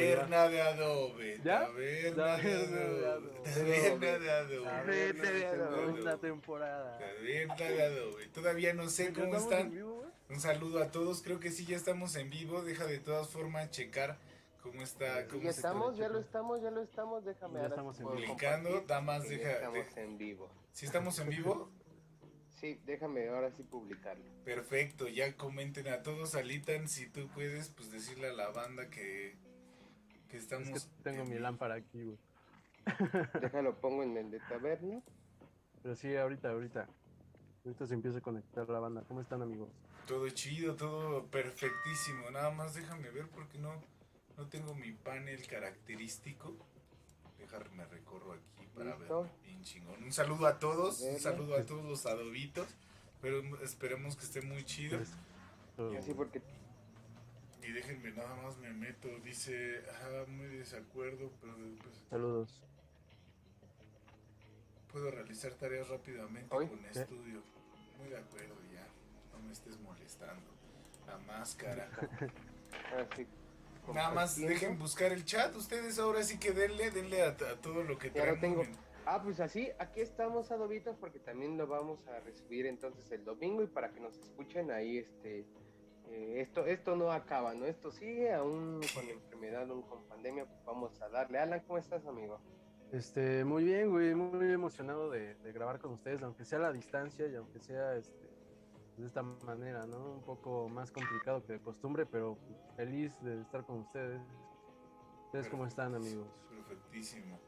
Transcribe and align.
Taberna 0.00 0.48
de 0.48 0.62
adobe. 0.62 1.40
¿Ya? 1.44 1.60
Taberna 1.66 2.36
de 2.36 2.42
Taberna 2.42 2.76
de 2.78 3.06
adobe. 3.06 3.40
Taberna 3.44 4.18
de 4.18 4.30
adobe. 4.30 4.64
Taberna 4.64 5.30
de 5.30 5.46
Adobe. 5.46 5.86
Segunda 5.86 6.18
temporada. 6.18 6.98
Taberna 6.98 7.54
de 7.54 7.82
adobe. 7.82 8.26
Todavía 8.28 8.74
no 8.74 8.88
sé 8.88 9.12
¿Ya 9.12 9.20
cómo 9.22 9.36
están. 9.36 9.72
Un 10.28 10.40
saludo 10.40 10.82
a 10.82 10.90
todos. 10.90 11.22
Creo 11.22 11.38
que 11.40 11.50
sí, 11.50 11.64
ya 11.66 11.76
estamos 11.76 12.16
en 12.16 12.30
vivo. 12.30 12.62
Deja 12.62 12.86
de 12.86 12.98
todas 12.98 13.28
formas 13.28 13.70
checar 13.70 14.18
cómo 14.62 14.82
está. 14.82 15.22
Sí, 15.22 15.28
Cómo 15.30 15.42
Ya 15.42 15.52
se 15.52 15.58
estamos, 15.60 15.96
ya 15.96 16.08
lo 16.08 16.18
estamos, 16.18 16.62
ya 16.62 16.70
lo 16.70 16.82
estamos, 16.82 17.24
déjame 17.24 17.54
Ya 17.54 17.60
ahora 17.60 17.68
estamos. 17.74 17.96
Publicando, 17.98 18.80
damas, 18.82 19.28
deja- 19.28 19.52
Estamos 19.52 19.94
de- 19.94 20.02
en 20.02 20.18
vivo. 20.18 20.50
¿Sí 20.72 20.86
estamos 20.86 21.18
en 21.20 21.28
vivo? 21.28 21.70
Sí, 22.58 22.80
déjame 22.86 23.28
ahora 23.28 23.50
sí 23.50 23.62
publicarlo. 23.62 24.24
Perfecto, 24.42 25.08
ya 25.08 25.36
comenten 25.36 25.88
a 25.88 26.02
todos, 26.02 26.34
Alitan, 26.34 26.88
si 26.88 27.06
tú 27.06 27.28
puedes, 27.34 27.68
pues 27.68 27.92
decirle 27.92 28.28
a 28.28 28.32
la 28.32 28.48
banda 28.48 28.88
que, 28.88 29.36
que 30.28 30.36
estamos... 30.36 30.68
Es 30.68 30.84
que 30.86 31.02
tengo 31.02 31.22
en 31.22 31.30
mi 31.30 31.38
lámpara 31.38 31.74
aquí, 31.76 32.02
güey. 32.04 32.18
Déjalo 33.40 33.74
pongo 33.80 34.02
en 34.02 34.16
el 34.16 34.30
de 34.30 34.40
taberna. 34.40 35.00
Pero 35.82 35.94
sí, 35.96 36.14
ahorita, 36.16 36.50
ahorita. 36.50 36.88
Ahorita 37.64 37.86
se 37.86 37.94
empieza 37.94 38.18
a 38.18 38.20
conectar 38.20 38.68
la 38.68 38.78
banda. 38.78 39.02
¿Cómo 39.08 39.20
están, 39.20 39.42
amigos? 39.42 39.68
Todo 40.06 40.28
chido, 40.30 40.76
todo 40.76 41.26
perfectísimo. 41.26 42.30
Nada 42.30 42.50
más 42.50 42.74
déjame 42.74 43.10
ver 43.10 43.28
porque 43.28 43.58
no, 43.58 43.82
no 44.36 44.46
tengo 44.48 44.74
mi 44.74 44.92
panel 44.92 45.44
característico. 45.46 46.54
Déjame 47.38 47.84
recorro 47.86 48.32
aquí 48.32 48.66
para 48.74 48.96
Listo. 48.96 49.22
ver. 49.22 49.32
Bien 49.44 49.62
chingón. 49.62 50.02
Un 50.02 50.12
saludo 50.12 50.46
a 50.46 50.58
todos, 50.58 51.00
un 51.00 51.18
saludo 51.18 51.56
a 51.56 51.64
todos 51.64 51.84
los 51.84 52.06
adobitos. 52.06 52.68
Pero 53.20 53.40
esperemos 53.62 54.16
que 54.16 54.24
esté 54.24 54.42
muy 54.42 54.64
chido. 54.64 54.98
Pues, 54.98 55.10
todo- 55.76 55.98
Así 55.98 56.12
porque 56.14 56.40
Y 57.66 57.72
déjenme 57.72 58.12
nada 58.12 58.34
más 58.36 58.56
me 58.58 58.72
meto. 58.72 59.08
Dice, 59.24 59.82
ah, 59.90 60.24
muy 60.28 60.46
desacuerdo, 60.46 61.30
pero 61.40 61.56
después 61.56 61.94
Saludos. 62.08 62.62
puedo 64.92 65.10
realizar 65.10 65.52
tareas 65.54 65.88
rápidamente 65.88 66.54
¿Hoy? 66.54 66.68
con 66.68 66.78
¿Qué? 66.78 67.00
estudio. 67.00 67.42
Muy 67.98 68.08
de 68.08 68.18
acuerdo, 68.18 68.54
ya. 68.72 68.86
No 69.32 69.44
me 69.44 69.52
estés 69.52 69.78
molestando. 69.80 70.44
La 71.06 71.18
máscara. 71.18 71.88
así. 73.12 73.26
Nada 73.92 74.10
más 74.10 74.36
dejen 74.36 74.78
buscar 74.78 75.12
el 75.12 75.24
chat. 75.24 75.54
Ustedes 75.56 75.98
ahora 75.98 76.22
sí 76.22 76.38
que 76.38 76.52
denle, 76.52 76.90
denle 76.90 77.22
a, 77.22 77.28
a 77.28 77.60
todo 77.60 77.82
lo 77.82 77.98
que 77.98 78.10
Ya 78.10 78.26
lo 78.26 78.38
tengo. 78.38 78.62
Ah, 79.06 79.22
pues 79.22 79.38
así, 79.38 79.70
aquí 79.78 80.00
estamos 80.00 80.50
adobitos 80.50 80.96
porque 80.96 81.20
también 81.20 81.56
lo 81.56 81.68
vamos 81.68 82.04
a 82.08 82.18
recibir 82.20 82.66
entonces 82.66 83.10
el 83.12 83.24
domingo 83.24 83.62
y 83.62 83.68
para 83.68 83.92
que 83.92 84.00
nos 84.00 84.16
escuchen 84.18 84.72
ahí, 84.72 84.98
este, 84.98 85.46
eh, 86.08 86.40
esto, 86.40 86.66
esto 86.66 86.96
no 86.96 87.10
acaba, 87.12 87.54
¿no? 87.54 87.64
Esto 87.64 87.90
sigue 87.90 88.32
aún 88.32 88.80
con 88.94 89.08
enfermedad, 89.08 89.70
aún 89.70 89.82
con 89.82 90.04
pandemia, 90.04 90.46
pues 90.46 90.64
vamos 90.64 91.00
a 91.02 91.08
darle. 91.08 91.38
Alan, 91.38 91.60
¿cómo 91.66 91.78
estás, 91.78 92.06
amigo? 92.06 92.40
Este, 92.92 93.44
muy 93.44 93.64
bien, 93.64 93.90
güey, 93.90 94.14
muy 94.14 94.52
emocionado 94.52 95.10
de, 95.10 95.34
de 95.34 95.52
grabar 95.52 95.80
con 95.80 95.92
ustedes, 95.92 96.22
aunque 96.22 96.44
sea 96.44 96.58
a 96.58 96.62
la 96.62 96.72
distancia 96.72 97.26
y 97.26 97.34
aunque 97.34 97.58
sea 97.58 97.96
este, 97.96 98.26
de 98.96 99.06
esta 99.06 99.22
manera, 99.22 99.86
¿no? 99.86 100.14
Un 100.14 100.22
poco 100.22 100.68
más 100.68 100.90
complicado 100.90 101.44
que 101.44 101.54
de 101.54 101.60
costumbre, 101.60 102.06
pero 102.06 102.38
feliz 102.76 103.12
de 103.22 103.40
estar 103.40 103.64
con 103.64 103.80
ustedes. 103.80 104.22
¿Ustedes 105.26 105.48
cómo 105.48 105.66
están, 105.66 105.94
amigos? 105.94 106.28
Perfectísimo. 106.48 107.38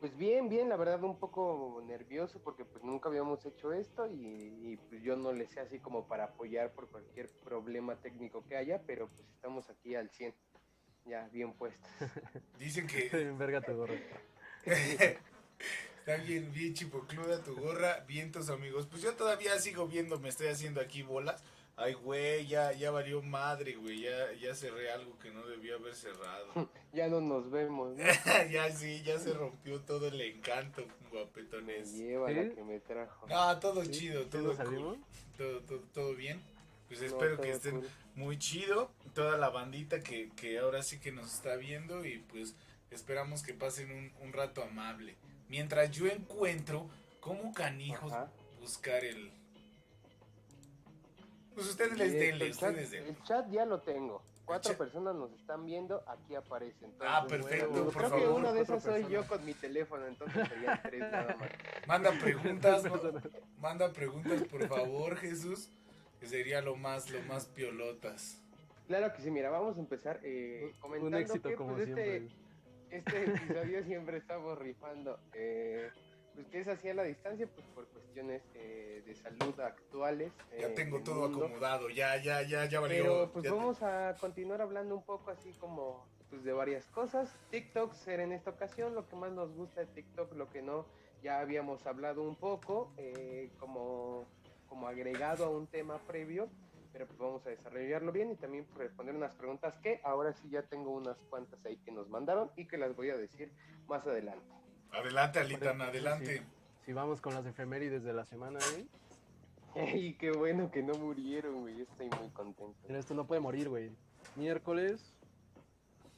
Pues 0.00 0.16
bien, 0.16 0.48
bien, 0.48 0.68
la 0.68 0.76
verdad 0.76 1.02
un 1.04 1.18
poco 1.18 1.82
nervioso 1.86 2.38
porque 2.42 2.64
pues 2.64 2.84
nunca 2.84 3.08
habíamos 3.08 3.44
hecho 3.46 3.72
esto 3.72 4.06
y, 4.06 4.52
y, 4.62 4.78
pues 4.88 5.02
yo 5.02 5.16
no 5.16 5.32
le 5.32 5.46
sé 5.46 5.60
así 5.60 5.78
como 5.78 6.06
para 6.06 6.24
apoyar 6.24 6.72
por 6.72 6.88
cualquier 6.88 7.30
problema 7.44 7.96
técnico 7.96 8.44
que 8.46 8.56
haya, 8.56 8.82
pero 8.86 9.08
pues 9.08 9.26
estamos 9.30 9.70
aquí 9.70 9.94
al 9.94 10.10
100, 10.10 10.34
ya 11.06 11.28
bien 11.32 11.54
puestos. 11.54 11.88
Dicen 12.58 12.86
que 12.86 13.08
Verga 13.38 13.62
tu 13.62 13.74
gorra. 13.74 13.94
está 14.64 16.16
bien, 16.24 16.52
bien 16.52 16.74
chipocluda 16.74 17.42
tu 17.42 17.56
gorra. 17.56 18.00
Vientos, 18.06 18.50
amigos. 18.50 18.86
Pues 18.86 19.00
yo 19.00 19.14
todavía 19.14 19.58
sigo 19.58 19.86
viendo, 19.86 20.20
me 20.20 20.28
estoy 20.28 20.48
haciendo 20.48 20.82
aquí 20.82 21.02
bolas. 21.02 21.42
Ay, 21.78 21.92
güey, 21.92 22.46
ya, 22.46 22.72
ya 22.72 22.90
valió 22.90 23.20
madre, 23.22 23.74
güey. 23.74 24.00
Ya, 24.00 24.32
ya 24.40 24.54
cerré 24.54 24.90
algo 24.90 25.18
que 25.18 25.30
no 25.30 25.46
debía 25.46 25.74
haber 25.74 25.94
cerrado. 25.94 26.46
ya 26.92 27.08
no 27.08 27.20
nos 27.20 27.50
vemos, 27.50 27.94
¿no? 27.96 28.04
ya 28.50 28.70
sí, 28.72 29.02
ya 29.02 29.18
se 29.18 29.34
rompió 29.34 29.80
todo 29.82 30.08
el 30.08 30.18
encanto, 30.20 30.86
Me 30.86 31.08
guapetones. 31.10 31.92
lleva 31.92 32.28
¿Sí? 32.28 32.34
la 32.34 32.54
que 32.54 32.62
me 32.64 32.80
trajo. 32.80 33.26
No, 33.28 33.58
todo 33.60 33.84
¿Sí? 33.84 33.90
chido, 33.90 34.22
¿Sí 34.22 34.28
todo 34.30 34.56
cool, 34.56 34.98
todo, 35.36 35.60
todo, 35.60 35.80
todo 35.92 36.14
bien. 36.14 36.40
Pues 36.88 37.00
No, 37.00 37.06
espero 37.08 37.40
que 37.40 37.50
estén 37.50 37.80
cool. 37.80 37.88
muy 38.14 38.38
chido. 38.38 38.90
Toda 39.14 39.36
la 39.36 39.50
bandita 39.50 40.00
que, 40.00 40.30
que 40.36 40.58
ahora 40.58 40.82
sí 40.82 40.98
que 40.98 41.12
nos 41.12 41.34
está 41.34 41.56
viendo 41.56 42.06
y 42.06 42.18
pues 42.18 42.54
esperamos 42.90 43.42
que 43.42 43.52
pasen 43.52 43.90
un, 43.90 44.12
un 44.26 44.32
rato 44.32 44.62
amable. 44.62 45.16
Mientras 45.48 45.90
yo 45.90 46.06
encuentro 46.06 46.88
cómo 47.20 47.52
canijos 47.52 48.12
Ajá. 48.12 48.30
buscar 48.60 49.04
el... 49.04 49.30
Pues 51.56 51.68
ustedes 51.70 51.98
les 51.98 52.12
Y 52.12 52.16
denle, 52.16 52.46
el 52.46 52.54
chat- 52.54 52.70
ustedes 52.70 52.90
denle. 52.92 53.08
El 53.10 53.22
chat 53.22 53.50
ya 53.50 53.64
lo 53.64 53.80
tengo. 53.80 54.22
Cuatro 54.44 54.70
chat. 54.70 54.78
personas 54.78 55.16
nos 55.16 55.32
están 55.32 55.64
viendo, 55.64 56.04
aquí 56.06 56.34
aparece. 56.36 56.84
Entonces, 56.84 57.08
Ah, 57.10 57.26
perfecto, 57.26 57.68
bueno, 57.70 57.84
por 57.86 57.94
creo 57.94 58.10
que 58.12 58.20
favor. 58.20 58.38
una 58.40 58.52
de 58.52 58.60
esas 58.60 58.82
Cuatro 58.84 59.02
soy 59.02 59.12
yo 59.12 59.26
con 59.26 59.44
mi 59.44 59.54
teléfono, 59.54 60.06
entonces 60.06 60.48
serían 60.48 60.80
tres 60.84 61.00
nada 61.00 61.36
más. 61.36 61.50
Manda 61.88 62.10
preguntas, 62.20 62.84
ma- 62.84 63.22
manda 63.58 63.92
preguntas 63.92 64.42
por 64.44 64.68
favor, 64.68 65.16
Jesús, 65.16 65.68
que 66.20 66.26
sería 66.26 66.60
lo 66.60 66.76
más, 66.76 67.10
lo 67.10 67.20
más 67.22 67.46
piolotas. 67.46 68.40
Claro 68.86 69.12
que 69.14 69.22
sí, 69.22 69.30
mira, 69.32 69.50
vamos 69.50 69.76
a 69.78 69.80
empezar 69.80 70.20
eh, 70.22 70.70
Un 70.74 70.80
comentando 70.80 71.18
éxito 71.18 71.48
que 71.48 71.54
como 71.56 71.74
pues, 71.74 71.88
este, 71.88 72.04
siempre. 72.20 72.36
este 72.90 73.24
episodio 73.24 73.82
siempre 73.84 74.18
estamos 74.18 74.58
rifando. 74.58 75.18
Eh, 75.32 75.90
pues 76.36 76.46
que 76.48 76.60
es 76.60 76.68
así 76.68 76.88
a 76.88 76.94
la 76.94 77.02
distancia, 77.02 77.48
pues 77.52 77.66
por 77.74 77.86
cuestiones 77.88 78.42
eh, 78.54 79.02
de 79.04 79.14
salud 79.16 79.58
actuales. 79.58 80.32
Ya 80.56 80.68
eh, 80.68 80.74
tengo 80.76 81.00
todo 81.02 81.28
mundo. 81.28 81.46
acomodado, 81.46 81.88
ya, 81.88 82.16
ya, 82.22 82.42
ya, 82.42 82.66
ya 82.66 82.78
valió. 82.78 83.02
Pero 83.02 83.32
pues 83.32 83.44
ya 83.44 83.50
te- 83.50 83.56
vamos 83.56 83.82
a 83.82 84.14
continuar 84.20 84.60
hablando 84.60 84.94
un 84.94 85.02
poco 85.04 85.30
así 85.30 85.52
como 85.54 86.06
pues 86.30 86.44
de 86.44 86.52
varias 86.52 86.86
cosas. 86.88 87.34
TikTok 87.50 87.94
será 87.94 88.22
en 88.22 88.32
esta 88.32 88.50
ocasión 88.50 88.94
lo 88.94 89.08
que 89.08 89.16
más 89.16 89.32
nos 89.32 89.52
gusta 89.54 89.80
de 89.80 89.86
TikTok, 89.86 90.34
lo 90.34 90.48
que 90.50 90.60
no, 90.62 90.86
ya 91.22 91.40
habíamos 91.40 91.86
hablado 91.86 92.22
un 92.22 92.36
poco 92.36 92.92
eh, 92.98 93.50
como, 93.58 94.26
como 94.68 94.86
agregado 94.88 95.46
a 95.46 95.50
un 95.50 95.66
tema 95.68 95.98
previo, 96.06 96.48
pero 96.92 97.06
pues 97.06 97.18
vamos 97.18 97.46
a 97.46 97.50
desarrollarlo 97.50 98.12
bien 98.12 98.30
y 98.30 98.36
también 98.36 98.66
responder 98.76 99.14
unas 99.14 99.34
preguntas 99.36 99.74
que 99.82 100.00
ahora 100.04 100.32
sí 100.34 100.50
ya 100.50 100.62
tengo 100.62 100.90
unas 100.90 101.16
cuantas 101.30 101.64
ahí 101.64 101.76
que 101.78 101.92
nos 101.92 102.08
mandaron 102.08 102.50
y 102.56 102.66
que 102.66 102.76
las 102.76 102.94
voy 102.94 103.10
a 103.10 103.16
decir 103.16 103.52
más 103.86 104.06
adelante. 104.06 104.44
Adelante, 104.92 105.38
Alitan, 105.38 105.80
adelante. 105.82 106.38
sí. 106.38 106.42
Si 106.84 106.92
vamos 106.92 107.20
con 107.20 107.34
las 107.34 107.44
efemérides 107.46 108.04
de 108.04 108.12
la 108.12 108.24
semana, 108.24 108.60
güey. 108.72 108.86
Y 109.94 110.14
qué 110.14 110.30
bueno 110.30 110.70
que 110.70 110.82
no 110.82 110.94
murieron, 110.94 111.62
güey, 111.62 111.82
estoy 111.82 112.08
muy 112.08 112.30
contento. 112.30 112.74
Mira, 112.86 112.98
esto 112.98 113.12
no 113.12 113.26
puede 113.26 113.40
morir, 113.40 113.68
güey. 113.68 113.90
Miércoles 114.36 115.16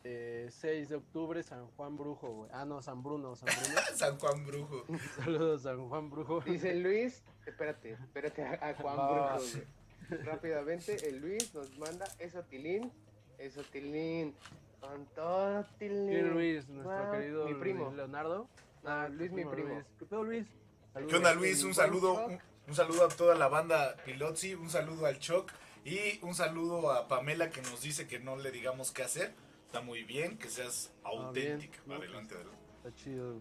eh, 0.05 0.49
6 0.51 0.89
de 0.89 0.97
octubre, 0.97 1.43
San 1.43 1.67
Juan 1.73 1.97
Brujo, 1.97 2.29
güey. 2.29 2.51
Ah, 2.53 2.65
no, 2.65 2.81
San 2.83 3.03
Bruno, 3.03 3.35
San 3.35 3.49
Bruno. 3.49 3.81
San 3.95 4.19
Juan 4.19 4.47
Brujo. 4.47 4.85
Saludos, 5.17 5.63
San 5.63 5.89
Juan 5.89 6.11
Brujo. 6.11 6.41
Dice 6.43 6.75
Luis, 6.75 7.23
espérate, 7.47 7.93
espérate 7.93 8.43
a, 8.43 8.71
a 8.71 8.75
Juan 8.75 8.97
Va. 8.97 9.35
Brujo, 9.37 9.51
güey. 9.53 10.25
Rápidamente, 10.25 11.09
el 11.09 11.19
Luis 11.19 11.53
nos 11.55 11.77
manda 11.79 12.07
eso 12.19 12.43
Tilín, 12.45 12.91
eso 13.37 13.63
Tilín, 13.71 14.35
con 14.81 15.07
todo 15.15 15.65
Tilín. 15.79 16.09
¿Quién 16.09 16.31
Luis? 16.31 16.69
Nuestro 16.69 17.03
Wow, 17.03 17.13
querido 17.13 17.49
mi 17.49 17.55
primo. 17.55 17.85
Luis 17.85 17.97
Leonardo. 17.97 18.49
Ah, 18.85 19.09
Luis, 19.11 19.31
mi 19.33 19.45
primo. 19.45 19.75
Luis. 19.75 19.87
¿Qué 19.99 20.07
pedo, 20.07 20.25
Luis? 20.25 20.47
Saludos. 20.93 21.11
¿Qué 21.11 21.17
onda, 21.17 21.35
Luis? 21.35 21.63
Un 21.65 21.75
saludo, 21.75 22.27
un, 22.27 22.39
un 22.69 22.75
saludo 22.75 23.05
a 23.05 23.09
toda 23.09 23.35
la 23.35 23.49
banda 23.49 23.97
Pilotzi, 24.05 24.55
un 24.55 24.71
saludo 24.71 25.07
al 25.07 25.19
Choc 25.19 25.53
y 25.85 26.19
un 26.23 26.35
saludo 26.35 26.91
a 26.93 27.09
Pamela 27.09 27.51
que 27.51 27.63
nos 27.63 27.83
dice 27.83 28.07
que 28.07 28.19
no 28.19 28.37
le 28.37 28.51
digamos 28.51 28.93
qué 28.93 29.03
hacer. 29.03 29.33
Está 29.67 29.81
muy 29.83 30.03
bien, 30.05 30.39
que 30.39 30.49
seas 30.49 30.93
auténtica. 31.05 31.79
bien. 31.85 31.99
Adelante, 31.99 32.35
adelante. 32.35 32.59
Está 32.79 32.95
chido. 32.95 33.41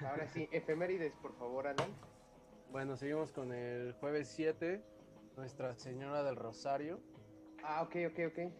Ahora 0.00 0.26
sí, 0.26 0.48
efemérides, 0.50 1.14
por 1.16 1.36
favor, 1.38 1.66
Alan. 1.68 1.88
Bueno, 2.72 2.96
seguimos 2.96 3.30
con 3.30 3.52
el 3.52 3.92
jueves 4.00 4.32
7, 4.34 4.82
Nuestra 5.36 5.74
Señora 5.76 6.22
del 6.24 6.36
Rosario. 6.36 6.98
Ah, 7.62 7.82
ok, 7.82 7.96
ok, 8.10 8.18
ok. 8.28 8.52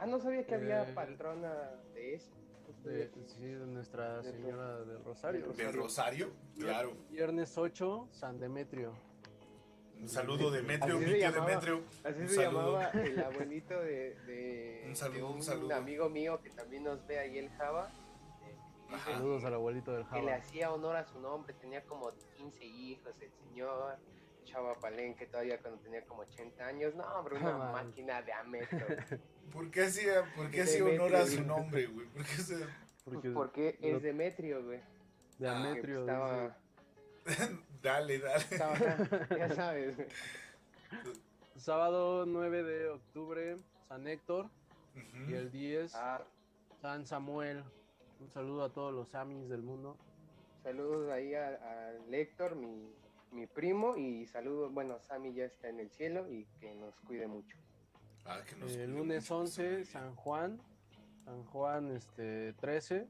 Ah, 0.00 0.06
no 0.06 0.18
sabía 0.20 0.44
que 0.46 0.54
había 0.54 0.88
Eh, 0.88 0.92
patrona 0.94 1.70
de 1.94 2.14
eso. 2.14 2.30
De, 2.82 3.10
sí, 3.26 3.46
de 3.46 3.66
Nuestra 3.66 4.20
De- 4.20 4.30
Señora 4.32 4.80
del 4.84 5.02
Rosario. 5.04 5.46
¿Del 5.52 5.72
Rosario? 5.72 6.32
Claro. 6.58 6.94
Viernes 7.10 7.56
8, 7.56 8.08
San 8.10 8.38
Demetrio. 8.38 8.92
Un 9.98 10.08
saludo, 10.08 10.50
Demetrio, 10.50 10.96
Así 10.96 11.04
mi 11.06 11.12
se 11.12 11.18
llamaba. 11.20 11.46
Demetrio. 11.46 11.82
Así 12.04 12.20
Un 12.20 12.28
se 12.28 12.34
saludo. 12.34 12.72
llamaba 12.80 12.90
el 12.90 13.18
abuelito 13.24 13.80
de, 13.80 14.14
de, 14.26 14.84
Un 14.88 14.96
saludo, 14.96 15.28
de 15.28 15.34
un 15.34 15.42
saludo. 15.42 15.74
amigo 15.74 16.10
mío 16.10 16.40
que 16.42 16.50
también 16.50 16.84
nos 16.84 17.06
ve 17.06 17.18
ahí 17.20 17.38
el 17.38 17.48
Java. 17.50 17.90
Eh. 18.42 18.98
Saludos 19.04 19.44
al 19.44 19.54
abuelito 19.54 19.92
del 19.92 20.06
que 20.08 20.16
le 20.16 20.22
Java. 20.32 20.34
hacía 20.36 20.72
honor 20.72 20.96
a 20.96 21.04
su 21.06 21.18
nombre, 21.20 21.54
tenía 21.54 21.82
como 21.84 22.10
15 22.36 22.64
hijos 22.64 23.14
el 23.20 23.30
señor, 23.32 23.96
Chava 24.44 24.78
Palenque 24.78 25.26
todavía 25.26 25.58
cuando 25.62 25.80
tenía 25.80 26.04
como 26.04 26.20
80 26.22 26.66
años, 26.66 26.94
no, 26.94 27.04
hombre, 27.04 27.36
una 27.36 27.56
man. 27.56 27.72
máquina 27.86 28.20
de 28.20 28.32
ameto. 28.32 28.76
¿Por 29.52 29.70
qué 29.70 29.84
hacía, 29.84 30.24
por 30.36 30.50
qué 30.50 30.62
hacía 30.62 30.78
Demetrio, 30.84 31.04
honor 31.04 31.16
a 31.16 31.26
su 31.26 31.42
nombre, 31.42 31.86
güey? 31.86 32.06
¿Por 32.08 32.24
qué 32.24 32.32
se- 32.42 32.66
Porque, 33.34 33.78
es 33.80 34.02
Demetrio, 34.02 34.64
güey. 34.64 34.80
de 35.38 35.48
Ah, 35.48 35.74
pues, 35.80 35.84
estaba, 35.98 36.56
Dale, 37.82 38.18
dale. 38.18 38.44
estaba, 38.50 38.78
ya 39.36 39.54
sabes. 39.54 39.96
Sábado 41.56 42.24
9 42.26 42.62
de 42.62 42.88
octubre, 42.88 43.56
San 43.88 44.06
Héctor. 44.06 44.48
Y 45.28 45.32
el 45.34 45.50
10, 45.50 45.92
Ah, 45.94 46.22
San 46.80 47.04
Samuel. 47.06 47.64
Un 48.20 48.30
saludo 48.30 48.64
a 48.64 48.72
todos 48.72 48.92
los 48.94 49.08
Samis 49.08 49.48
del 49.48 49.62
mundo. 49.62 49.96
saludos 50.62 51.10
ahí 51.10 51.34
a, 51.34 51.48
a 51.48 51.92
Héctor, 52.12 52.54
mi, 52.56 52.90
mi 53.32 53.46
primo, 53.46 53.96
y 53.96 54.24
saludos, 54.26 54.72
bueno, 54.72 54.98
Sammy 55.00 55.34
ya 55.34 55.44
está 55.44 55.68
en 55.68 55.80
el 55.80 55.90
cielo 55.90 56.30
y 56.30 56.46
que 56.60 56.74
nos 56.74 56.94
cuide 57.00 57.26
mucho. 57.26 57.56
Ah, 58.26 58.40
que 58.48 58.56
nos 58.56 58.70
El 58.72 58.76
cuide 58.76 58.98
lunes 58.98 59.30
mucho, 59.30 59.40
pues, 59.42 59.58
11, 59.58 59.74
muy 59.76 59.84
San 59.84 60.14
Juan. 60.16 60.60
San 61.24 61.44
Juan 61.44 61.90
este, 61.96 62.52
13. 62.54 63.06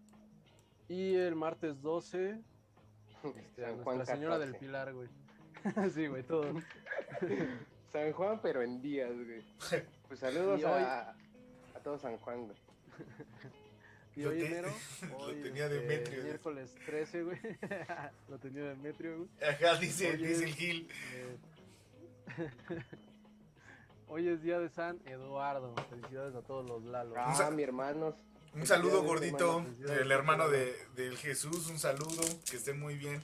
Y 0.88 1.14
el 1.14 1.34
martes 1.34 1.80
12, 1.82 2.38
este, 3.36 3.62
San 3.62 3.82
Juan 3.82 3.96
Nuestra 3.96 4.16
Señora 4.16 4.38
del 4.38 4.52
14. 4.52 4.66
Pilar, 4.66 4.92
güey. 4.92 5.08
sí, 5.94 6.06
güey, 6.08 6.22
todo. 6.24 6.52
San 7.92 8.12
Juan, 8.12 8.40
pero 8.42 8.62
en 8.62 8.82
días, 8.82 9.12
güey. 9.12 9.42
Pues 10.08 10.20
saludos 10.20 10.60
hoy- 10.64 10.64
a, 10.64 11.10
a 11.74 11.80
todo 11.82 11.96
San 11.98 12.16
Juan, 12.18 12.44
güey. 12.46 12.56
Y 14.16 14.22
Lo 14.22 14.30
hoy 14.30 14.38
te- 14.40 14.46
enero, 14.46 14.72
lo 15.10 15.16
hoy, 15.18 15.34
tenía 15.42 15.64
este, 15.66 15.78
Demetrio, 15.80 16.22
miércoles 16.24 16.74
13, 16.86 17.22
güey. 17.24 17.38
lo 18.28 18.38
tenía 18.38 18.62
Demetrio, 18.64 19.16
güey. 19.18 19.28
Ajá, 19.48 19.76
dice, 19.80 20.16
dice 20.16 20.44
el 20.44 20.54
Gil. 20.54 20.88
Eh, 21.14 21.36
Hoy 24.16 24.28
es 24.28 24.42
día 24.42 24.60
de 24.60 24.68
San 24.68 25.00
Eduardo. 25.06 25.74
Felicidades 25.90 26.36
a 26.36 26.42
todos 26.42 26.64
los 26.70 26.84
Lalos. 26.84 27.16
Ah, 27.18 27.50
mi 27.50 27.64
hermanos. 27.64 28.14
Un 28.54 28.64
saludo 28.64 29.02
gordito, 29.02 29.58
hermano. 29.58 29.92
el 29.92 30.12
hermano 30.12 30.48
de, 30.48 30.72
del 30.94 31.16
Jesús, 31.16 31.68
un 31.68 31.80
saludo, 31.80 32.22
que 32.48 32.56
esté 32.56 32.74
muy 32.74 32.94
bien. 32.94 33.20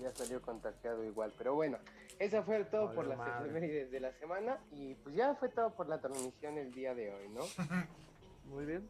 Ya 0.00 0.14
salió 0.14 0.40
contagiado 0.40 1.02
igual, 1.02 1.32
pero 1.36 1.56
bueno, 1.56 1.78
eso 2.20 2.44
fue 2.44 2.62
todo 2.66 2.94
por 2.94 3.08
las 3.08 3.18
madre. 3.18 3.50
efemérides 3.50 3.90
de 3.90 3.98
la 3.98 4.12
semana 4.12 4.60
y 4.70 4.94
pues 4.94 5.16
ya 5.16 5.34
fue 5.34 5.48
todo 5.48 5.74
por 5.74 5.88
la 5.88 6.00
transmisión 6.00 6.58
el 6.58 6.70
día 6.72 6.94
de 6.94 7.12
hoy, 7.12 7.28
¿no? 7.30 7.42
Muy 8.44 8.66
bien. 8.66 8.88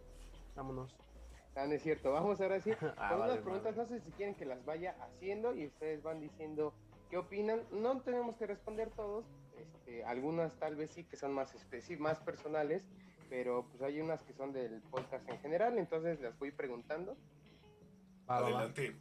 Vámonos. 0.57 0.95
Ah, 1.55 1.67
no 1.67 1.73
es 1.73 1.83
cierto, 1.83 2.13
vamos 2.13 2.39
ahora 2.43 2.61
sí 2.61 2.73
Ah, 2.99 3.09
con 3.13 3.21
vale, 3.21 3.33
unas 3.33 3.45
preguntas, 3.45 3.77
no 3.77 3.87
sé 3.87 4.01
si 4.01 4.11
quieren 4.11 4.35
que 4.35 4.45
las 4.45 4.63
vaya 4.67 4.95
haciendo 5.01 5.55
y 5.55 5.69
ustedes 5.69 6.03
van 6.03 6.21
diciendo 6.21 6.75
qué 7.09 7.17
opinan, 7.17 7.63
no 7.71 7.99
tenemos 8.03 8.37
que 8.37 8.47
responder 8.47 8.91
todos, 8.91 9.25
este, 9.59 10.05
algunas 10.05 10.55
tal 10.59 10.77
vez 10.77 10.91
sí 10.91 11.05
que 11.05 11.17
son 11.17 11.33
más 11.33 11.55
especi- 11.55 11.99
más 11.99 12.19
personales, 12.21 12.85
pero 13.29 13.67
pues 13.69 13.83
hay 13.83 14.01
unas 14.01 14.23
que 14.23 14.33
son 14.33 14.53
del 14.53 14.81
podcast 14.83 15.29
en 15.29 15.39
general, 15.41 15.79
entonces 15.79 16.21
las 16.21 16.39
voy 16.39 16.51
preguntando. 16.53 17.17
Adelante. 18.27 18.97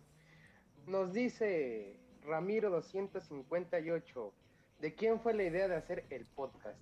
Nos 0.88 1.14
dice 1.14 2.00
Ramiro 2.26 2.70
258, 2.70 4.34
¿de 4.80 4.96
quién 4.96 5.20
fue 5.20 5.34
la 5.34 5.44
idea 5.44 5.68
de 5.68 5.76
hacer 5.76 6.06
el 6.10 6.26
podcast? 6.26 6.80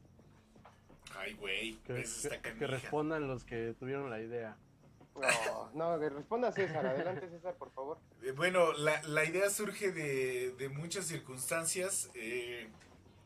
Ay, 1.16 1.34
güey, 1.36 1.76
Que, 1.86 2.04
respondan 2.68 3.28
los 3.28 3.44
que 3.44 3.76
tuvieron 3.80 4.10
la 4.10 4.20
idea. 4.20 4.58
No, 5.16 5.70
no, 5.76 6.00
que 6.00 6.10
responda 6.10 6.52
César, 6.52 6.88
adelante 6.88 7.30
César, 7.30 7.56
por 7.56 7.72
favor. 7.72 8.00
Eh, 8.24 8.32
Bueno, 8.32 8.74
la, 8.74 9.02
la 9.04 9.24
idea 9.24 9.48
surge 9.52 9.92
de, 9.92 10.54
de 10.58 10.70
muchas 10.70 11.06
circunstancias 11.06 12.10
eh, 12.16 12.68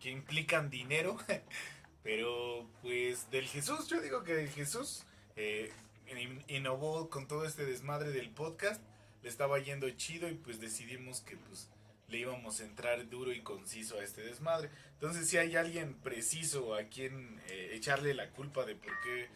que 0.07 0.12
implican 0.12 0.69
dinero, 0.69 1.18
pero 2.04 2.65
pues 2.81 3.30
del 3.30 3.45
Jesús, 3.45 3.89
yo 3.89 4.00
digo 4.00 4.24
que 4.24 4.36
del 4.36 4.48
Jesús 4.50 5.04
eh, 5.36 5.69
in- 6.07 6.42
innovó 6.48 7.09
con 7.09 7.27
todo 7.27 7.44
este 7.45 7.65
desmadre 7.65 8.12
del 8.12 8.30
podcast, 8.30 8.81
le 9.21 9.27
estaba 9.27 9.59
yendo 9.59 9.89
chido 9.92 10.30
y 10.30 10.36
pues 10.36 10.62
decidimos 10.62 11.19
que 11.19 11.36
pues 11.36 11.69
le 12.07 12.19
íbamos 12.19 12.62
a 12.62 12.63
entrar 12.63 13.09
duro 13.09 13.33
y 13.33 13.42
conciso 13.42 14.00
a 14.00 14.04
este 14.06 14.21
desmadre. 14.21 14.69
Entonces 14.94 15.27
si 15.27 15.36
hay 15.36 15.57
alguien 15.57 15.95
preciso 15.95 16.74
a 16.74 16.83
quien 16.83 17.42
eh, 17.50 17.71
echarle 17.74 18.13
la 18.13 18.30
culpa 18.30 18.63
de 18.65 18.75
por 18.75 18.94
qué 19.01 19.27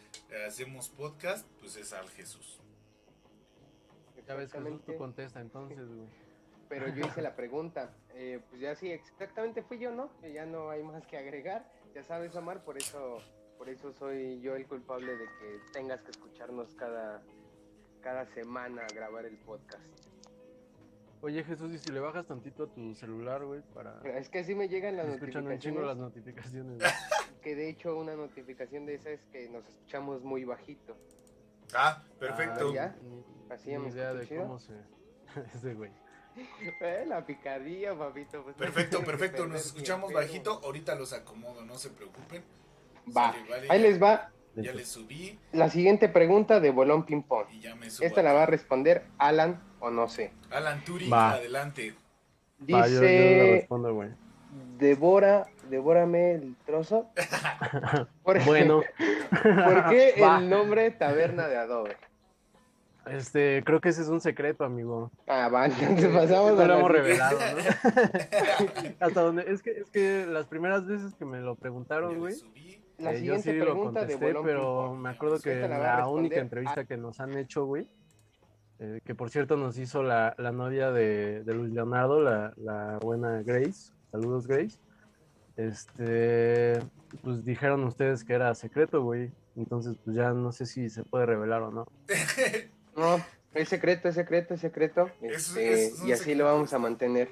hacemos 0.46 0.88
podcast, 0.88 1.46
pues 1.60 1.76
es 1.76 1.92
al 1.92 2.08
Jesús. 2.08 2.58
Ya 4.26 4.36
ves, 4.36 4.50
Jesús, 4.50 4.80
tú 4.86 4.96
contesta 4.96 5.38
entonces, 5.42 5.86
güey. 5.86 6.21
Pero 6.72 6.88
yo 6.88 7.06
hice 7.06 7.20
la 7.20 7.36
pregunta. 7.36 7.90
Eh, 8.14 8.40
pues 8.48 8.62
ya 8.62 8.74
sí, 8.74 8.90
exactamente 8.90 9.62
fui 9.62 9.78
yo, 9.78 9.92
¿no? 9.92 10.10
Ya 10.22 10.46
no 10.46 10.70
hay 10.70 10.82
más 10.82 11.06
que 11.06 11.18
agregar. 11.18 11.70
Ya 11.94 12.02
sabes, 12.02 12.34
Omar, 12.34 12.64
por 12.64 12.78
eso, 12.78 13.18
por 13.58 13.68
eso 13.68 13.92
soy 13.92 14.40
yo 14.40 14.56
el 14.56 14.66
culpable 14.66 15.14
de 15.14 15.26
que 15.26 15.60
tengas 15.74 16.00
que 16.00 16.12
escucharnos 16.12 16.74
cada, 16.74 17.22
cada 18.00 18.24
semana 18.32 18.86
a 18.86 18.94
grabar 18.94 19.26
el 19.26 19.36
podcast. 19.36 19.86
Oye, 21.20 21.44
Jesús, 21.44 21.74
y 21.74 21.78
si 21.78 21.92
le 21.92 22.00
bajas 22.00 22.26
tantito 22.26 22.64
a 22.64 22.66
tu 22.68 22.94
celular, 22.94 23.44
güey, 23.44 23.60
para... 23.74 24.00
Es 24.18 24.30
que 24.30 24.38
así 24.38 24.54
me 24.54 24.66
llegan 24.66 24.96
las 24.96 25.08
Me 25.08 25.14
escuchan 25.16 25.46
un 25.46 25.58
chingo 25.58 25.82
las 25.82 25.98
notificaciones, 25.98 26.78
notificaciones. 26.78 27.18
güey. 27.18 27.40
que 27.42 27.54
de 27.54 27.68
hecho 27.68 27.98
una 27.98 28.16
notificación 28.16 28.86
de 28.86 28.94
esa 28.94 29.10
es 29.10 29.20
que 29.30 29.46
nos 29.50 29.68
escuchamos 29.68 30.22
muy 30.22 30.44
bajito. 30.46 30.96
Ah, 31.74 32.02
perfecto. 32.18 32.70
Ah, 32.70 32.74
¿ya? 32.74 32.96
Ni, 33.02 33.22
Así 33.50 33.68
ni 33.68 33.72
ya 33.74 33.78
me 33.78 33.88
idea 33.90 34.14
de 34.14 34.26
chido. 34.26 34.42
cómo 34.44 34.58
se... 34.58 34.72
Ese 35.54 35.74
güey. 35.74 35.92
Eh, 36.80 37.04
la 37.06 37.24
picardía, 37.26 37.94
papito. 37.94 38.42
pues, 38.42 38.56
Perfecto, 38.56 39.02
perfecto. 39.04 39.46
Nos 39.46 39.66
escuchamos 39.66 40.12
bajito. 40.12 40.60
Ahorita 40.64 40.94
los 40.94 41.12
acomodo, 41.12 41.64
no 41.64 41.76
se 41.76 41.90
preocupen. 41.90 42.42
Va, 43.14 43.32
Sale, 43.32 43.48
vale, 43.50 43.66
ahí 43.70 43.80
ya- 43.82 43.88
les 43.88 44.02
va 44.02 44.30
Ya 44.54 44.72
les 44.72 44.88
subí 44.88 45.38
la 45.52 45.68
siguiente 45.70 46.08
pregunta 46.08 46.60
de 46.60 46.70
Bolón 46.70 47.04
Ping 47.04 47.22
Pong. 47.22 47.46
y 47.52 47.60
ya 47.60 47.74
me 47.74 47.90
subo. 47.90 48.06
Esta 48.06 48.22
la 48.22 48.32
va 48.32 48.42
a 48.44 48.46
responder 48.46 49.04
Alan 49.18 49.60
o 49.80 49.90
no 49.90 50.08
sé. 50.08 50.32
Alan 50.50 50.84
Turing, 50.84 51.10
Va. 51.12 51.32
adelante. 51.32 51.94
Va, 52.62 52.86
yo, 52.86 52.94
yo 52.94 53.00
Dice, 53.00 53.52
respondo, 53.60 53.94
güey. 53.94 54.10
devora, 54.78 55.46
devórame 55.70 56.32
el 56.32 56.54
trozo. 56.66 57.08
¿Por, 58.22 58.44
Bueno, 58.44 58.82
¿por 59.42 59.88
qué 59.90 60.14
Va. 60.22 60.38
el 60.38 60.48
nombre 60.50 60.90
Taberna 60.92 61.48
de 61.48 61.56
Adobe? 61.56 61.96
Este, 63.06 63.62
creo 63.64 63.80
que 63.80 63.88
ese 63.88 64.02
es 64.02 64.08
un 64.08 64.20
secreto, 64.20 64.64
amigo. 64.64 65.10
Ah, 65.26 65.48
va, 65.48 65.66
entonces 65.66 66.08
pasamos 66.08 66.54
No 66.54 66.60
a 66.60 66.66
lo 66.66 66.74
hemos 66.78 66.90
revelado, 66.90 67.38
¿no? 67.38 68.90
Hasta 69.00 69.20
donde, 69.20 69.50
es 69.50 69.62
que, 69.62 69.70
es 69.72 69.90
que 69.90 70.26
las 70.26 70.46
primeras 70.46 70.86
veces 70.86 71.14
que 71.14 71.24
me 71.24 71.40
lo 71.40 71.56
preguntaron, 71.56 72.18
güey. 72.18 72.34
La 72.98 73.14
eh, 73.14 73.24
yo 73.24 73.38
sí 73.38 73.52
lo 73.52 73.64
pregunta 73.64 74.00
contesté, 74.00 74.34
pero 74.44 74.94
me 74.94 75.10
acuerdo 75.10 75.40
que 75.40 75.54
Esta 75.54 75.64
en 75.64 75.70
la 75.82 75.98
la 75.98 76.08
única 76.08 76.38
entrevista 76.38 76.84
que 76.84 76.96
nos 76.96 77.18
han 77.18 77.36
hecho, 77.36 77.64
güey, 77.64 77.88
eh, 78.78 79.00
que 79.04 79.14
por 79.14 79.30
cierto 79.30 79.56
nos 79.56 79.76
hizo 79.78 80.02
la, 80.02 80.34
la 80.38 80.52
novia 80.52 80.92
de, 80.92 81.42
de 81.42 81.54
Luis 81.54 81.72
Leonardo, 81.72 82.20
la, 82.20 82.52
la 82.56 82.98
buena 83.00 83.42
Grace, 83.42 83.92
saludos 84.12 84.46
Grace, 84.46 84.78
este, 85.56 86.78
pues 87.22 87.44
dijeron 87.44 87.82
ustedes 87.84 88.22
que 88.22 88.34
era 88.34 88.54
secreto, 88.54 89.02
güey, 89.02 89.32
entonces 89.56 89.96
pues 90.04 90.14
ya 90.16 90.32
no 90.32 90.52
sé 90.52 90.66
si 90.66 90.88
se 90.88 91.02
puede 91.02 91.26
revelar 91.26 91.62
o 91.62 91.72
no. 91.72 91.86
No, 92.96 93.20
es 93.54 93.68
secreto, 93.68 94.08
es 94.08 94.14
secreto, 94.14 94.54
es 94.54 94.60
secreto. 94.60 95.10
Es- 95.20 95.48
este, 95.48 95.84
es 95.86 96.04
y 96.04 96.12
así 96.12 96.18
secreto 96.20 96.38
lo 96.38 96.44
vamos 96.44 96.72
a 96.72 96.78
mantener. 96.78 97.28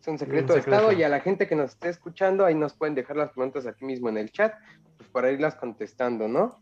Es 0.00 0.08
un 0.08 0.18
secreto 0.18 0.52
de 0.54 0.60
secreto. 0.60 0.76
Estado 0.76 0.92
y 0.92 1.02
a 1.02 1.08
la 1.08 1.20
gente 1.20 1.46
que 1.48 1.56
nos 1.56 1.70
esté 1.72 1.88
escuchando, 1.88 2.44
ahí 2.44 2.54
nos 2.54 2.74
pueden 2.74 2.94
dejar 2.94 3.16
las 3.16 3.30
preguntas 3.32 3.66
aquí 3.66 3.84
mismo 3.84 4.08
en 4.08 4.18
el 4.18 4.30
chat, 4.30 4.54
pues 4.96 5.08
para 5.10 5.30
irlas 5.30 5.54
contestando, 5.56 6.28
¿no? 6.28 6.58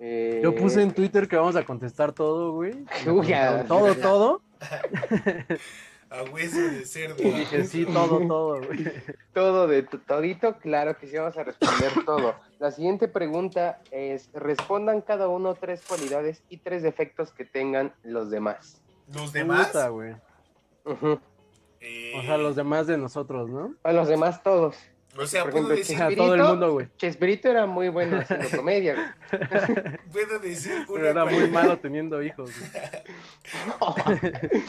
Eh, 0.00 0.40
Yo 0.42 0.54
puse 0.56 0.82
en 0.82 0.90
Twitter 0.92 1.28
que 1.28 1.36
vamos 1.36 1.54
a 1.54 1.64
contestar 1.64 2.12
todo, 2.12 2.52
güey. 2.52 2.84
Uy, 3.06 3.26
ya. 3.28 3.64
todo, 3.64 3.94
todo. 3.94 4.42
A 6.12 6.24
hueso 6.30 6.60
de 6.60 6.84
cerdo. 6.84 7.16
Y 7.22 7.30
dije, 7.30 7.64
sí, 7.64 7.86
todo, 7.86 8.18
todo, 8.26 8.60
güey. 8.66 8.84
todo 9.32 9.66
de 9.66 9.82
to- 9.82 9.98
todito, 10.00 10.58
claro 10.58 10.98
que 10.98 11.06
sí 11.06 11.16
vamos 11.16 11.36
a 11.38 11.44
responder 11.44 11.90
todo. 12.04 12.34
La 12.58 12.70
siguiente 12.70 13.08
pregunta 13.08 13.80
es, 13.90 14.28
respondan 14.34 15.00
cada 15.00 15.28
uno 15.28 15.54
tres 15.54 15.82
cualidades 15.88 16.42
y 16.50 16.58
tres 16.58 16.82
defectos 16.82 17.32
que 17.32 17.44
tengan 17.46 17.94
los 18.02 18.30
demás. 18.30 18.82
Los 19.14 19.32
demás. 19.32 19.68
Puta, 19.68 19.88
güey. 19.88 20.14
Eh, 21.80 22.12
O 22.16 22.22
sea, 22.22 22.36
los 22.36 22.56
demás 22.56 22.86
de 22.86 22.98
nosotros, 22.98 23.48
¿no? 23.48 23.74
A 23.82 23.92
los 23.92 24.06
demás 24.06 24.42
todos. 24.42 24.76
o 25.18 25.26
sea, 25.26 25.42
por 25.44 25.52
puedo 25.52 25.72
ejemplo, 25.72 25.76
decir, 26.06 26.16
todo 26.16 26.34
el 26.34 26.42
mundo, 26.42 26.72
güey. 26.74 26.88
Chespirito 26.98 27.48
era 27.48 27.66
muy 27.66 27.88
bueno 27.88 28.18
haciendo 28.18 28.48
comedia. 28.56 29.16
güey. 29.30 29.98
puedo 30.12 30.38
decir 30.40 30.72
una 30.74 30.86
Pero 30.94 31.08
era 31.08 31.24
muy 31.24 31.48
malo 31.50 31.78
teniendo 31.78 32.22
hijos, 32.22 32.50
güey. 32.58 32.70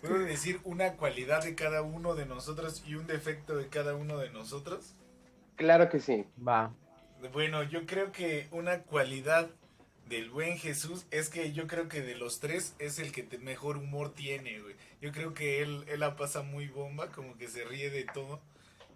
¿Puedo 0.00 0.18
decir 0.20 0.60
una 0.64 0.94
cualidad 0.94 1.42
de 1.44 1.54
cada 1.54 1.82
uno 1.82 2.14
de 2.14 2.26
nosotros 2.26 2.82
y 2.86 2.94
un 2.94 3.06
defecto 3.06 3.56
de 3.56 3.68
cada 3.68 3.94
uno 3.94 4.18
de 4.18 4.30
nosotros? 4.30 4.94
claro 5.56 5.90
que 5.90 6.00
sí. 6.00 6.24
Va. 6.46 6.72
Bueno, 7.34 7.62
yo 7.64 7.84
creo 7.84 8.12
que 8.12 8.48
una 8.50 8.82
cualidad 8.82 9.50
del 10.08 10.30
buen 10.30 10.56
Jesús 10.56 11.04
es 11.10 11.28
que 11.28 11.52
yo 11.52 11.66
creo 11.66 11.86
que 11.88 12.00
de 12.00 12.14
los 12.16 12.40
tres 12.40 12.74
es 12.78 12.98
el 12.98 13.12
que 13.12 13.22
te- 13.22 13.36
mejor 13.38 13.76
humor 13.76 14.14
tiene, 14.14 14.58
güey. 14.60 14.74
Yo 15.02 15.12
creo 15.12 15.34
que 15.34 15.60
él, 15.62 15.84
él 15.88 16.00
la 16.00 16.16
pasa 16.16 16.40
muy 16.42 16.66
bomba, 16.68 17.12
como 17.12 17.36
que 17.36 17.46
se 17.48 17.64
ríe 17.64 17.90
de 17.90 18.04
todo. 18.04 18.40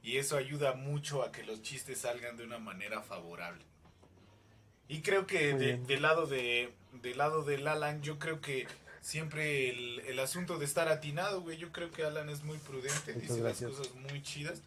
Y 0.03 0.17
eso 0.17 0.39
ayuda 0.39 0.73
mucho 0.73 1.23
a 1.23 1.33
que 1.33 1.45
los 1.45 1.61
chistes 1.63 1.99
salgan 2.01 2.37
de 2.39 2.45
una 2.45 2.59
manera 2.59 3.03
favorable. 3.03 3.63
Y 4.89 5.03
creo 5.03 5.27
que 5.27 5.53
de- 5.55 5.77
del 5.77 6.03
lado 6.03 6.27
de 6.27 6.73
del 7.03 7.19
lado 7.19 7.43
del 7.43 7.67
Alan, 7.69 8.01
yo 8.03 8.19
creo 8.19 8.41
que 8.41 8.67
siempre 9.05 9.69
el, 9.71 10.01
el 10.01 10.19
asunto 10.19 10.59
de 10.59 10.65
estar 10.65 10.89
atinado, 10.89 11.43
güey, 11.43 11.59
yo 11.59 11.71
creo 11.73 11.91
que 11.91 12.05
Alan 12.05 12.29
es 12.31 12.43
muy 12.43 12.59
prudente, 12.59 13.13
Muchas 13.15 13.21
dice 13.21 13.41
gracias. 13.41 13.71
las 13.71 13.79
cosas 13.89 13.95
muy 13.97 14.23
chidas 14.23 14.63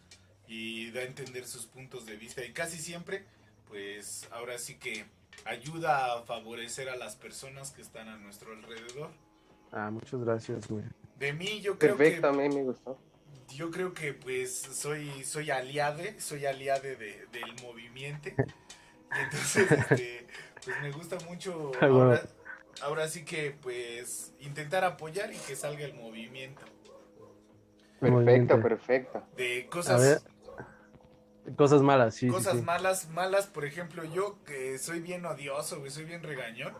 y 0.46 0.90
da 0.92 1.00
a 1.00 1.04
entender 1.04 1.46
sus 1.46 1.66
puntos 1.66 2.06
de 2.06 2.16
vista 2.16 2.44
y 2.44 2.52
casi 2.52 2.78
siempre, 2.78 3.24
pues 3.68 4.28
ahora 4.30 4.58
sí 4.58 4.76
que 4.78 5.06
ayuda 5.44 6.14
a 6.18 6.22
favorecer 6.22 6.88
a 6.88 6.96
las 6.96 7.16
personas 7.16 7.72
que 7.72 7.82
están 7.82 8.08
a 8.08 8.16
nuestro 8.16 8.52
alrededor. 8.52 9.10
Ah, 9.72 9.90
muchas 9.90 10.20
gracias, 10.20 10.68
güey. 10.68 10.84
De 11.16 11.32
mí 11.32 11.60
yo 11.60 11.78
creo 11.78 11.96
Perfecto, 11.96 12.28
a 12.28 12.32
que 12.32 12.38
mí 12.38 12.48
me 12.48 12.62
gustó. 12.62 12.98
yo 13.48 13.70
creo 13.70 13.92
que 13.94 14.14
pues 14.14 14.56
soy 14.58 15.24
soy 15.24 15.50
aliade, 15.50 16.20
soy 16.20 16.46
aliade 16.46 16.96
de, 16.96 17.26
del 17.32 17.54
movimiento. 17.62 18.30
Y 19.10 19.20
entonces 19.20 19.72
este, 19.72 20.26
pues 20.64 20.76
me 20.82 20.90
gusta 20.92 21.18
mucho 21.20 21.72
Ah, 21.80 21.86
bueno. 21.88 22.04
ahora, 22.04 22.22
ahora 22.80 23.08
sí 23.08 23.24
que 23.24 23.52
pues 23.52 24.34
intentar 24.40 24.84
apoyar 24.84 25.32
y 25.32 25.38
que 25.38 25.56
salga 25.56 25.84
el 25.84 25.94
movimiento 25.94 26.66
Perfecto, 28.00 28.60
perfecto. 28.60 29.22
de 29.36 29.68
A 29.84 29.96
ver, 29.96 30.22
cosas 30.22 30.24
cosas 31.56 31.82
malas, 31.82 32.14
sí. 32.14 32.28
cosas 32.28 32.44
sí. 32.44 32.62
malas, 32.62 33.08
malas, 33.08 33.46
por 33.46 33.64
ejemplo, 33.64 34.04
yo 34.04 34.42
que 34.44 34.78
soy 34.78 35.00
bien 35.00 35.24
odioso, 35.26 35.78
güey, 35.80 35.90
soy 35.90 36.04
bien 36.04 36.22
regañón, 36.22 36.76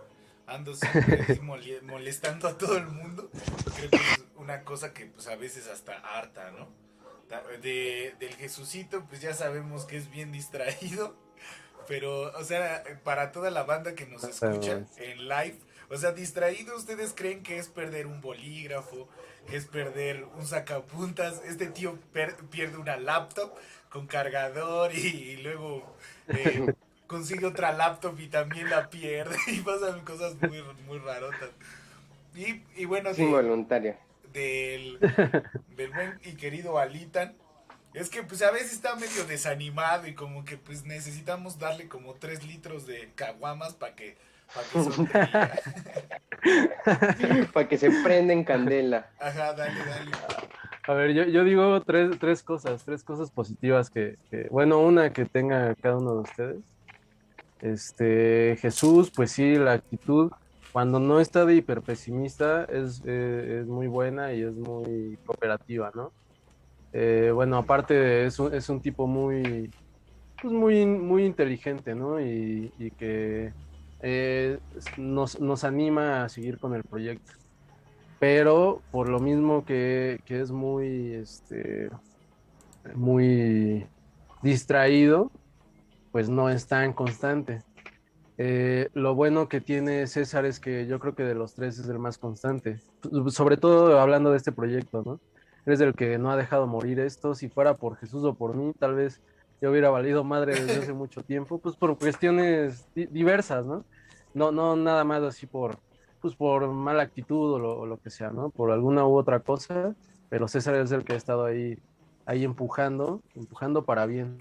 ando 0.47 0.75
siempre 0.77 1.41
molestando 1.83 2.49
a 2.49 2.59
todo 2.59 2.77
el 2.77 2.87
mundo. 2.87 3.31
Creo 3.75 3.93
que 3.93 4.03
es 4.03 4.25
una 4.37 4.65
cosa 4.65 4.93
que 4.93 5.07
pues 5.07 5.27
a 5.29 5.37
veces 5.37 5.69
hasta 5.69 5.95
harta, 5.99 6.51
¿no? 6.53 6.69
De, 7.63 8.15
del 8.19 8.35
Jesucito, 8.37 9.05
pues 9.09 9.21
ya 9.21 9.35
sabemos 9.35 9.85
que 9.85 9.97
es 9.99 10.11
bien 10.11 10.33
distraído, 10.33 11.17
pero, 11.87 12.33
o 12.39 12.45
sea, 12.45 12.83
para 13.05 13.33
toda 13.33 13.51
la 13.51 13.65
banda 13.65 13.95
que 13.95 14.07
nos 14.07 14.25
Ah, 14.25 14.29
escucha 14.29 14.87
en 14.97 15.29
live, 15.29 15.59
o 15.91 15.97
sea, 15.97 16.13
distraído, 16.13 16.77
¿ustedes 16.77 17.13
creen 17.15 17.43
que 17.43 17.59
es 17.59 17.69
perder 17.69 18.07
un 18.07 18.21
bolígrafo, 18.21 19.09
es 19.47 19.67
perder 19.67 20.25
un 20.25 20.47
sacapuntas? 20.47 21.43
Este 21.45 21.69
tío 21.69 21.99
per- 22.13 22.37
pierde 22.51 22.79
una 22.79 22.97
laptop 22.99 23.55
con 23.89 24.07
cargador 24.07 24.95
y, 24.95 24.99
y 25.07 25.37
luego 25.39 25.97
eh, 26.29 26.73
consigue 27.07 27.47
otra 27.47 27.73
laptop 27.73 28.19
y 28.21 28.29
también 28.29 28.69
la 28.71 28.91
pierde 28.91 29.37
y 29.47 29.61
pasan 29.63 30.05
cosas 30.05 30.37
muy, 30.37 30.63
muy 30.87 30.99
rarotas. 30.99 31.51
Y, 32.35 32.63
y 32.77 32.85
bueno, 32.87 33.11
involuntario. 33.17 33.97
del, 34.33 34.99
del 35.69 35.93
buen 35.93 36.19
y 36.25 36.37
querido 36.37 36.79
Alitan, 36.79 37.37
es 37.95 38.11
que 38.11 38.23
pues 38.23 38.43
a 38.43 38.51
veces 38.51 38.73
está 38.75 38.97
medio 38.97 39.25
desanimado 39.27 40.07
y 40.07 40.15
como 40.15 40.45
que 40.45 40.59
pues 40.59 40.85
necesitamos 40.85 41.59
darle 41.59 41.89
como 41.89 42.15
3 42.17 42.45
litros 42.45 42.87
de 42.87 43.13
caguamas 43.15 43.75
para 43.75 43.95
que, 43.97 44.19
que. 44.53 44.79
Para 47.53 47.69
que 47.69 47.77
se 47.77 47.91
prenda 48.03 48.33
en 48.33 48.45
candela. 48.45 49.07
Ajá, 49.19 49.53
dale, 49.53 49.75
dale. 49.79 50.11
A 50.87 50.95
ver, 50.95 51.13
yo, 51.13 51.25
yo 51.25 51.45
digo 51.45 51.83
tres, 51.83 52.11
tres 52.19 52.43
cosas, 52.43 52.83
tres 52.85 53.03
cosas 53.05 53.31
positivas 53.31 53.91
que, 53.91 54.17
que- 54.31 54.49
bueno, 54.51 54.81
una 54.81 55.13
que 55.13 55.27
tenga 55.27 55.75
cada 55.83 55.99
uno 55.99 56.15
de 56.15 56.21
ustedes. 56.21 56.65
Este, 57.61 58.57
Jesús, 58.61 59.11
pues 59.15 59.33
sí, 59.33 59.57
la 59.57 59.73
actitud, 59.73 60.31
cuando 60.73 60.99
no 61.01 61.21
está 61.21 61.45
de 61.45 61.57
hiperpesimista, 61.57 62.65
es, 62.65 63.03
eh, 63.05 63.59
es 63.63 63.67
muy 63.67 63.87
buena 63.89 64.33
y 64.33 64.43
es 64.43 64.55
muy 64.55 65.19
cooperativa, 65.27 65.91
¿no? 65.95 66.13
Eh, 66.93 67.31
bueno, 67.35 67.59
aparte 67.59 68.25
es 68.25 68.39
un, 68.39 68.55
es 68.55 68.69
un 68.71 68.81
tipo 68.81 69.07
muy, 69.07 69.71
pues 70.41 70.53
muy, 70.55 70.87
muy 70.87 71.25
inteligente, 71.27 71.95
¿no? 71.95 72.19
Y, 72.21 72.73
y 72.79 72.91
que 72.93 73.53
eh, 74.01 74.59
nos, 74.97 75.41
nos 75.41 75.65
anima 75.65 76.25
a 76.25 76.29
seguir 76.29 76.59
con 76.59 76.75
el 76.75 76.85
proyecto 76.85 77.33
pero 78.19 78.83
por 78.91 79.09
lo 79.09 79.21
mismo 79.21 79.65
que, 79.65 80.21
que 80.25 80.41
es 80.41 80.51
muy, 80.51 81.15
este, 81.15 81.89
muy 82.95 83.87
distraído, 84.43 85.31
pues 86.11 86.29
no 86.29 86.51
es 86.51 86.67
tan 86.67 86.93
constante. 86.93 87.63
Eh, 88.37 88.89
lo 88.95 89.15
bueno 89.15 89.49
que 89.49 89.61
tiene 89.61 90.07
César 90.07 90.45
es 90.47 90.61
que 90.61 90.87
yo 90.87 91.01
creo 91.01 91.15
que 91.15 91.25
de 91.25 91.35
los 91.35 91.55
tres 91.55 91.79
es 91.79 91.89
el 91.89 91.99
más 91.99 92.19
constante, 92.19 92.81
sobre 93.29 93.57
todo 93.57 93.99
hablando 94.01 94.31
de 94.31 94.37
este 94.37 94.53
proyecto, 94.53 95.03
¿no? 95.05 95.21
Eres 95.67 95.81
el 95.81 95.95
que 95.95 96.19
no 96.19 96.31
ha 96.31 96.37
dejado 96.37 96.67
morir 96.67 96.99
esto, 97.01 97.35
si 97.35 97.49
fuera 97.49 97.77
por 97.77 97.97
Jesús 97.97 98.25
o 98.25 98.35
por 98.35 98.57
mí, 98.57 98.73
tal 98.79 98.95
vez 98.95 99.21
yo 99.61 99.71
hubiera 99.71 99.91
valido 99.91 100.25
madre 100.25 100.55
desde 100.57 100.79
hace 100.79 100.93
mucho 100.93 101.23
tiempo, 101.23 101.61
pues 101.61 101.77
por 101.77 101.99
cuestiones 101.99 102.89
di- 102.95 103.07
diversas, 103.07 103.67
¿no? 103.67 103.87
No, 104.35 104.53
no 104.53 104.77
nada 104.77 105.05
más 105.05 105.23
así 105.23 105.47
por, 105.47 105.81
pues 106.21 106.37
por 106.37 106.69
mala 106.69 107.03
actitud 107.03 107.55
o 107.55 107.59
lo, 107.59 107.79
o 107.81 107.87
lo 107.87 107.99
que 107.99 108.11
sea, 108.11 108.31
¿no? 108.31 108.51
Por 108.51 108.71
alguna 108.73 109.07
u 109.07 109.17
otra 109.17 109.41
cosa, 109.41 109.95
pero 110.29 110.49
César 110.49 110.75
es 110.77 110.93
el 110.93 111.05
que 111.05 111.15
ha 111.15 111.17
estado 111.17 111.45
ahí, 111.47 111.77
ahí 112.27 112.45
empujando, 112.45 113.23
empujando 113.35 113.85
para 113.85 114.07
bien. 114.07 114.39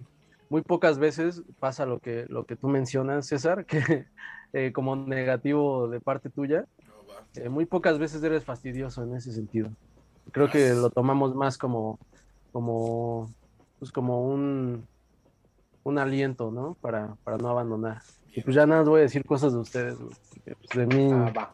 Muy 0.49 0.61
pocas 0.61 0.99
veces 0.99 1.43
pasa 1.59 1.85
lo 1.85 1.99
que, 1.99 2.25
lo 2.29 2.45
que 2.45 2.55
tú 2.55 2.67
mencionas, 2.69 3.27
César, 3.27 3.65
que 3.65 4.05
eh, 4.53 4.71
como 4.73 4.95
negativo 4.95 5.87
de 5.89 5.99
parte 6.01 6.29
tuya, 6.29 6.65
eh, 7.35 7.49
muy 7.49 7.65
pocas 7.65 7.99
veces 7.99 8.23
eres 8.23 8.45
fastidioso 8.45 9.03
en 9.03 9.15
ese 9.15 9.31
sentido. 9.31 9.69
Creo 10.31 10.49
que 10.49 10.73
lo 10.73 10.89
tomamos 10.89 11.35
más 11.35 11.57
como, 11.57 11.99
como, 12.51 13.33
pues 13.79 13.91
como 13.91 14.23
un, 14.27 14.87
un 15.87 15.97
aliento, 15.99 16.51
¿no? 16.51 16.75
Para, 16.81 17.15
para 17.23 17.37
no 17.37 17.49
abandonar. 17.49 18.01
Y 18.33 18.41
pues 18.41 18.55
ya 18.55 18.65
nada, 18.65 18.81
más 18.81 18.89
voy 18.89 18.99
a 18.99 19.03
decir 19.03 19.25
cosas 19.25 19.53
de 19.53 19.59
ustedes, 19.59 19.97
güey, 19.97 20.15
porque, 20.29 20.55
pues, 20.55 20.69
de 20.87 20.95
mí 20.95 21.09
Ah, 21.11 21.33
va. 21.35 21.53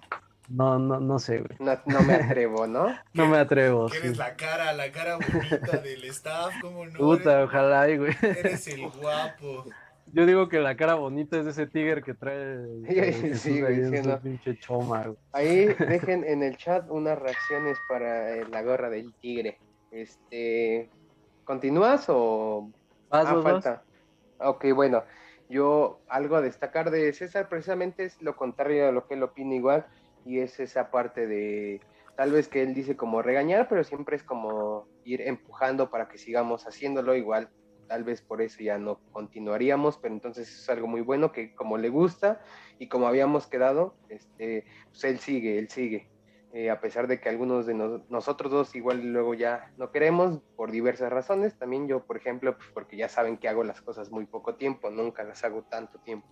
no, 0.50 0.78
no, 0.80 1.00
no 1.00 1.20
sé, 1.20 1.38
güey. 1.40 1.56
No, 1.60 1.78
no 1.86 2.02
me 2.02 2.14
atrevo, 2.16 2.68
¿no? 2.68 2.88
No 3.14 3.28
me 3.28 3.38
atrevo. 3.38 3.88
Que 3.88 4.00
sí. 4.00 4.08
eres 4.08 4.18
la 4.18 4.36
cara, 4.36 4.74
la 4.74 4.92
cara 4.92 5.16
bonita 5.18 5.78
del 5.78 6.04
staff, 6.06 6.54
¿cómo 6.62 6.86
no? 6.86 6.98
Puta, 7.00 7.34
eres, 7.40 7.48
ojalá, 7.50 7.86
güey. 7.96 8.14
eres 8.22 8.68
el 8.68 8.90
guapo. 9.02 9.66
Yo 10.12 10.26
digo 10.28 10.48
que 10.50 10.60
la 10.60 10.76
cara 10.76 10.96
bonita 10.96 11.38
es 11.40 11.46
de 11.46 11.52
ese 11.52 11.66
tigre 11.66 12.04
que 12.04 12.14
trae 12.14 12.54
el, 12.88 13.14
Sí, 13.14 13.26
el 13.28 13.38
sí, 13.38 13.62
güey, 13.62 13.76
sí, 13.90 14.08
¿no? 14.08 14.20
pinche 14.20 14.60
choma, 14.60 15.04
güey. 15.04 15.18
Ahí 15.32 15.66
dejen 15.88 16.24
en 16.26 16.44
el 16.44 16.58
chat 16.58 16.86
unas 16.90 17.18
reacciones 17.18 17.78
para 17.88 18.36
eh, 18.36 18.46
la 18.52 18.62
gorra 18.64 18.90
del 18.90 19.14
tigre. 19.16 19.58
Este, 19.92 20.90
¿continúas 21.46 22.06
o 22.10 22.70
Vas, 23.10 23.26
ah, 23.28 23.34
vas, 23.36 23.44
vas. 23.44 23.54
falta? 23.64 23.84
Ok, 24.44 24.66
bueno, 24.76 25.04
yo 25.50 26.02
algo 26.10 26.36
a 26.36 26.42
destacar 26.42 26.92
de 26.92 27.14
César 27.14 27.48
precisamente 27.48 28.04
es 28.04 28.22
lo 28.22 28.36
contrario 28.36 28.90
a 28.90 28.92
lo 28.92 29.08
que 29.08 29.14
él 29.14 29.24
opina 29.24 29.56
igual 29.56 29.86
y 30.26 30.40
es 30.40 30.60
esa 30.60 30.92
parte 30.92 31.28
de 31.28 31.82
tal 32.18 32.32
vez 32.32 32.48
que 32.48 32.62
él 32.62 32.74
dice 32.74 32.96
como 32.98 33.22
regañar, 33.22 33.68
pero 33.70 33.84
siempre 33.84 34.16
es 34.18 34.24
como 34.24 34.88
ir 35.06 35.22
empujando 35.22 35.90
para 35.90 36.10
que 36.10 36.18
sigamos 36.18 36.68
haciéndolo 36.68 37.16
igual. 37.16 37.50
Tal 37.88 38.04
vez 38.04 38.22
por 38.22 38.42
eso 38.42 38.64
ya 38.64 38.78
no 38.78 39.00
continuaríamos, 39.12 39.98
pero 39.98 40.14
entonces 40.14 40.50
es 40.50 40.70
algo 40.70 40.88
muy 40.88 41.02
bueno 41.02 41.32
que 41.32 41.54
como 41.56 41.78
le 41.78 41.90
gusta 41.90 42.42
y 42.80 42.88
como 42.88 43.08
habíamos 43.08 43.48
quedado, 43.48 43.96
este, 44.10 44.66
pues 44.90 45.04
él 45.06 45.20
sigue, 45.20 45.58
él 45.58 45.70
sigue. 45.70 46.13
Eh, 46.56 46.70
a 46.70 46.80
pesar 46.80 47.08
de 47.08 47.20
que 47.20 47.30
algunos 47.30 47.66
de 47.66 47.74
nos- 47.74 48.08
nosotros 48.12 48.52
dos 48.52 48.76
igual 48.76 49.02
luego 49.12 49.34
ya 49.34 49.72
no 49.78 49.90
queremos 49.92 50.40
por 50.56 50.70
diversas 50.70 51.12
razones, 51.12 51.58
también 51.58 51.88
yo, 51.88 52.06
por 52.06 52.16
ejemplo, 52.18 52.56
pues 52.56 52.70
porque 52.74 52.96
ya 52.96 53.10
saben 53.10 53.38
que 53.38 53.48
hago 53.50 53.64
las 53.64 53.82
cosas 53.82 54.12
muy 54.12 54.28
poco 54.28 54.54
tiempo, 54.56 54.92
nunca 54.92 55.24
las 55.24 55.44
hago 55.44 55.64
tanto 55.64 55.98
tiempo. 56.00 56.28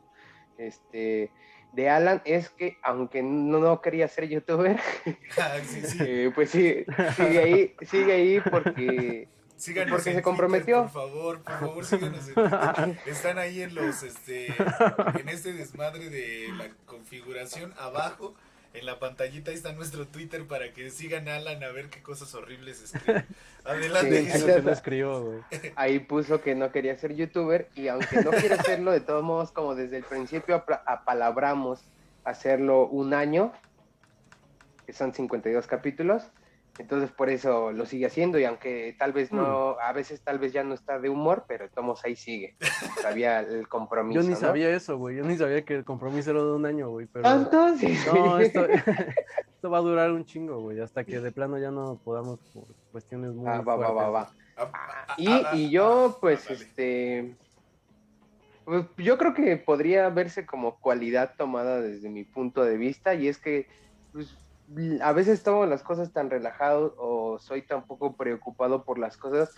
Este, 0.59 1.31
de 1.73 1.89
Alan 1.89 2.21
es 2.25 2.49
que 2.51 2.77
aunque 2.83 3.23
no, 3.23 3.57
no 3.59 3.81
quería 3.81 4.07
ser 4.07 4.27
youtuber, 4.29 4.77
Ah, 5.39 5.57
sí, 5.63 5.81
sí. 5.81 5.97
eh, 6.01 6.31
pues 6.35 6.51
sí, 6.51 6.85
sigue 7.15 7.39
ahí, 7.39 7.75
sigue 7.81 8.11
ahí 8.13 8.39
porque 8.41 9.27
Síganos 9.55 9.91
Porque 9.91 10.13
se 10.15 10.21
comprometió. 10.23 10.77
Twitter, 10.85 10.91
por 10.93 11.03
favor, 11.11 11.41
por 11.43 11.59
favor, 11.59 11.85
síganos 11.85 12.27
en 12.29 12.33
Twitter. 12.33 12.97
Están 13.05 13.37
ahí 13.37 13.61
en 13.61 13.75
los, 13.75 14.01
este, 14.01 14.47
en 14.47 15.29
este 15.29 15.53
desmadre 15.53 16.09
de 16.09 16.47
la 16.57 16.69
configuración 16.87 17.71
abajo. 17.77 18.33
En 18.73 18.85
la 18.85 18.99
pantallita 18.99 19.51
ahí 19.51 19.57
está 19.57 19.73
nuestro 19.73 20.07
Twitter 20.07 20.47
para 20.47 20.71
que 20.73 20.89
sigan 20.91 21.27
a 21.27 21.35
Alan 21.35 21.61
a 21.63 21.69
ver 21.69 21.89
qué 21.89 22.01
cosas 22.01 22.33
horribles 22.35 22.81
escribe. 22.81 23.25
Adelante, 23.65 24.21
Sí, 24.21 24.27
Eso 24.29 24.47
Jesús. 24.47 24.49
ahí 24.49 24.55
que 24.55 24.61
no 24.61 24.71
escribió, 24.71 25.21
güey. 25.23 25.39
ahí 25.75 25.99
puso 25.99 26.41
que 26.41 26.55
no 26.55 26.71
quería 26.71 26.97
ser 26.97 27.13
youtuber 27.15 27.67
y 27.75 27.89
aunque 27.89 28.21
no 28.23 28.31
quiere 28.31 28.57
serlo, 28.63 28.91
de 28.91 29.01
todos 29.01 29.23
modos, 29.23 29.51
como 29.51 29.75
desde 29.75 29.97
el 29.97 30.03
principio 30.03 30.55
apla- 30.55 30.83
apalabramos 30.85 31.81
hacerlo 32.23 32.87
un 32.87 33.13
año, 33.13 33.51
que 34.85 34.93
son 34.93 35.13
52 35.13 35.67
capítulos, 35.67 36.23
entonces 36.79 37.11
por 37.11 37.29
eso 37.29 37.71
lo 37.71 37.85
sigue 37.85 38.05
haciendo 38.05 38.39
y 38.39 38.45
aunque 38.45 38.95
tal 38.97 39.11
vez 39.13 39.31
no, 39.31 39.77
a 39.79 39.91
veces 39.91 40.21
tal 40.21 40.39
vez 40.39 40.53
ya 40.53 40.63
no 40.63 40.73
está 40.73 40.99
de 40.99 41.09
humor, 41.09 41.45
pero 41.47 41.69
Tomos 41.69 42.03
ahí 42.05 42.15
sigue, 42.15 42.55
sabía 43.01 43.41
el 43.41 43.67
compromiso. 43.67 44.21
Yo 44.21 44.27
ni 44.27 44.33
¿no? 44.33 44.39
sabía 44.39 44.69
eso, 44.69 44.97
güey. 44.97 45.17
Yo 45.17 45.23
ni 45.23 45.37
sabía 45.37 45.63
que 45.63 45.75
el 45.75 45.85
compromiso 45.85 46.31
era 46.31 46.39
de 46.39 46.51
un 46.51 46.65
año, 46.65 46.89
güey. 46.89 47.07
Pero 47.07 47.29
Entonces, 47.29 48.05
no, 48.07 48.39
esto, 48.39 48.65
esto 49.55 49.69
va 49.69 49.77
a 49.77 49.81
durar 49.81 50.11
un 50.11 50.25
chingo, 50.25 50.59
güey. 50.61 50.79
Hasta 50.79 51.03
que 51.03 51.19
de 51.19 51.31
plano 51.31 51.57
ya 51.59 51.71
no 51.71 51.99
podamos 52.03 52.39
por 52.53 52.65
cuestiones 52.91 53.33
muy 53.33 53.47
Ah, 53.47 53.61
va, 53.61 53.75
va, 53.75 53.91
va, 53.91 54.09
va. 54.09 54.31
Ah, 54.57 54.71
ah, 54.73 55.15
Y, 55.17 55.27
ah, 55.27 55.51
y 55.53 55.65
ah, 55.65 55.69
yo, 55.69 56.05
ah, 56.05 56.17
pues, 56.19 56.49
este, 56.49 57.35
Pues, 58.63 58.85
yo 58.97 59.17
creo 59.17 59.33
que 59.33 59.57
podría 59.57 60.09
verse 60.09 60.45
como 60.45 60.79
cualidad 60.79 61.33
tomada 61.37 61.81
desde 61.81 62.09
mi 62.09 62.23
punto 62.23 62.63
de 62.63 62.77
vista 62.77 63.13
y 63.13 63.27
es 63.27 63.37
que 63.37 63.67
pues, 64.13 64.35
a 65.01 65.11
veces 65.11 65.43
tomo 65.43 65.65
las 65.65 65.83
cosas 65.83 66.11
tan 66.11 66.29
relajado 66.29 66.95
o 66.97 67.39
soy 67.39 67.61
tan 67.61 67.85
poco 67.85 68.15
preocupado 68.15 68.83
por 68.83 68.99
las 68.99 69.17
cosas 69.17 69.53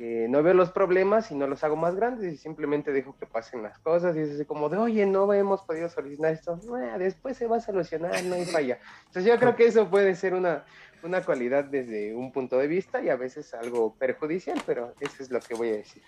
que 0.00 0.28
no 0.28 0.42
veo 0.42 0.54
los 0.54 0.70
problemas 0.70 1.30
y 1.30 1.34
no 1.34 1.46
los 1.46 1.62
hago 1.62 1.76
más 1.76 1.94
grandes 1.94 2.32
y 2.32 2.36
simplemente 2.38 2.90
dejo 2.90 3.16
que 3.18 3.26
pasen 3.26 3.62
las 3.62 3.78
cosas 3.78 4.16
y 4.16 4.20
es 4.20 4.30
así 4.30 4.44
como 4.46 4.70
de, 4.70 4.78
oye, 4.78 5.04
no 5.04 5.30
hemos 5.34 5.62
podido 5.62 5.90
solucionar 5.90 6.32
esto, 6.32 6.58
después 6.98 7.36
se 7.36 7.46
va 7.46 7.58
a 7.58 7.60
solucionar, 7.60 8.24
no 8.24 8.34
hay 8.34 8.46
falla. 8.46 8.78
Entonces 9.06 9.30
yo 9.30 9.38
creo 9.38 9.56
que 9.56 9.66
eso 9.66 9.90
puede 9.90 10.14
ser 10.14 10.32
una, 10.32 10.64
una 11.02 11.22
cualidad 11.22 11.64
desde 11.64 12.14
un 12.14 12.32
punto 12.32 12.56
de 12.56 12.66
vista 12.66 13.02
y 13.02 13.10
a 13.10 13.16
veces 13.16 13.52
algo 13.52 13.94
perjudicial, 13.96 14.62
pero 14.64 14.94
eso 15.00 15.22
es 15.22 15.30
lo 15.30 15.40
que 15.40 15.54
voy 15.54 15.68
a 15.68 15.72
decir. 15.72 16.02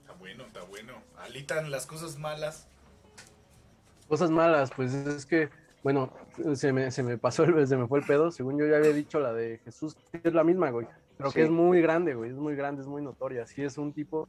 Está 0.00 0.12
bueno, 0.14 0.44
está 0.44 0.62
bueno. 0.64 0.94
Alitan 1.18 1.70
las 1.70 1.86
cosas 1.86 2.18
malas. 2.18 2.68
Cosas 4.08 4.30
malas, 4.30 4.70
pues 4.74 4.94
es 4.94 5.26
que, 5.26 5.48
bueno, 5.86 6.12
se 6.56 6.72
me, 6.72 6.90
se 6.90 7.04
me 7.04 7.16
pasó, 7.16 7.44
el, 7.44 7.64
se 7.64 7.76
me 7.76 7.86
fue 7.86 8.00
el 8.00 8.04
pedo, 8.04 8.32
según 8.32 8.58
yo 8.58 8.66
ya 8.66 8.78
había 8.78 8.92
dicho 8.92 9.20
la 9.20 9.32
de 9.32 9.60
Jesús, 9.64 9.96
es 10.24 10.34
la 10.34 10.42
misma, 10.42 10.70
güey, 10.70 10.88
pero 11.16 11.30
que 11.30 11.44
es 11.44 11.48
muy 11.48 11.80
grande, 11.80 12.14
güey, 12.14 12.32
es 12.32 12.36
muy 12.36 12.56
grande, 12.56 12.82
es 12.82 12.88
muy 12.88 13.02
notoria, 13.02 13.46
sí 13.46 13.62
es 13.62 13.78
un 13.78 13.92
tipo 13.92 14.28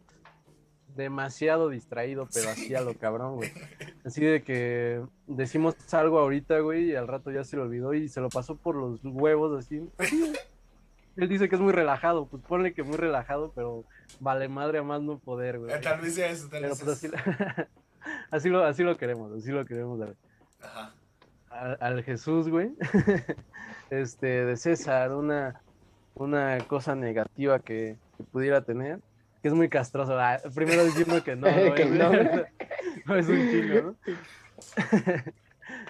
demasiado 0.96 1.70
distraído, 1.70 2.30
pero 2.32 2.52
así 2.52 2.76
a 2.76 2.82
lo 2.82 2.94
cabrón, 2.94 3.38
güey. 3.38 3.52
Así 4.06 4.24
de 4.24 4.44
que 4.44 5.02
decimos 5.26 5.76
algo 5.96 6.20
ahorita, 6.20 6.60
güey, 6.60 6.92
y 6.92 6.96
al 6.96 7.08
rato 7.08 7.32
ya 7.32 7.44
se 7.44 7.58
lo 7.58 7.64
olvidó 7.64 7.96
y 7.96 8.08
se 8.08 8.22
lo 8.22 8.30
pasó 8.30 8.56
por 8.56 8.76
los 8.76 9.00
huevos, 9.04 9.58
así. 9.58 9.90
Él 11.16 11.28
dice 11.28 11.50
que 11.50 11.56
es 11.56 11.62
muy 11.62 11.74
relajado, 11.74 12.28
pues 12.28 12.44
ponle 12.44 12.76
que 12.76 12.84
muy 12.84 12.98
relajado, 12.98 13.52
pero 13.56 13.84
vale 14.20 14.48
madre 14.48 14.78
a 14.78 14.84
más 14.84 15.02
no 15.02 15.18
poder, 15.18 15.58
güey. 15.58 15.74
Eh, 15.74 15.80
tal 15.82 16.02
vez 16.02 16.14
sea 16.14 16.30
eso, 16.30 16.50
tal 16.50 16.62
vez 16.62 16.80
pues, 16.84 17.04
así, 17.04 17.10
así, 18.30 18.48
lo, 18.48 18.64
así 18.64 18.84
lo 18.84 18.96
queremos, 18.96 19.32
así 19.32 19.50
lo 19.50 19.66
queremos 19.66 19.98
ver. 19.98 20.16
Ajá. 20.62 20.94
Al, 21.80 22.04
Jesús, 22.04 22.50
güey, 22.50 22.72
este, 23.90 24.46
de 24.46 24.58
César, 24.58 25.14
una, 25.14 25.62
una 26.16 26.58
cosa 26.68 26.96
negativa 26.96 27.60
que 27.60 27.98
pudiera 28.32 28.62
tener 28.62 29.00
que 29.42 29.48
es 29.50 29.54
muy 29.54 29.70
castroso. 29.70 30.20
Ah, 30.20 30.40
primero 30.56 30.84
diciendo 30.84 31.24
que 31.24 31.36
no, 31.36 31.48
no, 33.06 33.16
es 33.16 33.28
un 33.28 33.50
chingo, 33.50 33.82
¿no? 33.82 33.96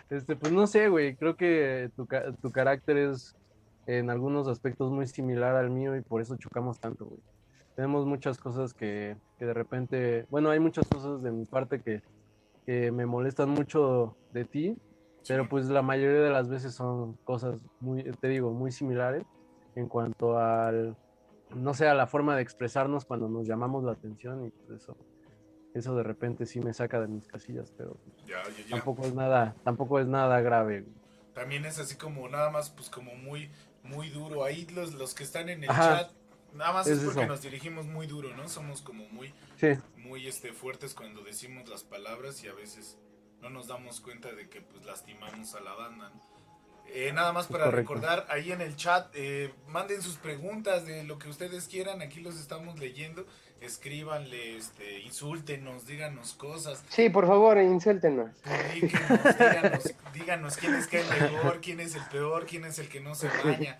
este, 0.09 0.35
pues 0.35 0.51
no 0.51 0.67
sé, 0.67 0.89
güey, 0.89 1.15
creo 1.15 1.35
que 1.35 1.91
tu, 1.95 2.07
tu 2.41 2.51
carácter 2.51 2.97
es 2.97 3.35
en 3.85 4.09
algunos 4.09 4.47
aspectos 4.47 4.91
muy 4.91 5.07
similar 5.07 5.55
al 5.55 5.69
mío 5.69 5.95
y 5.95 6.01
por 6.01 6.21
eso 6.21 6.35
chocamos 6.37 6.79
tanto, 6.79 7.05
güey. 7.05 7.21
Tenemos 7.75 8.05
muchas 8.05 8.39
cosas 8.39 8.73
que, 8.73 9.15
que 9.37 9.45
de 9.45 9.53
repente, 9.53 10.25
bueno, 10.31 10.49
hay 10.49 10.59
muchas 10.59 10.87
cosas 10.87 11.21
de 11.21 11.31
mi 11.31 11.45
parte 11.45 11.79
que, 11.79 12.01
que 12.65 12.91
me 12.91 13.05
molestan 13.05 13.49
mucho 13.49 14.17
de 14.33 14.45
ti, 14.45 14.77
pero 15.27 15.49
pues 15.49 15.67
la 15.67 15.81
mayoría 15.81 16.21
de 16.21 16.29
las 16.29 16.49
veces 16.49 16.73
son 16.73 17.13
cosas 17.23 17.61
muy, 17.79 18.03
te 18.03 18.27
digo, 18.27 18.51
muy 18.51 18.71
similares 18.71 19.23
en 19.75 19.87
cuanto 19.87 20.37
al 20.37 20.95
no 21.55 21.73
sea 21.73 21.93
la 21.93 22.07
forma 22.07 22.35
de 22.35 22.41
expresarnos 22.41 23.05
cuando 23.05 23.29
nos 23.29 23.47
llamamos 23.47 23.83
la 23.83 23.93
atención 23.93 24.45
y 24.45 24.49
pues 24.49 24.81
eso, 24.81 24.97
eso 25.73 25.95
de 25.95 26.03
repente 26.03 26.45
sí 26.45 26.59
me 26.59 26.73
saca 26.73 26.99
de 26.99 27.07
mis 27.07 27.27
casillas, 27.27 27.73
pero 27.77 27.97
tampoco 28.69 29.03
es 29.03 29.13
nada, 29.13 29.55
tampoco 29.63 29.99
es 29.99 30.07
nada 30.07 30.41
grave. 30.41 30.85
También 31.33 31.65
es 31.65 31.79
así 31.79 31.95
como 31.95 32.27
nada 32.27 32.49
más 32.49 32.69
pues 32.69 32.89
como 32.89 33.15
muy, 33.15 33.51
muy 33.83 34.09
duro. 34.09 34.43
Ahí 34.43 34.65
los, 34.73 34.93
los 34.95 35.13
que 35.13 35.23
están 35.23 35.49
en 35.49 35.63
el 35.63 35.69
chat, 35.69 36.11
nada 36.53 36.73
más 36.73 36.87
es, 36.87 36.99
porque 36.99 37.27
nos 37.27 37.41
dirigimos 37.41 37.85
muy 37.85 38.07
duro, 38.07 38.35
¿no? 38.35 38.49
Somos 38.49 38.81
como 38.81 39.07
muy, 39.09 39.33
muy 39.97 40.27
este, 40.27 40.51
fuertes 40.51 40.93
cuando 40.93 41.21
decimos 41.21 41.69
las 41.69 41.83
palabras 41.83 42.43
y 42.43 42.47
a 42.47 42.53
veces 42.53 42.97
no 43.41 43.49
nos 43.49 43.67
damos 43.67 44.01
cuenta 44.01 44.31
de 44.33 44.49
que 44.49 44.61
pues 44.61 44.85
lastimamos 44.85 45.55
a 45.55 45.61
la 45.61 45.73
banda, 45.73 46.11
eh, 46.93 47.11
nada 47.13 47.33
más 47.33 47.47
para 47.47 47.69
recordar, 47.69 48.25
ahí 48.29 48.51
en 48.51 48.61
el 48.61 48.75
chat, 48.75 49.07
eh, 49.13 49.53
manden 49.67 50.01
sus 50.01 50.15
preguntas 50.15 50.85
de 50.85 51.03
lo 51.03 51.19
que 51.19 51.29
ustedes 51.29 51.67
quieran, 51.67 52.01
aquí 52.01 52.21
los 52.21 52.39
estamos 52.39 52.79
leyendo, 52.79 53.25
escríbanle, 53.59 54.55
este, 54.55 55.01
insúltenos, 55.01 55.85
díganos 55.85 56.33
cosas. 56.33 56.83
Sí, 56.89 57.09
por 57.09 57.27
favor, 57.27 57.57
insúltenos. 57.57 58.31
Díganos, 58.73 59.93
díganos 60.13 60.57
quién 60.57 60.75
es 60.75 60.87
que 60.87 61.01
es 61.01 61.09
mejor, 61.09 61.59
quién 61.61 61.79
es 61.81 61.95
el 61.95 62.03
peor, 62.03 62.45
quién 62.45 62.65
es 62.65 62.79
el 62.79 62.87
que 62.87 63.01
no 63.01 63.15
se 63.15 63.27
baña. 63.43 63.77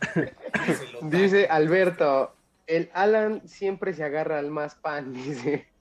dice 1.03 1.47
Alberto, 1.49 2.35
el 2.67 2.89
Alan 2.93 3.47
siempre 3.47 3.93
se 3.93 4.03
agarra 4.03 4.37
al 4.39 4.51
más 4.51 4.75
pan, 4.75 5.13
dice. 5.13 5.67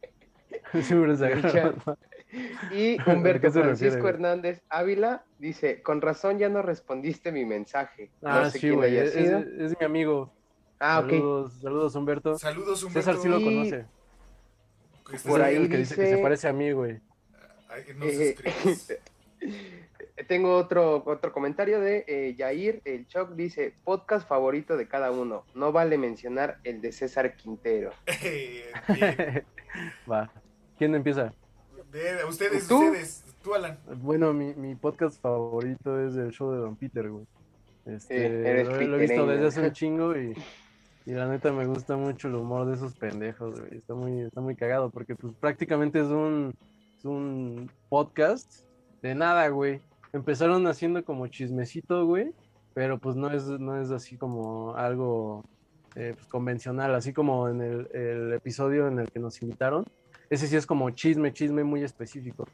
Siempre 0.83 1.17
se 1.17 1.27
agarra 1.27 1.63
al 1.63 1.75
más 1.77 1.85
pan. 1.85 1.99
Y 2.73 2.97
Humberto 3.07 3.51
Francisco 3.51 4.09
Hernández 4.09 4.63
Ávila 4.69 5.25
dice, 5.39 5.83
con 5.83 6.01
razón 6.01 6.39
ya 6.39 6.49
no 6.49 6.63
respondiste 6.63 7.33
mi 7.33 7.45
mensaje. 7.45 8.11
Ah, 8.23 8.51
sí, 8.51 8.71
güey, 8.71 8.97
es, 8.97 9.79
mi 9.79 9.85
amigo. 9.85 10.33
Ah, 10.79 11.01
saludos, 11.01 11.55
Saludos, 11.61 11.95
Humberto. 11.95 12.39
Saludos, 12.39 12.83
Humberto. 12.83 13.11
César 13.11 13.23
sí 13.23 13.29
lo 13.29 13.43
conoce. 13.43 13.87
Por 15.27 15.41
ahí 15.41 15.69
que 15.69 15.79
dice... 15.79 15.95
que 15.95 16.11
se 16.11 16.19
parece 16.19 16.49
a 16.49 16.53
mí, 16.53 16.73
güey. 16.73 17.01
Eh, 18.03 18.37
tengo 20.29 20.57
otro, 20.57 21.03
otro 21.07 21.33
comentario 21.33 21.81
de 21.81 22.05
eh, 22.07 22.35
Yair, 22.37 22.83
el 22.85 23.07
Choc 23.07 23.33
dice, 23.33 23.75
podcast 23.85 24.29
favorito 24.29 24.77
de 24.77 24.89
cada 24.89 25.11
uno. 25.11 25.45
No 25.55 25.73
vale 25.73 25.99
mencionar 25.99 26.59
el 26.65 26.81
de 26.81 26.93
César 26.93 27.37
Quintero. 27.37 27.93
Va. 30.11 30.31
¿Quién 30.79 30.95
empieza? 30.95 31.33
Ustedes, 32.29 32.63
ustedes, 32.63 33.25
tú, 33.43 33.55
Alan. 33.55 33.79
Bueno, 34.03 34.33
mi, 34.33 34.55
mi 34.55 34.75
podcast 34.75 35.21
favorito 35.21 35.99
es 36.01 36.15
el 36.17 36.31
show 36.31 36.53
de 36.53 36.59
Don 36.59 36.77
Peter, 36.77 37.09
güey. 37.09 37.27
Este, 37.87 38.65
lo, 38.65 38.97
he 38.97 38.99
visto 38.99 39.27
desde 39.27 39.47
hace 39.47 39.61
un 39.61 39.73
chingo 39.73 40.17
y, 40.17 40.35
y, 41.07 41.13
la 41.13 41.29
neta 41.29 41.53
me 41.53 41.67
gusta 41.67 41.97
mucho 41.97 42.29
el 42.29 42.35
humor 42.35 42.67
de 42.67 42.75
esos 42.75 42.95
pendejos, 42.95 43.61
güey. 43.61 43.79
Está 43.79 43.95
muy, 43.95 44.21
está 44.23 44.41
muy 44.41 44.57
cagado 44.57 44.91
porque 44.91 45.15
pues 45.15 45.33
prácticamente 45.35 46.01
es 46.01 46.09
un, 46.09 46.55
es 46.99 47.05
un 47.05 47.71
podcast 47.89 48.65
de 49.03 49.15
nada, 49.15 49.49
güey. 49.49 49.81
Empezaron 50.13 50.67
haciendo 50.67 51.05
como 51.05 51.29
chismecito, 51.29 52.05
güey, 52.07 52.33
pero 52.75 52.99
pues 52.99 53.17
no 53.17 53.31
es, 53.31 53.45
no 53.47 53.81
es 53.81 53.91
así 53.91 54.17
como 54.17 54.75
algo 54.75 55.45
eh, 55.95 56.13
pues, 56.15 56.27
convencional, 56.27 56.95
así 56.95 57.13
como 57.13 57.49
en 57.49 57.63
el, 57.63 57.89
el 57.93 58.33
episodio 58.33 58.89
en 58.89 58.99
el 58.99 59.11
que 59.11 59.21
nos 59.21 59.41
invitaron 59.41 59.87
ese 60.31 60.47
sí 60.47 60.57
es 60.57 60.67
como 60.67 60.91
chisme, 60.91 61.33
chisme 61.33 61.65
muy 61.65 61.83
específico. 61.83 62.47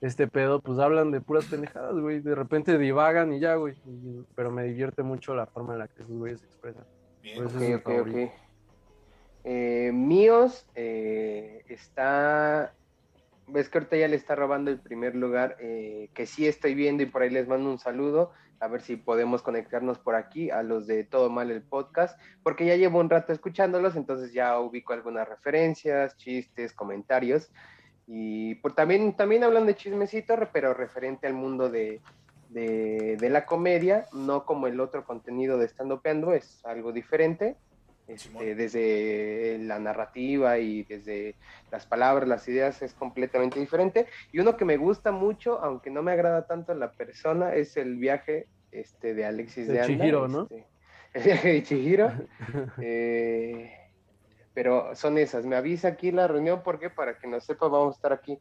Este 0.00 0.28
pedo, 0.28 0.60
pues 0.60 0.78
hablan 0.78 1.10
de 1.10 1.20
puras 1.20 1.46
pendejadas, 1.46 1.94
güey. 1.94 2.20
De 2.20 2.34
repente 2.34 2.76
divagan 2.78 3.32
y 3.32 3.40
ya, 3.40 3.54
güey. 3.54 3.74
Pero 4.34 4.50
me 4.50 4.64
divierte 4.64 5.02
mucho 5.02 5.34
la 5.34 5.46
forma 5.46 5.72
en 5.72 5.80
la 5.80 5.88
que 5.88 6.02
esos 6.02 6.16
güeyes 6.16 6.40
se 6.40 6.46
expresan. 6.46 6.84
ok, 7.38 7.86
ok, 7.86 8.08
ok. 8.08 8.30
Eh, 9.44 9.90
míos 9.92 10.66
eh, 10.74 11.64
está. 11.68 12.74
Ves 13.48 13.68
que 13.68 13.78
ahorita 13.78 13.96
ya 13.96 14.08
le 14.08 14.16
está 14.16 14.34
robando 14.34 14.70
el 14.70 14.80
primer 14.80 15.14
lugar, 15.14 15.56
eh, 15.60 16.10
que 16.14 16.26
sí 16.26 16.46
estoy 16.46 16.74
viendo 16.74 17.04
y 17.04 17.06
por 17.06 17.22
ahí 17.22 17.30
les 17.30 17.46
mando 17.46 17.70
un 17.70 17.78
saludo 17.78 18.32
a 18.60 18.68
ver 18.68 18.80
si 18.80 18.96
podemos 18.96 19.42
conectarnos 19.42 19.98
por 19.98 20.14
aquí 20.14 20.50
a 20.50 20.62
los 20.62 20.86
de 20.86 21.04
Todo 21.04 21.30
Mal 21.30 21.50
el 21.50 21.62
podcast, 21.62 22.18
porque 22.42 22.66
ya 22.66 22.76
llevo 22.76 23.00
un 23.00 23.10
rato 23.10 23.32
escuchándolos, 23.32 23.96
entonces 23.96 24.32
ya 24.32 24.58
ubico 24.58 24.92
algunas 24.92 25.28
referencias, 25.28 26.16
chistes, 26.16 26.72
comentarios. 26.72 27.50
Y 28.06 28.56
por, 28.56 28.74
también, 28.74 29.16
también 29.16 29.44
hablan 29.44 29.66
de 29.66 29.74
chismecito, 29.74 30.36
pero 30.52 30.74
referente 30.74 31.26
al 31.26 31.34
mundo 31.34 31.68
de, 31.68 32.00
de, 32.50 33.28
la 33.30 33.46
comedia, 33.46 34.06
no 34.12 34.44
como 34.44 34.66
el 34.66 34.80
otro 34.80 35.04
contenido 35.04 35.58
de 35.58 35.66
Stand 35.66 35.92
Upeando, 35.92 36.32
es 36.32 36.64
algo 36.64 36.92
diferente. 36.92 37.56
Este, 38.08 38.54
desde 38.54 39.58
la 39.58 39.80
narrativa 39.80 40.58
y 40.58 40.84
desde 40.84 41.34
las 41.72 41.86
palabras, 41.86 42.28
las 42.28 42.46
ideas 42.46 42.80
es 42.82 42.94
completamente 42.94 43.58
diferente. 43.58 44.06
Y 44.32 44.38
uno 44.38 44.56
que 44.56 44.64
me 44.64 44.76
gusta 44.76 45.10
mucho, 45.10 45.58
aunque 45.60 45.90
no 45.90 46.02
me 46.02 46.12
agrada 46.12 46.46
tanto 46.46 46.72
la 46.74 46.92
persona, 46.92 47.54
es 47.54 47.76
el 47.76 47.96
viaje 47.96 48.46
este, 48.70 49.14
de 49.14 49.24
Alexis 49.24 49.66
de, 49.66 49.84
Chihiro, 49.84 50.28
¿no? 50.28 50.42
Este, 50.42 50.66
el 51.14 51.22
viaje 51.24 51.48
de 51.48 51.62
Chihiro. 51.64 52.12
Eh, 52.80 53.72
pero 54.54 54.94
son 54.94 55.18
esas. 55.18 55.44
Me 55.44 55.56
avisa 55.56 55.88
aquí 55.88 56.12
la 56.12 56.28
reunión 56.28 56.62
porque 56.62 56.90
para 56.90 57.18
que 57.18 57.26
no 57.26 57.40
sepa 57.40 57.66
vamos 57.66 57.94
a 57.94 57.98
estar 57.98 58.12
aquí 58.12 58.38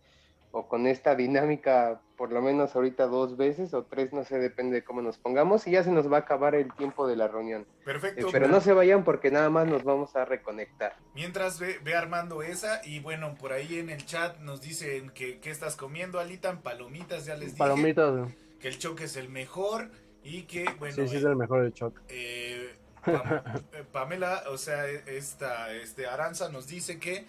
o 0.55 0.69
con 0.69 0.87
esta 0.87 1.15
dinámica 1.15 1.99
por 2.15 2.31
lo 2.31 2.41
menos 2.41 2.73
ahorita 2.77 3.07
dos 3.07 3.35
veces 3.35 3.73
o 3.73 3.83
tres, 3.83 4.13
no 4.13 4.23
sé, 4.23 4.39
depende 4.39 4.75
de 4.75 4.83
cómo 4.85 5.01
nos 5.01 5.17
pongamos 5.17 5.67
y 5.67 5.71
ya 5.71 5.83
se 5.83 5.91
nos 5.91 6.09
va 6.09 6.15
a 6.15 6.19
acabar 6.21 6.55
el 6.55 6.73
tiempo 6.75 7.07
de 7.07 7.17
la 7.17 7.27
reunión. 7.27 7.67
Perfecto. 7.83 8.29
Eh, 8.29 8.29
pero 8.31 8.47
no 8.47 8.61
se 8.61 8.71
vayan 8.71 9.03
porque 9.03 9.31
nada 9.31 9.49
más 9.49 9.67
nos 9.67 9.83
vamos 9.83 10.15
a 10.15 10.23
reconectar. 10.23 10.95
Mientras 11.13 11.59
ve, 11.59 11.93
armando 11.93 12.41
esa 12.41 12.79
y 12.85 13.01
bueno, 13.01 13.35
por 13.35 13.51
ahí 13.51 13.79
en 13.79 13.89
el 13.89 14.05
chat 14.05 14.39
nos 14.39 14.61
dicen 14.61 15.09
que, 15.09 15.41
estás 15.43 15.75
comiendo, 15.75 16.19
Alitan, 16.19 16.61
palomitas, 16.61 17.25
ya 17.25 17.33
les 17.35 17.47
dije. 17.47 17.57
Palomitas. 17.57 18.31
Que 18.61 18.69
el 18.69 18.79
choque 18.79 19.03
es 19.03 19.17
el 19.17 19.27
mejor 19.27 19.89
y 20.23 20.43
que, 20.43 20.65
bueno. 20.79 20.95
Sí, 20.95 21.05
sí, 21.09 21.17
es 21.17 21.25
el 21.25 21.35
mejor 21.35 21.65
el 21.65 21.73
choque. 21.73 22.01
Eh, 22.07 22.75
Pamela, 23.91 24.43
o 24.49 24.57
sea, 24.57 24.87
esta, 24.87 25.73
este 25.73 26.07
Aranza 26.07 26.47
nos 26.47 26.65
dice 26.65 26.97
que 26.97 27.25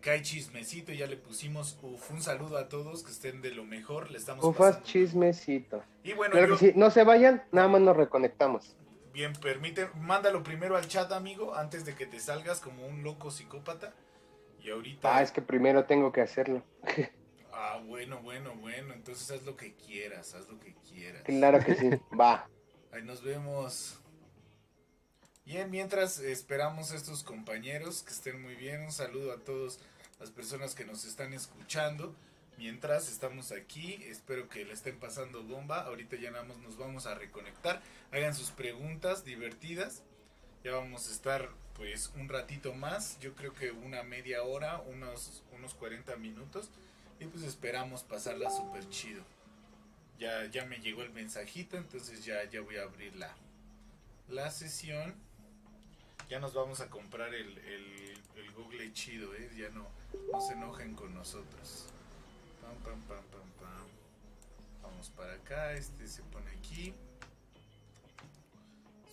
cae 0.00 0.22
chismecito, 0.22 0.92
ya 0.92 1.06
le 1.06 1.16
pusimos 1.16 1.78
uf, 1.82 2.10
un 2.10 2.22
saludo 2.22 2.56
a 2.58 2.68
todos, 2.68 3.02
que 3.02 3.10
estén 3.10 3.42
de 3.42 3.50
lo 3.52 3.64
mejor, 3.64 4.10
le 4.10 4.18
estamos 4.18 4.44
Ufas 4.44 4.68
pasando. 4.76 4.86
chismecito. 4.86 5.82
Y 6.02 6.12
bueno, 6.14 6.32
Claro 6.32 6.48
yo- 6.48 6.58
que 6.58 6.72
sí, 6.72 6.72
no 6.76 6.90
se 6.90 7.04
vayan, 7.04 7.44
nada 7.52 7.68
más 7.68 7.80
nos 7.80 7.96
reconectamos. 7.96 8.76
bien, 9.12 9.32
permite, 9.34 9.88
mándalo 9.96 10.42
primero 10.42 10.76
al 10.76 10.86
chat, 10.88 11.10
amigo, 11.12 11.54
antes 11.54 11.84
de 11.84 11.94
que 11.94 12.06
te 12.06 12.20
salgas 12.20 12.60
como 12.60 12.86
un 12.86 13.02
loco 13.02 13.30
psicópata. 13.30 13.92
Y 14.62 14.70
ahorita... 14.70 15.16
Ah, 15.16 15.22
es 15.22 15.30
que 15.32 15.40
primero 15.42 15.84
tengo 15.84 16.12
que 16.12 16.20
hacerlo. 16.20 16.62
Ah, 17.52 17.78
bueno, 17.84 18.20
bueno, 18.22 18.54
bueno, 18.54 18.94
entonces 18.94 19.30
haz 19.32 19.42
lo 19.44 19.54
que 19.56 19.74
quieras, 19.74 20.32
haz 20.34 20.48
lo 20.48 20.58
que 20.60 20.74
quieras. 20.88 21.24
Claro 21.24 21.58
que 21.62 21.74
sí, 21.74 21.90
va. 22.18 22.48
Ahí 22.90 23.02
nos 23.02 23.22
vemos. 23.22 24.00
Bien, 25.44 25.70
mientras 25.70 26.20
esperamos 26.20 26.92
a 26.92 26.96
estos 26.96 27.22
compañeros 27.22 28.02
que 28.02 28.12
estén 28.12 28.40
muy 28.40 28.54
bien, 28.54 28.82
un 28.82 28.92
saludo 28.92 29.32
a 29.32 29.38
todas 29.38 29.78
las 30.20 30.30
personas 30.30 30.74
que 30.74 30.84
nos 30.84 31.04
están 31.04 31.32
escuchando. 31.32 32.14
Mientras 32.58 33.08
estamos 33.08 33.52
aquí, 33.52 33.94
espero 34.04 34.48
que 34.50 34.66
le 34.66 34.74
estén 34.74 34.98
pasando 34.98 35.42
bomba. 35.42 35.80
Ahorita 35.80 36.16
ya 36.16 36.30
nos 36.30 36.76
vamos 36.76 37.06
a 37.06 37.14
reconectar. 37.14 37.80
Hagan 38.12 38.34
sus 38.34 38.50
preguntas 38.50 39.24
divertidas. 39.24 40.02
Ya 40.62 40.72
vamos 40.72 41.08
a 41.08 41.12
estar 41.12 41.48
pues 41.74 42.12
un 42.16 42.28
ratito 42.28 42.74
más. 42.74 43.18
Yo 43.20 43.34
creo 43.34 43.54
que 43.54 43.72
una 43.72 44.02
media 44.02 44.42
hora, 44.42 44.82
unos, 44.82 45.42
unos 45.56 45.72
40 45.74 46.14
minutos. 46.16 46.68
Y 47.18 47.24
pues 47.24 47.44
esperamos 47.44 48.02
pasarla 48.02 48.50
súper 48.50 48.88
chido. 48.90 49.22
Ya, 50.18 50.44
ya 50.46 50.66
me 50.66 50.80
llegó 50.80 51.02
el 51.02 51.10
mensajito, 51.10 51.78
entonces 51.78 52.26
ya, 52.26 52.44
ya 52.44 52.60
voy 52.60 52.76
a 52.76 52.82
abrir 52.82 53.16
la, 53.16 53.34
la 54.28 54.50
sesión. 54.50 55.14
Ya 56.28 56.40
nos 56.40 56.52
vamos 56.52 56.80
a 56.80 56.90
comprar 56.90 57.34
el, 57.34 57.58
el 58.40 58.52
Google 58.52 58.92
chido, 58.92 59.34
¿eh? 59.34 59.50
Ya 59.56 59.70
no, 59.70 59.86
no 60.32 60.40
se 60.40 60.54
enojen 60.54 60.94
con 60.94 61.14
nosotros. 61.14 61.86
Pam, 62.60 62.76
pam, 62.82 63.00
pam, 63.02 63.24
pam, 63.30 63.50
pam. 63.60 63.86
Vamos 64.82 65.10
para 65.10 65.34
acá, 65.34 65.72
este 65.74 66.06
se 66.06 66.22
pone 66.24 66.50
aquí. 66.50 66.94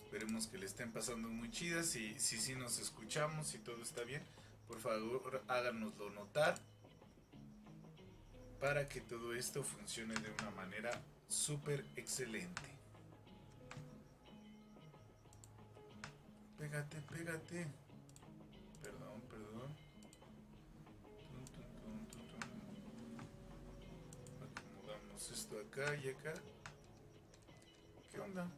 Esperemos 0.04 0.46
que 0.46 0.58
le 0.58 0.66
estén 0.66 0.92
pasando 0.92 1.28
muy 1.28 1.50
chidas. 1.50 1.86
Si 1.86 2.18
si, 2.18 2.38
si 2.38 2.54
nos 2.54 2.78
escuchamos, 2.78 3.48
si 3.48 3.58
todo 3.58 3.82
está 3.82 4.02
bien, 4.04 4.22
por 4.66 4.80
favor 4.80 5.42
háganoslo 5.48 6.10
notar 6.10 6.58
para 8.60 8.88
que 8.88 9.00
todo 9.00 9.34
esto 9.34 9.62
funcione 9.62 10.14
de 10.14 10.30
una 10.30 10.50
manera 10.50 10.90
súper 11.28 11.84
excelente. 11.96 12.62
Pégate, 16.58 17.00
pégate. 17.02 17.66
Esto 25.18 25.58
acá 25.58 25.96
y 25.96 26.10
acá. 26.10 26.32
¿Qué 28.12 28.20
onda? 28.20 28.48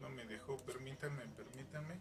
No 0.00 0.08
me 0.10 0.24
dejó, 0.26 0.56
permítame, 0.58 1.26
permítame. 1.36 2.00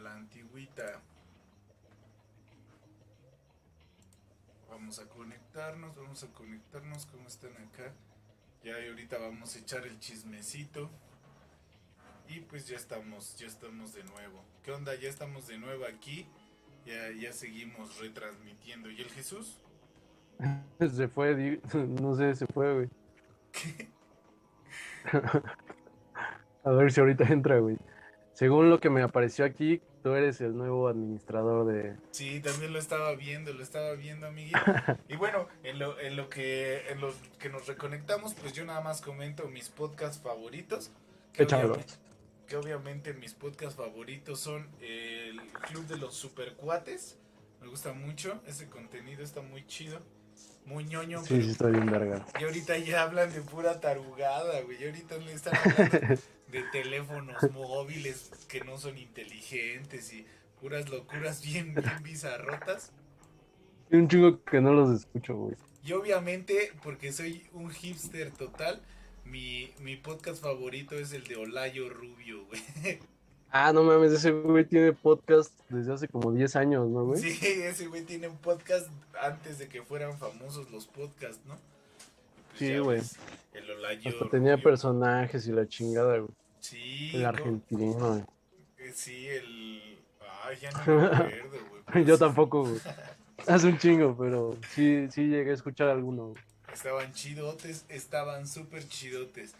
La 0.00 0.14
antigüita. 0.14 1.00
Vamos 4.68 4.98
a 4.98 5.06
conectarnos, 5.08 5.96
vamos 5.96 6.22
a 6.24 6.28
conectarnos. 6.32 7.06
¿Cómo 7.06 7.28
están 7.28 7.52
acá? 7.52 7.92
Ya 8.62 8.74
ahorita 8.74 9.18
vamos 9.18 9.56
a 9.56 9.58
echar 9.58 9.86
el 9.86 9.98
chismecito. 9.98 10.90
Y 12.28 12.40
pues 12.40 12.68
ya 12.68 12.76
estamos, 12.76 13.36
ya 13.36 13.46
estamos 13.46 13.92
de 13.94 14.04
nuevo. 14.04 14.44
¿Qué 14.62 14.72
onda? 14.72 14.94
Ya 14.94 15.08
estamos 15.08 15.48
de 15.48 15.58
nuevo 15.58 15.84
aquí. 15.84 16.26
Ya, 16.86 17.10
ya 17.10 17.32
seguimos 17.32 17.98
retransmitiendo. 17.98 18.90
¿Y 18.90 19.00
el 19.00 19.10
Jesús? 19.10 19.60
Se 20.78 21.08
fue, 21.08 21.60
no 22.00 22.14
sé, 22.14 22.34
se 22.34 22.46
fue, 22.46 22.74
güey. 22.74 22.88
A 26.64 26.70
ver 26.70 26.92
si 26.92 27.00
ahorita 27.00 27.24
entra, 27.24 27.58
güey. 27.58 27.78
Según 28.32 28.70
lo 28.70 28.80
que 28.80 28.90
me 28.90 29.02
apareció 29.02 29.44
aquí, 29.44 29.82
tú 30.02 30.14
eres 30.14 30.40
el 30.40 30.56
nuevo 30.56 30.88
administrador 30.88 31.66
de... 31.66 31.96
Sí, 32.10 32.40
también 32.40 32.72
lo 32.72 32.78
estaba 32.78 33.14
viendo, 33.14 33.52
lo 33.52 33.62
estaba 33.62 33.92
viendo, 33.94 34.26
amiguito. 34.26 34.58
Y 35.08 35.16
bueno, 35.16 35.48
en 35.62 35.78
lo, 35.78 35.98
en 36.00 36.16
lo 36.16 36.28
que 36.28 36.88
en 36.90 37.00
lo 37.00 37.12
que 37.38 37.48
nos 37.48 37.66
reconectamos, 37.66 38.34
pues 38.34 38.52
yo 38.52 38.64
nada 38.64 38.80
más 38.80 39.00
comento 39.00 39.48
mis 39.48 39.68
podcasts 39.68 40.22
favoritos. 40.22 40.90
Que, 41.32 41.44
obviamente, 41.44 41.94
que 42.46 42.56
obviamente 42.56 43.12
mis 43.14 43.34
podcasts 43.34 43.76
favoritos 43.76 44.40
son 44.40 44.68
el 44.80 45.40
Club 45.68 45.86
de 45.86 45.96
los 45.96 46.14
Supercuates. 46.14 47.18
Me 47.60 47.68
gusta 47.68 47.92
mucho, 47.92 48.40
ese 48.46 48.68
contenido 48.68 49.22
está 49.22 49.42
muy 49.42 49.66
chido, 49.66 50.00
muy 50.64 50.84
ñoño. 50.84 51.22
Sí, 51.24 51.42
sí, 51.42 51.50
estoy 51.50 51.72
bien 51.72 51.86
verga. 51.86 52.24
Y 52.40 52.44
ahorita 52.44 52.76
ya 52.78 53.02
hablan 53.02 53.32
de 53.32 53.42
pura 53.42 53.80
tarugada, 53.80 54.60
güey. 54.62 54.82
Y 54.82 54.86
ahorita 54.86 55.16
le 55.18 55.32
están 55.32 55.54
hablando 55.56 56.20
de 56.50 56.62
teléfonos 56.72 57.50
móviles 57.52 58.30
que 58.48 58.60
no 58.60 58.78
son 58.78 58.98
inteligentes 58.98 60.12
y 60.12 60.26
puras 60.60 60.88
locuras 60.88 61.42
bien, 61.42 61.74
bien 61.74 62.02
bizarrotas. 62.02 62.92
Hay 63.90 63.98
un 63.98 64.08
chingo 64.08 64.42
que 64.44 64.60
no 64.60 64.72
los 64.72 65.00
escucho, 65.00 65.34
güey. 65.34 65.56
Y 65.84 65.92
obviamente, 65.92 66.72
porque 66.82 67.12
soy 67.12 67.48
un 67.52 67.70
hipster 67.70 68.30
total, 68.30 68.82
mi, 69.24 69.72
mi 69.80 69.96
podcast 69.96 70.42
favorito 70.42 70.96
es 70.96 71.12
el 71.12 71.24
de 71.24 71.36
Olayo 71.36 71.88
Rubio, 71.88 72.44
güey. 72.46 72.98
Ah, 73.52 73.72
no 73.72 73.82
mames, 73.82 74.12
ese 74.12 74.30
güey 74.30 74.64
tiene 74.64 74.92
podcast 74.92 75.52
desde 75.68 75.92
hace 75.92 76.06
como 76.06 76.30
10 76.30 76.54
años, 76.54 76.88
¿no, 76.88 77.04
güey? 77.04 77.20
Sí, 77.20 77.36
ese 77.42 77.88
güey 77.88 78.04
tiene 78.04 78.28
un 78.28 78.36
podcast 78.36 78.88
antes 79.20 79.58
de 79.58 79.68
que 79.68 79.82
fueran 79.82 80.16
famosos 80.18 80.70
los 80.70 80.86
podcasts, 80.86 81.44
¿no? 81.46 81.56
Pues 82.50 82.58
Sí, 82.58 82.78
güey. 82.78 83.00
El 83.52 83.70
Olayo 83.72 84.08
Hasta 84.08 84.28
tenía 84.28 84.56
personajes 84.56 85.48
y 85.48 85.52
la 85.52 85.66
chingada, 85.66 86.18
güey. 86.18 86.30
Sí, 86.60 87.10
El 87.14 87.26
argentino, 87.26 87.92
güey. 87.92 88.24
Eh, 88.78 88.92
Sí, 88.94 89.28
el. 89.28 89.98
Ay, 90.42 90.56
ya 90.60 90.70
no 90.70 90.78
me 90.78 91.06
acuerdo, 91.06 91.58
güey. 91.92 92.04
Yo 92.04 92.18
tampoco, 92.18 92.62
güey. 92.64 92.80
Hace 93.46 93.66
un 93.68 93.78
chingo, 93.78 94.16
pero 94.18 94.56
sí, 94.74 95.08
sí 95.10 95.22
llegué 95.28 95.50
a 95.50 95.54
escuchar 95.54 95.88
alguno. 95.88 96.28
güey. 96.28 96.42
Estaban 96.72 97.12
chidotes, 97.12 97.84
estaban 97.88 98.46
súper 98.46 98.86
chidotes. 98.88 99.54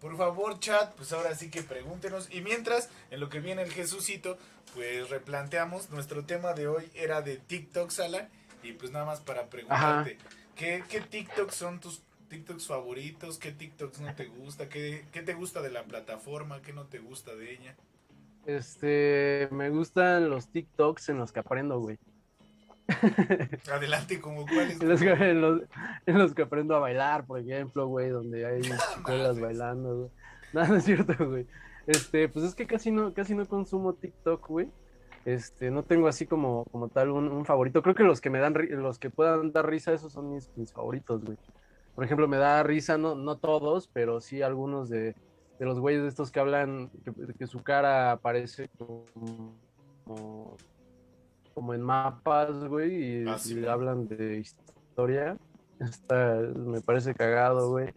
Por 0.00 0.16
favor, 0.16 0.58
chat, 0.60 0.94
pues 0.94 1.12
ahora 1.12 1.34
sí 1.34 1.50
que 1.50 1.62
pregúntenos. 1.62 2.28
Y 2.32 2.40
mientras, 2.40 2.88
en 3.10 3.20
lo 3.20 3.28
que 3.28 3.40
viene 3.40 3.62
el 3.62 3.72
Jesucito, 3.72 4.38
pues 4.74 5.10
replanteamos. 5.10 5.90
Nuestro 5.90 6.24
tema 6.24 6.52
de 6.54 6.68
hoy 6.68 6.90
era 6.94 7.22
de 7.22 7.36
TikTok, 7.36 7.90
Sala. 7.90 8.28
Y 8.62 8.72
pues 8.72 8.90
nada 8.92 9.04
más 9.04 9.20
para 9.20 9.46
preguntarte: 9.48 10.18
¿qué, 10.56 10.84
¿qué 10.88 11.00
TikToks 11.00 11.54
son 11.54 11.80
tus 11.80 12.02
TikToks 12.30 12.66
favoritos? 12.66 13.38
¿Qué 13.38 13.52
TikToks 13.52 14.00
no 14.00 14.14
te 14.14 14.26
gusta? 14.26 14.68
¿Qué, 14.70 15.04
¿Qué 15.12 15.20
te 15.20 15.34
gusta 15.34 15.60
de 15.60 15.70
la 15.70 15.84
plataforma? 15.84 16.62
¿Qué 16.62 16.72
no 16.72 16.86
te 16.86 17.00
gusta 17.00 17.34
de 17.34 17.52
ella? 17.52 17.76
Este, 18.46 19.48
me 19.50 19.68
gustan 19.68 20.30
los 20.30 20.48
TikToks 20.48 21.10
en 21.10 21.18
los 21.18 21.32
que 21.32 21.40
aprendo, 21.40 21.78
güey. 21.80 21.98
Adelante, 23.70 24.20
como 24.20 24.46
cuáles. 24.46 24.80
En 24.80 24.88
los, 24.88 25.00
que, 25.00 25.10
en, 25.10 25.40
los, 25.40 25.62
en 26.06 26.18
los 26.18 26.34
que 26.34 26.42
aprendo 26.42 26.74
a 26.74 26.78
bailar, 26.78 27.26
por 27.26 27.38
ejemplo, 27.40 27.86
güey, 27.88 28.08
donde 28.08 28.46
hay 28.46 28.62
chicuelas 28.94 29.36
mames. 29.36 29.40
bailando, 29.40 29.96
güey. 29.96 30.10
No, 30.52 30.66
no 30.66 30.76
es 30.76 30.84
cierto, 30.84 31.14
güey. 31.26 31.46
Este, 31.86 32.28
pues 32.28 32.44
es 32.44 32.54
que 32.54 32.66
casi 32.66 32.90
no, 32.90 33.12
casi 33.12 33.34
no 33.34 33.46
consumo 33.46 33.94
TikTok, 33.94 34.48
güey. 34.48 34.68
Este, 35.24 35.70
no 35.70 35.82
tengo 35.84 36.08
así 36.08 36.26
como, 36.26 36.64
como 36.66 36.88
tal 36.88 37.10
un, 37.10 37.28
un 37.28 37.44
favorito. 37.44 37.82
Creo 37.82 37.94
que 37.94 38.04
los 38.04 38.20
que 38.20 38.30
me 38.30 38.38
dan, 38.38 38.54
los 38.70 38.98
que 38.98 39.10
puedan 39.10 39.52
dar 39.52 39.68
risa, 39.68 39.92
esos 39.92 40.12
son 40.12 40.32
mis, 40.32 40.50
mis 40.56 40.72
favoritos, 40.72 41.24
güey. 41.24 41.36
Por 41.94 42.04
ejemplo, 42.04 42.28
me 42.28 42.38
da 42.38 42.62
risa, 42.62 42.96
no, 42.98 43.14
no 43.14 43.36
todos, 43.36 43.88
pero 43.92 44.20
sí 44.20 44.42
algunos 44.42 44.88
de, 44.88 45.14
de 45.58 45.66
los 45.66 45.78
güeyes 45.80 46.02
estos 46.04 46.30
que 46.30 46.40
hablan, 46.40 46.90
que, 47.04 47.12
que 47.34 47.46
su 47.46 47.62
cara 47.62 48.12
aparece 48.12 48.70
como, 48.78 49.04
como, 51.54 51.74
en 51.74 51.82
mapas, 51.82 52.64
güey, 52.64 53.22
y, 53.22 53.28
Ah, 53.28 53.38
sí, 53.38 53.52
y 53.52 53.56
güey. 53.60 53.66
hablan 53.68 54.08
de 54.08 54.38
historia. 54.38 55.36
Está, 55.78 56.40
me 56.56 56.80
parece 56.80 57.14
cagado, 57.14 57.70
güey. 57.70 57.92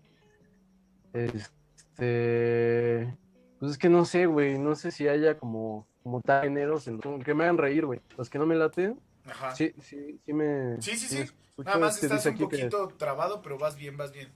Este. 1.14 3.16
Pues 3.60 3.74
es 3.74 3.78
que 3.78 3.90
no 3.90 4.06
sé, 4.06 4.26
güey. 4.26 4.58
No 4.58 4.76
sé 4.76 4.92
si 4.92 5.08
haya 5.08 5.38
como, 5.38 5.88
como 6.02 6.22
tal 6.22 6.44
géneros 6.44 6.88
en 6.88 7.00
que 7.00 7.34
me 7.34 7.44
hagan 7.44 7.58
reír, 7.58 7.86
güey. 7.86 8.02
Los 8.18 8.30
que 8.30 8.40
no 8.40 8.46
me 8.46 8.56
laten. 8.56 9.00
Ajá. 9.26 9.56
Sí, 9.56 9.74
sí, 9.80 10.20
sí 10.26 10.34
me. 10.34 10.82
Sí, 10.82 10.96
sí, 10.98 11.26
sí. 11.26 11.34
Escucho, 11.54 11.70
Nada 11.70 11.80
más 11.80 11.96
este, 11.96 12.08
estás 12.08 12.26
un 12.26 12.38
que 12.38 12.44
poquito 12.44 12.88
trabado, 12.98 13.42
pero 13.42 13.58
vas 13.58 13.76
bien, 13.76 13.96
vas 13.96 14.12
bien. 14.12 14.32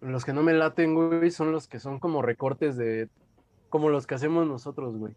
Los 0.00 0.24
que 0.24 0.32
no 0.32 0.42
me 0.42 0.52
laten, 0.52 0.94
güey, 0.94 1.30
son 1.30 1.52
los 1.52 1.66
que 1.66 1.78
son 1.78 1.98
como 1.98 2.22
recortes 2.22 2.76
de. 2.76 3.08
Como 3.68 3.88
los 3.88 4.06
que 4.06 4.14
hacemos 4.14 4.46
nosotros, 4.46 4.96
güey. 4.96 5.14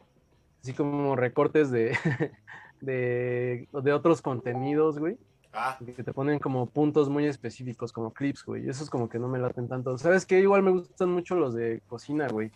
Así 0.61 0.73
como 0.73 1.15
recortes 1.15 1.71
de. 1.71 1.97
de, 2.81 3.67
de 3.71 3.93
otros 3.93 4.21
contenidos, 4.21 4.99
güey. 4.99 5.17
Ah, 5.53 5.77
Que 5.85 6.03
te 6.03 6.13
ponen 6.13 6.39
como 6.39 6.65
puntos 6.65 7.09
muy 7.09 7.25
específicos, 7.25 7.93
como 7.93 8.11
clips, 8.11 8.43
güey. 8.43 8.67
Esos 8.67 8.89
como 8.89 9.07
que 9.07 9.19
no 9.19 9.27
me 9.27 9.39
laten 9.39 9.67
tanto. 9.67 9.97
¿Sabes 9.97 10.25
qué? 10.25 10.39
Igual 10.39 10.63
me 10.63 10.71
gustan 10.71 11.09
mucho 11.09 11.35
los 11.35 11.53
de 11.53 11.81
cocina, 11.87 12.27
güey. 12.27 12.51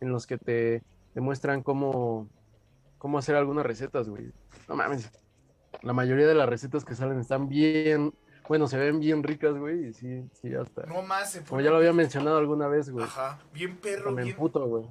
En 0.00 0.10
los 0.10 0.26
que 0.26 0.36
te, 0.36 0.82
te 1.14 1.20
muestran 1.20 1.62
cómo, 1.62 2.28
cómo 2.98 3.18
hacer 3.18 3.36
algunas 3.36 3.64
recetas, 3.64 4.08
güey. 4.08 4.32
No 4.68 4.76
mames. 4.76 5.10
La 5.82 5.92
mayoría 5.92 6.26
de 6.26 6.34
las 6.34 6.48
recetas 6.48 6.84
que 6.84 6.94
salen 6.94 7.18
están 7.20 7.48
bien, 7.48 8.12
bueno, 8.48 8.66
se 8.68 8.76
ven 8.78 9.00
bien 9.00 9.22
ricas, 9.22 9.56
güey. 9.56 9.88
Y 9.88 9.92
sí, 9.92 10.24
sí, 10.32 10.54
hasta. 10.54 10.86
no 10.86 11.02
más. 11.02 11.32
se 11.32 11.42
Como 11.44 11.60
ya 11.60 11.70
lo 11.70 11.76
había 11.76 11.92
mencionado 11.92 12.38
alguna 12.38 12.68
vez, 12.68 12.90
güey. 12.90 13.04
Ajá. 13.04 13.38
Bien 13.52 13.76
perro, 13.76 14.14
bien, 14.14 14.28
emputo, 14.28 14.66
güey. 14.66 14.86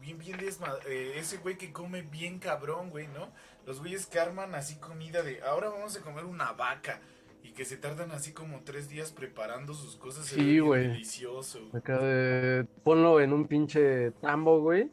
bien, 0.00 0.18
bien 0.18 0.38
desma- 0.38 0.78
eh, 0.86 1.12
ese 1.16 1.38
güey 1.38 1.56
que 1.58 1.72
come 1.72 2.02
bien 2.02 2.38
cabrón, 2.38 2.90
güey, 2.90 3.08
¿no? 3.08 3.28
Los 3.66 3.80
güeyes 3.80 4.06
que 4.06 4.18
arman 4.18 4.54
así 4.54 4.76
comida 4.76 5.22
de, 5.22 5.42
ahora 5.42 5.68
vamos 5.68 5.96
a 5.96 6.00
comer 6.00 6.24
una 6.24 6.52
vaca. 6.52 7.00
Y 7.42 7.52
que 7.52 7.64
se 7.64 7.76
tardan 7.78 8.10
así 8.10 8.32
como 8.32 8.60
tres 8.62 8.88
días 8.90 9.10
preparando 9.12 9.72
sus 9.72 9.96
cosas. 9.96 10.26
Sí, 10.26 10.58
güey. 10.58 10.88
Delicioso. 10.88 11.60
Acá 11.72 11.98
de, 11.98 12.64
ponlo 12.82 13.20
en 13.20 13.32
un 13.32 13.46
pinche 13.46 14.10
tambo, 14.20 14.60
güey. 14.60 14.90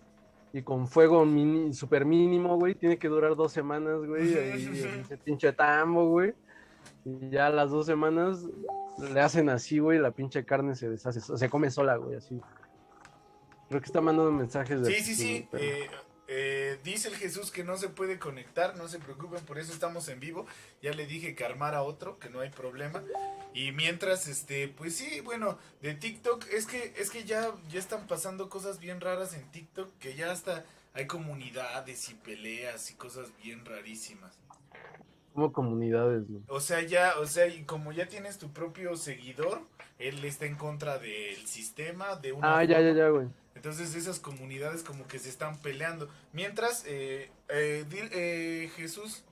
Y 0.55 0.61
con 0.61 0.87
fuego 0.87 1.25
mini, 1.25 1.73
super 1.73 2.05
mínimo, 2.05 2.55
güey. 2.55 2.75
Tiene 2.75 2.97
que 2.97 3.09
durar 3.09 3.35
dos 3.35 3.51
semanas, 3.51 3.99
güey. 4.05 4.33
En 4.33 5.01
ese 5.01 5.17
pinche 5.17 5.51
tambo, 5.51 6.07
güey. 6.07 6.33
Y 7.03 7.29
ya 7.29 7.47
a 7.47 7.49
las 7.49 7.71
dos 7.71 7.85
semanas 7.85 8.47
le 8.97 9.19
hacen 9.19 9.49
así, 9.49 9.79
güey. 9.79 9.99
La 9.99 10.11
pinche 10.11 10.45
carne 10.45 10.73
se 10.75 10.89
deshace. 10.89 11.19
Se 11.19 11.49
come 11.49 11.69
sola, 11.69 11.97
güey, 11.97 12.15
así. 12.15 12.39
Creo 13.67 13.81
que 13.81 13.85
está 13.85 13.99
mandando 13.99 14.31
mensajes 14.31 14.81
de. 14.81 14.93
Sí, 14.93 15.03
sí, 15.03 15.15
sí. 15.15 15.49
eh, 15.51 15.89
eh, 16.27 16.79
dice 16.83 17.09
el 17.09 17.15
Jesús 17.15 17.51
que 17.51 17.63
no 17.63 17.77
se 17.77 17.89
puede 17.89 18.17
conectar, 18.19 18.75
no 18.75 18.87
se 18.87 18.99
preocupen, 18.99 19.45
por 19.45 19.59
eso 19.59 19.71
estamos 19.71 20.07
en 20.09 20.19
vivo. 20.19 20.45
Ya 20.81 20.91
le 20.93 21.05
dije 21.05 21.35
que 21.35 21.45
armara 21.45 21.83
otro, 21.83 22.19
que 22.19 22.29
no 22.29 22.39
hay 22.39 22.49
problema. 22.49 23.03
Y 23.53 23.71
mientras, 23.71 24.27
este, 24.27 24.67
pues 24.67 24.95
sí, 24.95 25.21
bueno, 25.21 25.57
de 25.81 25.93
TikTok, 25.93 26.45
es 26.51 26.65
que, 26.65 26.93
es 26.97 27.09
que 27.09 27.23
ya, 27.23 27.53
ya 27.69 27.79
están 27.79 28.07
pasando 28.07 28.49
cosas 28.49 28.79
bien 28.79 29.01
raras 29.01 29.33
en 29.33 29.49
TikTok, 29.51 29.97
que 29.99 30.15
ya 30.15 30.31
hasta 30.31 30.65
hay 30.93 31.07
comunidades 31.07 32.09
y 32.09 32.15
peleas 32.15 32.89
y 32.91 32.95
cosas 32.95 33.31
bien 33.43 33.63
rarísimas. 33.65 34.37
Como 35.33 35.51
comunidades. 35.51 36.23
O 36.47 36.61
sea, 36.61 36.81
ya, 36.81 37.19
o 37.19 37.25
sea, 37.25 37.47
y 37.47 37.63
como 37.65 37.91
ya 37.91 38.07
tienes 38.07 38.37
tu 38.37 38.51
propio 38.51 38.95
seguidor, 38.95 39.61
él 39.99 40.23
está 40.23 40.45
en 40.45 40.55
contra 40.55 40.97
del 40.97 41.45
sistema, 41.45 42.15
de 42.15 42.31
una 42.31 42.57
Ah, 42.57 42.63
ya, 42.63 42.79
ya, 42.79 42.93
ya, 42.93 43.09
güey. 43.09 43.27
Entonces 43.65 43.95
esas 43.95 44.19
comunidades 44.19 44.83
como 44.83 45.07
que 45.07 45.17
se 45.17 45.27
están 45.27 45.57
peleando. 45.57 46.07
Mientras, 46.33 46.83
eh, 46.85 47.31
eh, 47.49 47.83
eh, 47.91 48.71
Jesús, 48.75 49.23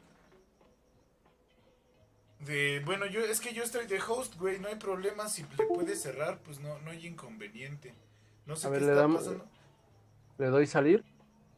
de, 2.40 2.82
bueno, 2.84 3.06
yo 3.06 3.22
es 3.22 3.40
que 3.40 3.54
yo 3.54 3.62
estoy 3.64 3.86
de 3.86 4.02
host, 4.02 4.34
güey, 4.38 4.60
no 4.60 4.70
hay 4.70 4.76
problema, 4.78 5.30
si 5.30 5.44
le 5.56 5.68
puedes 5.68 6.02
cerrar, 6.02 6.40
pues 6.40 6.60
no, 6.62 6.80
no 6.80 6.90
hay 6.90 7.06
inconveniente. 7.06 7.94
No 8.48 8.56
sé 8.56 8.66
A 8.66 8.70
qué 8.72 8.78
ver, 8.78 8.82
le 8.82 8.88
está 8.94 9.02
damos- 9.02 9.20
pasando. 9.24 9.46
Le 10.40 10.48
doy 10.48 10.66
salir. 10.66 11.04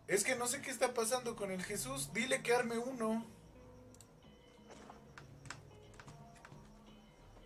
Es 0.09 0.25
que 0.25 0.35
no 0.35 0.45
sé 0.45 0.61
qué 0.61 0.69
está 0.69 0.93
pasando 0.93 1.37
con 1.37 1.51
el 1.51 1.63
Jesús. 1.63 2.11
Dile 2.13 2.43
que 2.43 2.53
arme 2.53 2.77
uno. 2.77 3.25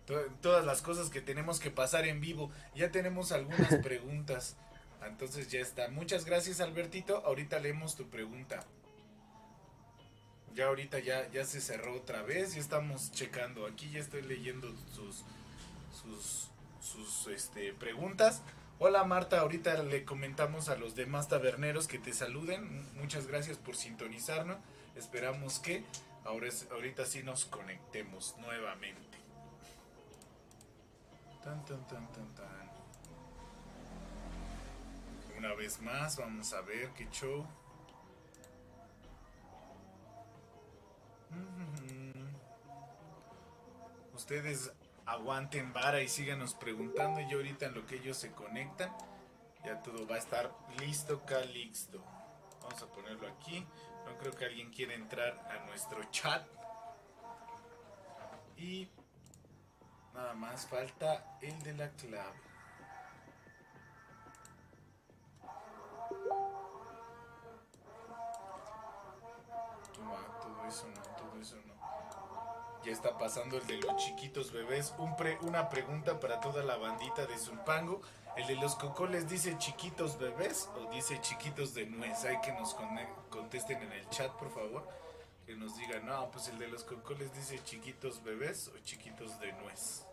To- 0.06 0.26
Todas 0.42 0.66
las 0.66 0.82
cosas 0.82 1.08
que 1.08 1.20
tenemos 1.20 1.60
que 1.60 1.70
pasar 1.70 2.04
en 2.08 2.20
vivo. 2.20 2.50
Ya 2.74 2.90
tenemos 2.90 3.30
algunas 3.30 3.76
preguntas. 3.84 4.56
Entonces 5.06 5.50
ya 5.50 5.60
está. 5.60 5.88
Muchas 5.88 6.24
gracias, 6.24 6.60
Albertito. 6.60 7.24
Ahorita 7.24 7.58
leemos 7.58 7.96
tu 7.96 8.08
pregunta. 8.08 8.64
Ya 10.54 10.66
ahorita 10.66 10.98
ya, 10.98 11.30
ya 11.30 11.44
se 11.44 11.60
cerró 11.60 11.94
otra 11.94 12.22
vez. 12.22 12.54
Ya 12.54 12.60
estamos 12.60 13.12
checando. 13.12 13.66
Aquí 13.66 13.90
ya 13.90 14.00
estoy 14.00 14.22
leyendo 14.22 14.68
sus, 14.94 15.24
sus, 16.02 16.50
sus 16.80 17.26
este, 17.28 17.72
preguntas. 17.72 18.42
Hola 18.82 19.04
Marta, 19.04 19.40
ahorita 19.40 19.82
le 19.82 20.06
comentamos 20.06 20.70
a 20.70 20.76
los 20.76 20.94
demás 20.94 21.28
taberneros 21.28 21.86
que 21.86 21.98
te 21.98 22.14
saluden. 22.14 22.88
Muchas 22.94 23.26
gracias 23.26 23.58
por 23.58 23.76
sintonizarnos. 23.76 24.56
Esperamos 24.96 25.58
que 25.58 25.84
ahora 26.24 26.48
ahorita 26.72 27.04
sí 27.04 27.22
nos 27.22 27.44
conectemos 27.44 28.34
nuevamente. 28.38 29.18
Tan, 31.44 31.62
tan, 31.66 31.86
tan, 31.88 32.10
tan, 32.12 32.34
tan. 32.34 32.69
Una 35.40 35.54
vez 35.54 35.80
más, 35.80 36.16
vamos 36.18 36.52
a 36.52 36.60
ver 36.60 36.90
qué 36.90 37.08
show. 37.08 37.46
Ustedes 44.14 44.70
aguanten 45.06 45.72
vara 45.72 46.02
y 46.02 46.08
síganos 46.08 46.54
preguntando. 46.54 47.22
Y 47.22 47.32
ahorita 47.32 47.64
en 47.64 47.74
lo 47.74 47.86
que 47.86 47.96
ellos 47.96 48.18
se 48.18 48.32
conectan, 48.32 48.94
ya 49.64 49.80
todo 49.80 50.06
va 50.06 50.16
a 50.16 50.18
estar 50.18 50.54
listo, 50.78 51.24
calixto. 51.24 52.04
Vamos 52.60 52.82
a 52.82 52.86
ponerlo 52.88 53.26
aquí. 53.26 53.66
No 54.04 54.18
creo 54.18 54.32
que 54.32 54.44
alguien 54.44 54.70
quiera 54.70 54.92
entrar 54.92 55.38
a 55.50 55.64
nuestro 55.64 56.04
chat. 56.10 56.46
Y 58.58 58.90
nada 60.12 60.34
más 60.34 60.66
falta 60.66 61.38
el 61.40 61.62
de 61.62 61.72
la 61.72 61.88
clave. 61.92 62.49
Toma, 70.10 70.38
todo 70.40 70.66
eso 70.66 70.86
no, 70.88 71.02
todo 71.16 71.40
eso 71.40 71.56
no. 71.66 71.74
Ya 72.84 72.92
está 72.92 73.18
pasando 73.18 73.58
el 73.58 73.66
de 73.66 73.76
los 73.76 73.96
chiquitos 73.96 74.52
bebés. 74.52 74.94
Un 74.98 75.14
pre- 75.16 75.38
una 75.42 75.68
pregunta 75.68 76.18
para 76.18 76.40
toda 76.40 76.62
la 76.64 76.76
bandita 76.76 77.26
de 77.26 77.36
Zumpango. 77.38 78.00
¿El 78.36 78.46
de 78.46 78.56
los 78.56 78.74
cocoles 78.76 79.28
dice 79.28 79.58
chiquitos 79.58 80.18
bebés 80.18 80.68
o 80.76 80.90
dice 80.90 81.20
chiquitos 81.20 81.74
de 81.74 81.86
nuez? 81.86 82.24
Hay 82.24 82.40
que 82.40 82.52
nos 82.52 82.74
contesten 83.28 83.82
en 83.82 83.92
el 83.92 84.08
chat, 84.08 84.30
por 84.32 84.50
favor. 84.50 84.88
Que 85.44 85.54
nos 85.56 85.76
digan, 85.76 86.06
no, 86.06 86.30
pues 86.30 86.48
el 86.48 86.58
de 86.58 86.68
los 86.68 86.84
cocoles 86.84 87.32
dice 87.34 87.62
chiquitos 87.64 88.22
bebés 88.22 88.68
o 88.68 88.78
chiquitos 88.78 89.38
de 89.40 89.52
nuez. 89.52 90.06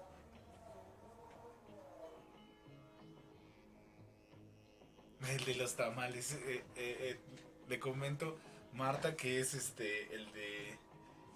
El 5.30 5.46
de 5.46 5.56
los 5.56 5.76
tamales. 5.76 6.34
eh, 6.34 6.40
eh, 6.48 6.66
eh, 6.76 7.20
le 7.68 7.80
comento, 7.80 8.38
Marta, 8.74 9.16
que 9.16 9.40
es 9.40 9.54
este, 9.54 10.14
el 10.14 10.32
de 10.34 10.80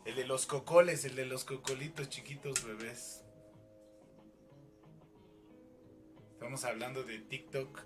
el 0.05 0.15
de 0.15 0.25
los 0.25 0.47
cocoles, 0.47 1.05
el 1.05 1.15
de 1.15 1.25
los 1.25 1.45
cocolitos 1.45 2.09
chiquitos 2.09 2.63
bebés. 2.65 3.23
Estamos 6.33 6.63
hablando 6.65 7.03
de 7.03 7.19
TikTok. 7.19 7.85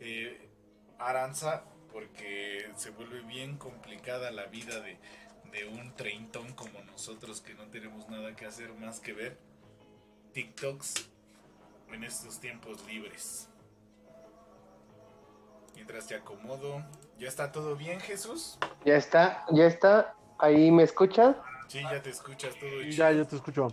eh, 0.00 0.48
Aranza, 0.98 1.64
porque 1.92 2.70
se 2.76 2.90
vuelve 2.90 3.20
bien 3.22 3.58
complicada 3.58 4.30
la 4.30 4.46
vida 4.46 4.80
de, 4.80 4.98
de 5.52 5.66
un 5.66 5.94
treintón 5.96 6.52
como 6.54 6.82
nosotros 6.84 7.40
que 7.42 7.54
no 7.54 7.68
tenemos 7.68 8.08
nada 8.08 8.34
que 8.36 8.46
hacer 8.46 8.72
más 8.74 9.00
que 9.00 9.12
ver 9.12 9.38
TikToks 10.32 11.10
en 11.92 12.04
estos 12.04 12.40
tiempos 12.40 12.86
libres. 12.86 13.49
Mientras 15.80 16.06
te 16.06 16.14
acomodo. 16.14 16.84
¿Ya 17.18 17.26
está 17.26 17.50
todo 17.52 17.74
bien, 17.74 18.00
Jesús? 18.00 18.58
Ya 18.84 18.96
está, 18.96 19.46
ya 19.50 19.64
está. 19.64 20.14
Ahí 20.38 20.70
me 20.70 20.82
escuchan. 20.82 21.34
Sí, 21.68 21.80
ya 21.82 22.02
te 22.02 22.10
escuchas 22.10 22.54
todo 22.56 22.68
chido. 22.82 22.90
Ya, 22.90 23.12
yo 23.12 23.26
te 23.26 23.36
escucho. 23.36 23.68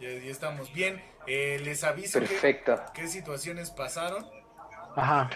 Ya, 0.00 0.08
ya 0.08 0.30
estamos 0.30 0.72
bien. 0.72 1.04
Eh, 1.26 1.60
les 1.62 1.84
aviso 1.84 2.20
que- 2.20 2.26
Perfecto. 2.26 2.80
qué 2.94 3.06
situaciones 3.06 3.70
pasaron. 3.70 4.26
Ajá. 4.96 5.28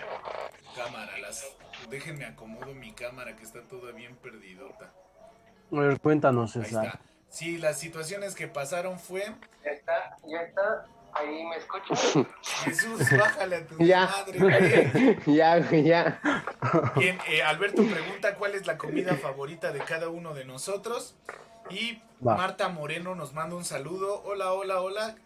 Cámara, 0.74 1.18
las... 1.18 1.44
déjenme 1.90 2.24
acomodo 2.24 2.72
mi 2.72 2.92
cámara 2.94 3.36
que 3.36 3.42
está 3.42 3.60
toda 3.68 3.92
bien 3.92 4.16
perdidota. 4.16 4.90
A 5.70 5.80
ver, 5.80 6.00
cuéntanos, 6.00 6.56
Ahí 6.56 6.64
César. 6.64 6.86
está. 6.86 7.00
Sí, 7.28 7.58
las 7.58 7.78
situaciones 7.78 8.34
que 8.34 8.48
pasaron 8.48 8.98
fue... 8.98 9.20
Ya 9.62 9.70
está, 9.70 10.16
ya 10.26 10.40
está. 10.40 10.86
Ahí 11.18 11.44
me 11.44 11.56
escuchan. 11.56 12.26
Jesús, 12.64 13.00
bájale 13.18 13.56
a 13.56 13.66
tu 13.66 13.76
Ya. 13.84 14.06
madre. 14.06 14.38
güey. 14.38 15.18
ya, 15.36 15.70
ya. 15.70 16.20
Bien, 16.96 17.18
eh, 17.28 17.42
Alberto 17.42 17.82
pregunta 17.84 18.34
cuál 18.34 18.54
es 18.54 18.66
la 18.66 18.76
comida 18.76 19.14
favorita 19.16 19.72
de 19.72 19.80
cada 19.80 20.08
uno 20.08 20.34
de 20.34 20.44
nosotros. 20.44 21.14
Y 21.70 22.00
Va. 22.26 22.36
Marta 22.36 22.68
Moreno 22.68 23.14
nos 23.14 23.32
manda 23.34 23.56
un 23.56 23.64
saludo. 23.64 24.22
Hola, 24.24 24.52
hola, 24.52 24.80
hola. 24.80 25.16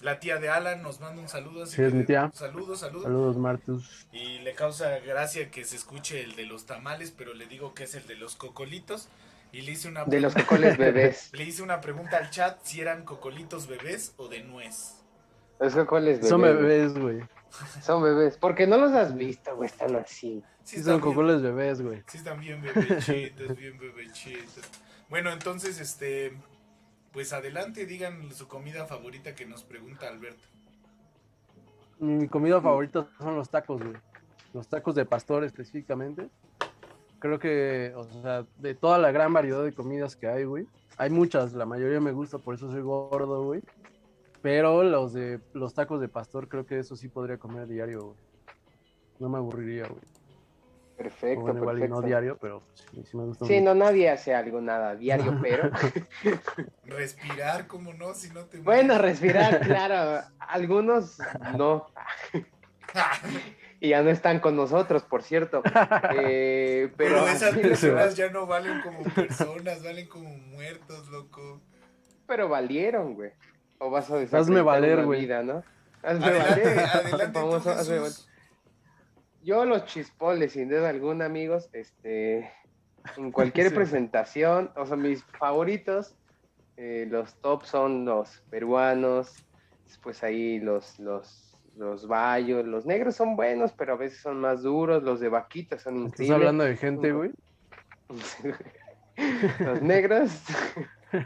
La 0.00 0.18
tía 0.18 0.38
de 0.38 0.48
Alan 0.48 0.82
nos 0.82 1.00
manda 1.00 1.20
un 1.20 1.28
saludo. 1.28 1.66
Sí, 1.66 1.82
es 1.82 1.92
mi 1.92 2.04
tía. 2.04 2.30
Saludos, 2.32 2.80
saludos. 2.80 3.04
Saludos, 3.04 3.36
Martus. 3.36 4.06
Y 4.12 4.38
le 4.38 4.54
causa 4.54 4.98
gracia 5.00 5.50
que 5.50 5.64
se 5.64 5.76
escuche 5.76 6.22
el 6.22 6.36
de 6.36 6.46
los 6.46 6.64
tamales, 6.64 7.10
pero 7.16 7.34
le 7.34 7.46
digo 7.46 7.74
que 7.74 7.84
es 7.84 7.94
el 7.94 8.06
de 8.06 8.14
los 8.16 8.34
cocolitos. 8.34 9.08
Y 9.52 9.62
le 9.62 9.72
hice 9.72 9.88
una 9.88 10.04
De 10.04 10.20
los 10.20 10.32
pregunta- 10.32 10.48
cocoles 10.56 10.78
bebés. 10.78 11.30
Le 11.34 11.44
hice 11.44 11.62
una 11.62 11.80
pregunta 11.80 12.18
al 12.18 12.30
chat 12.30 12.58
si 12.62 12.80
eran 12.80 13.04
cocolitos 13.04 13.66
bebés 13.66 14.14
o 14.16 14.28
de 14.28 14.42
nuez. 14.44 14.96
Los 15.58 15.74
cocoles 15.74 16.16
bebés. 16.18 16.28
Son 16.28 16.40
bebés, 16.42 16.94
güey. 16.98 17.20
Son 17.82 18.02
bebés. 18.02 18.36
Porque 18.36 18.66
no 18.66 18.76
los 18.78 18.92
has 18.92 19.14
visto, 19.16 19.54
güey. 19.56 19.68
Están 19.68 19.96
así. 19.96 20.42
Sí, 20.62 20.76
están 20.76 20.84
son 20.94 21.00
bien- 21.02 21.14
cocoles 21.14 21.42
bebés, 21.42 21.82
güey. 21.82 22.02
Sí, 22.06 22.18
están 22.18 22.38
bien 22.40 22.62
bebechitos, 22.62 23.56
bien 23.56 23.76
bebechitos. 23.78 24.64
Bueno, 25.08 25.32
entonces, 25.32 25.80
este, 25.80 26.32
pues 27.12 27.32
adelante, 27.32 27.86
digan 27.86 28.32
su 28.32 28.46
comida 28.46 28.86
favorita 28.86 29.34
que 29.34 29.46
nos 29.46 29.64
pregunta 29.64 30.06
Alberto. 30.06 30.44
Mi 31.98 32.28
comida 32.28 32.60
favorita 32.60 33.08
son 33.18 33.34
los 33.36 33.50
tacos, 33.50 33.82
güey. 33.82 33.96
Los 34.54 34.68
tacos 34.68 34.94
de 34.94 35.04
pastor 35.04 35.44
específicamente. 35.44 36.28
Creo 37.20 37.38
que, 37.38 37.92
o 37.94 38.04
sea, 38.22 38.44
de 38.58 38.74
toda 38.74 38.98
la 38.98 39.12
gran 39.12 39.32
variedad 39.32 39.62
de 39.62 39.72
comidas 39.72 40.16
que 40.16 40.26
hay, 40.26 40.44
güey. 40.44 40.66
Hay 40.96 41.10
muchas, 41.10 41.52
la 41.52 41.66
mayoría 41.66 42.00
me 42.00 42.12
gusta, 42.12 42.38
por 42.38 42.54
eso 42.54 42.70
soy 42.70 42.80
gordo, 42.82 43.44
güey. 43.44 43.62
Pero 44.42 44.82
los 44.82 45.12
de 45.12 45.38
los 45.52 45.74
tacos 45.74 46.00
de 46.00 46.08
pastor, 46.08 46.48
creo 46.48 46.64
que 46.66 46.78
eso 46.78 46.96
sí 46.96 47.08
podría 47.08 47.36
comer 47.36 47.68
diario, 47.68 48.00
güey. 48.06 48.16
No 49.18 49.28
me 49.28 49.36
aburriría, 49.38 49.86
güey. 49.86 50.00
Perfecto, 50.96 51.40
bueno, 51.40 51.60
igual 51.60 51.82
y 51.82 51.88
no 51.88 52.02
diario, 52.02 52.36
pero 52.38 52.62
sí, 52.74 53.02
sí 53.04 53.16
me 53.16 53.24
gusta 53.24 53.46
Sí, 53.46 53.54
mucho. 53.54 53.64
no, 53.64 53.74
nadie 53.74 54.10
hace 54.10 54.34
algo 54.34 54.60
nada 54.60 54.96
diario, 54.96 55.38
pero. 55.42 55.70
Respirar, 56.84 57.66
¿cómo 57.66 57.94
no? 57.94 58.12
Si 58.14 58.28
no 58.30 58.44
te 58.44 58.60
bueno, 58.60 58.98
respirar, 58.98 59.60
claro. 59.66 60.26
Algunos 60.38 61.18
no. 61.56 61.86
Y 63.80 63.88
ya 63.90 64.02
no 64.02 64.10
están 64.10 64.40
con 64.40 64.56
nosotros, 64.56 65.02
por 65.04 65.22
cierto. 65.22 65.62
Eh, 66.16 66.92
pero. 66.96 67.14
Pero 67.16 67.28
esas 67.28 67.56
personas 67.56 68.14
ya 68.16 68.30
no 68.30 68.46
valen 68.46 68.80
como 68.82 69.02
personas, 69.04 69.82
valen 69.82 70.06
como 70.08 70.28
muertos, 70.30 71.08
loco. 71.08 71.60
pero 72.26 72.48
valieron, 72.48 73.14
güey. 73.14 73.32
O 73.78 73.90
vas 73.90 74.10
a 74.10 74.16
desacreditar 74.16 74.40
Hazme 74.40 74.60
valer, 74.62 75.04
güey. 75.06 75.20
vida, 75.22 75.42
¿no? 75.42 75.62
Hazme 76.02 76.26
Adelante, 76.26 76.60
valer. 76.62 76.78
adelante, 76.78 77.38
Famoso, 77.38 77.70
hazme 77.70 77.98
valer. 77.98 78.12
Yo 79.42 79.64
los 79.64 79.86
chispoles, 79.86 80.52
sin 80.52 80.68
duda 80.68 80.90
alguna, 80.90 81.24
amigos, 81.24 81.70
este, 81.72 82.50
en 83.16 83.32
cualquier 83.32 83.70
Sí. 83.70 83.74
presentación, 83.74 84.70
o 84.76 84.84
sea, 84.84 84.96
mis 84.96 85.24
favoritos, 85.38 86.14
eh, 86.76 87.06
los 87.10 87.34
top 87.40 87.64
son 87.64 88.04
los 88.04 88.42
peruanos, 88.50 89.34
después 89.86 90.22
ahí 90.22 90.60
los, 90.60 90.98
los, 90.98 91.49
los 91.80 92.06
bayos, 92.06 92.66
los 92.66 92.84
negros 92.84 93.16
son 93.16 93.36
buenos, 93.36 93.72
pero 93.72 93.94
a 93.94 93.96
veces 93.96 94.20
son 94.20 94.38
más 94.38 94.62
duros, 94.62 95.02
los 95.02 95.18
de 95.18 95.30
vaquita 95.30 95.78
son 95.78 95.96
¿Estás 95.96 96.10
increíbles. 96.10 96.36
hablando 96.36 96.64
de 96.64 96.76
gente, 96.76 97.12
güey? 97.12 97.30
los 99.60 99.82
negros. 99.82 100.30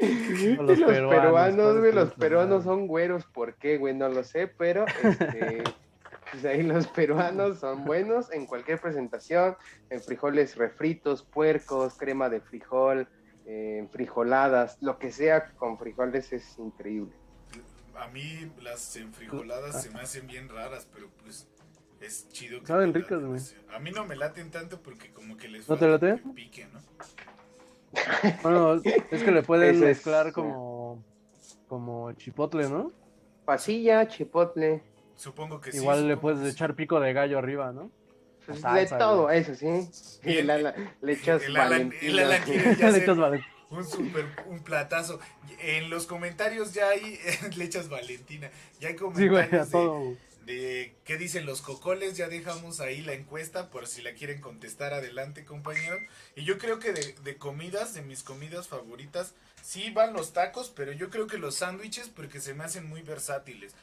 Los 0.00 0.80
los 0.80 0.80
peruanos, 0.80 1.14
peruanos, 1.14 1.64
¿cuáles 1.64 1.80
güey, 1.80 1.92
los 1.92 2.14
peruanos 2.14 2.64
son 2.64 2.88
güeros, 2.88 3.24
¿por 3.26 3.54
qué, 3.54 3.78
güey? 3.78 3.94
No 3.94 4.08
lo 4.08 4.24
sé, 4.24 4.48
pero 4.48 4.84
este, 5.00 5.62
pues 6.32 6.44
ahí 6.44 6.64
los 6.64 6.88
peruanos 6.88 7.60
son 7.60 7.84
buenos 7.84 8.32
en 8.32 8.46
cualquier 8.46 8.80
presentación, 8.80 9.56
en 9.90 10.00
frijoles 10.00 10.56
refritos, 10.56 11.22
puercos, 11.22 11.94
crema 11.98 12.28
de 12.30 12.40
frijol, 12.40 13.06
eh, 13.46 13.86
frijoladas, 13.92 14.76
lo 14.80 14.98
que 14.98 15.12
sea 15.12 15.52
con 15.52 15.78
frijoles 15.78 16.32
es 16.32 16.58
increíble. 16.58 17.14
A 17.96 18.08
mí 18.08 18.50
las 18.62 18.96
enfrijoladas 18.96 19.82
se 19.82 19.90
me 19.90 20.00
hacen 20.00 20.26
bien 20.26 20.48
raras, 20.48 20.88
pero 20.92 21.08
pues 21.22 21.46
es 22.00 22.28
chido. 22.30 22.60
que 22.60 22.66
Saben 22.66 22.92
ricas, 22.94 23.22
güey. 23.22 23.40
A 23.74 23.78
mí 23.78 23.90
no 23.90 24.04
me 24.04 24.16
laten 24.16 24.50
tanto 24.50 24.80
porque 24.82 25.10
como 25.12 25.36
que 25.36 25.48
les 25.48 25.68
¿No 25.68 25.76
te 25.76 25.88
falta 25.88 26.06
late? 26.06 26.22
que 26.22 26.28
pique, 26.30 26.66
¿no? 26.72 26.80
Bueno, 28.42 28.80
es 29.10 29.22
que 29.22 29.30
le 29.30 29.42
pueden 29.42 29.74
Ese 29.76 29.90
es, 29.90 29.96
mezclar 29.98 30.26
sí. 30.26 30.32
como, 30.32 31.02
como 31.68 32.12
chipotle, 32.12 32.68
¿no? 32.68 32.92
Pasilla, 33.44 34.08
chipotle, 34.08 34.82
Supongo 35.14 35.60
que 35.60 35.70
sí. 35.72 35.78
Igual 35.78 36.08
le 36.08 36.16
puedes 36.16 36.40
sí. 36.40 36.46
ejechar 36.46 36.74
pico 36.74 36.98
de 37.00 37.12
gallo 37.12 37.38
arriba, 37.38 37.70
¿no? 37.72 37.90
pues, 38.46 38.60
de 38.62 38.86
todo, 38.98 39.22
güey. 39.24 39.38
eso 39.40 39.54
sí. 39.54 40.20
Y 40.24 40.38
el 40.38 40.50
ala- 40.50 40.74
le 41.00 41.12
echas 41.12 41.42
El 41.42 41.56
Alan- 41.56 41.68
Valentina. 41.70 42.12
el 42.12 42.18
Alan 42.20 42.42
quiere 42.42 42.76
ya 42.76 42.88
hacer 42.88 43.04
un 43.72 43.86
super, 43.86 44.26
un 44.46 44.62
platazo. 44.62 45.20
En 45.58 45.90
los 45.90 46.06
comentarios 46.06 46.72
ya 46.74 46.88
hay, 46.90 47.18
le 47.56 47.64
echas 47.64 47.88
Valentina, 47.88 48.50
ya 48.80 48.88
hay 48.88 48.96
comentarios 48.96 49.68
güey. 49.70 49.70
de, 49.70 49.92
de 50.46 50.96
qué 51.04 51.18
dicen 51.18 51.46
los 51.46 51.62
cocoles, 51.62 52.16
ya 52.16 52.28
dejamos 52.28 52.80
ahí 52.80 53.02
la 53.02 53.14
encuesta 53.14 53.70
por 53.70 53.86
si 53.86 54.02
la 54.02 54.14
quieren 54.14 54.40
contestar 54.40 54.94
adelante 54.94 55.44
compañeros. 55.44 56.02
Y 56.36 56.44
yo 56.44 56.58
creo 56.58 56.78
que 56.78 56.92
de, 56.92 57.14
de 57.24 57.38
comidas, 57.38 57.94
de 57.94 58.02
mis 58.02 58.22
comidas 58.22 58.68
favoritas, 58.68 59.34
sí 59.62 59.90
van 59.90 60.12
los 60.14 60.32
tacos, 60.32 60.70
pero 60.70 60.92
yo 60.92 61.10
creo 61.10 61.26
que 61.26 61.38
los 61.38 61.56
sándwiches 61.56 62.08
porque 62.08 62.40
se 62.40 62.54
me 62.54 62.64
hacen 62.64 62.86
muy 62.88 63.02
versátiles. 63.02 63.74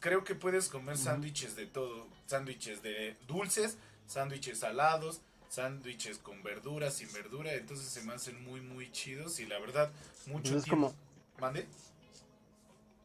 Creo 0.00 0.24
que 0.24 0.34
puedes 0.34 0.68
comer 0.68 0.96
sándwiches 0.96 1.54
de 1.56 1.66
todo, 1.66 2.08
sándwiches 2.26 2.82
de 2.82 3.16
dulces, 3.26 3.76
sándwiches 4.06 4.60
salados, 4.60 5.20
sándwiches 5.56 6.18
con 6.18 6.42
verdura, 6.42 6.90
sin 6.90 7.10
verdura, 7.12 7.52
entonces 7.54 7.86
se 7.88 8.02
me 8.02 8.12
hacen 8.12 8.42
muy 8.44 8.60
muy 8.60 8.92
chidos 8.92 9.40
y 9.40 9.46
la 9.46 9.58
verdad 9.58 9.90
mucho 10.26 10.52
Pues 10.52 10.56
es 10.56 10.64
tiempo. 10.64 10.88
como- 10.88 10.94
¿Mande? 11.40 11.66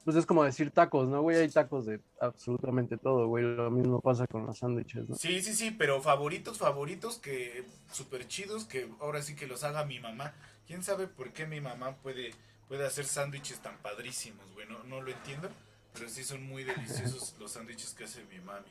Pues 0.04 0.18
es 0.18 0.26
como 0.26 0.44
decir 0.44 0.72
tacos, 0.72 1.08
¿no, 1.08 1.22
güey? 1.22 1.38
Hay 1.38 1.50
tacos 1.50 1.86
de 1.86 2.00
absolutamente 2.20 2.98
todo, 2.98 3.28
güey. 3.28 3.44
Lo 3.56 3.70
mismo 3.70 4.02
pasa 4.02 4.26
con 4.26 4.46
los 4.48 4.58
sándwiches, 4.58 5.08
¿no? 5.08 5.16
Sí, 5.16 5.42
sí, 5.44 5.54
sí, 5.54 5.70
pero 5.72 6.02
favoritos, 6.02 6.58
favoritos 6.58 7.20
que 7.20 7.64
súper 7.92 8.28
chidos 8.28 8.66
que 8.66 8.90
ahora 9.00 9.22
sí 9.22 9.36
que 9.36 9.46
los 9.48 9.64
haga 9.64 9.86
mi 9.86 10.00
mamá. 10.00 10.34
¿Quién 10.66 10.84
sabe 10.84 11.08
por 11.08 11.32
qué 11.34 11.46
mi 11.46 11.62
mamá 11.62 11.96
puede, 11.98 12.32
puede 12.68 12.86
hacer 12.86 13.06
sándwiches 13.06 13.60
tan 13.60 13.78
padrísimos, 13.78 14.44
güey? 14.56 14.68
No, 14.68 14.84
no 14.86 15.02
lo 15.02 15.12
entiendo, 15.12 15.50
pero 15.94 16.10
sí 16.10 16.24
son 16.24 16.42
muy 16.48 16.64
deliciosos 16.64 17.36
los 17.40 17.52
sándwiches 17.52 17.94
que 17.94 18.06
hace 18.06 18.24
mi 18.24 18.40
mami. 18.40 18.70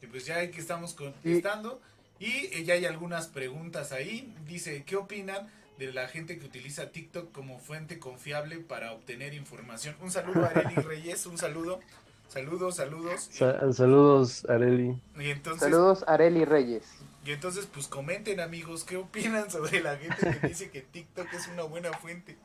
Y 0.00 0.06
pues 0.06 0.24
ya 0.24 0.50
que 0.50 0.58
estamos 0.60 0.94
contestando 0.94 1.80
y 2.26 2.64
ya 2.64 2.74
hay 2.74 2.84
algunas 2.86 3.26
preguntas 3.28 3.92
ahí. 3.92 4.34
Dice, 4.46 4.84
¿qué 4.84 4.96
opinan 4.96 5.48
de 5.78 5.92
la 5.92 6.06
gente 6.08 6.38
que 6.38 6.46
utiliza 6.46 6.90
TikTok 6.90 7.32
como 7.32 7.58
fuente 7.58 7.98
confiable 7.98 8.58
para 8.58 8.92
obtener 8.92 9.34
información? 9.34 9.96
Un 10.00 10.10
saludo 10.10 10.44
a 10.44 10.48
Arely 10.48 10.76
Reyes, 10.76 11.26
un 11.26 11.38
saludo. 11.38 11.80
Saludos, 12.28 12.76
saludos. 12.76 13.28
Sa- 13.30 13.72
saludos, 13.74 14.46
Areli. 14.48 14.98
Y 15.18 15.28
entonces 15.30 15.60
Saludos, 15.60 16.02
Areli 16.06 16.46
Reyes. 16.46 16.84
y 17.26 17.32
entonces, 17.32 17.66
pues 17.66 17.88
comenten, 17.88 18.40
amigos, 18.40 18.84
¿qué 18.84 18.96
opinan 18.96 19.50
sobre 19.50 19.80
la 19.82 19.96
gente 19.98 20.38
que 20.40 20.48
dice 20.48 20.70
que 20.70 20.80
TikTok 20.80 21.30
es 21.34 21.48
una 21.48 21.64
buena 21.64 21.92
fuente? 21.92 22.36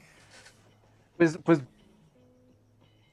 Pues, 1.18 1.40
pues, 1.44 1.62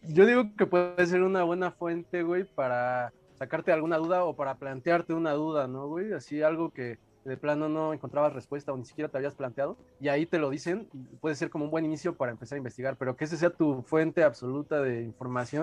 yo 0.03 0.27
digo 0.27 0.51
que 0.57 0.67
puede 0.67 1.07
ser 1.07 1.23
una 1.23 1.45
buena 1.45 1.71
fuente, 1.71 2.23
güey, 2.25 2.43
para 2.45 3.13
sacarte 3.45 3.73
alguna 3.73 3.99
duda 3.99 4.25
o 4.25 4.35
para 4.35 4.55
plantearte 4.57 5.13
una 5.13 5.33
duda, 5.33 5.69
¿no, 5.69 5.87
güey? 5.87 6.13
Así 6.15 6.43
algo 6.43 6.71
que 6.71 6.99
de 7.25 7.37
plano 7.37 7.69
no 7.69 7.93
encontrabas 7.93 8.33
respuesta 8.33 8.73
o 8.73 8.77
ni 8.77 8.85
siquiera 8.87 9.11
te 9.11 9.19
habías 9.19 9.35
planteado 9.35 9.77
y 10.01 10.09
ahí 10.09 10.25
te 10.27 10.39
lo 10.39 10.49
dicen, 10.51 10.89
puede 11.21 11.35
ser 11.37 11.51
como 11.51 11.67
un 11.67 11.71
buen 11.71 11.85
inicio 11.85 12.15
para 12.15 12.33
empezar 12.33 12.57
a 12.57 12.59
investigar, 12.59 12.97
pero 12.97 13.17
que 13.17 13.25
ese 13.25 13.37
sea 13.37 13.51
tu 13.51 13.83
fuente 13.83 14.23
absoluta 14.25 14.81
de 14.81 15.03
información, 15.03 15.63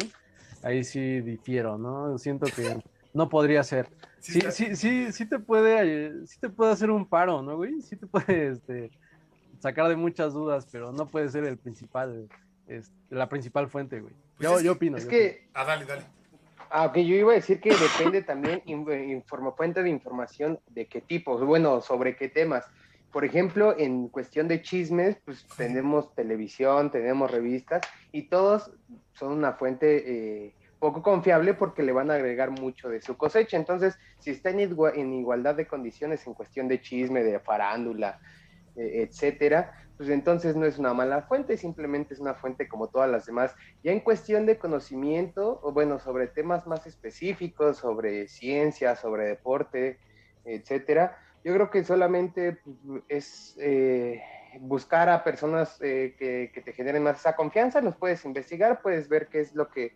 ahí 0.63 0.84
sí 0.84 1.22
difiero, 1.22 1.78
¿no? 1.80 2.17
Siento 2.20 2.48
que 2.48 2.80
no 3.13 3.30
podría 3.30 3.63
ser. 3.63 3.89
Sí, 4.20 4.38
está- 4.38 4.52
sí, 4.52 4.76
sí, 4.76 5.12
sí 5.12 5.28
te 5.28 5.39
puede, 5.39 6.08
eh, 6.08 6.12
sí 6.26 6.39
te 6.39 6.50
puede 6.50 6.72
hacer 6.72 6.91
un 6.91 7.08
paro, 7.08 7.41
¿no, 7.41 7.58
güey? 7.58 7.82
Sí 7.82 7.96
te 7.96 8.06
puede, 8.06 8.50
este, 8.50 8.91
sacar 9.60 9.88
de 9.89 9.96
muchas 9.96 10.34
dudas, 10.34 10.67
pero 10.72 10.91
no 10.91 11.08
puede 11.08 11.30
ser 11.30 11.46
el 11.46 11.58
principal, 11.58 12.28
este, 12.67 12.94
la 13.10 13.28
principal 13.28 13.70
fuente, 13.70 14.00
güey. 14.02 14.13
Pues 14.38 14.50
yo, 14.50 14.58
es 14.58 14.63
yo 14.63 14.72
opino. 14.74 14.98
Es 14.98 15.04
yo 15.06 15.10
que 15.10 15.50
Ah, 15.54 15.65
dale, 15.65 15.86
dale. 15.86 16.06
Aunque 16.72 17.06
yo 17.06 17.15
iba 17.15 17.32
a 17.32 17.36
decir 17.36 17.60
que 17.60 17.72
depende 17.76 18.22
también 18.24 18.62
in- 18.65 18.90
informa, 19.10 19.52
fuente 19.52 19.84
de 19.84 19.90
información 19.90 20.60
de 20.67 20.88
qué 20.88 21.02
tipo, 21.02 21.38
bueno, 21.46 21.82
sobre 21.82 22.15
qué 22.15 22.30
temas. 22.30 22.65
Por 23.12 23.26
ejemplo, 23.26 23.76
en 23.78 24.08
cuestión 24.08 24.48
de 24.48 24.62
chismes, 24.62 25.17
pues 25.26 25.46
tenemos 25.58 26.15
televisión, 26.15 26.90
tenemos 26.92 27.30
revistas 27.30 27.82
y 28.13 28.30
todos 28.30 28.72
son 29.13 29.34
una 29.34 29.54
fuente 29.54 30.46
eh, 30.46 30.56
poco 30.80 31.04
confiable 31.04 31.54
porque 31.54 31.84
le 31.84 31.92
van 31.92 32.10
a 32.10 32.13
agregar 32.15 32.52
mucho 32.52 32.88
de 32.88 33.02
su 33.02 33.17
cosecha. 33.17 33.58
Entonces, 33.58 33.98
si 34.19 34.32
está 34.32 34.50
en 34.50 35.13
igualdad 35.13 35.56
de 35.56 35.67
condiciones 35.67 36.26
en 36.26 36.34
cuestión 36.34 36.69
de 36.69 36.82
chisme, 36.82 37.22
de 37.22 37.40
farándula, 37.42 38.17
eh, 38.76 39.08
etcétera, 39.10 39.74
pues 40.02 40.10
entonces 40.10 40.56
no 40.56 40.65
es 40.65 40.79
una 40.79 40.95
mala 40.95 41.21
fuente, 41.21 41.58
simplemente 41.58 42.15
es 42.15 42.19
una 42.19 42.33
fuente 42.33 42.67
como 42.67 42.87
todas 42.87 43.08
las 43.08 43.27
demás. 43.27 43.54
Ya 43.83 43.91
en 43.91 43.99
cuestión 43.99 44.47
de 44.47 44.58
conocimiento, 44.58 45.60
o 45.62 45.73
bueno, 45.73 45.99
sobre 45.99 46.25
temas 46.25 46.65
más 46.65 46.87
específicos, 46.87 47.77
sobre 47.77 48.27
ciencia, 48.27 48.95
sobre 48.95 49.27
deporte, 49.27 49.99
etcétera, 50.43 51.19
yo 51.43 51.54
creo 51.54 51.69
que 51.69 51.83
solamente 51.83 52.58
pues, 52.83 53.04
es 53.10 53.56
eh, 53.60 54.23
buscar 54.62 55.08
a 55.08 55.23
personas 55.23 55.77
eh, 55.83 56.15
que, 56.17 56.62
te 56.65 56.73
generen 56.73 57.04
más 57.04 57.19
esa 57.19 57.35
confianza, 57.35 57.79
los 57.79 57.95
puedes 57.95 58.25
investigar, 58.25 58.81
puedes 58.81 59.08
ver 59.08 59.27
qué 59.27 59.41
es 59.41 59.54
lo 59.54 59.69
que 59.69 59.93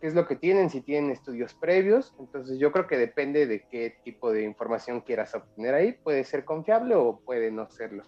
qué 0.00 0.08
es 0.08 0.14
lo 0.16 0.26
que 0.26 0.34
tienen, 0.34 0.68
si 0.68 0.80
tienen 0.80 1.12
estudios 1.12 1.54
previos. 1.54 2.12
Entonces 2.18 2.58
yo 2.58 2.72
creo 2.72 2.88
que 2.88 2.98
depende 2.98 3.46
de 3.46 3.68
qué 3.68 3.98
tipo 4.02 4.32
de 4.32 4.42
información 4.42 5.00
quieras 5.00 5.32
obtener 5.32 5.74
ahí. 5.74 5.92
Puede 5.92 6.24
ser 6.24 6.44
confiable 6.44 6.96
o 6.96 7.20
puede 7.24 7.52
no 7.52 7.70
serlo. 7.70 8.02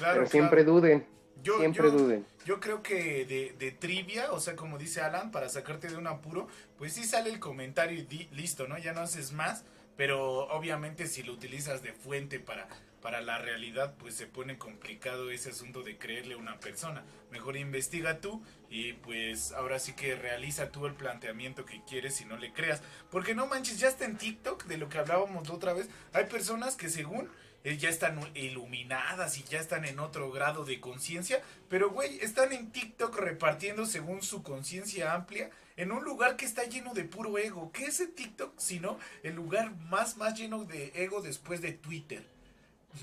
Claro, 0.00 0.20
Pero 0.20 0.30
siempre 0.30 0.64
duden. 0.64 1.06
Yo, 1.42 1.58
siempre 1.58 1.90
duden. 1.90 2.26
Yo 2.46 2.58
creo 2.58 2.82
que 2.82 3.26
de, 3.26 3.54
de, 3.58 3.70
trivia, 3.70 4.32
o 4.32 4.40
sea, 4.40 4.56
como 4.56 4.78
dice 4.78 5.02
Alan, 5.02 5.30
para 5.30 5.50
sacarte 5.50 5.88
de 5.88 5.96
un 5.98 6.06
apuro, 6.06 6.48
pues 6.78 6.94
sí 6.94 7.04
sale 7.04 7.28
el 7.28 7.38
comentario 7.38 7.98
y 7.98 8.28
listo, 8.32 8.66
¿no? 8.66 8.78
Ya 8.78 8.94
no 8.94 9.02
haces 9.02 9.32
más. 9.32 9.62
Pero 9.98 10.48
obviamente 10.48 11.06
si 11.06 11.22
lo 11.22 11.34
utilizas 11.34 11.82
de 11.82 11.92
fuente 11.92 12.40
para 12.40 12.66
para 13.00 13.20
la 13.20 13.38
realidad 13.38 13.94
pues 13.98 14.14
se 14.14 14.26
pone 14.26 14.58
complicado 14.58 15.30
ese 15.30 15.50
asunto 15.50 15.82
de 15.82 15.98
creerle 15.98 16.34
a 16.34 16.38
una 16.38 16.60
persona. 16.60 17.04
Mejor 17.30 17.56
investiga 17.56 18.20
tú 18.20 18.42
y 18.68 18.92
pues 18.94 19.52
ahora 19.52 19.78
sí 19.78 19.94
que 19.94 20.14
realiza 20.14 20.70
tú 20.70 20.86
el 20.86 20.94
planteamiento 20.94 21.64
que 21.64 21.82
quieres 21.84 22.20
y 22.20 22.24
no 22.24 22.36
le 22.36 22.52
creas. 22.52 22.82
Porque 23.10 23.34
no 23.34 23.46
manches, 23.46 23.78
ya 23.78 23.88
está 23.88 24.04
en 24.04 24.16
TikTok 24.16 24.64
de 24.64 24.78
lo 24.78 24.88
que 24.88 24.98
hablábamos 24.98 25.48
otra 25.50 25.72
vez. 25.72 25.88
Hay 26.12 26.26
personas 26.26 26.76
que 26.76 26.88
según 26.88 27.28
ya 27.64 27.88
están 27.88 28.18
iluminadas 28.34 29.38
y 29.38 29.44
ya 29.44 29.60
están 29.60 29.84
en 29.84 30.00
otro 30.00 30.30
grado 30.30 30.64
de 30.64 30.80
conciencia, 30.80 31.42
pero 31.68 31.90
güey, 31.90 32.18
están 32.20 32.52
en 32.52 32.70
TikTok 32.70 33.16
repartiendo 33.16 33.86
según 33.86 34.22
su 34.22 34.42
conciencia 34.42 35.14
amplia 35.14 35.50
en 35.76 35.92
un 35.92 36.04
lugar 36.04 36.36
que 36.36 36.46
está 36.46 36.64
lleno 36.64 36.94
de 36.94 37.04
puro 37.04 37.38
ego. 37.38 37.70
¿Qué 37.72 37.84
es 37.84 38.00
el 38.00 38.12
TikTok 38.12 38.54
sino 38.58 38.98
el 39.22 39.34
lugar 39.34 39.74
más 39.88 40.16
más 40.16 40.38
lleno 40.38 40.64
de 40.64 40.92
ego 40.94 41.20
después 41.20 41.60
de 41.60 41.72
Twitter? 41.72 42.24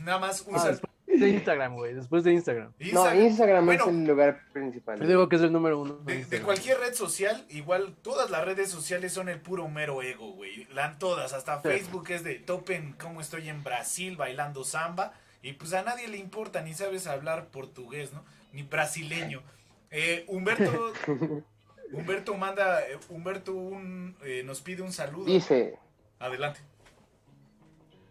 Nada 0.03 0.19
más 0.19 0.43
ah, 0.47 0.51
usa. 0.55 0.81
De 1.19 1.29
Instagram, 1.29 1.75
güey. 1.75 1.93
Después 1.93 2.23
de 2.23 2.33
Instagram. 2.33 2.73
No, 2.93 3.13
Instagram 3.13 3.69
es 3.71 3.87
el 3.87 4.05
lugar 4.05 4.41
principal. 4.53 4.99
Yo 4.99 5.07
digo 5.07 5.29
que 5.29 5.35
es 5.35 5.41
el 5.41 5.51
número 5.51 5.79
uno. 5.79 5.95
De, 6.05 6.41
cualquier 6.41 6.79
red 6.79 6.93
social, 6.93 7.45
igual 7.49 7.95
todas 8.01 8.29
las 8.29 8.45
redes 8.45 8.69
sociales 8.69 9.13
son 9.13 9.29
el 9.29 9.39
puro 9.39 9.67
mero 9.67 10.01
ego, 10.01 10.33
güey. 10.33 10.65
La, 10.73 10.97
todas, 10.97 11.33
hasta 11.33 11.59
Facebook 11.59 12.09
es 12.09 12.23
de 12.23 12.35
topen 12.35 12.93
cómo 12.93 13.21
estoy 13.21 13.49
en 13.49 13.63
Brasil 13.63 14.17
bailando 14.17 14.63
samba. 14.63 15.13
Y 15.41 15.53
pues 15.53 15.73
a 15.73 15.83
nadie 15.83 16.07
le 16.07 16.17
importa, 16.17 16.61
ni 16.61 16.73
sabes 16.73 17.07
hablar 17.07 17.47
portugués, 17.47 18.11
¿no? 18.13 18.23
Ni 18.53 18.63
brasileño. 18.63 19.43
Eh, 19.91 20.25
Humberto. 20.27 20.93
Humberto 21.91 22.35
manda. 22.35 22.81
Eh, 22.81 22.97
Humberto 23.09 23.53
un, 23.53 24.15
eh, 24.23 24.43
nos 24.43 24.61
pide 24.61 24.81
un 24.81 24.91
saludo. 24.91 25.25
Dice. 25.25 25.77
Adelante. 26.19 26.59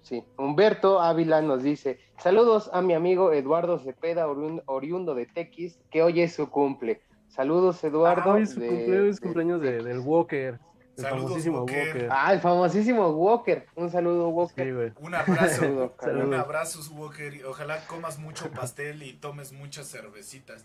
Sí, 0.06 0.22
Humberto 0.36 1.00
Ávila 1.00 1.42
nos 1.42 1.64
dice, 1.64 1.98
saludos 2.18 2.70
a 2.72 2.80
mi 2.80 2.94
amigo 2.94 3.32
Eduardo 3.32 3.80
Cepeda, 3.80 4.28
oriundo 4.28 5.16
de 5.16 5.26
Tequis, 5.26 5.80
que 5.90 6.04
hoy 6.04 6.20
es 6.20 6.32
su 6.32 6.48
cumple. 6.48 7.02
Saludos, 7.26 7.82
Eduardo. 7.82 8.30
Ah, 8.30 8.34
hoy 8.34 8.42
es 8.42 8.50
su 8.50 8.60
cumpleaños, 8.60 9.18
cumpleaños 9.18 9.60
del 9.60 9.98
Walker. 9.98 10.60
El 10.96 11.06
famosísimo 11.06 11.58
Walker. 11.62 12.08
Ah, 12.08 12.32
el 12.32 12.38
famosísimo 12.38 13.08
Walker. 13.08 13.66
Un 13.74 13.90
saludo, 13.90 14.28
Walker. 14.28 14.94
un 15.00 15.12
abrazo. 15.12 15.92
un 16.04 16.34
abrazo, 16.34 16.94
Walker. 16.94 17.44
Ojalá 17.44 17.84
comas 17.88 18.20
mucho 18.20 18.48
pastel 18.52 19.02
y 19.02 19.14
tomes 19.14 19.52
muchas 19.52 19.90
cervecitas. 19.90 20.64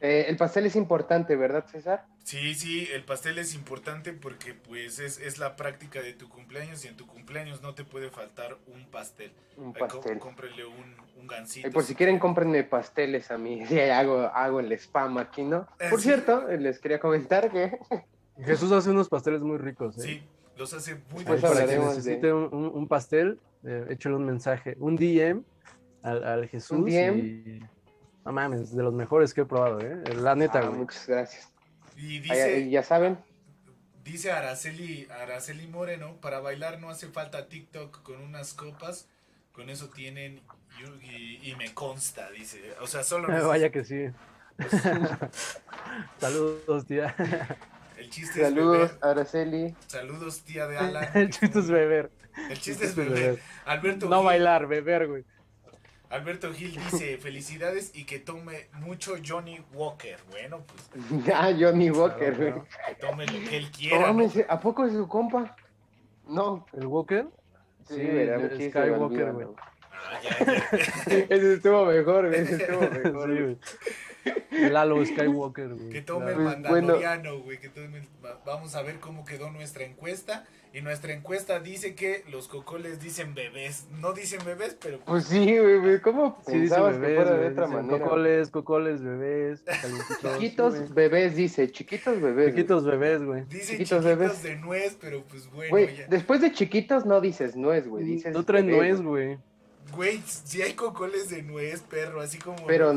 Eh, 0.00 0.26
el 0.28 0.36
pastel 0.36 0.66
es 0.66 0.76
importante, 0.76 1.36
¿verdad, 1.36 1.64
César? 1.66 2.04
Sí, 2.22 2.54
sí, 2.54 2.86
el 2.92 3.04
pastel 3.04 3.38
es 3.38 3.54
importante 3.54 4.12
porque 4.12 4.52
pues 4.52 4.98
es, 4.98 5.38
la 5.38 5.56
práctica 5.56 6.02
de 6.02 6.12
tu 6.12 6.28
cumpleaños 6.28 6.84
y 6.84 6.88
en 6.88 6.96
tu 6.96 7.06
cumpleaños 7.06 7.62
no 7.62 7.74
te 7.74 7.84
puede 7.84 8.10
faltar 8.10 8.58
un 8.66 8.86
pastel. 8.86 9.32
Un 9.56 9.72
pastel. 9.72 10.18
cómprenle 10.18 10.66
un, 10.66 10.96
un 11.18 11.26
gansito. 11.26 11.66
Y 11.66 11.70
por 11.70 11.84
si 11.84 11.94
quieren, 11.94 12.18
cómprenme 12.18 12.64
pasteles 12.64 13.30
a 13.30 13.38
mí. 13.38 13.64
Sí, 13.68 13.80
hago, 13.80 14.20
hago 14.20 14.60
el 14.60 14.70
spam 14.72 15.18
aquí, 15.18 15.42
¿no? 15.42 15.66
Eh, 15.78 15.88
por 15.88 16.00
cierto, 16.00 16.46
les 16.48 16.78
quería 16.78 17.00
comentar 17.00 17.50
que... 17.50 17.78
Jesús 18.44 18.70
hace 18.72 18.90
unos 18.90 19.08
pasteles 19.08 19.42
muy 19.42 19.56
ricos. 19.56 19.96
¿eh? 19.98 20.02
Sí, 20.02 20.22
los 20.58 20.74
hace 20.74 20.96
muy 21.10 21.24
pues 21.24 21.40
Para 21.40 21.66
que 21.66 21.78
necesite 21.78 22.32
un, 22.32 22.52
un, 22.52 22.86
pastel, 22.86 23.40
eh, 23.64 23.86
échale 23.88 24.16
un 24.16 24.26
mensaje, 24.26 24.76
un 24.78 24.96
DM 24.96 25.42
al, 26.02 26.22
al 26.22 26.48
Jesús. 26.48 26.78
Un 26.78 26.84
DM. 26.84 27.18
Y 27.18 27.60
no 28.26 28.32
mames, 28.32 28.74
de 28.74 28.82
los 28.82 28.92
mejores 28.92 29.32
que 29.32 29.42
he 29.42 29.44
probado, 29.44 29.80
¿eh? 29.80 30.02
La 30.16 30.34
neta, 30.34 30.58
ah, 30.58 30.70
Muchas 30.70 31.06
gracias. 31.06 31.48
Y 31.96 32.18
dice, 32.18 32.68
ya 32.68 32.82
saben. 32.82 33.16
Dice 34.02 34.32
Araceli, 34.32 35.06
Araceli 35.22 35.68
Moreno, 35.68 36.16
para 36.20 36.40
bailar 36.40 36.80
no 36.80 36.90
hace 36.90 37.06
falta 37.06 37.48
TikTok 37.48 38.02
con 38.02 38.20
unas 38.20 38.52
copas, 38.52 39.08
con 39.52 39.70
eso 39.70 39.90
tienen 39.90 40.42
y, 41.02 41.54
me 41.56 41.72
consta, 41.72 42.28
dice. 42.32 42.74
O 42.80 42.88
sea, 42.88 43.04
solo... 43.04 43.28
Vaya 43.46 43.70
que 43.70 43.84
sí. 43.84 44.08
Saludos, 46.18 46.84
tía. 46.86 47.14
El 47.96 48.10
chiste 48.10 48.40
Saludos, 48.40 48.90
es 48.90 49.02
Araceli. 49.02 49.76
Saludos, 49.86 50.40
tía 50.40 50.66
de 50.66 50.78
Alan. 50.78 51.08
El 51.14 51.30
chiste 51.30 51.60
es 51.60 51.70
beber. 51.70 52.10
El 52.50 52.58
chiste 52.58 52.86
es 52.86 52.96
beber. 52.96 53.38
Alberto. 53.64 54.08
No 54.08 54.24
bailar, 54.24 54.66
beber, 54.66 55.06
güey. 55.06 55.24
Alberto 56.16 56.52
Gil 56.52 56.72
dice, 56.72 57.18
felicidades 57.22 57.92
y 57.94 58.04
que 58.04 58.18
tome 58.18 58.68
mucho 58.72 59.14
Johnny 59.24 59.60
Walker. 59.72 60.16
Bueno, 60.30 60.64
pues. 60.66 61.26
Ah, 61.34 61.52
Johnny 61.58 61.90
Walker, 61.90 62.34
güey. 62.34 62.54
que 62.88 62.94
tome 62.94 63.26
lo 63.26 63.48
que 63.48 63.56
él 63.56 63.70
quiera. 63.76 64.14
¿A 64.48 64.60
poco 64.60 64.84
es 64.86 64.92
su 64.92 65.06
compa? 65.06 65.56
No. 66.28 66.66
¿El 66.72 66.86
Walker? 66.86 67.26
Sí, 67.88 67.94
sí 67.94 68.70
Skywalker, 68.70 69.32
güey. 69.32 69.46
Ah, 69.92 70.20
ya, 70.22 70.38
ya. 70.44 71.16
ese 71.28 71.54
estuvo 71.54 71.86
mejor, 71.86 72.28
güey. 72.28 72.40
Ese 72.40 72.56
estuvo 72.56 72.80
mejor. 72.80 73.30
Sí, 73.30 73.42
güey. 73.42 74.70
Lalo 74.70 75.04
Skywalker, 75.04 75.68
güey. 75.74 75.90
Que 75.90 76.02
tome 76.02 76.32
el 76.32 76.38
mandaloriano, 76.38 77.38
güey. 77.40 77.60
Que 77.60 77.68
tome... 77.68 78.08
Vamos 78.44 78.74
a 78.74 78.82
ver 78.82 78.98
cómo 78.98 79.24
quedó 79.24 79.50
nuestra 79.50 79.84
encuesta. 79.84 80.44
Y 80.76 80.82
nuestra 80.82 81.14
encuesta 81.14 81.58
dice 81.58 81.94
que 81.94 82.22
los 82.28 82.48
cocoles 82.48 83.00
dicen 83.00 83.34
bebés. 83.34 83.86
No 83.98 84.12
dicen 84.12 84.40
bebés, 84.44 84.76
pero. 84.78 85.00
Pues 85.06 85.24
sí, 85.24 85.56
güey. 85.58 86.02
¿Cómo 86.02 86.38
sí, 86.44 86.52
pensabas 86.52 86.98
bebés, 86.98 87.16
que 87.16 87.24
fuera 87.24 87.38
de 87.38 87.48
otra 87.48 87.66
manera? 87.66 87.98
Cocoles, 87.98 88.50
cocoles, 88.50 89.02
bebés. 89.02 89.64
Chiquitos 90.34 90.92
bebés, 90.92 91.34
dice. 91.34 91.72
Chiquitos 91.72 92.20
bebés. 92.20 92.50
Chiquitos 92.50 92.84
bebés, 92.84 93.24
güey. 93.24 93.44
Dice 93.46 93.72
chiquitos, 93.72 94.04
bebés. 94.04 94.42
de 94.42 94.56
nuez, 94.56 94.98
pero 95.00 95.24
pues 95.24 95.50
bueno. 95.50 95.70
Güey, 95.70 95.96
después 96.10 96.42
de 96.42 96.52
chiquitos 96.52 97.06
no 97.06 97.22
dices 97.22 97.56
nuez, 97.56 97.88
güey. 97.88 98.04
Dices. 98.04 98.34
No 98.34 98.44
traen 98.44 98.68
nuez, 98.68 99.00
güey. 99.00 99.38
Güey, 99.94 100.20
si 100.26 100.60
hay 100.60 100.74
cocoles 100.74 101.30
de 101.30 101.42
nuez, 101.42 101.80
perro, 101.80 102.20
así 102.20 102.36
como. 102.36 102.66
Pero. 102.66 102.92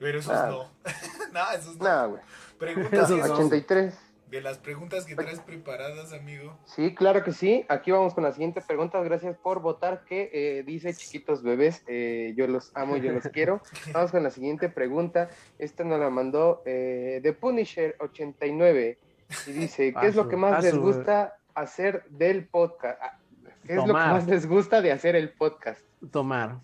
Pero 0.00 0.18
esos 0.18 0.32
no. 0.32 0.72
no, 1.32 1.52
esos 1.56 1.76
no. 1.76 1.84
No, 1.84 2.08
güey. 2.10 2.22
Preguntas 2.58 3.08
83 3.12 4.05
de 4.30 4.40
las 4.40 4.58
preguntas 4.58 5.04
que 5.04 5.14
traes 5.14 5.40
preparadas, 5.40 6.12
amigo. 6.12 6.58
Sí, 6.64 6.94
claro 6.94 7.22
que 7.22 7.32
sí. 7.32 7.64
Aquí 7.68 7.92
vamos 7.92 8.14
con 8.14 8.24
la 8.24 8.32
siguiente 8.32 8.60
pregunta. 8.60 9.00
Gracias 9.02 9.36
por 9.36 9.60
votar 9.60 10.04
que 10.04 10.30
eh, 10.32 10.62
dice 10.64 10.92
chiquitos 10.94 11.42
bebés. 11.42 11.84
Eh, 11.86 12.34
yo 12.36 12.46
los 12.48 12.72
amo, 12.74 12.96
yo 12.96 13.12
los 13.12 13.24
quiero. 13.28 13.60
Vamos 13.92 14.10
con 14.10 14.22
la 14.22 14.30
siguiente 14.30 14.68
pregunta. 14.68 15.28
Esta 15.58 15.84
nos 15.84 16.00
la 16.00 16.10
mandó 16.10 16.62
eh, 16.66 17.20
The 17.22 17.32
Punisher 17.34 17.96
89 18.00 18.98
y 19.46 19.52
dice, 19.52 19.94
¿qué 20.00 20.06
es 20.08 20.16
lo 20.16 20.28
que 20.28 20.36
más 20.36 20.62
les 20.62 20.76
gusta 20.76 21.38
hacer 21.54 22.04
del 22.10 22.46
podcast? 22.46 22.98
Ah, 23.00 23.18
¿Qué 23.64 23.72
es 23.74 23.78
lo 23.78 23.86
que 23.86 23.92
más 23.92 24.26
les 24.26 24.46
gusta 24.46 24.80
de 24.80 24.92
hacer 24.92 25.14
el 25.14 25.30
podcast? 25.30 25.80
Tomar. 26.10 26.58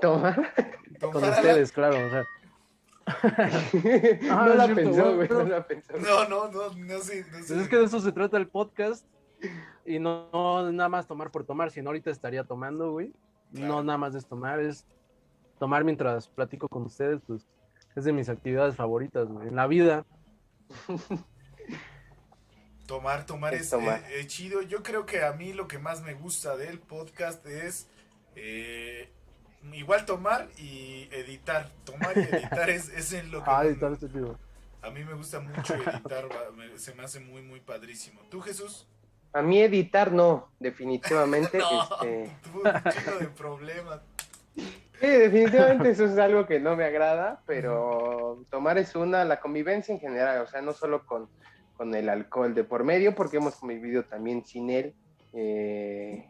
Tomar. 0.00 0.52
Con 1.00 1.22
ustedes, 1.24 1.72
claro. 1.72 2.06
O 2.06 2.10
sea, 2.10 2.24
ah, 4.30 4.46
no 4.46 4.54
la 4.54 4.74
pensó, 4.74 5.16
güey. 5.16 5.28
No 5.28 5.44
la 5.44 5.66
pensó. 5.66 5.92
No, 5.98 6.28
no, 6.28 6.48
no, 6.50 6.74
no 6.74 6.98
sé. 7.00 7.24
No 7.30 7.42
sé. 7.42 7.60
es 7.60 7.68
que 7.68 7.76
de 7.76 7.84
eso 7.84 8.00
se 8.00 8.12
trata 8.12 8.36
el 8.36 8.48
podcast. 8.48 9.06
Y 9.84 9.98
no, 9.98 10.28
no, 10.32 10.70
nada 10.72 10.88
más 10.88 11.06
tomar 11.06 11.30
por 11.30 11.44
tomar, 11.44 11.70
sino 11.70 11.90
ahorita 11.90 12.10
estaría 12.10 12.44
tomando, 12.44 12.92
güey. 12.92 13.12
No 13.52 13.82
nada 13.82 13.98
más 13.98 14.14
es 14.14 14.26
tomar, 14.26 14.60
es 14.60 14.84
tomar 15.58 15.84
mientras 15.84 16.28
platico 16.28 16.68
con 16.68 16.82
ustedes, 16.82 17.20
pues 17.26 17.46
es 17.96 18.04
de 18.04 18.12
mis 18.12 18.28
actividades 18.28 18.76
favoritas, 18.76 19.28
güey. 19.28 19.48
En 19.48 19.56
la 19.56 19.66
vida. 19.66 20.04
Tomar, 22.86 23.26
tomar 23.26 23.52
es, 23.52 23.68
tomar. 23.68 24.00
Eh, 24.08 24.20
eh, 24.20 24.26
chido. 24.26 24.62
Yo 24.62 24.82
creo 24.82 25.04
que 25.04 25.22
a 25.22 25.34
mí 25.34 25.52
lo 25.52 25.68
que 25.68 25.78
más 25.78 26.00
me 26.00 26.14
gusta 26.14 26.56
del 26.56 26.78
podcast 26.78 27.44
es 27.44 27.86
eh, 28.34 29.12
igual 29.72 30.04
tomar 30.04 30.48
y 30.56 31.08
editar. 31.12 31.70
Tomar 31.84 32.16
y 32.16 32.20
editar 32.20 32.70
es, 32.70 32.88
es 32.90 33.12
en 33.12 33.30
lo 33.30 33.42
que. 33.42 33.50
Ah, 33.50 33.64
editar 33.64 33.92
este 33.92 34.06
A 34.82 34.90
mí 34.90 35.04
me 35.04 35.14
gusta 35.14 35.40
mucho 35.40 35.74
editar, 35.74 36.28
se 36.76 36.94
me 36.94 37.02
hace 37.02 37.20
muy, 37.20 37.42
muy 37.42 37.60
padrísimo. 37.60 38.20
¿Tú, 38.30 38.40
Jesús? 38.40 38.86
A 39.32 39.42
mí 39.42 39.60
editar 39.60 40.12
no, 40.12 40.48
definitivamente. 40.58 41.58
no, 41.58 41.82
este... 41.82 42.30
tuvo 42.42 42.62
un 42.62 42.92
chico 42.92 43.18
de 43.18 43.26
problemas. 43.28 44.00
Sí, 45.00 45.06
definitivamente 45.06 45.90
eso 45.90 46.06
es 46.06 46.18
algo 46.18 46.46
que 46.46 46.58
no 46.58 46.74
me 46.74 46.84
agrada, 46.84 47.40
pero 47.46 48.44
tomar 48.50 48.78
es 48.78 48.96
una, 48.96 49.24
la 49.24 49.38
convivencia 49.38 49.94
en 49.94 50.00
general, 50.00 50.40
o 50.42 50.48
sea, 50.48 50.60
no 50.60 50.72
solo 50.72 51.06
con, 51.06 51.28
con 51.76 51.94
el 51.94 52.08
alcohol 52.08 52.52
de 52.52 52.64
por 52.64 52.82
medio, 52.82 53.14
porque 53.14 53.36
hemos 53.36 53.54
convivido 53.54 54.02
también 54.04 54.44
sin 54.44 54.70
él. 54.70 54.94
Eh, 55.34 56.28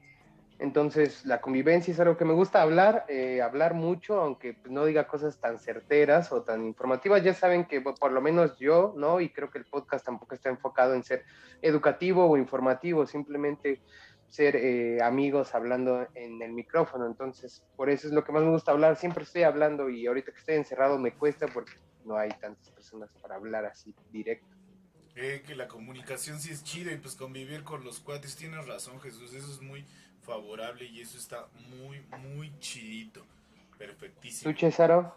Entonces, 0.60 1.24
la 1.24 1.40
convivencia 1.40 1.92
es 1.92 2.00
algo 2.00 2.16
que 2.16 2.24
me 2.24 2.32
gusta 2.32 2.62
hablar, 2.62 3.04
eh, 3.08 3.40
hablar 3.40 3.74
mucho, 3.74 4.20
aunque 4.20 4.54
pues, 4.54 4.72
no 4.72 4.84
diga 4.84 5.06
cosas 5.06 5.38
tan 5.38 5.58
certeras 5.58 6.32
o 6.32 6.42
tan 6.42 6.64
informativas. 6.64 7.22
Ya 7.22 7.32
saben 7.32 7.64
que 7.66 7.80
por 7.80 8.10
lo 8.10 8.20
menos 8.20 8.58
yo, 8.58 8.92
¿no? 8.96 9.20
Y 9.20 9.30
creo 9.30 9.50
que 9.50 9.58
el 9.58 9.66
podcast 9.66 10.04
tampoco 10.04 10.34
está 10.34 10.48
enfocado 10.48 10.94
en 10.94 11.04
ser 11.04 11.24
educativo 11.62 12.26
o 12.26 12.36
informativo, 12.36 13.06
simplemente 13.06 13.82
ser 14.26 14.56
eh, 14.56 15.00
amigos 15.00 15.54
hablando 15.54 16.08
en 16.14 16.42
el 16.42 16.52
micrófono. 16.52 17.06
Entonces, 17.06 17.64
por 17.76 17.88
eso 17.88 18.08
es 18.08 18.12
lo 18.12 18.24
que 18.24 18.32
más 18.32 18.42
me 18.42 18.50
gusta 18.50 18.72
hablar. 18.72 18.96
Siempre 18.96 19.22
estoy 19.22 19.44
hablando 19.44 19.88
y 19.88 20.08
ahorita 20.08 20.32
que 20.32 20.38
estoy 20.38 20.56
encerrado 20.56 20.98
me 20.98 21.14
cuesta 21.14 21.46
porque 21.46 21.72
no 22.04 22.16
hay 22.16 22.30
tantas 22.30 22.68
personas 22.70 23.10
para 23.22 23.36
hablar 23.36 23.64
así 23.64 23.94
directo. 24.10 24.58
Eh, 25.14 25.42
que 25.44 25.56
la 25.56 25.66
comunicación 25.66 26.38
sí 26.38 26.52
es 26.52 26.62
chida 26.62 26.92
y 26.92 26.96
pues 26.96 27.16
convivir 27.16 27.64
con 27.64 27.82
los 27.84 27.98
cuates, 27.98 28.36
tienes 28.36 28.64
razón 28.68 29.00
Jesús, 29.00 29.34
eso 29.34 29.50
es 29.50 29.60
muy 29.60 29.84
favorable 30.28 30.84
y 30.84 31.00
eso 31.00 31.16
está 31.16 31.48
muy, 31.78 32.00
muy 32.18 32.52
chidito. 32.60 33.24
Perfectísimo. 33.78 34.52
¿Tú, 34.52 34.60
Césaro? 34.60 35.14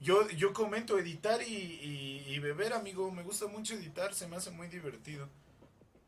Yo, 0.00 0.28
yo 0.30 0.52
comento 0.52 0.98
editar 0.98 1.42
y, 1.42 2.24
y, 2.26 2.38
beber, 2.38 2.72
amigo. 2.72 3.10
Me 3.10 3.22
gusta 3.22 3.46
mucho 3.46 3.74
editar, 3.74 4.14
se 4.14 4.28
me 4.28 4.36
hace 4.36 4.50
muy 4.50 4.68
divertido. 4.68 5.28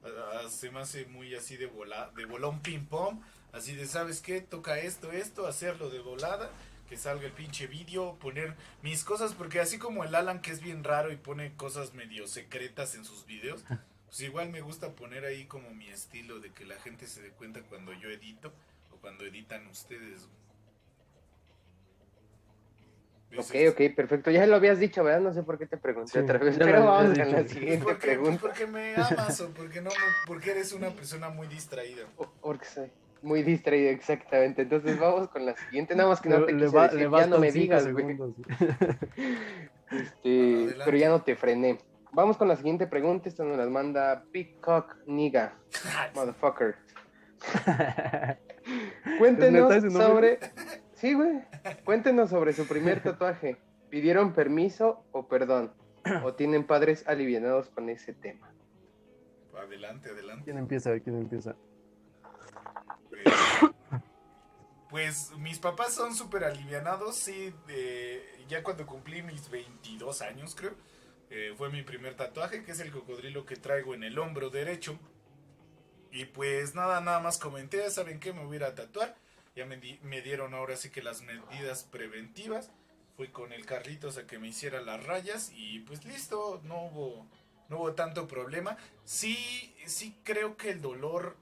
Ah, 0.04 0.48
se 0.48 0.70
me 0.70 0.80
hace 0.80 1.06
muy 1.06 1.34
así 1.34 1.56
de, 1.56 1.66
bola, 1.66 2.12
de 2.14 2.26
bolón 2.26 2.60
ping-pong. 2.60 3.20
Así 3.52 3.74
de, 3.74 3.86
¿sabes 3.86 4.20
qué? 4.20 4.40
Toca 4.40 4.78
esto, 4.78 5.10
esto, 5.10 5.46
hacerlo 5.46 5.90
de 5.90 6.00
volada. 6.00 6.50
Que 6.88 6.96
salga 6.96 7.26
el 7.26 7.32
pinche 7.32 7.68
vídeo, 7.68 8.16
poner 8.20 8.54
mis 8.82 9.02
cosas. 9.02 9.32
Porque 9.32 9.60
así 9.60 9.78
como 9.78 10.04
el 10.04 10.14
Alan, 10.14 10.40
que 10.40 10.50
es 10.50 10.60
bien 10.60 10.84
raro 10.84 11.10
y 11.10 11.16
pone 11.16 11.54
cosas 11.56 11.94
medio 11.94 12.28
secretas 12.28 12.94
en 12.94 13.04
sus 13.04 13.24
videos. 13.26 13.64
Pues 14.10 14.22
igual 14.22 14.50
me 14.50 14.60
gusta 14.60 14.90
poner 14.96 15.24
ahí 15.24 15.44
como 15.44 15.70
mi 15.70 15.88
estilo 15.88 16.40
de 16.40 16.50
que 16.50 16.64
la 16.64 16.74
gente 16.80 17.06
se 17.06 17.22
dé 17.22 17.30
cuenta 17.30 17.60
cuando 17.68 17.92
yo 17.92 18.10
edito 18.10 18.52
o 18.92 18.96
cuando 18.96 19.24
editan 19.24 19.64
ustedes. 19.68 20.28
Ok, 23.38 23.54
ok, 23.70 23.94
perfecto. 23.94 24.32
Ya 24.32 24.44
lo 24.48 24.56
habías 24.56 24.80
dicho, 24.80 25.04
¿verdad? 25.04 25.20
No 25.20 25.32
sé 25.32 25.44
por 25.44 25.58
qué 25.58 25.66
te 25.66 25.76
pregunté 25.76 26.18
otra 26.18 26.38
vez, 26.38 26.58
pero 26.58 26.84
vamos 26.84 27.16
a 27.16 27.24
la 27.24 27.46
siguiente 27.46 27.84
porque, 27.84 28.00
pregunta. 28.08 28.40
Porque 28.40 28.66
me 28.66 28.96
amas 28.96 29.40
o 29.42 29.50
porque, 29.50 29.80
no, 29.80 29.90
porque 30.26 30.50
eres 30.50 30.72
una 30.72 30.90
persona 30.90 31.28
muy 31.30 31.46
distraída. 31.46 32.02
porque 32.40 32.64
soy 32.64 32.90
muy 33.22 33.44
distraída, 33.44 33.90
exactamente. 33.90 34.62
Entonces 34.62 34.98
vamos 34.98 35.28
con 35.28 35.46
la 35.46 35.56
siguiente. 35.56 35.94
Nada 35.94 36.08
más 36.08 36.20
que 36.20 36.30
no 36.30 36.44
te 36.44 36.52
le 36.52 36.64
decir, 36.64 37.10
ya 37.12 37.26
no 37.28 37.38
me 37.38 37.52
digas, 37.52 37.92
güey. 37.92 38.18
este, 39.92 40.74
pero 40.84 40.96
ya 40.96 41.10
no 41.10 41.22
te 41.22 41.36
frené. 41.36 41.78
Vamos 42.12 42.36
con 42.36 42.48
la 42.48 42.56
siguiente 42.56 42.86
pregunta. 42.86 43.28
Esta 43.28 43.44
nos 43.44 43.56
la 43.56 43.66
manda 43.66 44.24
Peacock 44.32 44.96
Niga. 45.06 45.56
Motherfucker. 46.14 46.76
Cuéntenos 49.18 49.92
sobre. 49.92 50.40
Sí, 50.94 51.14
güey. 51.14 51.40
Cuéntenos 51.84 52.30
sobre 52.30 52.52
su 52.52 52.66
primer 52.66 53.02
tatuaje. 53.02 53.58
¿Pidieron 53.90 54.32
permiso 54.32 55.04
o 55.12 55.28
perdón? 55.28 55.72
¿O 56.24 56.34
tienen 56.34 56.66
padres 56.66 57.06
aliviados 57.06 57.68
con 57.70 57.88
ese 57.88 58.12
tema? 58.12 58.52
Adelante, 59.56 60.10
adelante. 60.10 60.44
¿Quién 60.44 60.58
empieza? 60.58 60.98
¿Quién 61.00 61.16
empieza? 61.16 61.54
Pues, 63.08 63.34
pues 64.88 65.32
mis 65.38 65.58
papás 65.58 65.92
son 65.94 66.14
súper 66.14 66.44
alivianados, 66.44 67.16
sí. 67.16 67.54
ya 68.48 68.62
cuando 68.62 68.86
cumplí 68.86 69.22
mis 69.22 69.50
22 69.50 70.22
años, 70.22 70.54
creo 70.54 70.72
eh, 71.30 71.54
fue 71.56 71.70
mi 71.70 71.82
primer 71.82 72.16
tatuaje, 72.16 72.64
que 72.64 72.72
es 72.72 72.80
el 72.80 72.90
cocodrilo 72.90 73.46
que 73.46 73.56
traigo 73.56 73.94
en 73.94 74.02
el 74.02 74.18
hombro 74.18 74.50
derecho. 74.50 74.98
Y 76.10 76.24
pues 76.24 76.74
nada, 76.74 77.00
nada 77.00 77.20
más 77.20 77.38
comenté, 77.38 77.88
¿saben 77.90 78.18
qué? 78.18 78.32
Me 78.32 78.44
voy 78.44 78.62
a 78.62 78.74
tatuar. 78.74 79.16
Ya 79.54 79.64
me, 79.64 79.78
me, 80.02 80.22
dieron 80.22 80.54
ahora 80.54 80.76
sí 80.76 80.90
que 80.90 81.02
las 81.02 81.22
medidas 81.22 81.84
preventivas. 81.84 82.70
Fui 83.16 83.28
con 83.28 83.52
el 83.52 83.64
Carlitos 83.64 84.16
a 84.16 84.26
que 84.26 84.38
me 84.38 84.48
hiciera 84.48 84.80
las 84.80 85.04
rayas 85.04 85.52
y 85.54 85.80
pues 85.80 86.04
listo, 86.04 86.60
no 86.64 86.86
hubo, 86.86 87.26
no 87.68 87.78
hubo 87.78 87.92
tanto 87.92 88.26
problema. 88.26 88.76
Sí, 89.04 89.72
sí 89.86 90.16
creo 90.24 90.56
que 90.56 90.70
el 90.70 90.80
dolor 90.80 91.36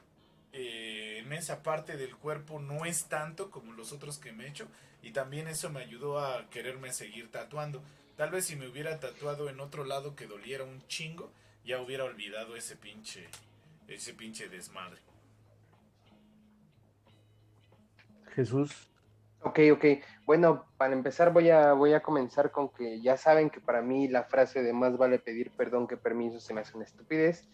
eh, 0.53 1.23
en 1.25 1.33
esa 1.33 1.63
parte 1.63 1.97
del 1.97 2.17
cuerpo 2.17 2.61
no 2.61 2.85
es 2.85 3.05
tanto 3.05 3.51
como 3.51 3.73
los 3.73 3.93
otros 3.93 4.19
que 4.19 4.33
me 4.33 4.45
he 4.45 4.49
hecho. 4.49 4.69
Y 5.03 5.13
también 5.13 5.49
eso 5.49 5.71
me 5.71 5.81
ayudó 5.81 6.19
a 6.19 6.51
quererme 6.51 6.93
seguir 6.93 7.31
tatuando. 7.31 7.83
Tal 8.19 8.31
vez 8.31 8.47
si 8.47 8.57
me 8.57 8.67
hubiera 8.67 8.99
tatuado 8.99 9.49
en 9.49 9.61
otro 9.61 9.85
lado 9.85 10.17
que 10.17 10.27
doliera 10.27 10.65
un 10.65 10.85
chingo, 10.89 11.31
ya 11.65 11.81
hubiera 11.81 12.03
olvidado 12.03 12.57
ese 12.57 12.75
pinche, 12.75 13.29
ese 13.87 14.13
pinche 14.13 14.49
desmadre. 14.49 14.99
Jesús. 18.35 18.91
Ok, 19.43 19.61
ok. 19.73 19.85
Bueno, 20.27 20.67
para 20.79 20.95
empezar 20.95 21.33
voy 21.33 21.51
a, 21.51 21.75
voy 21.75 21.93
a 21.93 22.03
comenzar 22.03 22.51
con 22.51 22.71
que 22.71 23.01
ya 23.01 23.17
saben 23.17 23.51
que 23.51 23.61
para 23.61 23.83
mí 23.83 24.09
la 24.09 24.25
frase 24.25 24.65
de 24.65 24.73
más 24.73 24.97
vale 24.97 25.21
pedir 25.21 25.53
perdón 25.53 25.87
que 25.87 25.97
permiso 25.97 26.41
se 26.41 26.53
me 26.53 26.63
hace 26.63 26.75
una 26.75 26.87
estupidez 26.87 27.49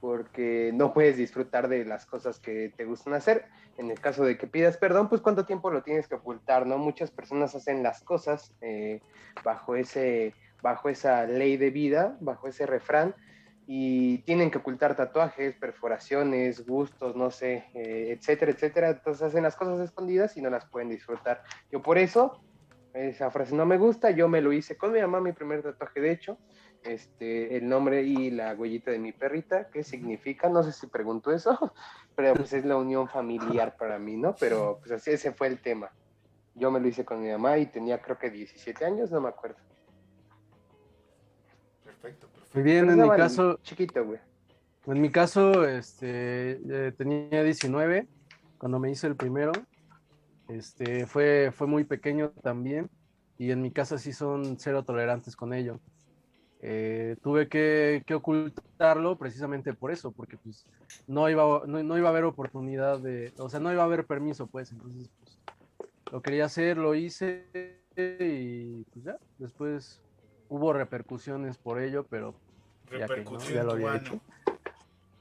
porque 0.00 0.70
no 0.74 0.92
puedes 0.92 1.16
disfrutar 1.16 1.68
de 1.68 1.84
las 1.84 2.06
cosas 2.06 2.38
que 2.38 2.72
te 2.76 2.84
gustan 2.84 3.14
hacer. 3.14 3.46
En 3.78 3.90
el 3.90 4.00
caso 4.00 4.24
de 4.24 4.38
que 4.38 4.46
pidas 4.46 4.76
perdón, 4.76 5.08
pues 5.08 5.20
cuánto 5.20 5.44
tiempo 5.44 5.70
lo 5.70 5.82
tienes 5.82 6.08
que 6.08 6.14
ocultar, 6.14 6.66
¿no? 6.66 6.78
Muchas 6.78 7.10
personas 7.10 7.54
hacen 7.54 7.82
las 7.82 8.02
cosas 8.02 8.54
eh, 8.60 9.00
bajo, 9.44 9.76
ese, 9.76 10.34
bajo 10.62 10.88
esa 10.88 11.26
ley 11.26 11.56
de 11.56 11.70
vida, 11.70 12.16
bajo 12.20 12.48
ese 12.48 12.66
refrán, 12.66 13.14
y 13.66 14.18
tienen 14.18 14.50
que 14.50 14.58
ocultar 14.58 14.94
tatuajes, 14.94 15.56
perforaciones, 15.56 16.64
gustos, 16.66 17.16
no 17.16 17.30
sé, 17.30 17.64
eh, 17.74 18.16
etcétera, 18.16 18.52
etcétera. 18.52 18.90
Entonces 18.90 19.22
hacen 19.22 19.42
las 19.42 19.56
cosas 19.56 19.80
escondidas 19.80 20.36
y 20.36 20.42
no 20.42 20.50
las 20.50 20.66
pueden 20.66 20.88
disfrutar. 20.88 21.42
Yo 21.70 21.82
por 21.82 21.98
eso, 21.98 22.40
esa 22.94 23.30
frase 23.30 23.54
no 23.54 23.66
me 23.66 23.76
gusta, 23.76 24.10
yo 24.10 24.28
me 24.28 24.40
lo 24.40 24.52
hice 24.52 24.76
con 24.76 24.92
mi 24.92 25.00
mamá, 25.00 25.20
mi 25.20 25.32
primer 25.32 25.62
tatuaje 25.62 26.00
de 26.00 26.12
hecho, 26.12 26.38
este, 26.82 27.56
el 27.56 27.68
nombre 27.68 28.02
y 28.02 28.30
la 28.30 28.54
huellita 28.54 28.90
de 28.90 28.98
mi 28.98 29.12
perrita, 29.12 29.68
¿qué 29.70 29.82
significa? 29.82 30.48
No 30.48 30.62
sé 30.62 30.72
si 30.72 30.86
pregunto 30.86 31.32
eso, 31.32 31.72
pero 32.16 32.34
pues 32.34 32.52
es 32.52 32.64
la 32.64 32.76
unión 32.76 33.08
familiar 33.08 33.76
para 33.76 33.98
mí, 33.98 34.16
¿no? 34.16 34.34
Pero 34.38 34.78
pues 34.80 34.92
así 34.92 35.10
ese 35.10 35.32
fue 35.32 35.48
el 35.48 35.60
tema. 35.60 35.90
Yo 36.54 36.70
me 36.70 36.80
lo 36.80 36.88
hice 36.88 37.04
con 37.04 37.20
mi 37.20 37.30
mamá 37.30 37.58
y 37.58 37.66
tenía 37.66 38.00
creo 38.00 38.18
que 38.18 38.30
17 38.30 38.84
años, 38.84 39.10
no 39.10 39.20
me 39.20 39.28
acuerdo. 39.28 39.56
Perfecto, 41.84 42.28
perfecto. 42.28 42.54
Muy 42.54 42.62
bien, 42.62 42.88
en 42.88 43.02
mi 43.02 43.10
caso... 43.10 43.58
Chiquito, 43.62 44.04
güey. 44.04 44.20
En 44.86 45.00
mi 45.00 45.10
caso, 45.10 45.66
este, 45.66 46.60
eh, 46.68 46.92
tenía 46.96 47.42
19 47.42 48.06
cuando 48.56 48.78
me 48.78 48.90
hice 48.90 49.06
el 49.08 49.16
primero. 49.16 49.52
Este, 50.48 51.06
fue, 51.06 51.50
fue 51.52 51.66
muy 51.66 51.84
pequeño 51.84 52.30
también 52.42 52.88
y 53.38 53.50
en 53.50 53.60
mi 53.60 53.70
casa 53.70 53.98
sí 53.98 54.12
son 54.12 54.58
cero 54.58 54.84
tolerantes 54.84 55.36
con 55.36 55.52
ello. 55.52 55.80
Eh, 56.62 57.16
tuve 57.22 57.48
que, 57.48 58.02
ocultarlo 58.14 59.16
precisamente 59.16 59.74
por 59.74 59.90
eso, 59.90 60.10
porque 60.10 60.38
pues 60.38 60.66
no 61.06 61.28
iba, 61.28 61.62
no, 61.66 61.98
iba 61.98 62.08
a 62.08 62.10
haber 62.10 62.24
oportunidad 62.24 62.98
de, 62.98 63.32
o 63.38 63.48
sea, 63.48 63.60
no 63.60 63.72
iba 63.72 63.82
a 63.82 63.86
haber 63.86 64.06
permiso, 64.06 64.46
pues, 64.46 64.72
entonces 64.72 65.10
pues, 65.20 65.38
lo 66.10 66.22
quería 66.22 66.46
hacer, 66.46 66.78
lo 66.78 66.94
hice 66.94 67.44
y 67.96 68.84
pues 68.84 69.04
ya, 69.04 69.16
después 69.38 70.00
hubo 70.48 70.72
repercusiones 70.72 71.58
por 71.58 71.80
ello, 71.80 72.06
pero 72.08 72.34
ya, 72.90 73.06
que, 73.06 73.24
ya 73.52 73.62
lo 73.62 73.72
había 73.72 73.96
hecho. 73.96 74.20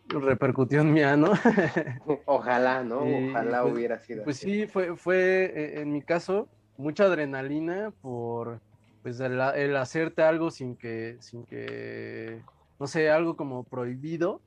Repercutió 0.07 0.81
en 0.81 0.93
mi 0.93 1.01
ano. 1.01 1.33
Ojalá, 2.25 2.83
¿no? 2.83 2.99
Ojalá 2.99 3.63
pues, 3.63 3.73
hubiera 3.73 3.99
sido. 3.99 4.23
Pues 4.23 4.38
sí, 4.38 4.67
fue, 4.67 4.95
fue 4.95 5.51
eh, 5.53 5.81
en 5.81 5.91
mi 5.91 6.01
caso 6.01 6.47
mucha 6.77 7.05
adrenalina 7.05 7.91
por 8.01 8.61
pues 9.05 9.19
el, 9.19 9.75
hacerte 9.75 10.23
algo 10.23 10.49
sin 10.49 10.75
que, 10.75 11.17
sin 11.19 11.45
que, 11.45 12.41
no 12.79 12.87
sé, 12.87 13.11
algo 13.11 13.37
como 13.37 13.63
prohibido 13.63 14.41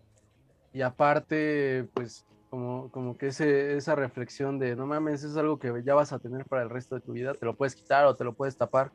y 0.73 0.83
aparte, 0.83 1.87
pues 1.95 2.27
como, 2.51 2.91
como 2.91 3.17
que 3.17 3.29
ese, 3.29 3.77
esa 3.77 3.95
reflexión 3.95 4.59
de, 4.59 4.75
no 4.75 4.85
mames, 4.85 5.23
es 5.23 5.37
algo 5.37 5.61
que 5.61 5.73
ya 5.85 5.95
vas 5.95 6.13
a 6.13 6.19
tener 6.19 6.45
para 6.45 6.63
el 6.63 6.71
resto 6.71 6.97
de 6.97 7.03
tu 7.03 7.13
vida, 7.13 7.35
te 7.35 7.47
lo 7.47 7.55
puedes 7.55 7.77
quitar 7.77 8.05
o 8.07 8.17
te 8.17 8.25
lo 8.25 8.33
puedes 8.33 8.57
tapar, 8.57 8.91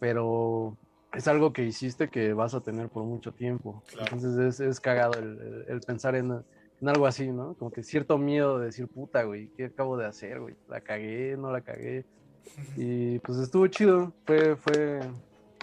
pero 0.00 0.76
es 1.12 1.28
algo 1.28 1.52
que 1.52 1.62
hiciste 1.62 2.08
que 2.08 2.32
vas 2.32 2.54
a 2.54 2.60
tener 2.60 2.88
por 2.88 3.04
mucho 3.04 3.30
tiempo. 3.30 3.84
Entonces 4.00 4.36
es, 4.36 4.58
es 4.58 4.80
cagado 4.80 5.12
el, 5.20 5.64
el, 5.68 5.80
pensar 5.82 6.16
en, 6.16 6.42
en, 6.80 6.88
algo 6.88 7.06
así, 7.06 7.28
¿no? 7.28 7.54
Como 7.54 7.70
que 7.70 7.84
cierto 7.84 8.18
miedo 8.18 8.58
de 8.58 8.66
decir, 8.66 8.88
puta, 8.88 9.22
güey, 9.22 9.46
¿qué 9.56 9.66
acabo 9.66 9.96
de 9.96 10.06
hacer, 10.06 10.40
güey? 10.40 10.56
¿La 10.68 10.80
cagué? 10.80 11.36
¿No 11.36 11.52
la 11.52 11.60
cagué? 11.60 12.04
Y 12.76 13.18
pues 13.20 13.38
estuvo 13.38 13.66
chido, 13.66 14.12
fue, 14.26 14.56
fue 14.56 15.00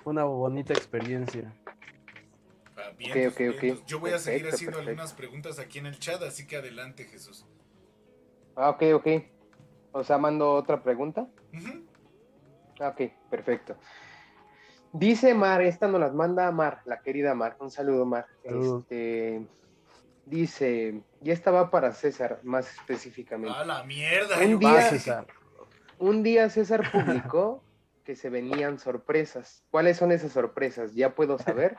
una 0.05 0.23
bonita 0.23 0.73
experiencia. 0.73 1.53
Ah, 2.77 2.91
bien, 2.97 3.31
Yo 3.87 3.99
voy 3.99 4.11
a 4.11 4.19
seguir 4.19 4.47
haciendo 4.47 4.79
algunas 4.79 5.13
preguntas 5.13 5.59
aquí 5.59 5.79
en 5.79 5.85
el 5.87 5.99
chat, 5.99 6.21
así 6.23 6.45
que 6.45 6.57
adelante, 6.57 7.05
Jesús. 7.05 7.45
Ah, 8.55 8.69
ok, 8.69 8.83
ok. 8.95 9.07
O 9.91 10.03
sea, 10.03 10.17
mando 10.17 10.51
otra 10.51 10.83
pregunta. 10.83 11.27
Ah, 12.79 12.89
ok, 12.89 13.11
perfecto. 13.29 13.75
Dice 14.91 15.33
Mar, 15.33 15.61
esta 15.61 15.87
nos 15.87 15.99
las 15.99 16.13
manda 16.13 16.49
Mar, 16.51 16.81
la 16.85 17.01
querida 17.01 17.33
Mar. 17.33 17.57
Un 17.59 17.71
saludo, 17.71 18.05
Mar. 18.05 18.25
Este, 18.43 19.45
Dice, 20.25 21.03
y 21.21 21.29
esta 21.29 21.51
va 21.51 21.69
para 21.69 21.91
César 21.91 22.39
más 22.43 22.67
específicamente. 22.73 23.55
¡A 23.55 23.63
la 23.63 23.83
mierda! 23.83 24.39
Un 24.39 24.55
Va, 24.55 24.71
día- 24.71 24.89
César. 24.89 25.27
Un 25.99 26.23
día 26.23 26.49
César 26.49 26.91
publicó 26.91 27.63
que 28.03 28.15
se 28.15 28.29
venían 28.29 28.79
sorpresas. 28.79 29.63
¿Cuáles 29.71 29.97
son 29.97 30.11
esas 30.11 30.31
sorpresas? 30.31 30.93
¿Ya 30.93 31.15
puedo 31.15 31.39
saber? 31.39 31.77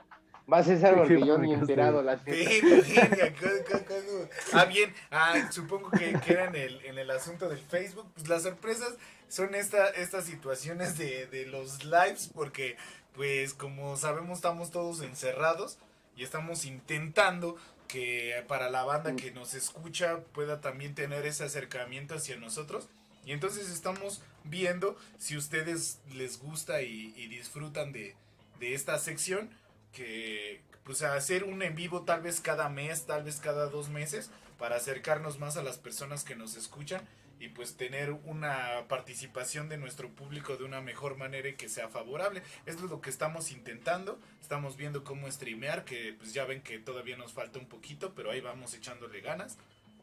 Va 0.53 0.63
César 0.63 0.95
porque 0.97 1.21
yo 1.25 1.39
ni 1.39 1.53
enterado 1.53 2.03
las 2.03 2.25
Verga, 2.25 2.51
verga, 2.95 3.33
¿cu- 3.33 3.65
cu- 3.79 3.85
cuándo? 3.87 4.29
Ah, 4.53 4.65
bien, 4.65 4.93
ah, 5.11 5.35
supongo 5.51 5.91
que, 5.91 6.15
que 6.25 6.33
era 6.33 6.47
en 6.47 6.57
el, 6.57 6.85
en 6.85 6.99
el 6.99 7.11
asunto 7.11 7.49
del 7.49 7.59
Facebook. 7.61 8.07
Pues 8.15 8.29
las 8.29 8.43
sorpresas 8.43 8.95
son 9.29 9.55
esta, 9.55 9.89
estas 9.91 10.25
situaciones 10.25 10.97
de, 10.99 11.27
de 11.27 11.47
los 11.47 11.85
lives, 11.85 12.31
porque, 12.35 12.77
pues, 13.15 13.55
como 13.55 13.97
sabemos, 13.97 14.39
estamos 14.39 14.71
todos 14.71 15.03
encerrados 15.03 15.79
y 16.17 16.23
estamos 16.25 16.65
intentando 16.65 17.57
que 17.89 18.45
para 18.49 18.69
la 18.71 18.83
banda 18.85 19.15
que 19.15 19.31
nos 19.31 19.55
escucha 19.55 20.19
pueda 20.33 20.61
también 20.61 20.95
tener 20.95 21.25
ese 21.27 21.45
acercamiento 21.45 22.15
hacia 22.17 22.37
nosotros. 22.37 22.89
Y 23.27 23.33
entonces 23.33 23.71
estamos 23.71 24.23
viendo 24.45 24.97
si 25.19 25.37
ustedes 25.37 25.99
les 26.15 26.39
gusta 26.39 26.81
y, 26.81 27.11
disfrutan 27.27 27.93
de, 27.93 28.15
de 28.61 28.73
esta 28.73 28.99
sección 28.99 29.51
que 29.93 30.63
pues 30.85 31.03
hacer 31.03 31.43
un 31.43 31.63
en 31.63 31.75
vivo 31.75 32.03
tal 32.03 32.23
vez 32.23 32.41
cada 32.41 32.69
mes, 32.69 33.05
tal 33.07 33.25
vez 33.25 33.41
cada 33.41 33.67
dos 33.67 33.89
meses, 33.89 34.31
para 34.59 34.77
acercarnos 34.77 35.39
más 35.41 35.57
a 35.57 35.63
las 35.65 35.77
personas 35.77 36.23
que 36.23 36.37
nos 36.37 36.57
escuchan 36.57 37.03
y 37.39 37.49
pues 37.49 37.77
tener 37.77 38.13
una 38.13 38.87
participación 38.89 39.69
de 39.69 39.77
nuestro 39.77 40.09
público 40.09 40.57
de 40.57 40.65
una 40.65 40.81
mejor 40.81 41.17
manera 41.17 41.49
y 41.49 41.55
que 41.55 41.69
sea 41.69 41.89
favorable. 41.89 42.43
Esto 42.65 42.85
es 42.85 42.91
lo 42.91 43.01
que 43.01 43.11
estamos 43.11 43.51
intentando, 43.51 44.19
estamos 44.41 44.77
viendo 44.77 45.05
cómo 45.05 45.31
streamear, 45.31 45.85
que 45.85 46.15
pues 46.17 46.33
ya 46.33 46.45
ven 46.45 46.63
que 46.63 46.79
todavía 46.79 47.17
nos 47.17 47.33
falta 47.33 47.59
un 47.59 47.67
poquito, 47.67 48.15
pero 48.15 48.31
ahí 48.31 48.41
vamos 48.41 48.73
echándole 48.75 49.21
ganas. 49.21 49.59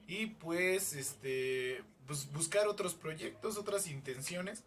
Y 0.08 0.28
pues 0.28 0.94
este 0.94 1.84
pues 2.06 2.32
buscar 2.32 2.68
otros 2.68 2.96
proyectos, 2.96 3.58
otras 3.58 3.88
intenciones 3.88 4.64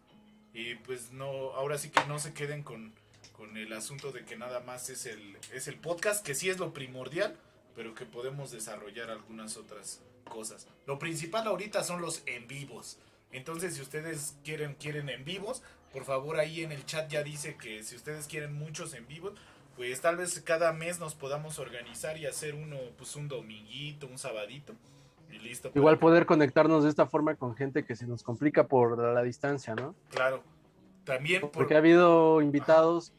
y 0.53 0.75
pues 0.75 1.11
no 1.11 1.27
ahora 1.53 1.77
sí 1.77 1.89
que 1.89 2.03
no 2.05 2.17
se 2.17 2.33
queden 2.33 2.63
con 2.63 2.93
con 3.37 3.55
el 3.55 3.71
asunto 3.71 4.11
de 4.11 4.25
que 4.25 4.35
nada 4.35 4.59
más 4.61 4.89
es 4.89 5.05
el, 5.05 5.37
es 5.53 5.67
el 5.67 5.75
podcast, 5.77 6.25
que 6.25 6.33
sí 6.33 6.49
es 6.49 6.57
lo 6.57 6.73
primordial, 6.73 7.37
pero 7.75 7.93
que 7.93 8.05
podemos 8.05 8.51
desarrollar 8.51 9.11
algunas 9.11 9.57
otras 9.57 10.01
cosas. 10.25 10.67
Lo 10.87 10.97
principal 10.97 11.47
ahorita 11.47 11.83
son 11.83 12.01
los 12.01 12.23
en 12.25 12.47
vivos. 12.47 12.97
Entonces, 13.31 13.75
si 13.75 13.81
ustedes 13.81 14.35
quieren, 14.43 14.73
quieren 14.73 15.09
en 15.09 15.23
vivos, 15.23 15.61
por 15.93 16.03
favor 16.03 16.39
ahí 16.39 16.63
en 16.63 16.71
el 16.71 16.85
chat 16.85 17.09
ya 17.11 17.21
dice 17.21 17.55
que 17.57 17.83
si 17.83 17.95
ustedes 17.95 18.25
quieren 18.25 18.53
muchos 18.53 18.95
en 18.95 19.07
vivos, 19.07 19.33
pues 19.75 20.01
tal 20.01 20.17
vez 20.17 20.41
cada 20.41 20.73
mes 20.73 20.99
nos 20.99 21.13
podamos 21.13 21.59
organizar 21.59 22.17
y 22.17 22.25
hacer 22.25 22.55
uno, 22.55 22.77
pues 22.97 23.15
un 23.15 23.27
dominguito, 23.27 24.07
un 24.07 24.17
sabadito. 24.17 24.73
Y 25.31 25.39
listo. 25.39 25.71
Igual 25.75 25.99
poder 25.99 26.25
conectarnos 26.25 26.83
de 26.83 26.89
esta 26.89 27.05
forma 27.05 27.35
con 27.35 27.55
gente 27.55 27.83
que 27.85 27.95
se 27.95 28.07
nos 28.07 28.23
complica 28.23 28.67
por 28.67 28.97
la 28.97 29.21
distancia, 29.23 29.75
¿no? 29.75 29.95
Claro. 30.09 30.41
También 31.05 31.41
por- 31.41 31.51
Porque 31.51 31.75
ha 31.75 31.77
habido 31.79 32.41
invitados 32.41 33.13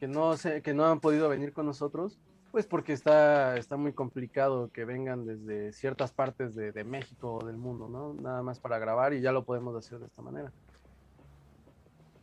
que 0.00 0.08
no 0.08 0.36
se, 0.36 0.62
que 0.62 0.74
no 0.74 0.84
han 0.86 1.00
podido 1.00 1.28
venir 1.28 1.52
con 1.52 1.66
nosotros, 1.66 2.18
pues 2.52 2.66
porque 2.66 2.92
está, 2.92 3.56
está 3.56 3.76
muy 3.76 3.92
complicado 3.92 4.70
que 4.72 4.84
vengan 4.84 5.26
desde 5.26 5.72
ciertas 5.72 6.12
partes 6.12 6.54
de, 6.54 6.72
de 6.72 6.84
México 6.84 7.34
o 7.34 7.44
del 7.46 7.56
mundo, 7.56 7.88
¿no? 7.88 8.14
Nada 8.14 8.42
más 8.42 8.58
para 8.60 8.78
grabar 8.78 9.12
y 9.12 9.20
ya 9.20 9.32
lo 9.32 9.44
podemos 9.44 9.74
hacer 9.76 9.98
de 9.98 10.06
esta 10.06 10.22
manera. 10.22 10.50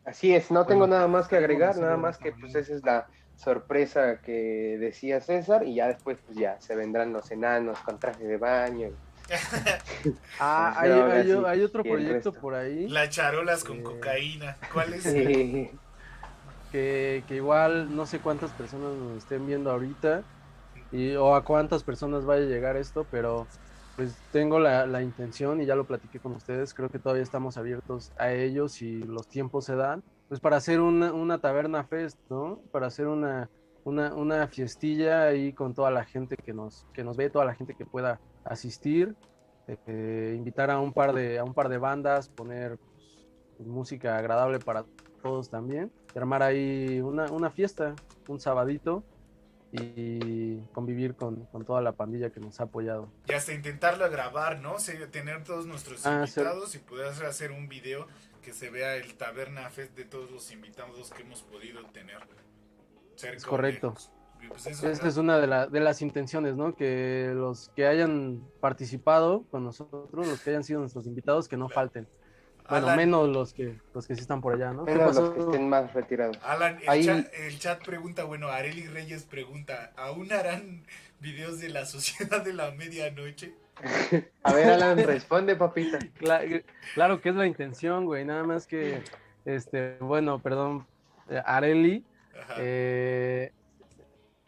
Así 0.04 0.34
es, 0.34 0.50
no 0.50 0.64
tengo 0.66 0.86
nada 0.86 1.08
más 1.08 1.26
que 1.28 1.36
agregar, 1.36 1.76
nada 1.78 1.96
más 1.96 2.16
que 2.18 2.32
pues 2.32 2.54
esa 2.54 2.72
es 2.74 2.84
la 2.84 3.08
sorpresa 3.34 4.20
que 4.20 4.76
decía 4.78 5.20
César 5.20 5.64
y 5.64 5.74
ya 5.74 5.88
después 5.88 6.18
pues 6.24 6.38
ya 6.38 6.60
se 6.60 6.74
vendrán 6.76 7.12
los 7.12 7.30
enanos 7.30 7.78
con 7.80 7.98
traje 7.98 8.24
de 8.24 8.36
baño. 8.36 8.90
Ah, 10.40 10.72
Las 10.86 11.26
hay, 11.26 11.30
hay- 11.46 11.62
otro 11.62 11.82
proyecto 11.82 12.32
por 12.32 12.54
ahí 12.54 12.88
las 12.88 13.10
charolas 13.10 13.64
con 13.64 13.78
Eh. 13.78 13.82
cocaína. 13.82 14.56
¿Cuál 14.72 14.94
es? 14.94 15.02
Sí. 15.02 15.70
que, 16.72 17.24
que 17.26 17.36
igual 17.36 17.94
no 17.94 18.06
sé 18.06 18.18
cuántas 18.20 18.50
personas 18.52 18.94
nos 18.96 19.18
estén 19.18 19.46
viendo 19.46 19.70
ahorita 19.70 20.22
y, 20.92 21.14
o 21.16 21.34
a 21.34 21.44
cuántas 21.44 21.82
personas 21.82 22.24
vaya 22.24 22.44
a 22.44 22.48
llegar 22.48 22.76
esto, 22.76 23.06
pero 23.10 23.46
pues 23.96 24.14
tengo 24.30 24.60
la, 24.60 24.86
la 24.86 25.00
intención 25.02 25.60
y 25.60 25.66
ya 25.66 25.74
lo 25.74 25.84
platiqué 25.86 26.20
con 26.20 26.32
ustedes, 26.32 26.74
creo 26.74 26.90
que 26.90 26.98
todavía 26.98 27.22
estamos 27.22 27.56
abiertos 27.56 28.12
a 28.18 28.30
ellos 28.30 28.82
y 28.82 28.98
los 29.02 29.26
tiempos 29.26 29.64
se 29.64 29.74
dan, 29.74 30.02
pues 30.28 30.38
para 30.38 30.56
hacer 30.58 30.80
una, 30.80 31.12
una 31.14 31.38
taberna 31.40 31.82
fest, 31.84 32.18
¿no? 32.28 32.60
Para 32.72 32.88
hacer 32.88 33.06
una, 33.06 33.48
una, 33.86 34.12
una 34.14 34.48
fiestilla 34.48 35.26
ahí 35.28 35.52
con 35.52 35.72
toda 35.72 35.90
la 35.92 36.04
gente 36.04 36.36
que 36.36 36.52
nos, 36.52 36.84
que 36.92 37.04
nos 37.04 37.16
ve, 37.16 37.30
toda 37.30 37.44
la 37.44 37.54
gente 37.54 37.74
que 37.74 37.86
pueda 37.86 38.20
asistir, 38.44 39.14
eh, 39.68 40.34
invitar 40.36 40.70
a 40.72 40.80
un 40.80 40.92
par 40.92 41.12
de, 41.12 41.38
a 41.38 41.44
un 41.44 41.54
par 41.54 41.68
de 41.68 41.78
bandas, 41.78 42.28
poner 42.28 42.78
pues, 43.56 43.68
música 43.68 44.18
agradable 44.18 44.58
para 44.58 44.84
todos 45.22 45.48
también, 45.50 45.92
armar 46.16 46.42
ahí 46.42 47.00
una, 47.00 47.30
una 47.30 47.50
fiesta, 47.50 47.94
un 48.26 48.40
sabadito 48.40 49.04
y 49.72 50.58
convivir 50.72 51.14
con, 51.14 51.44
con 51.46 51.64
toda 51.64 51.80
la 51.80 51.92
pandilla 51.92 52.30
que 52.30 52.40
nos 52.40 52.58
ha 52.60 52.64
apoyado. 52.64 53.08
Y 53.28 53.32
hasta 53.34 53.52
intentarlo 53.52 54.08
grabar, 54.10 54.60
¿no? 54.60 54.76
Tener 55.10 55.44
todos 55.44 55.66
nuestros 55.66 56.04
Ah, 56.06 56.26
sí. 56.26 56.40
invitados 56.40 56.74
y 56.74 56.78
poder 56.78 57.08
hacer 57.24 57.52
un 57.52 57.68
video 57.68 58.06
que 58.42 58.52
se 58.52 58.70
vea 58.70 58.96
el 58.96 59.14
Taberna 59.16 59.68
Fest 59.70 59.94
de 59.96 60.04
todos 60.04 60.30
los 60.30 60.50
invitados 60.52 61.10
que 61.10 61.22
hemos 61.22 61.42
podido 61.42 61.84
tener. 61.86 62.18
Es 63.22 63.44
correcto. 63.44 63.94
Y 64.42 64.48
pues 64.48 64.66
eso 64.66 64.88
Esta 64.90 65.08
es 65.08 65.16
una 65.16 65.38
de, 65.38 65.46
la- 65.46 65.66
de 65.66 65.80
las 65.80 66.02
intenciones, 66.02 66.54
¿no? 66.56 66.74
Que 66.74 67.32
los 67.34 67.70
que 67.74 67.86
hayan 67.86 68.42
participado 68.60 69.44
con 69.50 69.64
nosotros, 69.64 70.08
los 70.12 70.40
que 70.40 70.50
hayan 70.50 70.62
sido 70.64 70.80
nuestros 70.80 71.06
invitados, 71.06 71.48
que 71.48 71.56
no 71.56 71.68
falten. 71.68 72.06
Bueno, 72.68 72.86
Alan, 72.86 72.96
menos 72.96 73.28
los 73.28 73.52
que 73.54 73.78
los 73.94 74.06
que 74.08 74.16
sí 74.16 74.20
están 74.22 74.40
por 74.40 74.54
allá, 74.54 74.72
¿no? 74.72 74.84
¿Qué 74.84 74.92
Menos 74.94 75.14
los 75.14 75.30
que 75.34 75.40
estén 75.40 75.68
más 75.68 75.94
retirados. 75.94 76.36
Alan, 76.42 76.78
el, 76.82 76.88
Ahí- 76.88 77.04
chat, 77.06 77.26
el 77.34 77.58
chat 77.60 77.84
pregunta, 77.84 78.24
bueno, 78.24 78.48
Areli 78.48 78.88
Reyes 78.88 79.22
pregunta, 79.24 79.92
¿aún 79.96 80.32
harán 80.32 80.82
videos 81.20 81.60
de 81.60 81.68
la 81.68 81.86
sociedad 81.86 82.44
de 82.44 82.52
la 82.52 82.72
medianoche? 82.72 83.54
A 84.42 84.52
ver, 84.52 84.70
Alan, 84.70 84.98
responde, 84.98 85.54
papita. 85.54 85.98
Cla- 86.18 86.64
claro 86.94 87.20
que 87.20 87.28
es 87.28 87.34
la 87.36 87.46
intención, 87.46 88.04
güey. 88.04 88.24
Nada 88.24 88.42
más 88.42 88.66
que, 88.66 89.00
este, 89.44 89.96
bueno, 90.00 90.40
perdón, 90.40 90.86
eh, 91.30 91.40
Areli. 91.44 92.04
Eh, 92.58 93.52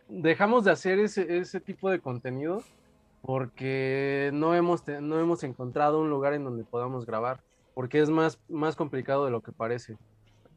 dejamos 0.09 0.65
de 0.65 0.71
hacer 0.71 0.99
ese, 0.99 1.39
ese 1.39 1.61
tipo 1.61 1.91
de 1.91 2.01
contenido 2.01 2.63
porque 3.23 4.31
no 4.33 4.55
hemos, 4.55 4.87
no 4.87 5.19
hemos 5.19 5.43
encontrado 5.43 6.01
un 6.01 6.11
lugar 6.11 6.35
en 6.35 6.45
donde 6.45 6.65
podamos 6.65 7.05
grabar, 7.05 7.41
porque 7.75 8.01
es 8.01 8.11
más, 8.11 8.41
más 8.49 8.77
complicado 8.77 9.25
de 9.25 9.31
lo 9.31 9.43
que 9.43 9.53
parece. 9.53 9.97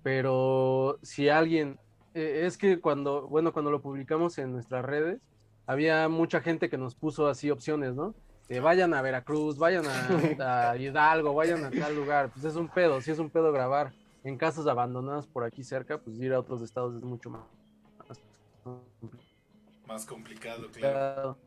Pero 0.03 0.97
si 1.01 1.29
alguien, 1.29 1.79
eh, 2.13 2.43
es 2.45 2.57
que 2.57 2.79
cuando, 2.79 3.27
bueno, 3.27 3.51
cuando 3.53 3.71
lo 3.71 3.81
publicamos 3.81 4.37
en 4.37 4.51
nuestras 4.51 4.85
redes, 4.85 5.19
había 5.65 6.07
mucha 6.09 6.41
gente 6.41 6.69
que 6.69 6.77
nos 6.77 6.95
puso 6.95 7.27
así 7.27 7.51
opciones, 7.51 7.95
¿no? 7.95 8.15
Vayan 8.61 8.93
a 8.93 9.01
Veracruz, 9.01 9.57
vayan 9.57 9.85
a, 9.87 10.71
a 10.71 10.77
Hidalgo, 10.77 11.33
vayan 11.33 11.63
a 11.63 11.71
tal 11.71 11.95
lugar. 11.95 12.31
Pues 12.33 12.43
es 12.43 12.55
un 12.57 12.67
pedo, 12.67 12.99
si 12.99 13.11
es 13.11 13.19
un 13.19 13.29
pedo 13.29 13.53
grabar 13.53 13.93
en 14.23 14.37
casas 14.37 14.67
abandonadas 14.67 15.27
por 15.27 15.43
aquí 15.43 15.63
cerca, 15.63 15.97
pues 15.99 16.17
ir 16.19 16.33
a 16.33 16.39
otros 16.39 16.61
estados 16.61 16.95
es 16.95 17.03
mucho 17.03 17.29
más 17.29 17.41
Más 19.87 20.05
complicado, 20.05 20.67
claro. 20.71 21.35
complicado. 21.35 21.37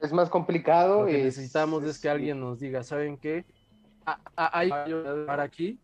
Es 0.00 0.12
más 0.12 0.30
complicado. 0.30 1.00
Lo 1.00 1.06
que 1.06 1.18
es- 1.18 1.24
necesitamos 1.24 1.82
es 1.84 1.98
que 1.98 2.08
alguien 2.08 2.38
nos 2.40 2.60
diga, 2.60 2.82
¿saben 2.82 3.16
qué? 3.18 3.44
Ah, 4.04 4.20
ah, 4.36 4.50
hay 4.52 4.70
para 5.26 5.42
aquí. 5.42 5.80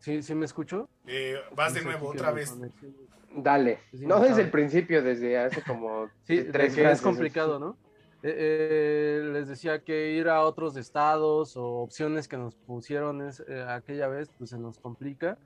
¿Sí, 0.00 0.22
¿Sí 0.22 0.34
me 0.34 0.46
escucho? 0.46 0.88
Eh, 1.06 1.36
vas 1.54 1.74
de 1.74 1.82
nuevo, 1.82 2.08
otra 2.08 2.32
vez. 2.32 2.50
conexión. 2.50 2.94
Dale. 3.36 3.78
Sí, 3.92 4.06
No 4.06 4.16
desde 4.16 4.30
sabe. 4.30 4.42
el 4.44 4.50
principio, 4.50 5.02
desde 5.02 5.38
hace 5.38 5.62
como 5.62 6.08
Sí, 6.24 6.42
tres 6.50 6.74
que 6.74 6.90
es 6.90 7.00
complicado, 7.00 7.58
¿no? 7.60 7.76
Eh, 8.22 9.20
eh, 9.22 9.30
les 9.32 9.48
decía 9.48 9.82
que 9.82 10.12
ir 10.12 10.28
a 10.28 10.42
otros 10.44 10.76
estados 10.76 11.56
o 11.56 11.64
opciones 11.82 12.28
que 12.28 12.36
nos 12.36 12.54
pusieron 12.54 13.22
es- 13.26 13.42
eh, 13.48 13.64
aquella 13.66 14.08
vez, 14.08 14.30
pues 14.36 14.50
se 14.50 14.58
nos 14.58 14.78
complica. 14.78 15.38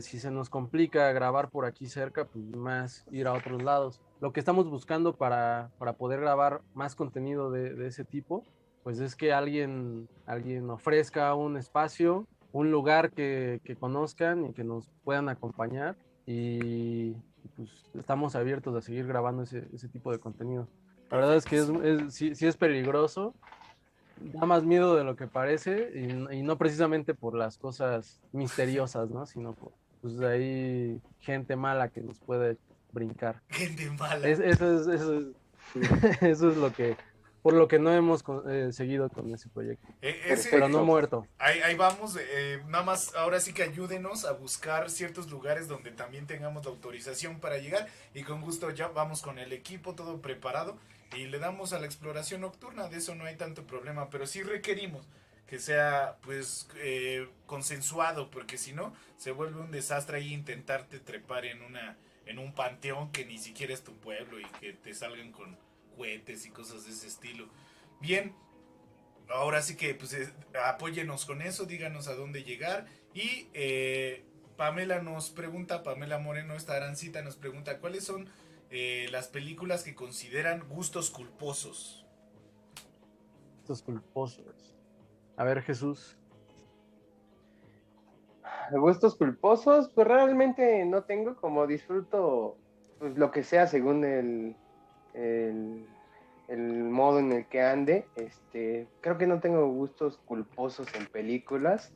Si 0.00 0.18
se 0.18 0.32
nos 0.32 0.50
complica 0.50 1.12
grabar 1.12 1.48
por 1.48 1.66
aquí 1.66 1.86
cerca, 1.86 2.24
pues 2.24 2.44
más 2.56 3.04
ir 3.12 3.28
a 3.28 3.32
otros 3.32 3.62
lados. 3.62 4.00
Lo 4.20 4.32
que 4.32 4.40
estamos 4.40 4.68
buscando 4.68 5.14
para, 5.14 5.70
para 5.78 5.92
poder 5.92 6.20
grabar 6.20 6.62
más 6.74 6.96
contenido 6.96 7.48
de, 7.52 7.86
ese 7.86 8.04
tipo, 8.04 8.44
pues 8.82 8.98
es 8.98 9.14
que 9.14 9.32
alguien, 9.32 10.08
alguien 10.26 10.68
ofrezca 10.68 11.32
un 11.36 11.56
espacio, 11.56 12.26
un 12.50 12.72
lugar 12.72 13.12
que, 13.12 13.60
que 13.62 13.76
conozcan 13.76 14.46
y 14.46 14.52
que 14.52 14.64
nos 14.64 14.90
puedan 15.04 15.28
acompañar. 15.28 15.96
Y 16.26 17.12
pues 17.56 17.84
estamos 17.94 18.34
abiertos 18.34 18.74
a 18.74 18.80
seguir 18.80 19.06
grabando 19.06 19.44
ese, 19.44 19.68
ese 19.72 19.88
tipo 19.88 20.10
de 20.10 20.18
contenido. 20.18 20.66
La 21.12 21.18
verdad 21.18 21.36
es 21.36 21.44
que 21.44 21.58
es, 21.58 21.68
es- 21.68 22.14
sí, 22.14 22.34
sí 22.34 22.46
es 22.46 22.56
peligroso, 22.56 23.34
da 24.16 24.46
más 24.46 24.62
miedo 24.64 24.96
de 24.96 25.04
lo 25.04 25.14
que 25.14 25.26
parece 25.26 25.90
y, 25.94 26.36
y 26.38 26.42
no 26.42 26.56
precisamente 26.56 27.12
por 27.12 27.34
las 27.36 27.58
cosas 27.58 28.18
misteriosas, 28.32 29.10
¿no? 29.10 29.26
Sino 29.26 29.52
por 29.52 29.72
pues, 30.00 30.18
hay 30.22 30.98
gente 31.20 31.54
mala 31.54 31.90
que 31.90 32.00
nos 32.00 32.18
puede 32.18 32.56
brincar. 32.92 33.42
Gente 33.50 33.90
mala. 33.90 34.26
Es- 34.26 34.38
eso, 34.40 34.80
es, 34.80 34.86
eso, 34.86 35.18
es, 35.18 36.22
eso 36.22 36.50
es 36.50 36.56
lo 36.56 36.72
que, 36.72 36.96
por 37.42 37.52
lo 37.52 37.68
que 37.68 37.78
no 37.78 37.92
hemos 37.92 38.24
eh, 38.48 38.70
seguido 38.72 39.10
con 39.10 39.34
ese 39.34 39.50
proyecto. 39.50 39.86
Eh, 40.00 40.18
ese- 40.28 40.48
Pero 40.50 40.70
no 40.70 40.82
muerto. 40.82 41.26
Ahí, 41.38 41.60
ahí 41.60 41.76
vamos, 41.76 42.16
eh, 42.18 42.62
nada 42.68 42.84
más, 42.84 43.14
ahora 43.16 43.38
sí 43.38 43.52
que 43.52 43.64
ayúdenos 43.64 44.24
a 44.24 44.32
buscar 44.32 44.88
ciertos 44.88 45.30
lugares 45.30 45.68
donde 45.68 45.90
también 45.90 46.26
tengamos 46.26 46.64
la 46.64 46.70
autorización 46.70 47.38
para 47.38 47.58
llegar 47.58 47.86
y 48.14 48.22
con 48.22 48.40
gusto 48.40 48.70
ya 48.70 48.88
vamos 48.88 49.20
con 49.20 49.38
el 49.38 49.52
equipo 49.52 49.94
todo 49.94 50.22
preparado 50.22 50.78
y 51.16 51.26
le 51.26 51.38
damos 51.38 51.72
a 51.72 51.78
la 51.78 51.86
exploración 51.86 52.42
nocturna, 52.42 52.88
de 52.88 52.98
eso 52.98 53.14
no 53.14 53.24
hay 53.24 53.36
tanto 53.36 53.66
problema, 53.66 54.10
pero 54.10 54.26
sí 54.26 54.42
requerimos 54.42 55.06
que 55.46 55.58
sea 55.58 56.16
pues 56.22 56.68
eh, 56.76 57.28
consensuado, 57.46 58.30
porque 58.30 58.56
si 58.56 58.72
no 58.72 58.94
se 59.18 59.32
vuelve 59.32 59.60
un 59.60 59.70
desastre 59.70 60.18
ahí 60.18 60.32
intentarte 60.32 60.98
trepar 60.98 61.44
en 61.44 61.62
una 61.62 61.98
en 62.24 62.38
un 62.38 62.54
panteón 62.54 63.10
que 63.12 63.24
ni 63.24 63.38
siquiera 63.38 63.74
es 63.74 63.82
tu 63.82 63.94
pueblo 63.96 64.40
y 64.40 64.44
que 64.60 64.72
te 64.72 64.94
salgan 64.94 65.32
con 65.32 65.58
cohetes 65.96 66.46
y 66.46 66.50
cosas 66.50 66.86
de 66.86 66.92
ese 66.92 67.08
estilo. 67.08 67.48
Bien, 68.00 68.34
ahora 69.28 69.60
sí 69.60 69.76
que 69.76 69.94
pues 69.94 70.12
eh, 70.14 70.32
apóyenos 70.64 71.26
con 71.26 71.42
eso, 71.42 71.66
díganos 71.66 72.08
a 72.08 72.14
dónde 72.14 72.44
llegar. 72.44 72.86
Y 73.12 73.48
eh, 73.54 74.24
Pamela 74.56 75.02
nos 75.02 75.30
pregunta, 75.30 75.82
Pamela 75.82 76.18
Moreno, 76.18 76.54
esta 76.54 76.76
arancita 76.76 77.22
nos 77.22 77.36
pregunta, 77.36 77.78
¿cuáles 77.78 78.04
son 78.04 78.28
eh, 78.72 79.06
las 79.10 79.28
películas 79.28 79.84
que 79.84 79.94
consideran 79.94 80.66
gustos 80.66 81.10
culposos? 81.10 82.06
Estos 83.60 83.82
culposos. 83.82 84.74
A 85.36 85.44
ver, 85.44 85.60
Jesús. 85.60 86.16
Gustos 88.70 89.14
culposos, 89.14 89.90
pues 89.94 90.06
realmente 90.06 90.86
no 90.86 91.04
tengo, 91.04 91.36
como 91.36 91.66
disfruto 91.66 92.56
pues 92.98 93.18
lo 93.18 93.30
que 93.30 93.42
sea 93.42 93.66
según 93.66 94.04
el, 94.04 94.56
el, 95.12 95.86
el 96.48 96.84
modo 96.84 97.18
en 97.18 97.32
el 97.32 97.46
que 97.48 97.60
ande. 97.60 98.06
Este, 98.16 98.88
creo 99.02 99.18
que 99.18 99.26
no 99.26 99.40
tengo 99.40 99.68
gustos 99.68 100.16
culposos 100.24 100.88
en 100.94 101.06
películas. 101.06 101.92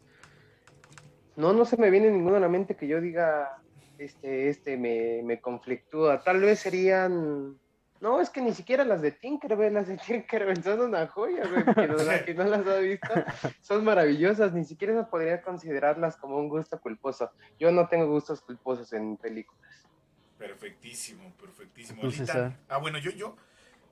No, 1.36 1.54
no 1.54 1.64
se 1.64 1.78
me 1.78 1.88
viene 1.88 2.10
ninguno 2.10 2.36
a 2.36 2.40
la 2.40 2.48
mente 2.48 2.76
que 2.76 2.86
yo 2.86 3.00
diga, 3.00 3.62
este, 3.98 4.48
este 4.48 4.76
me, 4.76 5.22
me 5.24 5.40
conflictúa. 5.40 6.22
Tal 6.22 6.40
vez 6.40 6.60
serían, 6.60 7.58
no, 8.00 8.20
es 8.20 8.30
que 8.30 8.40
ni 8.40 8.52
siquiera 8.52 8.84
las 8.84 9.02
de 9.02 9.12
Tinkerbell, 9.12 9.74
las 9.74 9.88
de 9.88 9.96
Tinkerbell 10.06 10.62
son 10.62 10.80
una 10.80 11.06
joya, 11.06 11.42
güey, 11.48 11.64
que 11.74 11.86
no, 11.88 11.96
que 12.26 12.34
no 12.34 12.44
las 12.44 12.66
ha 12.66 12.76
visto, 12.78 13.08
son 13.60 13.84
maravillosas, 13.84 14.52
ni 14.52 14.64
siquiera 14.64 14.98
se 15.02 15.10
podría 15.10 15.42
considerarlas 15.42 16.16
como 16.16 16.36
un 16.38 16.48
gusto 16.48 16.78
culposo. 16.80 17.30
Yo 17.58 17.70
no 17.72 17.88
tengo 17.88 18.06
gustos 18.08 18.40
culposos 18.40 18.92
en 18.92 19.16
películas. 19.16 19.62
Perfectísimo, 20.38 21.32
perfectísimo. 21.40 22.02
Ahorita- 22.02 22.26
César. 22.26 22.56
ah, 22.68 22.78
bueno, 22.78 22.98
yo, 22.98 23.10
yo. 23.10 23.36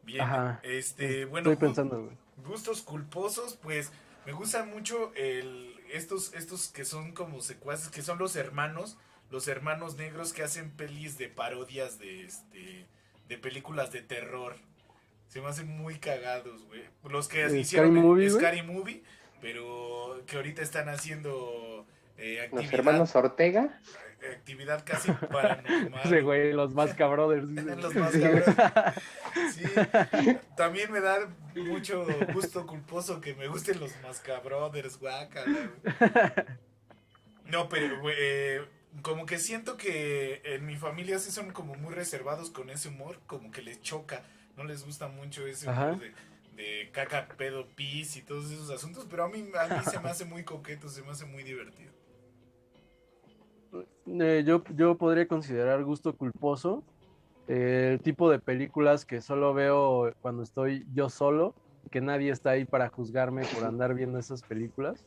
Bien, 0.03 0.21
Ajá. 0.21 0.61
este, 0.63 1.25
bueno, 1.25 1.51
Estoy 1.51 1.67
pensando, 1.69 2.03
güey. 2.05 2.17
gustos 2.45 2.83
culposos, 2.83 3.57
pues 3.63 3.91
me 4.27 4.33
gustan 4.33 4.69
mucho 4.69 5.13
el, 5.17 5.75
estos, 5.93 6.35
estos 6.35 6.69
que 6.69 6.85
son 6.85 7.13
como 7.13 7.41
secuaces, 7.41 7.89
que 7.89 8.03
son 8.03 8.19
los 8.19 8.37
hermanos, 8.37 8.99
los 9.35 9.49
hermanos 9.49 9.97
negros 9.97 10.33
que 10.33 10.45
hacen 10.45 10.71
pelis 10.71 11.19
de 11.19 11.29
parodias 11.29 11.99
de 11.99 12.25
este 12.25 12.87
de 13.29 13.37
películas 13.39 13.91
de 13.91 14.01
terror. 14.01 14.55
Se 15.27 15.41
me 15.41 15.49
hacen 15.49 15.67
muy 15.67 15.97
cagados, 15.97 16.63
güey. 16.67 16.85
Los 17.03 17.27
que 17.27 17.43
¿Scary 17.45 17.59
hicieron 17.59 17.95
Movie? 17.95 18.31
Scary 18.31 18.63
Movie, 18.63 19.03
pero 19.41 20.23
que 20.27 20.37
ahorita 20.37 20.63
están 20.63 20.89
haciendo 20.89 21.85
eh, 22.17 22.37
Los 22.37 22.45
actividad, 22.61 22.75
hermanos 22.75 23.17
Ortega, 23.17 23.81
actividad 24.33 24.85
casi 24.87 25.11
paranormal. 25.11 26.01
Ese 26.05 26.21
güey, 26.21 26.53
los 26.53 26.73
más 26.73 26.95
cabrones. 27.01 27.43
Los 27.83 27.95
más 27.97 28.13
Sí. 28.13 28.21
cabrones. 28.21 28.45
Sí, 29.53 29.65
también 30.57 30.93
me 30.93 31.01
da 31.01 31.29
mucho 31.57 32.07
gusto 32.33 32.65
culposo 32.69 33.21
que 33.21 33.35
me 33.35 33.49
gusten 33.49 33.81
los 33.81 33.91
Mascabrothers, 34.01 34.97
guácala, 35.01 35.71
güey. 35.83 36.47
No, 37.47 37.69
pero, 37.69 38.01
güey, 38.01 38.15
eh, 38.19 38.61
como 39.03 39.27
que 39.27 39.39
siento 39.39 39.77
que 39.77 40.41
en 40.45 40.67
mi 40.67 40.77
familia 40.77 41.19
sí 41.19 41.31
son 41.31 41.53
como 41.53 41.75
muy 41.75 41.95
reservados 41.95 42.51
con 42.51 42.71
ese 42.71 42.89
humor, 42.89 43.19
como 43.27 43.51
que 43.51 43.63
les 43.63 43.81
choca, 43.83 44.23
no 44.57 44.65
les 44.65 44.85
gusta 44.85 45.09
mucho 45.09 45.47
ese 45.47 45.67
humor 45.67 45.77
Ajá. 45.77 45.99
de, 45.99 46.13
de 46.57 46.91
caca, 46.93 47.29
pedo, 47.37 47.67
pis 47.75 48.17
y 48.17 48.23
todos 48.23 48.51
esos 48.51 48.71
asuntos, 48.71 49.07
pero 49.11 49.25
a 49.25 49.29
mí, 49.29 49.45
a 49.59 49.69
mí 49.69 49.85
se 49.85 49.99
me 49.99 50.09
hace 50.09 50.25
muy 50.25 50.45
coqueto, 50.45 50.89
se 50.89 51.03
me 51.03 51.11
hace 51.11 51.25
muy 51.25 51.43
divertido. 51.43 51.93
Eh, 54.07 54.45
yo, 54.47 54.63
yo 54.77 54.97
podría 54.97 55.27
considerar 55.27 55.83
gusto 55.83 56.15
culposo 56.17 56.85
eh, 57.47 57.91
el 57.93 58.01
tipo 58.01 58.31
de 58.31 58.39
películas 58.39 59.05
que 59.05 59.21
solo 59.21 59.53
veo 59.55 60.13
cuando 60.21 60.43
estoy 60.43 60.85
yo 60.95 61.09
solo, 61.11 61.55
que 61.91 62.01
nadie 62.01 62.31
está 62.31 62.51
ahí 62.51 62.65
para 62.65 62.89
juzgarme 62.89 63.45
por 63.47 63.65
andar 63.65 63.95
viendo 63.95 64.19
esas 64.19 64.43
películas. 64.43 65.05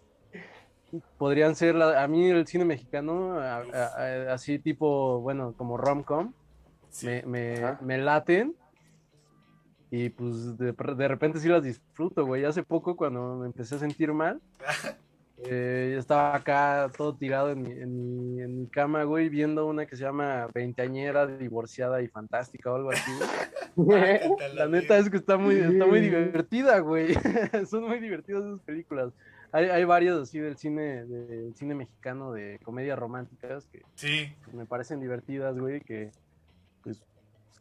Podrían 1.17 1.55
ser, 1.55 1.75
la- 1.75 2.01
a 2.03 2.07
mí 2.07 2.29
el 2.29 2.47
cine 2.47 2.63
mexicano, 2.65 3.39
a- 3.39 3.57
a- 3.57 4.29
a- 4.29 4.33
así 4.33 4.57
tipo, 4.59 5.19
bueno, 5.21 5.53
como 5.57 5.77
rom-com, 5.77 6.33
Sí. 6.89 7.07
me, 7.07 7.23
me, 7.25 7.77
me 7.81 7.97
laten. 7.97 8.55
Y 9.89 10.09
pues 10.09 10.57
de, 10.57 10.73
de 10.73 11.07
repente 11.07 11.39
sí 11.39 11.47
las 11.47 11.63
disfruto, 11.63 12.25
güey. 12.25 12.43
Hace 12.45 12.63
poco 12.63 12.95
cuando 12.97 13.35
me 13.37 13.45
empecé 13.47 13.75
a 13.75 13.79
sentir 13.79 14.11
mal, 14.13 14.41
eh, 15.45 15.95
estaba 15.97 16.35
acá 16.35 16.89
todo 16.97 17.15
tirado 17.15 17.51
en 17.51 17.61
mi, 17.61 17.71
en, 17.71 18.35
mi, 18.35 18.41
en 18.41 18.59
mi 18.61 18.67
cama, 18.67 19.03
güey, 19.03 19.29
viendo 19.29 19.65
una 19.67 19.85
que 19.85 19.95
se 19.95 20.03
llama 20.03 20.47
Veinteañera, 20.53 21.27
divorciada 21.27 22.01
y 22.01 22.07
fantástica 22.07 22.71
o 22.71 22.75
algo 22.75 22.91
así. 22.91 23.11
Cántala, 23.77 24.53
La 24.55 24.67
neta 24.67 24.97
es 24.97 25.09
que 25.09 25.17
está 25.17 25.37
muy, 25.37 25.55
está 25.55 25.85
muy 25.85 25.99
divertida, 26.01 26.79
güey. 26.79 27.13
Son 27.69 27.83
muy 27.87 27.99
divertidas 27.99 28.43
esas 28.43 28.61
películas. 28.61 29.13
Hay, 29.51 29.65
hay 29.65 29.83
varias 29.85 30.17
así 30.17 30.39
del 30.39 30.57
cine, 30.57 31.05
del 31.05 31.55
cine 31.55 31.73
mexicano 31.75 32.31
de 32.33 32.59
comedias 32.63 32.99
románticas 32.99 33.65
que 33.71 33.81
Sí, 33.95 34.33
me 34.53 34.65
parecen 34.65 34.99
divertidas, 34.99 35.57
güey, 35.57 35.81
que 35.81 36.11
pues, 36.83 37.01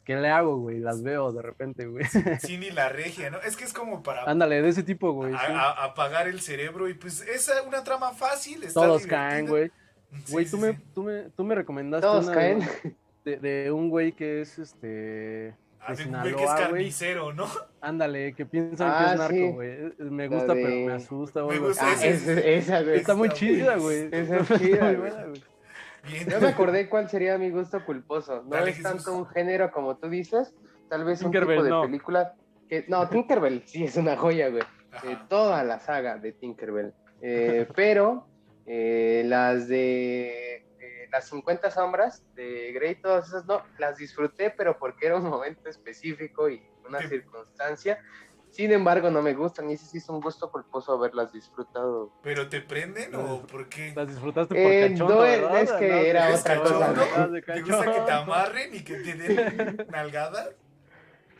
¿qué 0.03 0.15
le 0.17 0.29
hago, 0.29 0.57
güey? 0.57 0.79
Las 0.79 1.01
veo 1.01 1.31
de 1.31 1.41
repente, 1.41 1.85
güey. 1.87 2.05
Cindy 2.39 2.71
la 2.71 2.89
regia, 2.89 3.29
¿no? 3.29 3.39
Es 3.39 3.55
que 3.55 3.63
es 3.63 3.73
como 3.73 4.03
para 4.03 4.23
Ándale, 4.23 4.61
de 4.61 4.69
ese 4.69 4.83
tipo, 4.83 5.11
güey. 5.13 5.33
a- 5.33 5.39
sí. 5.39 5.45
a- 5.53 5.83
apagar 5.85 6.27
el 6.27 6.41
cerebro 6.41 6.89
y 6.89 6.93
pues 6.93 7.21
es 7.21 7.49
una 7.65 7.83
trama 7.83 8.11
fácil. 8.11 8.63
Está 8.63 8.81
Todos 8.81 9.03
divertida. 9.03 9.29
caen, 9.29 9.47
güey. 9.47 9.71
Sí, 10.25 10.31
Güey, 10.31 10.45
sí, 10.45 10.51
tú, 10.51 10.57
me, 10.57 10.73
sí. 10.73 10.83
tú, 10.93 11.03
me, 11.03 11.21
tú 11.31 11.43
me 11.43 11.55
recomendaste 11.55 12.05
todos 12.07 12.25
una 12.27 12.33
caen. 12.35 12.59
De, 13.25 13.37
de 13.37 13.71
un 13.73 13.89
güey 13.89 14.13
que 14.13 14.39
es 14.41 14.57
este. 14.57 15.53
Ah, 15.79 15.93
de 15.93 16.03
güey 16.05 16.23
que 16.35 16.43
es 16.43 16.49
Sinaloa, 16.49 16.55
carnicero, 16.55 17.33
¿no? 17.33 17.45
Ándale, 17.81 18.33
que 18.33 18.45
piensan 18.45 18.89
Ah, 18.91 19.05
que 19.05 19.11
es 19.13 19.19
narco, 19.19 19.33
sí. 19.35 19.51
güey. 19.51 19.69
Eh, 19.69 19.93
Me 19.99 20.27
gusta, 20.27 20.53
pero 20.53 20.69
me 20.69 20.93
asusta, 20.93 21.39
Me 21.41 21.45
güey. 21.45 21.59
gusta 21.59 21.85
Ah, 21.87 22.05
esa, 22.05 22.31
esa, 22.41 22.81
güey. 22.83 22.95
Está 22.97 23.15
muy 23.15 23.29
chida, 23.29 23.77
güey. 23.77 24.09
esa 24.11 24.37
es 24.37 24.47
chida, 24.59 24.93
güey. 24.93 25.11
Bien. 26.09 26.25
Ya 26.29 26.39
me 26.39 26.47
acordé 26.47 26.87
cuál 26.89 27.09
sería 27.09 27.37
mi 27.37 27.49
gusto 27.49 27.83
culposo. 27.85 28.43
No 28.43 28.49
Dale, 28.55 28.71
es 28.71 28.77
Jesús. 28.77 28.91
tanto 28.91 29.17
un 29.17 29.25
género 29.27 29.71
como 29.71 29.97
tú 29.97 30.09
dices, 30.09 30.53
tal 30.89 31.03
vez 31.03 31.21
un 31.21 31.31
tipo 31.31 31.63
de 31.63 31.69
no. 31.69 31.81
película 31.83 32.33
que 32.69 32.85
no, 32.87 33.07
Tinkerbell 33.09 33.63
sí 33.65 33.83
es 33.83 33.95
una 33.97 34.15
joya, 34.15 34.49
güey. 34.49 34.63
Eh, 35.03 35.17
toda 35.29 35.63
la 35.63 35.79
saga 35.79 36.17
de 36.17 36.31
Tinkerbell. 36.31 36.93
Eh, 37.21 37.67
pero 37.75 38.25
eh, 38.65 39.23
las 39.25 39.67
de 39.67 40.46
eh, 41.07 41.09
las 41.11 41.29
50 41.29 41.71
sombras 41.71 42.23
de 42.35 42.71
Grey, 42.73 42.95
todas 43.01 43.27
esas 43.27 43.45
no, 43.45 43.63
las 43.77 43.97
disfruté, 43.97 44.51
pero 44.51 44.77
porque 44.77 45.07
era 45.07 45.15
un 45.17 45.23
momento 45.29 45.69
específico 45.69 46.49
y 46.49 46.61
una 46.85 47.01
Sí. 47.01 47.07
circunstancia. 47.09 47.99
Sin 48.49 48.71
embargo, 48.71 49.09
no 49.11 49.21
me 49.21 49.33
gustan 49.33 49.69
y 49.69 49.73
ese 49.73 49.85
sí 49.85 49.97
es 49.97 50.07
un 50.09 50.21
gusto 50.21 50.49
culposo 50.49 50.93
haberlas 50.93 51.31
disfrutado. 51.33 52.13
¿Pero 52.23 52.47
te 52.49 52.61
prenden 52.61 53.13
o 53.15 53.45
por 53.45 53.67
qué? 53.69 53.93
Las 53.95 54.07
disfrutaste 54.07 54.55
por 54.55 54.71
Eh, 54.71 54.91
cachondo, 54.93 55.15
no, 55.19 55.25
es- 55.25 55.41
¿verdad? 55.41 55.61
es 55.61 55.71
que 55.73 56.09
era 56.09 56.33
otra 56.33 56.63
cosa, 56.63 56.93
¿Te 57.45 57.61
gusta 57.61 57.91
que 57.91 57.99
te 57.99 58.11
amarren 58.11 58.75
y 58.75 58.83
que 58.83 58.95
te 58.95 59.15
den 59.15 59.77
nalgadas? 59.89 60.49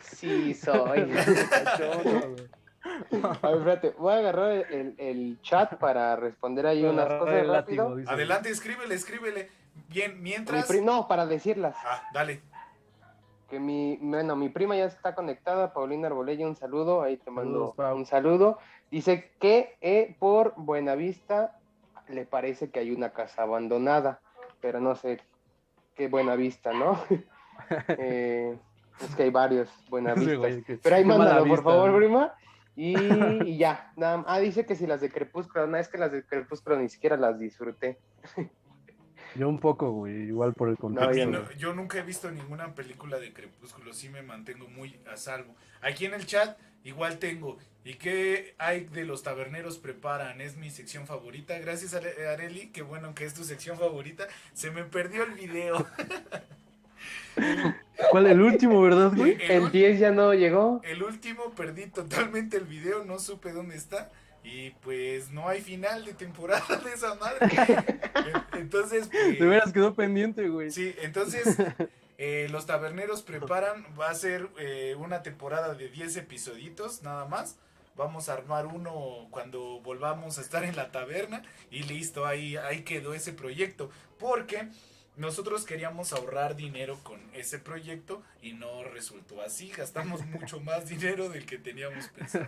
Sí, 0.01 0.53
soy. 0.53 1.11
Cachondo, 1.49 2.29
güey. 2.35 2.47
A 3.41 3.47
ver, 3.49 3.57
espérate, 3.57 3.95
voy 3.97 4.13
a 4.13 4.17
agarrar 4.17 4.51
el, 4.51 5.37
chat 5.41 5.75
para 5.75 6.15
responder 6.15 6.65
ahí 6.67 6.83
unas 6.85 7.05
cosas 7.07 7.47
rápido. 7.47 7.89
látigo. 7.95 8.11
Adelante, 8.11 8.49
escríbele, 8.49 8.95
escríbele. 8.95 9.49
Bien, 9.89 10.15
Mi 10.15 10.29
mientras. 10.31 10.69
no, 10.81 11.07
para 11.07 11.25
decirlas. 11.25 11.75
Ah, 11.85 12.03
dale. 12.13 12.41
Que 13.49 13.59
mi, 13.59 13.97
bueno, 14.01 14.35
mi 14.35 14.49
prima 14.49 14.75
ya 14.75 14.85
está 14.85 15.15
conectada, 15.15 15.71
Paulina 15.73 16.07
Arbolella, 16.07 16.45
un 16.45 16.55
saludo, 16.55 17.01
ahí 17.01 17.15
te 17.17 17.31
mando 17.31 17.73
Saludos, 17.77 17.97
un 17.97 18.05
saludo. 18.05 18.59
Dice 18.91 19.31
que 19.39 19.77
eh, 19.81 20.15
por 20.19 20.53
Buenavista 20.57 21.57
le 22.09 22.25
parece 22.25 22.69
que 22.71 22.79
hay 22.79 22.91
una 22.91 23.11
casa 23.11 23.43
abandonada, 23.43 24.19
pero 24.59 24.79
no 24.81 24.95
sé 24.95 25.21
qué 25.95 26.07
Buenavista, 26.07 26.73
¿no? 26.73 26.99
Eh, 27.87 28.55
es 29.01 29.15
que 29.15 29.23
hay 29.23 29.29
varios 29.29 29.69
Buenavistas. 29.89 30.31
Sí, 30.31 30.37
güey, 30.37 30.61
que- 30.63 30.77
Pero 30.77 30.95
ahí 30.95 31.03
mándalo, 31.03 31.39
por 31.39 31.49
vista, 31.49 31.63
favor, 31.63 31.89
güey. 31.91 32.03
prima. 32.05 32.33
Y, 32.79 32.95
y 33.43 33.57
ya, 33.57 33.91
nada 33.97 34.17
más. 34.17 34.25
Ah, 34.29 34.39
dice 34.39 34.65
que 34.65 34.75
si 34.75 34.85
las 34.85 35.01
de 35.01 35.09
Crepúsculo, 35.09 35.65
no, 35.65 35.77
es 35.77 35.87
que 35.87 35.97
las 35.97 36.11
de 36.11 36.23
Crepúsculo 36.23 36.77
ni 36.79 36.87
siquiera 36.89 37.17
las 37.17 37.39
disfruté. 37.39 37.97
Yo 39.35 39.49
un 39.49 39.59
poco, 39.59 39.91
güey, 39.91 40.13
igual 40.27 40.53
por 40.53 40.69
el 40.69 40.75
No, 40.75 40.79
contexto. 40.81 41.13
yo 41.15 41.25
No, 41.25 41.51
yo 41.53 41.73
nunca 41.73 41.97
he 41.97 42.03
visto 42.03 42.29
ninguna 42.31 42.73
película 42.75 43.19
de 43.19 43.33
Crepúsculo, 43.33 43.93
sí 43.93 44.09
me 44.09 44.21
mantengo 44.21 44.67
muy 44.67 44.99
a 45.11 45.17
salvo. 45.17 45.55
Aquí 45.81 46.05
en 46.05 46.13
el 46.13 46.25
chat 46.27 46.57
igual 46.83 47.17
tengo. 47.17 47.57
¿Y 47.83 47.95
qué 47.95 48.53
hay 48.59 48.85
de 48.85 49.05
los 49.05 49.23
taberneros 49.23 49.79
preparan? 49.79 50.39
Es 50.39 50.55
mi 50.55 50.69
sección 50.69 51.07
favorita. 51.07 51.57
Gracias 51.59 51.93
Areli, 51.95 52.69
qué 52.71 52.83
bueno 52.83 53.15
que 53.15 53.25
es 53.25 53.33
tu 53.33 53.43
sección 53.43 53.77
favorita. 53.77 54.27
Se 54.53 54.69
me 54.71 54.83
perdió 54.83 55.23
el 55.23 55.33
video. 55.33 55.85
¿Cuál? 58.11 58.27
El 58.27 58.41
último, 58.41 58.81
¿verdad, 58.81 59.11
güey? 59.15 59.33
El, 59.41 59.51
El 59.51 59.63
ul- 59.63 59.71
10 59.71 59.99
ya 59.99 60.11
no 60.11 60.33
llegó. 60.33 60.81
el 60.83 61.03
último 61.03 61.51
perdí 61.55 61.87
totalmente 61.87 62.57
el 62.57 62.65
video, 62.65 63.03
no 63.05 63.19
supe 63.19 63.51
dónde 63.51 63.75
está. 63.75 64.11
Y 64.43 64.69
pues 64.81 65.29
no 65.31 65.49
hay 65.49 65.61
final 65.61 66.05
de 66.05 66.13
temporada 66.13 66.77
de 66.77 66.93
esa 66.93 67.15
madre. 67.15 67.39
En- 68.53 68.59
Entonces, 68.61 69.09
pues, 69.11 69.37
De 69.39 69.45
veras 69.45 69.73
quedó 69.73 69.93
pendiente, 69.93 70.47
güey. 70.47 70.71
Sí, 70.71 70.95
entonces 71.01 71.57
eh, 72.17 72.47
los 72.49 72.65
taberneros 72.65 73.21
preparan, 73.23 73.85
va 73.99 74.09
a 74.09 74.15
ser 74.15 74.47
eh, 74.57 74.95
una 74.97 75.21
temporada 75.21 75.73
de 75.73 75.89
10 75.89 76.17
episoditos 76.17 77.03
nada 77.03 77.25
más. 77.25 77.57
Vamos 77.97 78.29
a 78.29 78.33
armar 78.33 78.67
uno 78.67 79.27
cuando 79.31 79.79
volvamos 79.81 80.37
a 80.37 80.41
estar 80.41 80.63
en 80.63 80.75
la 80.75 80.91
taberna 80.91 81.41
y 81.71 81.81
listo, 81.83 82.25
ahí, 82.27 82.55
ahí 82.55 82.83
quedó 82.83 83.13
ese 83.15 83.33
proyecto. 83.33 83.89
Porque 84.19 84.69
nosotros 85.17 85.65
queríamos 85.65 86.13
ahorrar 86.13 86.55
dinero 86.55 86.97
con 87.03 87.19
ese 87.33 87.59
proyecto 87.59 88.21
y 88.41 88.53
no 88.53 88.83
resultó 88.83 89.41
así. 89.41 89.69
Gastamos 89.75 90.25
mucho 90.27 90.59
más 90.59 90.87
dinero 90.87 91.29
del 91.29 91.45
que 91.45 91.57
teníamos 91.57 92.07
pensado. 92.09 92.47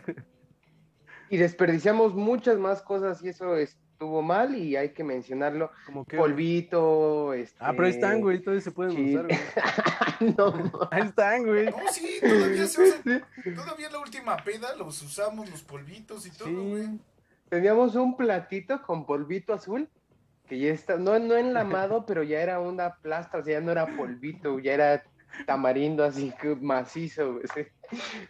Y 1.29 1.37
desperdiciamos 1.37 2.13
muchas 2.15 2.57
más 2.57 2.81
cosas 2.81 3.21
y 3.23 3.29
eso 3.29 3.55
estuvo 3.57 4.21
mal 4.21 4.55
y 4.55 4.75
hay 4.75 4.89
que 4.89 5.03
mencionarlo. 5.03 5.71
Como 5.85 6.05
que. 6.05 6.17
Polvito, 6.17 7.33
este... 7.33 7.55
Ah, 7.59 7.71
pero 7.73 7.85
ahí 7.85 7.91
están, 7.91 8.21
güey, 8.21 8.39
todavía 8.39 8.61
se 8.61 8.71
pueden 8.71 8.95
Sí. 8.95 9.15
usar, 9.15 9.25
güey. 9.25 10.35
no, 10.37 10.87
Ahí 10.91 11.01
están, 11.03 11.45
güey. 11.45 11.65
No, 11.65 11.77
sí, 11.91 12.17
todavía 12.21 12.67
se 12.67 12.81
usan. 12.81 13.25
Todavía 13.55 13.87
en 13.87 13.93
la 13.93 13.99
última 13.99 14.37
peda 14.37 14.75
los 14.75 15.01
usamos, 15.01 15.49
los 15.49 15.61
polvitos 15.63 16.25
y 16.25 16.31
todo, 16.31 16.63
güey. 16.63 16.87
Teníamos 17.49 17.95
un 17.95 18.15
platito 18.15 18.81
con 18.83 19.05
polvito 19.05 19.53
azul 19.53 19.89
que 20.49 20.59
ya 20.59 20.71
está, 20.71 20.97
no, 20.97 21.17
no 21.19 21.37
enlamado, 21.37 22.05
pero 22.07 22.23
ya 22.23 22.41
era 22.41 22.59
una 22.59 22.95
plasta, 22.95 23.37
o 23.37 23.43
sea, 23.43 23.59
ya 23.59 23.65
no 23.65 23.71
era 23.71 23.85
polvito, 23.95 24.59
ya 24.59 24.73
era 24.73 25.03
tamarindo 25.45 26.03
así 26.03 26.33
que 26.41 26.55
macizo, 26.55 27.33
güey, 27.33 27.45
sí. 27.53 27.61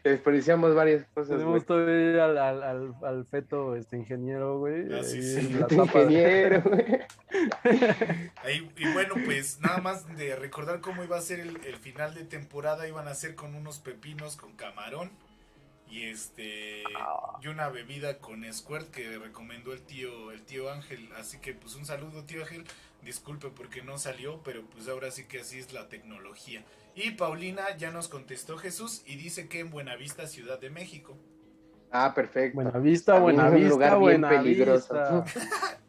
Desperdiciamos 0.04 0.74
varias 0.74 1.06
cosas. 1.14 1.38
Tenemos 1.38 1.66
todavía 1.66 2.24
al, 2.26 2.38
al, 2.38 2.64
al, 2.64 2.96
al 3.04 3.26
feto 3.26 3.76
este 3.76 3.98
ingeniero, 3.98 4.60
güey. 4.60 4.94
Ah, 4.94 5.04
sí, 5.04 5.50
la. 5.54 5.68
Ingeniero, 5.84 6.62
güey. 6.62 6.86
Ahí- 8.44 8.72
y 8.78 8.94
bueno, 8.94 9.16
pues 9.26 9.60
nada 9.60 9.80
más 9.80 10.08
de 10.18 10.36
recordar 10.36 10.80
cómo 10.82 11.04
iba 11.04 11.18
a 11.18 11.22
ser 11.22 11.40
el, 11.42 11.58
el 11.66 11.76
final 11.78 12.14
de 12.14 12.24
temporada, 12.24 12.88
iban 12.88 13.08
a 13.08 13.16
ser 13.16 13.36
con 13.36 13.54
unos 13.56 13.80
pepinos 13.80 14.36
con 14.38 14.54
camarón 14.54 15.12
y 15.90 16.04
este 16.04 16.84
y 17.42 17.48
una 17.48 17.70
bebida 17.70 18.20
con 18.20 18.46
squirt 18.54 18.92
que 18.92 19.18
recomendó 19.18 19.74
el 19.74 19.82
tío 19.82 20.32
el 20.32 20.44
tío 20.44 20.72
Ángel, 20.72 21.10
así 21.18 21.40
que 21.40 21.54
pues 21.54 21.76
un 21.76 21.86
saludo 21.86 22.24
tío 22.24 22.42
Ángel, 22.42 22.64
disculpe 23.02 23.50
porque 23.50 23.82
no 23.82 23.98
salió, 23.98 24.42
pero 24.44 24.64
pues 24.66 24.88
ahora 24.88 25.12
sí 25.12 25.26
que 25.26 25.40
así 25.40 25.60
es 25.60 25.74
la 25.74 25.90
tecnología. 25.90 26.64
Y 26.96 27.12
Paulina 27.12 27.76
ya 27.78 27.92
nos 27.92 28.08
contestó 28.08 28.58
Jesús 28.58 29.04
y 29.06 29.16
dice 29.16 29.48
que 29.48 29.60
en 29.60 29.70
Buenavista, 29.70 30.28
Ciudad 30.28 30.60
de 30.60 30.70
México. 30.70 31.18
Ah, 31.92 32.14
perfecto. 32.14 32.56
Buena 32.56 32.78
vista, 32.78 33.14
También 33.14 33.36
buena 33.38 33.48
es 33.48 33.54
un 33.54 33.60
vista, 33.60 33.70
lugar 33.70 33.90
bien 33.92 34.02
buena 34.02 34.30
peligroso. 34.30 35.24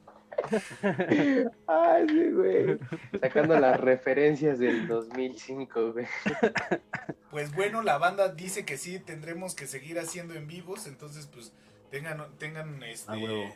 Ay, 1.66 2.08
sí, 2.08 2.30
güey. 2.30 2.78
Sacando 3.20 3.58
las 3.58 3.80
referencias 3.80 4.58
del 4.58 4.86
2005, 4.86 5.92
güey. 5.92 6.06
Pues 7.30 7.54
bueno, 7.54 7.82
la 7.82 7.98
banda 7.98 8.28
dice 8.28 8.64
que 8.64 8.76
sí 8.76 8.98
tendremos 8.98 9.54
que 9.54 9.66
seguir 9.66 9.98
haciendo 9.98 10.34
en 10.34 10.46
vivos, 10.46 10.86
entonces 10.86 11.26
pues 11.26 11.52
tengan 11.90 12.26
tengan 12.38 12.82
este 12.82 13.12
A 13.12 13.16
huevo. 13.16 13.54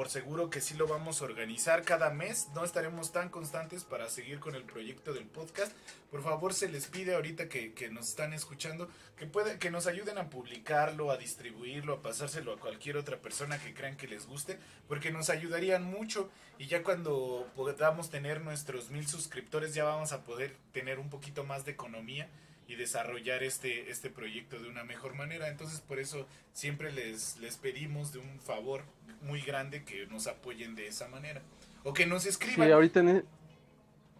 Por 0.00 0.08
seguro 0.08 0.48
que 0.48 0.62
sí 0.62 0.72
lo 0.78 0.86
vamos 0.86 1.20
a 1.20 1.26
organizar 1.26 1.82
cada 1.82 2.08
mes. 2.08 2.48
No 2.54 2.64
estaremos 2.64 3.12
tan 3.12 3.28
constantes 3.28 3.84
para 3.84 4.08
seguir 4.08 4.40
con 4.40 4.54
el 4.54 4.62
proyecto 4.62 5.12
del 5.12 5.26
podcast. 5.26 5.76
Por 6.10 6.22
favor, 6.22 6.54
se 6.54 6.70
les 6.70 6.86
pide 6.86 7.14
ahorita 7.14 7.50
que, 7.50 7.74
que 7.74 7.90
nos 7.90 8.08
están 8.08 8.32
escuchando 8.32 8.88
que 9.18 9.26
puede, 9.26 9.58
que 9.58 9.70
nos 9.70 9.86
ayuden 9.86 10.16
a 10.16 10.30
publicarlo, 10.30 11.10
a 11.10 11.18
distribuirlo, 11.18 11.92
a 11.92 12.00
pasárselo 12.00 12.54
a 12.54 12.58
cualquier 12.58 12.96
otra 12.96 13.18
persona 13.18 13.58
que 13.58 13.74
crean 13.74 13.98
que 13.98 14.08
les 14.08 14.26
guste, 14.26 14.58
porque 14.88 15.10
nos 15.10 15.28
ayudarían 15.28 15.84
mucho. 15.84 16.30
Y 16.56 16.66
ya 16.66 16.82
cuando 16.82 17.46
podamos 17.54 18.08
tener 18.08 18.40
nuestros 18.40 18.88
mil 18.88 19.06
suscriptores, 19.06 19.74
ya 19.74 19.84
vamos 19.84 20.12
a 20.12 20.24
poder 20.24 20.56
tener 20.72 20.98
un 20.98 21.10
poquito 21.10 21.44
más 21.44 21.66
de 21.66 21.72
economía 21.72 22.26
y 22.70 22.76
desarrollar 22.76 23.42
este, 23.42 23.90
este 23.90 24.10
proyecto 24.10 24.60
de 24.60 24.68
una 24.68 24.84
mejor 24.84 25.14
manera. 25.14 25.48
Entonces 25.48 25.80
por 25.80 25.98
eso 25.98 26.26
siempre 26.52 26.92
les, 26.92 27.36
les 27.40 27.56
pedimos 27.56 28.12
de 28.12 28.20
un 28.20 28.38
favor 28.40 28.82
muy 29.22 29.40
grande 29.42 29.84
que 29.84 30.06
nos 30.06 30.26
apoyen 30.28 30.74
de 30.76 30.86
esa 30.86 31.08
manera. 31.08 31.42
O 31.82 31.92
que 31.92 32.06
nos 32.06 32.26
escriban. 32.26 32.66
Sí, 32.68 32.72
ahorita 32.72 33.00
en, 33.00 33.08
e- 33.08 33.24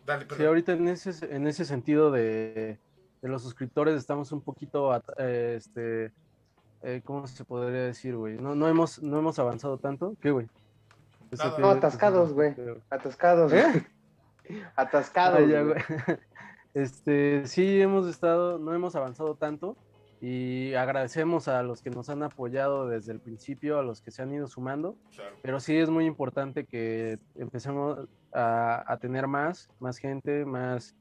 Dale, 0.05 0.23
sí, 0.23 0.29
perdón. 0.29 0.47
ahorita 0.49 0.73
en 0.73 0.89
ese, 0.89 1.11
en 1.35 1.47
ese 1.47 1.65
sentido 1.65 2.11
de, 2.11 2.79
de 3.23 3.29
los 3.29 3.43
suscriptores 3.43 3.95
estamos 3.97 4.33
un 4.33 4.41
poquito, 4.41 4.93
at- 4.93 5.05
eh, 5.19 5.55
este, 5.59 6.11
eh, 6.83 7.03
¿cómo 7.05 7.27
se 7.29 7.45
podría 7.45 7.83
decir, 7.83 8.17
güey? 8.17 8.37
No, 8.39 8.55
no, 8.57 8.67
hemos, 8.67 9.01
no 9.03 9.19
hemos 9.19 9.39
avanzado 9.39 9.79
tanto. 9.79 10.17
¿Qué, 10.21 10.31
güey? 10.33 10.49
Que- 11.31 11.37
No, 11.61 11.71
atascados, 11.71 12.33
güey. 12.33 12.55
Atascados. 12.91 13.53
¿Eh? 13.53 13.87
Atascados. 14.75 15.49
Ya, 15.49 15.63
güey. 15.63 15.75
güey. 16.07 16.19
Este, 16.75 17.47
sí, 17.47 17.81
hemos 17.81 18.07
estado, 18.07 18.59
no 18.59 18.73
hemos 18.75 18.95
avanzado 18.95 19.35
tanto 19.35 19.77
y 20.21 20.75
agradecemos 20.75 21.49
a 21.49 21.62
los 21.62 21.83
que 21.83 21.91
nos 21.91 22.09
han 22.11 22.23
apoyado 22.23 22.87
desde 22.89 23.12
el 23.12 23.21
principio, 23.21 23.79
a 23.79 23.83
los 23.83 24.01
que 24.03 24.11
se 24.11 24.23
han 24.23 24.33
ido 24.33 24.47
sumando, 24.47 24.97
Claro. 25.16 25.37
pero 25.43 25.61
sí 25.61 25.77
es 25.77 25.89
muy 25.91 26.05
importante 26.05 26.64
que 26.66 27.18
empecemos 27.37 28.07
a, 28.33 28.85
a 28.87 28.97
tener 28.99 29.27
más, 29.27 29.68
más 29.81 29.97
gente, 29.99 30.45
más, 30.45 30.95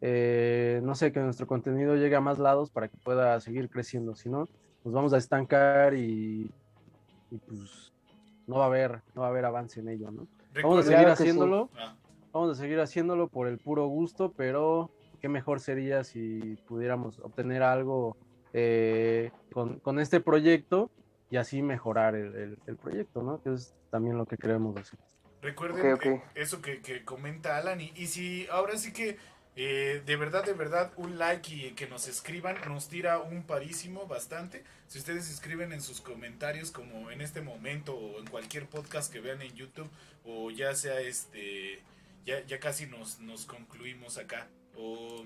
eh, 0.00 0.80
no 0.84 0.94
sé, 0.94 1.12
que 1.12 1.20
nuestro 1.20 1.46
contenido 1.46 1.96
llegue 1.96 2.16
a 2.16 2.20
más 2.20 2.38
lados 2.38 2.70
para 2.70 2.88
que 2.88 2.96
pueda 2.98 3.38
seguir 3.40 3.68
creciendo, 3.68 4.14
si 4.14 4.28
no, 4.30 4.48
nos 4.84 4.94
vamos 4.94 5.12
a 5.12 5.18
estancar 5.18 5.92
y, 5.94 6.50
y 7.30 7.36
pues 7.38 7.92
no 8.46 8.56
va 8.58 8.64
a 8.64 8.68
haber, 8.68 9.02
no 9.14 9.22
va 9.22 9.26
a 9.26 9.30
haber 9.30 9.44
avance 9.44 9.80
en 9.80 9.88
ello, 9.88 10.10
¿no? 10.10 10.26
Vamos 10.62 10.78
a 10.78 10.82
Recuerden- 10.82 10.84
seguir 10.84 11.06
sí. 11.06 11.12
haciéndolo. 11.12 11.70
Ah, 11.76 11.94
Vamos 12.32 12.50
a 12.50 12.54
seguir 12.60 12.78
haciéndolo 12.78 13.26
por 13.26 13.48
el 13.48 13.58
puro 13.58 13.86
gusto, 13.88 14.32
pero 14.36 14.88
qué 15.20 15.28
mejor 15.28 15.60
sería 15.60 16.02
si 16.04 16.56
pudiéramos 16.66 17.18
obtener 17.20 17.62
algo 17.62 18.16
eh, 18.52 19.30
con, 19.52 19.78
con 19.80 20.00
este 20.00 20.20
proyecto 20.20 20.90
y 21.30 21.36
así 21.36 21.62
mejorar 21.62 22.14
el, 22.16 22.34
el- 22.34 22.58
el 22.66 22.76
proyecto, 22.76 23.22
¿no? 23.22 23.40
Que 23.42 23.54
es 23.54 23.74
también 23.90 24.16
lo 24.18 24.26
que 24.26 24.36
queremos 24.36 24.76
hacer. 24.76 24.98
Recuerden 25.42 26.22
eso 26.34 26.60
que, 26.60 26.80
que 26.82 27.04
comenta 27.04 27.56
Alan 27.56 27.80
y, 27.80 27.92
y 27.96 28.06
si 28.08 28.46
ahora 28.50 28.76
sí 28.76 28.92
que 28.92 29.16
eh, 29.56 30.02
de 30.06 30.16
verdad, 30.16 30.44
de 30.44 30.52
verdad, 30.52 30.92
un 30.96 31.18
like 31.18 31.52
y 31.52 31.70
que 31.72 31.86
nos 31.88 32.06
escriban 32.08 32.56
nos 32.68 32.88
tira 32.88 33.18
un 33.18 33.42
parísimo 33.42 34.06
bastante. 34.06 34.62
Si 34.86 34.98
ustedes 34.98 35.28
escriben 35.30 35.72
en 35.72 35.80
sus 35.80 36.00
comentarios 36.00 36.70
como 36.70 37.10
en 37.10 37.20
este 37.20 37.40
momento 37.40 37.94
o 37.96 38.20
en 38.20 38.26
cualquier 38.26 38.66
podcast 38.68 39.12
que 39.12 39.20
vean 39.20 39.42
en 39.42 39.52
YouTube 39.54 39.88
o 40.24 40.50
ya 40.50 40.74
sea 40.74 41.00
este, 41.00 41.80
ya, 42.24 42.44
ya 42.46 42.60
casi 42.60 42.86
nos, 42.86 43.20
nos 43.20 43.44
concluimos 43.44 44.18
acá 44.18 44.46
o, 44.80 45.24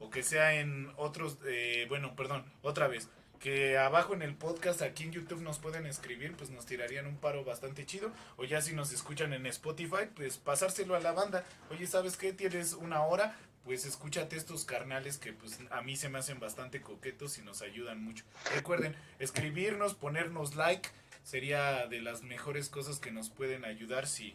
o 0.00 0.10
que 0.10 0.22
sea 0.22 0.54
en 0.60 0.92
otros, 0.96 1.38
eh, 1.46 1.86
bueno, 1.88 2.14
perdón, 2.16 2.44
otra 2.62 2.88
vez. 2.88 3.08
Que 3.38 3.78
abajo 3.78 4.14
en 4.14 4.22
el 4.22 4.34
podcast 4.34 4.82
aquí 4.82 5.04
en 5.04 5.12
YouTube 5.12 5.42
nos 5.42 5.60
pueden 5.60 5.86
escribir, 5.86 6.34
pues 6.34 6.50
nos 6.50 6.66
tirarían 6.66 7.06
un 7.06 7.18
paro 7.18 7.44
bastante 7.44 7.86
chido. 7.86 8.10
O 8.36 8.44
ya 8.44 8.60
si 8.60 8.74
nos 8.74 8.92
escuchan 8.92 9.32
en 9.32 9.46
Spotify, 9.46 10.08
pues 10.14 10.38
pasárselo 10.38 10.96
a 10.96 11.00
la 11.00 11.12
banda. 11.12 11.44
Oye, 11.70 11.86
¿sabes 11.86 12.16
qué? 12.16 12.32
Tienes 12.32 12.72
una 12.72 13.02
hora, 13.04 13.36
pues 13.64 13.84
escúchate 13.84 14.36
estos 14.36 14.64
carnales 14.64 15.18
que 15.18 15.32
pues 15.32 15.60
a 15.70 15.82
mí 15.82 15.94
se 15.94 16.08
me 16.08 16.18
hacen 16.18 16.40
bastante 16.40 16.80
coquetos 16.80 17.38
y 17.38 17.42
nos 17.42 17.62
ayudan 17.62 18.02
mucho. 18.02 18.24
Recuerden, 18.54 18.96
escribirnos, 19.20 19.94
ponernos 19.94 20.56
like, 20.56 20.88
sería 21.22 21.86
de 21.86 22.00
las 22.00 22.22
mejores 22.22 22.68
cosas 22.68 22.98
que 22.98 23.12
nos 23.12 23.30
pueden 23.30 23.64
ayudar 23.64 24.08
si 24.08 24.34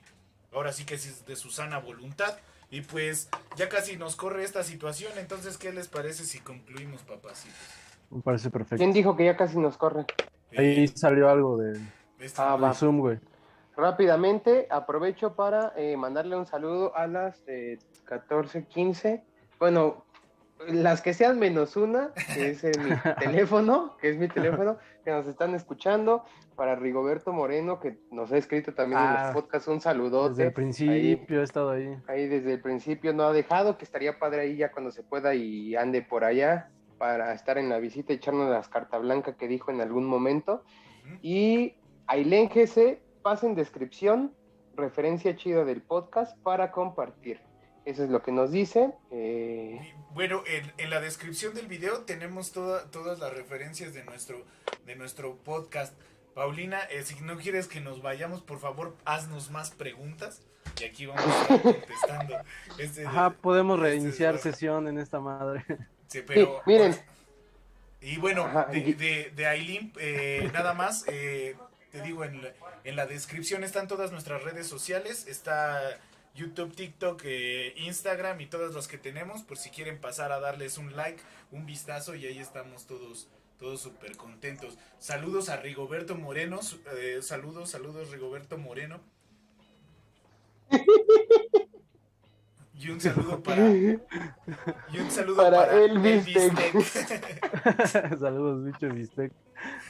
ahora 0.54 0.72
sí 0.72 0.86
que 0.86 0.96
es 0.96 1.26
de 1.26 1.36
su 1.36 1.50
sana 1.50 1.80
voluntad. 1.80 2.38
Y 2.74 2.82
pues 2.82 3.30
ya 3.56 3.70
casi 3.70 3.98
nos 3.98 4.16
corre 4.16 4.44
esta 4.44 4.64
situación, 4.64 5.12
entonces 5.20 5.60
¿qué 5.60 5.72
les 5.72 5.88
parece 5.88 6.24
si 6.24 6.40
concluimos, 6.40 7.04
papacitos? 7.04 7.56
Me 8.10 8.20
parece 8.24 8.50
perfecto. 8.50 8.78
¿Quién 8.78 8.92
dijo 8.92 9.16
que 9.16 9.26
ya 9.26 9.38
casi 9.38 9.60
nos 9.60 9.78
corre? 9.78 10.08
Ahí 10.58 10.86
Eh, 10.86 10.88
salió 10.88 11.30
algo 11.30 11.56
de, 11.58 11.80
este- 12.18 12.42
Ah, 12.42 12.56
de 12.56 12.62
va. 12.64 12.74
Zoom, 12.74 12.98
güey. 13.00 13.20
Rápidamente, 13.78 14.66
aprovecho 14.72 15.36
para 15.36 15.74
eh, 15.78 15.96
mandarle 15.98 16.36
un 16.36 16.48
saludo 16.48 16.98
a 16.98 17.06
las 17.06 17.44
eh, 17.46 17.78
14:15. 18.08 19.22
Bueno, 19.60 20.04
las 20.68 21.04
que 21.04 21.14
sean 21.14 21.38
menos 21.38 21.76
una, 21.76 22.12
que 22.34 22.50
es 22.50 22.64
mi 22.64 22.90
teléfono, 23.20 23.98
que 24.02 24.10
es 24.10 24.18
mi 24.18 24.28
teléfono, 24.30 24.80
que 25.04 25.12
nos 25.12 25.28
están 25.28 25.54
escuchando, 25.56 26.24
para 26.56 26.76
Rigoberto 26.76 27.34
Moreno, 27.34 27.80
que 27.80 27.98
nos 28.12 28.32
ha 28.32 28.38
escrito 28.38 28.74
también 28.74 29.02
en 29.02 29.08
Ah, 29.08 29.24
los 29.26 29.34
podcasts, 29.42 29.68
un 29.68 29.82
saludote. 29.82 30.30
Desde 30.30 30.44
el 30.46 30.54
principio 30.54 31.42
he 31.42 31.44
estado 31.44 31.72
ahí. 31.72 31.98
Ahí 32.08 32.28
desde 32.28 32.54
el 32.54 32.62
principio 32.62 33.14
no 33.14 33.24
ha 33.24 33.34
dejado, 33.34 33.78
que 33.78 33.86
estaría 33.86 34.20
padre 34.20 34.42
ahí 34.42 34.58
ya 34.58 34.72
cuando 34.72 34.92
se 34.92 35.04
pueda 35.04 35.34
y 35.36 35.76
ande 35.76 36.02
por 36.02 36.24
allá 36.24 36.70
para 36.98 37.34
estar 37.34 37.58
en 37.58 37.70
la 37.70 37.80
visita 37.80 38.14
y 38.14 38.18
echarnos 38.18 38.50
las 38.50 38.70
carta 38.70 38.98
blanca 38.98 39.36
que 39.36 39.48
dijo 39.48 39.72
en 39.72 39.82
algún 39.82 40.06
momento. 40.06 40.64
Y 41.22 41.76
Ailén 42.08 42.50
GC, 42.50 43.02
pasa 43.22 43.46
en 43.46 43.56
descripción, 43.56 44.34
referencia 44.76 45.36
chida 45.36 45.66
del 45.66 45.82
podcast 45.82 46.38
para 46.44 46.72
compartir. 46.72 47.42
Eso 47.86 48.04
es 48.04 48.10
lo 48.10 48.22
que 48.24 48.32
nos 48.32 48.52
dice. 48.52 48.92
eh, 49.12 49.94
Bueno, 50.14 50.44
en, 50.48 50.72
en 50.78 50.90
la 50.90 51.02
descripción 51.02 51.54
del 51.54 51.68
video 51.68 52.02
tenemos 52.04 52.52
toda- 52.52 52.90
todas 52.92 53.20
las 53.20 53.34
referencias 53.34 53.94
de 53.94 54.04
nuestro, 54.06 54.44
de 54.86 54.96
nuestro 54.96 55.36
podcast. 55.38 55.94
Paulina, 56.34 56.80
eh, 56.90 57.04
si 57.04 57.20
no 57.22 57.38
quieres 57.38 57.68
que 57.68 57.82
nos 57.82 58.02
vayamos, 58.02 58.42
por 58.42 58.60
favor, 58.60 58.96
haznos 59.06 59.52
más 59.52 59.72
preguntas. 59.72 60.42
Y 60.80 60.86
aquí 60.86 61.06
vamos 61.06 61.24
a 61.26 61.42
estar 61.56 61.62
contestando. 61.62 62.38
Este- 62.78 63.06
Ajá, 63.06 63.32
podemos 63.32 63.78
este- 63.80 63.90
reiniciar 63.90 64.38
sesión 64.38 64.88
en 64.88 64.98
esta 64.98 65.20
madre. 65.20 65.66
Sí, 66.08 66.22
pero, 66.26 66.62
Sí, 66.66 66.72
miren. 66.72 66.96
Y 68.02 68.18
bueno, 68.18 68.44
Ajá, 68.46 68.66
de, 68.66 68.78
y- 68.80 68.94
de, 68.94 69.32
de 69.36 69.46
Aileen, 69.48 69.94
eh, 70.00 70.50
nada 70.54 70.74
más, 70.74 71.06
eh, 71.08 71.56
te 71.92 72.02
digo, 72.02 72.24
en 72.24 72.42
la, 72.42 72.50
en 72.84 72.96
la 72.96 73.06
descripción 73.08 73.64
están 73.64 73.88
todas 73.88 74.12
nuestras 74.12 74.44
redes 74.44 74.68
sociales, 74.68 75.26
está 75.28 75.98
YouTube, 76.36 76.76
TikTok, 76.76 77.22
eh, 77.26 77.74
Instagram 77.78 78.42
y 78.42 78.48
todas 78.48 78.74
las 78.74 78.88
que 78.88 78.98
tenemos, 78.98 79.44
por 79.44 79.58
si 79.58 79.70
quieren 79.70 80.00
pasar 80.00 80.32
a 80.32 80.40
darles 80.40 80.78
un 80.78 80.96
like, 80.96 81.22
un 81.52 81.66
vistazo 81.66 82.16
y 82.16 82.26
ahí 82.26 82.40
estamos 82.40 82.86
todos 82.86 83.28
todos 83.60 83.80
súper 83.80 84.18
contentos. 84.18 84.78
Saludos 85.00 85.48
a 85.50 85.58
Rigoberto 85.58 86.16
Moreno, 86.16 86.60
eh, 86.98 87.20
saludos, 87.22 87.70
saludos 87.70 88.10
Rigoberto 88.12 88.58
Moreno. 88.58 89.00
Y 92.76 92.90
un 92.90 93.00
saludo 93.00 93.42
para 93.42 93.70
y 93.72 93.98
un 95.00 95.10
saludo 95.10 95.38
Para 95.38 95.70
Tech. 95.70 96.26
Tech. 97.08 98.18
Saludos, 98.20 98.66
bicho 98.66 98.90
bistec. 98.90 99.32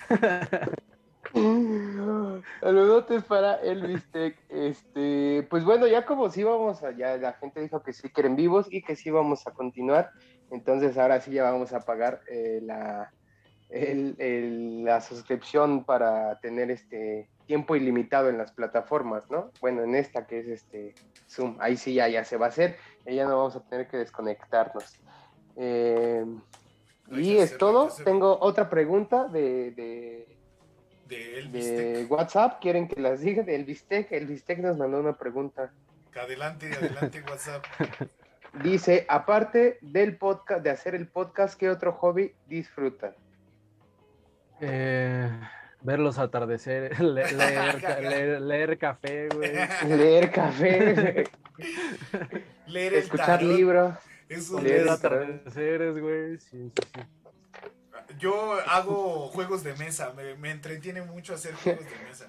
Saludotes 2.61 3.23
para 3.23 3.55
Elvis 3.55 4.09
Tech. 4.11 4.37
Este, 4.49 5.45
pues 5.49 5.65
bueno, 5.65 5.87
ya 5.87 6.05
como 6.05 6.29
sí 6.29 6.43
vamos 6.43 6.83
a, 6.83 6.91
ya 6.91 7.17
la 7.17 7.33
gente 7.33 7.61
dijo 7.61 7.81
que 7.83 7.93
sí 7.93 8.09
quieren 8.09 8.35
vivos 8.35 8.67
y 8.69 8.81
que 8.83 8.95
sí 8.95 9.09
vamos 9.09 9.45
a 9.47 9.51
continuar. 9.51 10.11
Entonces 10.51 10.97
ahora 10.97 11.19
sí 11.21 11.31
ya 11.31 11.43
vamos 11.43 11.73
a 11.73 11.79
pagar 11.81 12.21
eh, 12.29 12.59
la, 12.61 13.11
el- 13.69 14.15
el- 14.19 14.83
la 14.83 15.01
suscripción 15.01 15.83
para 15.83 16.39
tener 16.39 16.69
este 16.71 17.29
tiempo 17.47 17.75
ilimitado 17.75 18.29
en 18.29 18.37
las 18.37 18.51
plataformas, 18.53 19.29
¿no? 19.29 19.51
Bueno, 19.59 19.81
en 19.83 19.95
esta 19.95 20.25
que 20.27 20.39
es 20.39 20.47
este 20.47 20.93
Zoom, 21.29 21.57
ahí 21.59 21.75
sí 21.75 21.93
ya, 21.95 22.07
ya 22.07 22.23
se 22.23 22.37
va 22.37 22.45
a 22.45 22.49
hacer, 22.49 22.77
y 23.05 23.15
ya 23.15 23.25
no 23.25 23.37
vamos 23.37 23.55
a 23.55 23.63
tener 23.67 23.87
que 23.87 23.97
desconectarnos. 23.97 24.99
Eh, 25.57 26.23
y 27.11 27.37
es 27.37 27.57
todo. 27.57 27.89
Tengo 28.05 28.37
otra 28.39 28.69
pregunta 28.69 29.25
de, 29.27 29.71
de, 29.71 30.37
de 31.13 31.39
Elvis 31.39 31.65
de 31.67 31.93
Tech. 31.93 32.11
WhatsApp. 32.11 32.59
¿Quieren 32.61 32.87
que 32.87 32.99
las 33.01 33.21
diga? 33.21 33.43
De 33.43 33.55
Elvistec. 33.55 34.11
Elvistec 34.11 34.59
nos 34.59 34.77
mandó 34.77 34.99
una 34.99 35.17
pregunta. 35.17 35.71
Adelante, 36.15 36.71
adelante, 36.73 37.23
WhatsApp. 37.29 37.65
Dice, 38.63 39.05
aparte 39.09 39.79
del 39.81 40.17
podcast, 40.17 40.63
de 40.63 40.69
hacer 40.69 40.93
el 40.95 41.07
podcast, 41.07 41.59
¿qué 41.59 41.69
otro 41.69 41.93
hobby 41.93 42.33
disfrutan? 42.47 43.15
Eh, 44.61 45.29
ver 45.81 45.99
los 45.99 46.19
atardeceres, 46.19 46.99
le- 46.99 47.31
leer, 47.31 47.83
leer, 48.01 48.41
leer 48.41 48.77
café, 48.77 49.27
güey. 49.29 49.51
Leer 49.87 50.31
café, 50.31 51.23
Leer 52.67 52.93
el 52.93 52.99
escuchar 52.99 53.39
tarot, 53.39 53.55
libros. 53.57 53.95
eso 54.29 54.61
Leer 54.61 54.75
Leer 54.75 54.85
es- 54.87 54.91
atardeceres, 54.93 55.99
güey. 55.99 56.37
Sí, 56.39 56.71
sí, 56.75 56.81
sí. 56.93 57.01
Yo 58.19 58.53
hago 58.67 59.27
juegos 59.29 59.63
de 59.63 59.73
mesa, 59.75 60.13
me, 60.15 60.35
me 60.35 60.51
entretiene 60.51 61.01
mucho 61.01 61.33
hacer 61.33 61.53
juegos 61.55 61.85
de 61.85 62.05
mesa. 62.07 62.27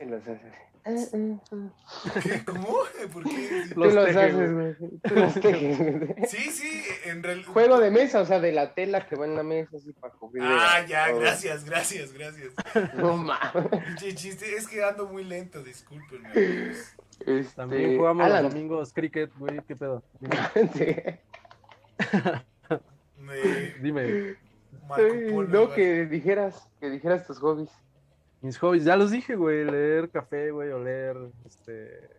Y 0.00 0.04
los 0.04 0.22
haces. 0.22 0.52
¿Cómo? 2.44 2.78
¿Por 3.12 3.24
qué? 3.24 3.64
Los 3.74 3.96
haces, 3.96 4.52
güey. 4.54 4.74
Tú 5.02 5.14
los 5.16 5.34
tejes, 5.34 5.78
güey. 5.78 6.14
Sí, 6.28 6.50
sí, 6.52 6.84
en 7.06 7.24
realidad. 7.24 7.48
Juego 7.48 7.80
de 7.80 7.90
mesa, 7.90 8.20
o 8.20 8.24
sea, 8.24 8.38
de 8.38 8.52
la 8.52 8.72
tela 8.74 9.04
que 9.08 9.16
va 9.16 9.24
en 9.26 9.34
la 9.34 9.42
mesa, 9.42 9.76
así 9.76 9.92
para 9.92 10.12
cubrir. 10.14 10.44
Ah, 10.46 10.84
ya, 10.86 11.08
todo. 11.10 11.20
gracias, 11.20 11.64
gracias, 11.64 12.12
gracias. 12.12 12.52
No 12.94 13.16
mames. 13.16 14.02
Es 14.02 14.68
que 14.68 14.84
ando 14.84 15.08
muy 15.08 15.24
lento, 15.24 15.60
discúlpenme. 15.62 16.28
amigos. 16.28 16.94
Este, 17.26 17.56
También 17.56 17.96
jugamos 17.96 18.24
Alan, 18.24 18.44
los 18.44 18.52
domingos 18.52 18.92
cricket, 18.92 19.32
güey. 19.38 19.60
¿Qué 19.66 19.74
pedo? 19.74 20.04
Dime. 20.20 20.36
sí. 20.74 20.96
Me- 23.18 23.74
Dime. 23.80 24.36
Marco 24.88 25.04
Ay, 25.04 25.30
Polo, 25.30 25.48
no, 25.48 25.74
que 25.74 26.06
dijeras, 26.06 26.68
que 26.80 26.90
dijeras 26.90 27.26
tus 27.26 27.38
hobbies. 27.38 27.70
Mis 28.40 28.58
hobbies, 28.58 28.84
ya 28.84 28.96
los 28.96 29.10
dije, 29.10 29.34
güey. 29.36 29.64
Leer 29.64 30.10
café, 30.10 30.50
güey, 30.50 30.70
o 30.70 30.78
leer, 30.78 31.16
este... 31.44 32.10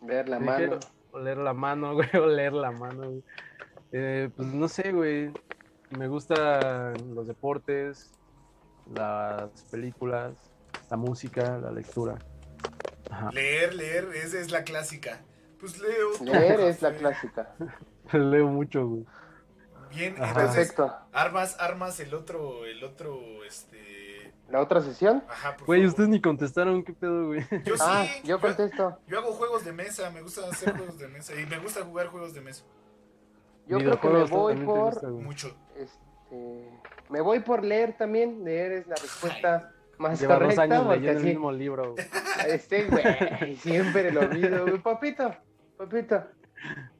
Ver 0.00 0.28
la 0.28 0.38
dije, 0.38 0.50
mano. 0.68 0.80
Oler 1.12 1.38
la 1.38 1.54
mano, 1.54 1.94
güey, 1.94 2.08
oler 2.16 2.52
la 2.52 2.70
mano, 2.70 3.10
güey. 3.10 3.22
Eh, 3.92 4.30
pues 4.34 4.48
no 4.48 4.68
sé, 4.68 4.92
güey. 4.92 5.32
Me 5.90 6.08
gustan 6.08 7.14
los 7.14 7.28
deportes, 7.28 8.12
las 8.92 9.50
películas, 9.70 10.34
la 10.90 10.96
música, 10.96 11.58
la 11.58 11.70
lectura. 11.70 12.18
Ajá. 13.10 13.30
Leer, 13.32 13.74
leer, 13.74 14.08
esa 14.14 14.40
es 14.40 14.50
la 14.50 14.64
clásica. 14.64 15.20
Pues 15.60 15.80
leo. 15.80 16.10
Leer 16.22 16.60
es 16.60 16.82
la 16.82 16.92
clásica. 16.94 17.54
Leo 18.12 18.48
mucho, 18.48 18.86
güey. 18.86 19.04
Bien, 19.94 20.14
Ajá. 20.18 20.28
entonces, 20.42 20.56
Perfecto. 20.72 20.94
armas, 21.12 21.56
armas 21.60 22.00
el 22.00 22.14
otro, 22.14 22.64
el 22.66 22.82
otro, 22.84 23.44
este. 23.44 24.32
¿La 24.50 24.60
otra 24.60 24.80
sesión? 24.82 25.24
Ajá, 25.28 25.56
por 25.56 25.66
Güey, 25.66 25.80
favor. 25.80 25.90
ustedes 25.90 26.08
ni 26.10 26.20
contestaron, 26.20 26.82
¿qué 26.84 26.92
pedo, 26.92 27.26
güey? 27.28 27.40
Yo 27.64 27.76
sí. 27.76 27.82
Ah, 27.84 28.06
yo 28.24 28.40
contesto. 28.40 28.98
Yo 29.06 29.18
hago 29.18 29.32
juegos 29.32 29.64
de 29.64 29.72
mesa, 29.72 30.10
me 30.10 30.20
gusta 30.22 30.42
hacer 30.48 30.76
juegos 30.76 30.98
de 30.98 31.08
mesa 31.08 31.32
y 31.40 31.46
me 31.46 31.58
gusta 31.58 31.82
jugar 31.82 32.08
juegos 32.08 32.34
de 32.34 32.40
mesa. 32.42 32.64
Yo 33.66 33.78
creo 33.78 33.98
que 34.00 34.08
me 34.08 34.24
voy 34.24 34.56
por. 34.56 34.92
gusta. 34.94 35.08
Mucho. 35.08 35.56
Este, 35.76 36.68
me 37.08 37.20
voy 37.22 37.40
por 37.40 37.64
leer 37.64 37.96
también. 37.96 38.44
Leer 38.44 38.72
es 38.72 38.86
la 38.86 38.96
respuesta 38.96 39.72
más 39.96 40.20
Lleva 40.20 40.34
dos 40.34 40.42
correcta. 40.42 40.62
años 40.62 40.82
Porque 40.84 40.98
leyendo 41.00 41.20
el 41.20 41.26
mismo 41.26 41.52
libro, 41.52 41.92
güey. 41.94 42.06
este 42.48 42.84
güey, 42.84 43.56
siempre 43.56 44.12
lo 44.12 44.20
olvido. 44.20 44.66
güey. 44.66 44.78
Papito, 44.82 45.34
papito. 45.78 46.22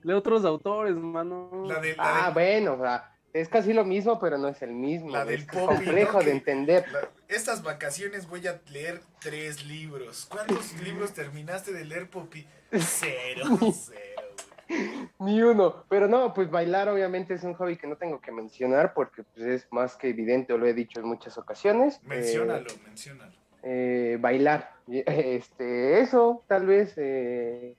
Leo 0.03 0.19
otros 0.19 0.45
autores, 0.45 0.95
mano. 0.97 1.65
La 1.67 1.81
de, 1.81 1.97
la 1.97 2.25
Ah, 2.25 2.29
de- 2.29 2.35
bueno, 2.35 2.75
o 2.75 2.79
sea, 2.81 3.11
es 3.33 3.49
casi 3.49 3.73
lo 3.73 3.85
mismo, 3.85 4.19
pero 4.21 4.39
no 4.39 4.49
es 4.49 4.61
el 4.63 4.73
mismo. 4.73 5.11
La 5.11 5.25
del 5.25 5.41
es 5.41 5.47
Poppy, 5.47 5.75
complejo 5.77 6.19
¿no? 6.19 6.25
de 6.25 6.31
entender. 6.33 6.85
la- 6.93 7.09
estas 7.29 7.63
vacaciones 7.63 8.29
voy 8.29 8.47
a 8.47 8.61
leer 8.71 9.01
tres 9.21 9.65
libros. 9.67 10.27
¿Cuántos 10.31 10.73
libros 10.83 11.13
terminaste 11.15 11.73
de 11.73 11.85
leer, 11.85 12.09
Poppy? 12.11 12.47
Cero, 12.73 13.45
cero. 13.73 14.23
güey. 14.69 14.85
Ni 15.21 15.43
uno. 15.43 15.85
Pero 15.89 16.09
no, 16.09 16.33
pues 16.35 16.51
bailar 16.51 16.89
obviamente 16.89 17.35
es 17.35 17.43
un 17.45 17.55
hobby 17.55 17.77
que 17.77 17.87
no 17.87 17.97
tengo 17.97 18.21
que 18.21 18.33
mencionar 18.33 18.95
porque 18.95 19.23
pues, 19.23 19.47
es 19.47 19.67
más 19.71 19.97
que 19.97 20.09
evidente, 20.09 20.57
lo 20.57 20.67
he 20.67 20.75
dicho 20.75 21.01
en 21.01 21.07
muchas 21.07 21.37
ocasiones. 21.39 21.97
Eh, 21.97 22.07
Menciónalo, 22.07 22.71
menciónalo. 22.85 23.33
eh, 23.63 24.19
bailar. 24.21 24.73
Este, 24.87 26.01
eso, 26.01 26.43
tal 26.47 26.67
vez, 26.67 26.93
eh, 26.99 27.75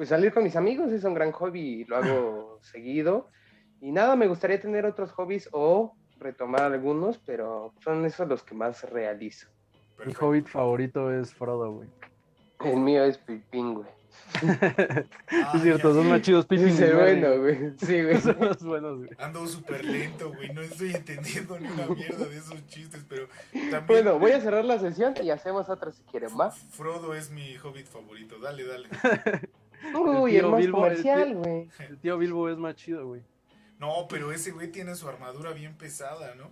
pues 0.00 0.08
salir 0.08 0.32
con 0.32 0.42
mis 0.42 0.56
amigos 0.56 0.90
es 0.92 1.04
un 1.04 1.12
gran 1.12 1.30
hobby 1.30 1.60
y 1.60 1.84
lo 1.84 1.98
hago 1.98 2.58
seguido. 2.62 3.28
Y 3.82 3.92
nada, 3.92 4.16
me 4.16 4.28
gustaría 4.28 4.58
tener 4.58 4.86
otros 4.86 5.12
hobbies 5.12 5.50
o 5.52 5.94
retomar 6.18 6.72
algunos, 6.72 7.18
pero 7.18 7.74
son 7.84 8.06
esos 8.06 8.26
los 8.26 8.42
que 8.42 8.54
más 8.54 8.82
realizo. 8.88 9.48
Mi 10.06 10.14
hobbit 10.18 10.46
favorito 10.46 11.12
es 11.12 11.34
Frodo, 11.34 11.72
güey. 11.72 11.88
El 12.64 12.80
mío 12.80 13.04
es 13.04 13.18
Pipín, 13.18 13.74
güey. 13.74 13.88
Ah, 15.32 15.52
es 15.54 15.62
cierto, 15.62 15.92
son 15.92 16.08
más 16.08 16.22
chidos 16.22 16.46
Merry, 16.48 16.94
bueno, 16.94 17.38
güey. 17.38 17.72
Sí, 17.76 18.02
güey. 18.02 18.18
Son 18.22 18.36
los 18.40 18.62
buenos, 18.64 18.98
güey. 19.00 19.10
Ando 19.18 19.46
súper 19.46 19.84
lento, 19.84 20.32
güey. 20.32 20.50
No 20.54 20.62
estoy 20.62 20.94
entendiendo 20.94 21.60
ni 21.60 21.68
una 21.68 21.86
mierda 21.88 22.24
de 22.24 22.38
esos 22.38 22.66
chistes, 22.68 23.04
pero 23.06 23.28
también. 23.52 23.84
Bueno, 23.86 24.18
voy 24.18 24.30
a 24.32 24.40
cerrar 24.40 24.64
la 24.64 24.78
sesión 24.78 25.12
y 25.22 25.28
hacemos 25.28 25.68
otra 25.68 25.92
si 25.92 26.02
quieren, 26.04 26.30
¿va? 26.40 26.50
Frodo 26.50 27.14
es 27.14 27.30
mi 27.30 27.54
hobbit 27.58 27.86
favorito. 27.86 28.38
Dale, 28.38 28.64
dale. 28.64 28.88
Uy, 29.94 30.32
tío 30.32 30.40
el 30.40 30.50
más 30.50 30.60
Bilbo, 30.60 30.78
comercial, 30.78 31.34
güey. 31.34 31.68
El 31.88 31.98
tío 31.98 32.18
Bilbo 32.18 32.48
es 32.48 32.58
más 32.58 32.76
chido, 32.76 33.06
güey. 33.06 33.22
No, 33.78 34.06
pero 34.08 34.32
ese 34.32 34.50
güey 34.50 34.70
tiene 34.70 34.94
su 34.94 35.08
armadura 35.08 35.52
bien 35.52 35.76
pesada, 35.76 36.34
¿no? 36.34 36.50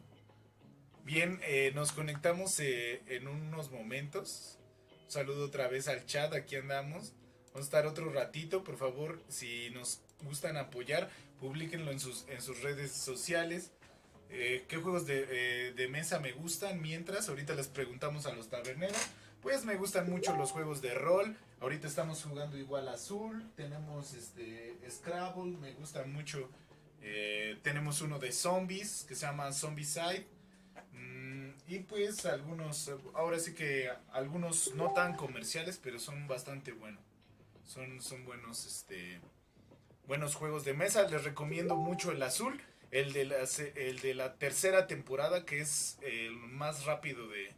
Bien, 1.04 1.40
eh, 1.46 1.72
nos 1.74 1.92
conectamos 1.92 2.58
eh, 2.60 3.02
en 3.06 3.28
unos 3.28 3.70
momentos. 3.70 4.58
Un 5.04 5.10
saludo 5.10 5.46
otra 5.46 5.68
vez 5.68 5.88
al 5.88 6.04
chat, 6.06 6.32
aquí 6.34 6.56
andamos. 6.56 7.12
Vamos 7.48 7.60
a 7.60 7.60
estar 7.60 7.86
otro 7.86 8.10
ratito, 8.10 8.62
por 8.62 8.76
favor, 8.76 9.20
si 9.28 9.70
nos 9.70 10.00
gustan 10.22 10.56
apoyar, 10.56 11.08
publíquenlo 11.40 11.90
en 11.90 12.00
sus, 12.00 12.26
en 12.28 12.42
sus 12.42 12.62
redes 12.62 12.92
sociales. 12.92 13.72
Eh, 14.30 14.64
¿Qué 14.68 14.76
juegos 14.76 15.06
de, 15.06 15.26
eh, 15.30 15.72
de 15.72 15.88
mesa 15.88 16.20
me 16.20 16.32
gustan? 16.32 16.82
Mientras, 16.82 17.28
ahorita 17.28 17.54
les 17.54 17.68
preguntamos 17.68 18.26
a 18.26 18.32
los 18.34 18.48
taberneros. 18.48 18.98
Pues 19.40 19.64
me 19.64 19.76
gustan 19.76 20.10
mucho 20.10 20.36
los 20.36 20.52
juegos 20.52 20.82
de 20.82 20.94
rol. 20.94 21.36
Ahorita 21.60 21.88
estamos 21.88 22.22
jugando 22.22 22.56
igual 22.56 22.88
azul. 22.88 23.44
Tenemos 23.56 24.14
este 24.14 24.78
Scrabble. 24.88 25.56
Me 25.58 25.72
gusta 25.72 26.04
mucho. 26.04 26.48
Eh, 27.02 27.58
tenemos 27.62 28.00
uno 28.00 28.20
de 28.20 28.30
zombies 28.30 29.04
que 29.08 29.16
se 29.16 29.26
llama 29.26 29.52
Zombicide. 29.52 30.26
Mm, 30.92 31.50
y 31.66 31.80
pues 31.80 32.24
algunos, 32.26 32.92
ahora 33.14 33.40
sí 33.40 33.54
que 33.54 33.90
algunos 34.12 34.72
no 34.76 34.92
tan 34.92 35.16
comerciales, 35.16 35.80
pero 35.82 35.98
son 35.98 36.28
bastante 36.28 36.70
buenos. 36.70 37.02
Son, 37.64 38.00
son 38.00 38.24
buenos, 38.24 38.64
este, 38.64 39.20
buenos 40.06 40.36
juegos 40.36 40.64
de 40.64 40.74
mesa. 40.74 41.08
Les 41.08 41.24
recomiendo 41.24 41.74
mucho 41.74 42.12
el 42.12 42.22
azul. 42.22 42.62
El 42.92 43.12
de 43.12 43.24
la, 43.24 43.36
el 43.74 43.98
de 43.98 44.14
la 44.14 44.36
tercera 44.36 44.86
temporada, 44.86 45.44
que 45.44 45.60
es 45.60 45.98
el 46.02 46.36
más 46.36 46.84
rápido 46.84 47.28
de, 47.28 47.52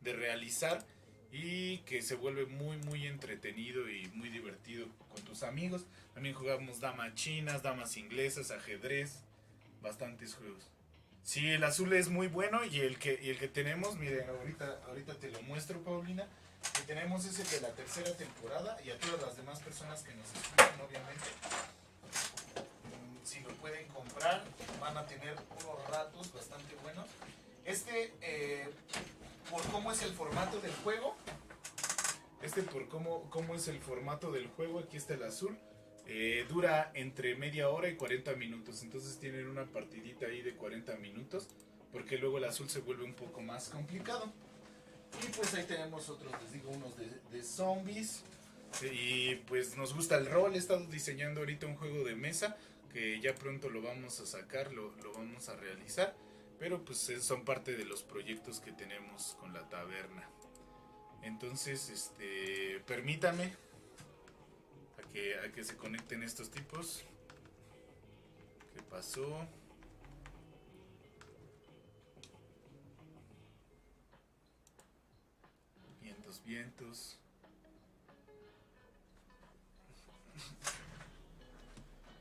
de 0.00 0.12
realizar 0.14 0.84
y 1.32 1.78
que 1.78 2.02
se 2.02 2.14
vuelve 2.14 2.44
muy 2.46 2.76
muy 2.76 3.06
entretenido 3.06 3.88
y 3.90 4.06
muy 4.14 4.28
divertido 4.28 4.86
con 5.08 5.22
tus 5.22 5.42
amigos. 5.42 5.86
También 6.14 6.34
jugamos 6.34 6.80
damas 6.80 7.14
chinas, 7.14 7.62
damas 7.62 7.96
inglesas, 7.96 8.50
ajedrez, 8.50 9.20
bastantes 9.80 10.34
juegos. 10.34 10.68
Sí, 11.24 11.48
el 11.48 11.64
azul 11.64 11.92
es 11.94 12.08
muy 12.08 12.26
bueno 12.26 12.64
y 12.64 12.80
el 12.80 12.98
que 12.98 13.18
y 13.22 13.30
el 13.30 13.38
que 13.38 13.48
tenemos, 13.48 13.96
miren, 13.96 14.28
ahorita 14.28 14.80
ahorita 14.88 15.14
te 15.14 15.30
lo 15.30 15.40
muestro, 15.42 15.80
Paulina. 15.82 16.26
Que 16.74 16.82
tenemos 16.82 17.24
es 17.24 17.38
el 17.40 17.48
de 17.48 17.60
la 17.60 17.74
tercera 17.74 18.16
temporada 18.16 18.78
y 18.84 18.90
a 18.90 18.98
todas 18.98 19.20
las 19.20 19.36
demás 19.36 19.58
personas 19.60 20.02
que 20.02 20.14
nos 20.14 20.26
escuchan, 20.32 20.80
obviamente. 20.80 21.26
mm, 22.84 23.24
Si 23.26 23.40
lo 23.40 23.48
pueden 23.54 23.86
comprar, 23.88 24.44
van 24.80 24.96
a 24.96 25.06
tener 25.06 25.34
unos 25.50 25.90
ratos 25.90 26.32
bastante 26.32 26.74
buenos. 26.82 27.06
Este, 27.64 28.12
eh, 28.20 28.68
por 29.52 29.62
cómo 29.70 29.92
es 29.92 30.02
el 30.02 30.12
formato 30.12 30.58
del 30.60 30.72
juego. 30.82 31.14
Este 32.42 32.62
por 32.62 32.88
cómo, 32.88 33.28
cómo 33.30 33.54
es 33.54 33.68
el 33.68 33.78
formato 33.78 34.32
del 34.32 34.48
juego. 34.48 34.78
Aquí 34.80 34.96
está 34.96 35.14
el 35.14 35.22
azul. 35.22 35.56
eh, 36.06 36.44
dura 36.48 36.90
entre 36.94 37.36
media 37.36 37.68
hora 37.68 37.88
y 37.88 37.96
40 37.96 38.34
minutos. 38.34 38.82
Entonces 38.82 39.18
tienen 39.20 39.46
una 39.46 39.66
partidita 39.66 40.26
ahí 40.26 40.40
de 40.42 40.56
40 40.56 40.96
minutos. 40.96 41.48
Porque 41.92 42.16
luego 42.16 42.38
el 42.38 42.44
azul 42.44 42.68
se 42.70 42.80
vuelve 42.80 43.04
un 43.04 43.14
poco 43.14 43.42
más 43.42 43.68
complicado. 43.68 44.32
Y 45.22 45.26
pues 45.36 45.52
ahí 45.54 45.64
tenemos 45.64 46.08
otros, 46.08 46.32
les 46.42 46.52
digo, 46.52 46.70
unos 46.70 46.96
de, 46.96 47.06
de 47.30 47.44
zombies. 47.44 48.22
Y 48.82 49.34
pues 49.46 49.76
nos 49.76 49.94
gusta 49.94 50.16
el 50.16 50.26
rol. 50.26 50.54
He 50.54 50.58
estado 50.58 50.86
diseñando 50.86 51.40
ahorita 51.40 51.66
un 51.66 51.76
juego 51.76 52.02
de 52.04 52.16
mesa. 52.16 52.56
Que 52.90 53.20
ya 53.20 53.34
pronto 53.34 53.68
lo 53.68 53.82
vamos 53.82 54.18
a 54.20 54.26
sacar, 54.26 54.72
lo, 54.72 54.94
lo 55.02 55.12
vamos 55.12 55.48
a 55.48 55.56
realizar 55.56 56.14
pero 56.62 56.84
pues 56.84 57.08
eh, 57.08 57.20
son 57.20 57.44
parte 57.44 57.76
de 57.76 57.84
los 57.84 58.04
proyectos 58.04 58.60
que 58.60 58.70
tenemos 58.70 59.36
con 59.40 59.52
la 59.52 59.68
taberna. 59.68 60.30
Entonces, 61.22 61.90
este, 61.90 62.78
permítame 62.86 63.52
a 64.96 65.08
que, 65.12 65.40
a 65.40 65.50
que 65.50 65.64
se 65.64 65.76
conecten 65.76 66.22
estos 66.22 66.52
tipos. 66.52 67.02
¿Qué 68.72 68.82
pasó? 68.84 69.44
Vientos, 76.00 76.44
vientos. 76.44 77.18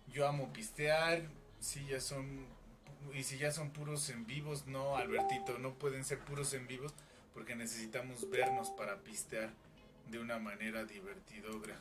Yo 0.07 0.27
amo 0.27 0.51
pistear. 0.51 1.29
Sí, 1.59 1.85
ya 1.85 2.01
son 2.01 2.59
y 3.13 3.23
si 3.23 3.37
ya 3.37 3.51
son 3.51 3.71
puros 3.71 4.09
en 4.09 4.25
vivos, 4.25 4.67
no, 4.67 4.95
Albertito, 4.95 5.57
no 5.59 5.73
pueden 5.73 6.05
ser 6.05 6.19
puros 6.19 6.53
en 6.53 6.67
vivos 6.67 6.93
porque 7.33 7.55
necesitamos 7.55 8.29
vernos 8.29 8.69
para 8.71 8.99
pistear 8.99 9.51
de 10.09 10.19
una 10.19 10.39
manera 10.39 10.85
divertidora. 10.85 11.79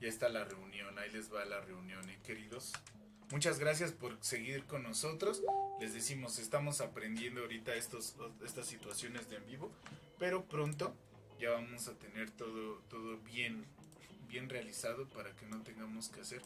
Ya 0.00 0.08
está 0.08 0.30
la 0.30 0.44
reunión, 0.44 0.98
ahí 0.98 1.10
les 1.10 1.32
va 1.32 1.44
la 1.44 1.60
reunión, 1.60 2.08
¿eh, 2.08 2.18
queridos. 2.24 2.72
Muchas 3.30 3.58
gracias 3.58 3.92
por 3.92 4.16
seguir 4.22 4.64
con 4.64 4.82
nosotros. 4.82 5.42
Les 5.78 5.92
decimos, 5.92 6.38
estamos 6.38 6.80
aprendiendo 6.80 7.42
ahorita 7.42 7.74
estos, 7.74 8.16
estas 8.44 8.66
situaciones 8.66 9.28
de 9.28 9.36
en 9.36 9.46
vivo, 9.46 9.70
pero 10.18 10.44
pronto 10.46 10.94
ya 11.38 11.50
vamos 11.50 11.86
a 11.88 11.94
tener 11.94 12.30
todo, 12.30 12.78
todo 12.88 13.18
bien, 13.18 13.64
bien 14.30 14.48
realizado 14.48 15.08
para 15.08 15.34
que 15.34 15.44
no 15.46 15.60
tengamos 15.62 16.08
que 16.08 16.20
hacer 16.20 16.40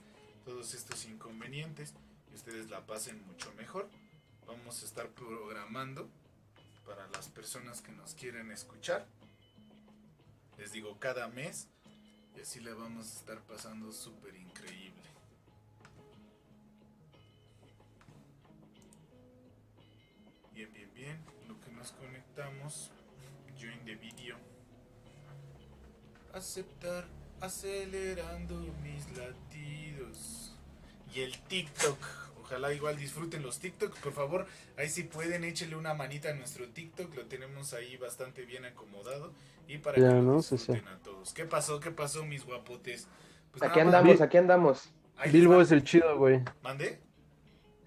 todos 0.44 0.72
estos 0.72 1.04
inconvenientes 1.04 1.92
y 2.32 2.34
ustedes 2.34 2.70
la 2.70 2.86
pasen 2.86 3.22
mucho 3.26 3.52
mejor. 3.58 3.88
Vamos 4.46 4.82
a 4.82 4.86
estar 4.86 5.08
programando 5.10 6.08
para 6.86 7.06
las 7.08 7.28
personas 7.28 7.82
que 7.82 7.92
nos 7.92 8.14
quieren 8.14 8.50
escuchar. 8.50 9.06
Les 10.56 10.72
digo 10.72 10.98
cada 10.98 11.28
mes 11.28 11.68
y 12.34 12.40
así 12.40 12.60
le 12.60 12.72
vamos 12.72 13.06
a 13.06 13.18
estar 13.18 13.40
pasando 13.42 13.92
súper 13.92 14.34
increíble. 14.34 15.02
Bien, 20.54 20.72
bien, 20.72 20.90
bien. 20.94 21.24
Lo 21.48 21.60
que 21.60 21.70
nos 21.72 21.92
conectamos. 21.92 22.90
Join 23.60 23.84
the 23.84 23.94
video. 23.96 24.38
Aceptar 26.32 27.06
acelerando 27.44 28.54
mis 28.82 29.06
latidos. 29.16 30.54
Y 31.14 31.20
el 31.20 31.38
TikTok. 31.42 31.98
Ojalá 32.42 32.72
igual 32.74 32.96
disfruten 32.96 33.42
los 33.42 33.58
TikTok. 33.58 33.96
Por 34.00 34.12
favor, 34.12 34.46
ahí 34.76 34.88
si 34.88 35.04
pueden, 35.04 35.44
échenle 35.44 35.76
una 35.76 35.94
manita 35.94 36.30
a 36.30 36.34
nuestro 36.34 36.68
TikTok. 36.68 37.14
Lo 37.14 37.26
tenemos 37.26 37.72
ahí 37.72 37.96
bastante 37.96 38.44
bien 38.44 38.64
acomodado. 38.64 39.32
Y 39.66 39.78
para 39.78 39.96
Ya, 39.98 40.08
que 40.08 40.14
lo 40.16 40.22
¿no? 40.22 40.42
Sí, 40.42 40.56
disfruten 40.56 40.88
a 40.88 40.98
todos. 40.98 41.32
¿Qué 41.32 41.44
pasó? 41.46 41.80
¿Qué 41.80 41.90
pasó, 41.90 42.24
mis 42.24 42.44
guapotes? 42.44 43.08
Pues 43.50 43.62
Aquí 43.62 43.80
andamos, 43.80 44.20
aquí 44.20 44.36
andamos. 44.36 44.90
les 45.24 45.32
Bilbo 45.32 45.60
es 45.60 45.70
el 45.72 45.84
chido, 45.84 46.18
güey. 46.18 46.42
¿Mandé? 46.62 47.00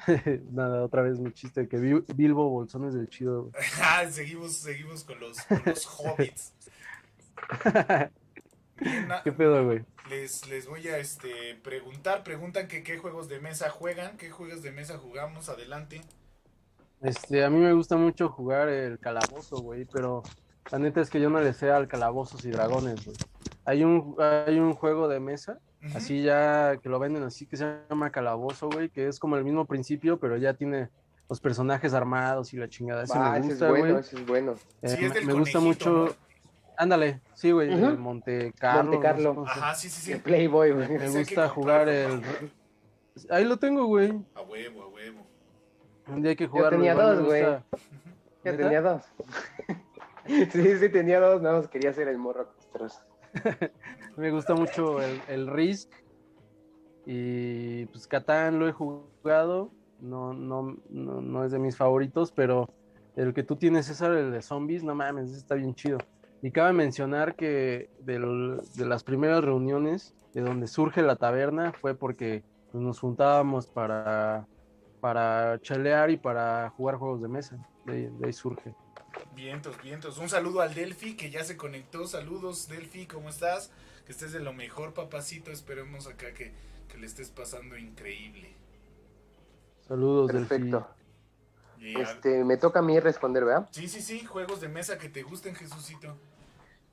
Nada, 0.52 0.84
otra 0.84 1.02
vez 1.02 1.20
mi 1.20 1.32
chiste, 1.34 1.68
que 1.68 1.78
Bi- 1.78 2.04
Bilbo 2.16 2.50
Bolsón 2.50 2.88
es 2.88 2.96
el 2.96 3.10
chido, 3.10 3.44
güey. 3.44 3.54
Ah, 3.82 4.06
seguimos, 4.10 4.54
seguimos 4.54 5.04
con 5.04 5.20
los, 5.20 5.40
con 5.42 5.62
los 5.66 5.86
hobbits. 6.00 6.54
Bien, 8.80 9.08
¿Qué 9.24 9.32
pedo, 9.32 9.66
güey? 9.66 9.84
Les, 10.10 10.48
les 10.50 10.68
voy 10.68 10.88
a 10.88 10.98
este, 10.98 11.56
preguntar, 11.64 12.24
preguntan 12.24 12.68
que 12.68 12.84
qué 12.84 12.98
juegos 12.98 13.28
de 13.28 13.40
mesa 13.40 13.70
juegan, 13.70 14.18
qué 14.18 14.30
juegos 14.30 14.62
de 14.62 14.72
mesa 14.72 14.98
jugamos, 14.98 15.50
adelante. 15.50 16.02
Este, 17.02 17.44
a 17.44 17.50
mí 17.50 17.58
me 17.60 17.74
gusta 17.74 17.96
mucho 17.98 18.30
jugar 18.30 18.70
el 18.70 19.00
calabozo, 19.00 19.58
güey, 19.58 19.86
pero 19.86 20.24
la 20.72 20.80
neta 20.80 21.02
es 21.02 21.10
que 21.10 21.20
yo 21.22 21.30
no 21.30 21.40
le 21.40 21.54
sé 21.54 21.70
al 21.72 21.88
calabozos 21.88 22.44
y 22.46 22.52
dragones, 22.52 23.06
güey. 23.06 23.18
Hay 23.66 23.84
un, 23.84 24.16
hay 24.20 24.60
un 24.60 24.74
juego 24.74 25.08
de 25.08 25.20
mesa, 25.20 25.60
así 25.94 26.24
ya 26.24 26.78
que 26.78 26.90
lo 26.90 27.00
venden 27.00 27.24
así, 27.24 27.46
que 27.46 27.58
se 27.58 27.66
llama 27.90 28.12
calabozo, 28.12 28.70
güey, 28.70 28.90
que 28.90 29.08
es 29.08 29.20
como 29.20 29.36
el 29.38 29.44
mismo 29.44 29.66
principio, 29.66 30.20
pero 30.20 30.38
ya 30.38 30.54
tiene 30.54 30.90
los 31.30 31.42
personajes 31.42 31.94
armados 31.94 32.54
y 32.54 32.58
la 32.58 32.70
chingada. 32.70 33.04
Ese 33.04 33.14
Ah, 33.16 33.32
me 33.32 33.40
ese 33.40 33.48
es 33.54 33.60
gusta, 33.60 33.70
bueno, 33.70 33.88
güey. 33.90 34.00
ese 34.00 34.16
es 34.16 34.26
bueno. 34.26 34.56
Eh, 34.82 34.88
Sí, 34.88 35.06
es 35.06 35.10
me, 35.10 35.16
del 35.16 35.26
me 35.26 35.34
gusta 35.34 35.60
mucho. 35.60 36.16
Ándale, 36.78 37.22
sí, 37.34 37.52
güey, 37.52 37.74
el 37.74 37.98
Monte 37.98 38.54
Carlo. 38.60 38.92
Monte 38.92 39.00
Carlo. 39.00 39.34
no 39.34 39.46
sé 39.46 39.52
Ajá, 39.52 39.74
sí, 39.74 39.90
sí, 39.90 40.02
sí. 40.02 40.12
El 40.12 40.22
Playboy, 40.22 40.72
güey. 40.72 40.88
Me 40.88 41.10
gusta 41.10 41.50
jugar 41.50 41.90
el. 41.90 42.22
Ahí 43.32 43.46
lo 43.46 43.58
tengo, 43.58 43.86
güey. 43.86 44.14
A 44.36 44.42
huevo, 44.44 44.84
a 44.84 44.88
huevo. 44.90 45.26
Un 46.08 46.22
día 46.22 46.30
hay 46.30 46.36
que 46.36 46.46
jugarlo. 46.46 46.78
tenía 46.78 46.92
igual 46.94 47.08
me 47.08 47.16
dos, 47.16 47.26
güey. 47.26 47.42
Ya 47.42 47.64
¿Neta? 48.44 48.58
tenía 48.58 48.82
dos. 48.82 49.04
sí, 50.52 50.78
sí, 50.78 50.90
tenía 50.90 51.20
dos, 51.20 51.42
nada 51.42 51.58
más 51.58 51.68
quería 51.68 51.90
hacer 51.90 52.08
el 52.08 52.20
morro 52.20 52.54
castroso. 52.54 53.02
Me 54.16 54.30
gusta 54.30 54.54
mucho 54.54 55.02
el, 55.02 55.20
el 55.28 55.48
Risk. 55.48 55.92
Y 57.08 57.88
pues 57.88 58.06
Catán 58.06 58.60
lo 58.60 58.68
he 58.68 58.72
jugado. 58.72 59.72
No, 60.00 60.34
no, 60.34 60.78
no, 60.90 61.22
no 61.22 61.44
es 61.44 61.52
de 61.52 61.58
mis 61.58 61.76
favoritos, 61.76 62.32
pero 62.32 62.70
el 63.16 63.34
que 63.34 63.42
tú 63.42 63.56
tienes, 63.56 63.88
César, 63.88 64.14
el 64.14 64.32
de 64.32 64.44
zombies, 64.44 64.84
no 64.84 64.94
mames, 64.94 65.30
ese 65.30 65.40
está 65.40 65.56
bien 65.56 65.74
chido. 65.74 65.98
Y 66.42 66.52
cabe 66.52 66.74
mencionar 66.74 67.36
que 67.36 67.90
del- 68.00 68.62
de 68.76 68.86
las 68.86 69.04
primeras 69.04 69.44
reuniones 69.44 70.14
de 70.34 70.42
donde 70.42 70.68
surge 70.68 71.02
la 71.02 71.16
taberna 71.16 71.74
fue 71.74 71.96
porque 71.96 72.44
pues, 72.72 72.84
nos 72.84 73.00
juntábamos 73.00 73.66
para, 73.68 74.46
para 75.02 75.60
chalear 75.62 76.12
y 76.12 76.18
para 76.18 76.70
jugar 76.72 76.98
juegos 76.98 77.22
de 77.22 77.28
mesa. 77.28 77.58
De, 77.86 77.94
ahí- 77.94 78.10
de 78.20 78.28
ahí 78.28 78.34
surge. 78.34 78.76
Vientos, 79.36 79.82
vientos. 79.82 80.18
Un 80.20 80.30
saludo 80.30 80.62
al 80.62 80.74
Delphi 80.76 81.16
que 81.16 81.32
ya 81.32 81.44
se 81.44 81.58
conectó. 81.58 82.06
Saludos, 82.06 82.68
Delphi, 82.68 83.08
¿cómo 83.08 83.30
estás? 83.30 83.72
Que 84.06 84.12
estés 84.12 84.32
de 84.32 84.40
lo 84.40 84.54
mejor, 84.54 84.94
papacito. 84.94 85.52
Esperemos 85.52 86.08
acá 86.08 86.34
que, 86.34 86.54
que 86.88 86.98
le 87.00 87.08
estés 87.08 87.32
pasando 87.32 87.78
increíble. 87.78 88.54
Saludos, 89.88 90.32
Delphi. 90.32 90.72
Y 91.80 92.00
Este, 92.02 92.44
me 92.44 92.58
toca 92.58 92.80
a 92.80 92.82
mí 92.82 93.00
responder, 93.00 93.46
¿verdad? 93.46 93.70
Sí, 93.72 93.88
sí, 93.88 94.02
sí, 94.02 94.26
juegos 94.26 94.62
de 94.62 94.68
mesa 94.68 94.98
que 94.98 95.10
te 95.10 95.22
gusten, 95.24 95.56
Jesucito. 95.56 96.18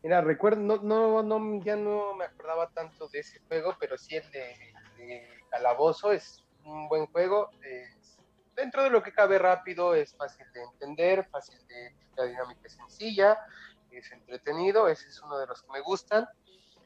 Mira, 0.02 0.20
recuerdo, 0.20 0.61
no, 0.61 0.77
no, 0.82 1.23
no, 1.23 1.65
ya 1.65 1.77
no 1.77 2.15
me 2.15 2.24
acordaba 2.27 2.69
tanto 2.74 3.09
de 3.09 3.20
ese 3.20 3.40
juego, 3.48 3.74
pero 3.81 3.97
sí 3.97 4.16
el 4.16 4.31
de, 4.31 4.55
de 4.98 5.27
Calabozo 5.51 6.12
es 6.12 6.44
un 6.65 6.89
buen 6.89 7.06
juego. 7.06 7.48
es- 7.62 8.20
dentro 8.55 8.85
de 8.85 8.90
lo 8.90 9.02
que 9.02 9.12
cabe 9.12 9.39
rápido, 9.39 9.94
es 9.94 10.15
fácil 10.16 10.47
de 10.55 10.62
entender, 10.62 11.27
fácil 11.31 11.59
de, 11.66 11.90
la 12.16 12.24
dinámica 12.27 12.61
es 12.65 12.74
sencilla, 12.74 13.36
es 13.90 14.12
entretenido, 14.12 14.89
ese 14.89 15.09
es 15.09 15.20
uno 15.23 15.39
de 15.39 15.47
los 15.47 15.61
que 15.62 15.73
me 15.73 15.81
gustan. 15.81 16.27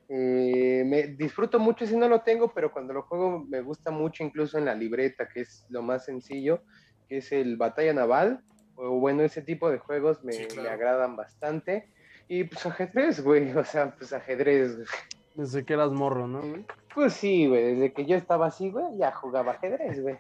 Eh, 0.09 0.85
me 0.87 1.09
disfruto 1.09 1.59
mucho 1.59 1.87
si 1.87 1.97
no 1.97 2.09
lo 2.09 2.23
tengo, 2.23 2.53
pero 2.55 2.73
cuando 2.73 2.95
lo 2.95 3.03
juego 3.03 3.45
me 3.49 3.61
gusta 3.61 3.91
mucho 3.91 4.25
incluso 4.25 4.57
en 4.59 4.65
la 4.65 4.75
libreta, 4.75 5.29
que 5.33 5.43
es 5.43 5.67
lo 5.69 5.83
más 5.83 6.05
sencillo, 6.07 6.63
que 7.09 7.19
es 7.19 7.33
el 7.33 7.57
Batalla 7.57 7.93
Naval, 7.95 8.41
o 8.77 8.91
bueno, 9.01 9.23
ese 9.23 9.43
tipo 9.43 9.71
de 9.71 9.79
juegos 9.79 10.23
me, 10.25 10.33
Sí, 10.33 10.47
claro. 10.47 10.63
me 10.63 10.69
agradan 10.69 11.17
bastante. 11.17 11.89
Y 12.29 12.45
pues 12.45 12.65
ajedrez, 12.67 13.21
güey, 13.23 13.51
o 13.57 13.65
sea, 13.65 13.91
pues 13.93 14.13
ajedrez. 14.13 14.77
güey. 14.77 14.87
Desde 15.35 15.65
que 15.65 15.75
eras 15.75 15.93
morro, 15.93 16.27
¿no, 16.27 16.41
güey? 16.41 16.65
Pues 16.95 17.13
sí, 17.15 17.47
güey, 17.47 17.75
desde 17.75 17.93
que 17.93 18.05
yo 18.07 18.17
estaba 18.17 18.47
así, 18.49 18.71
güey, 18.71 18.97
ya 18.99 19.13
jugaba 19.13 19.53
ajedrez, 19.53 20.03
güey. 20.03 20.19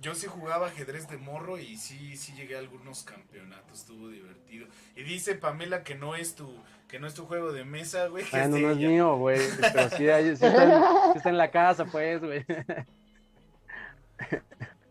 Yo 0.00 0.14
sí 0.14 0.26
jugaba 0.26 0.66
ajedrez 0.66 1.08
de 1.08 1.16
morro 1.16 1.56
y 1.58 1.76
sí, 1.76 2.16
sí 2.16 2.32
llegué 2.34 2.56
a 2.56 2.58
algunos 2.58 3.02
campeonatos, 3.04 3.80
estuvo 3.80 4.08
divertido. 4.08 4.66
Y 4.94 5.04
dice 5.04 5.34
Pamela 5.36 5.82
que 5.84 5.94
no 5.94 6.14
es 6.16 6.34
tu, 6.34 6.52
que 6.88 6.98
no 6.98 7.06
es 7.06 7.14
tu 7.14 7.24
juego 7.26 7.50
de 7.52 7.64
mesa, 7.64 8.08
güey. 8.08 8.24
Ah, 8.32 8.46
no, 8.48 8.58
no 8.58 8.70
es 8.72 8.76
mío, 8.76 9.16
güey. 9.16 9.40
Pero 9.72 9.88
sí, 9.90 10.08
hay- 10.10 10.36
sí 10.36 10.44
está, 10.44 10.64
en, 10.64 10.82
sí 11.12 11.16
está 11.18 11.30
en 11.30 11.38
la 11.38 11.50
casa, 11.50 11.84
pues, 11.86 12.20
güey. 12.20 12.44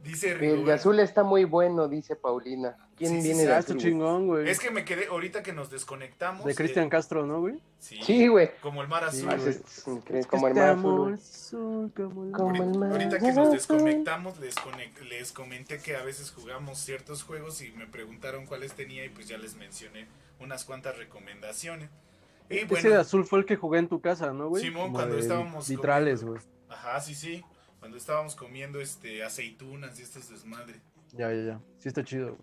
Dice 0.05 0.33
El 0.33 0.65
de 0.65 0.73
azul 0.73 0.99
está 0.99 1.23
muy 1.23 1.45
bueno, 1.45 1.87
dice 1.87 2.15
Paulina. 2.15 2.77
¿Quién 2.95 3.09
Sí, 3.11 3.17
sí, 3.21 3.23
viene 3.27 3.41
sí, 3.41 3.47
de 3.47 3.53
Ah, 3.53 3.57
azul? 3.57 3.77
chingón, 3.77 4.27
güey. 4.27 4.47
Es 4.47 4.59
que 4.59 4.69
me 4.69 4.85
quedé, 4.85 5.07
ahorita 5.07 5.41
que 5.41 5.51
nos 5.51 5.71
desconectamos. 5.71 6.45
De 6.45 6.51
eh, 6.51 6.55
Cristian 6.55 6.89
Castro, 6.89 7.25
¿no, 7.25 7.39
güey? 7.41 7.55
sí, 7.79 7.99
Sí, 8.03 8.27
güey. 8.27 8.51
como 8.61 8.83
el 8.83 8.87
mar 8.87 9.03
azul. 9.03 9.31
Es- 9.33 9.81
como 9.83 9.97
el 10.07 10.15
este 10.15 10.37
mar 10.37 10.51
azul, 11.13 11.91
como 11.95 12.25
el 12.25 12.31
Como 12.31 12.49
mar. 12.51 12.61
el 12.61 12.77
mar 12.77 12.91
Ahorita 12.91 13.19
que 13.19 13.31
nos 13.33 13.51
desconectamos, 13.51 14.37
les, 14.39 15.31
comenté 15.31 15.79
que 15.79 15.95
a 15.95 16.03
veces 16.03 16.31
jugamos 16.31 16.77
ciertos 16.77 17.23
juegos 17.23 17.61
y 17.63 17.71
me 17.71 17.87
preguntaron 17.87 18.45
cuáles 18.45 18.73
tenía 18.73 19.03
y 19.05 19.09
pues 19.09 19.27
ya 19.27 19.37
les 19.39 19.55
mencioné 19.55 20.05
unas 20.39 20.65
cuantas 20.65 20.97
recomendaciones. 20.97 21.89
Y 22.49 22.57
Ese 22.57 22.65
bueno, 22.67 22.89
de 22.91 22.95
azul 22.97 23.25
fue 23.25 23.39
el 23.39 23.45
que 23.45 23.55
jugué 23.55 23.79
en 23.79 23.87
tu 23.87 23.99
casa, 24.01 24.31
¿no, 24.31 24.49
güey? 24.49 24.63
Simón, 24.63 24.83
Como 24.83 24.93
cuando 24.97 25.15
de 25.15 25.21
estábamos 25.21 25.67
Vitrales, 25.67 26.23
güey. 26.23 26.39
ajá, 26.69 27.01
sí, 27.01 27.15
sí, 27.15 27.43
cuando 27.85 27.99
estábamos 27.99 28.33
comiendo 28.35 28.81
este 28.81 29.23
aceitunas 29.23 29.99
y 29.99 30.01
estos 30.01 30.27
desmadre. 30.27 30.81
Ya, 31.11 31.31
ya, 31.31 31.43
ya. 31.43 31.59
Sí 31.77 31.87
está 31.87 32.03
chido. 32.03 32.35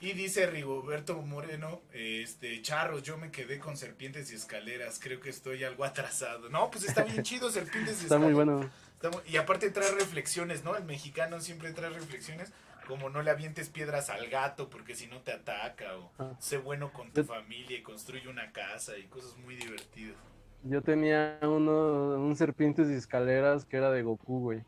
Y 0.00 0.14
dice 0.14 0.46
Rigoberto 0.46 1.20
Moreno, 1.20 1.82
este, 1.92 2.62
charros, 2.62 3.02
yo 3.02 3.18
me 3.18 3.30
quedé 3.30 3.58
con 3.58 3.76
serpientes 3.76 4.32
y 4.32 4.34
escaleras, 4.34 4.98
creo 4.98 5.20
que 5.20 5.28
estoy 5.28 5.62
algo 5.64 5.84
atrasado. 5.84 6.48
No, 6.48 6.70
pues 6.70 6.84
está 6.84 7.02
bien 7.02 7.22
chido, 7.22 7.50
serpientes 7.50 8.00
y 8.00 8.04
Está 8.04 8.16
muy 8.16 8.30
escaleras. 8.30 8.56
bueno. 8.60 8.70
Está 8.94 9.30
y 9.30 9.36
aparte 9.36 9.68
trae 9.70 9.90
reflexiones, 9.90 10.64
¿no? 10.64 10.74
El 10.74 10.84
mexicano 10.84 11.38
siempre 11.42 11.70
trae 11.74 11.90
reflexiones, 11.90 12.50
como 12.86 13.10
no 13.10 13.20
le 13.20 13.30
avientes 13.30 13.68
piedras 13.68 14.08
al 14.08 14.30
gato 14.30 14.70
porque 14.70 14.96
si 14.96 15.06
no 15.06 15.20
te 15.20 15.32
ataca, 15.32 15.98
o 15.98 16.10
Ah. 16.18 16.32
sé 16.40 16.56
bueno 16.56 16.94
con 16.94 17.12
tu 17.12 17.24
familia 17.24 17.76
y 17.76 17.82
construye 17.82 18.26
una 18.26 18.52
casa 18.52 18.96
y 18.96 19.02
cosas 19.04 19.36
muy 19.36 19.54
divertidas. 19.54 20.16
Yo 20.64 20.82
tenía 20.82 21.38
uno, 21.42 22.14
un 22.16 22.36
serpientes 22.36 22.88
y 22.88 22.94
escaleras 22.94 23.64
que 23.64 23.76
era 23.76 23.90
de 23.90 24.02
Goku, 24.02 24.40
güey. 24.40 24.62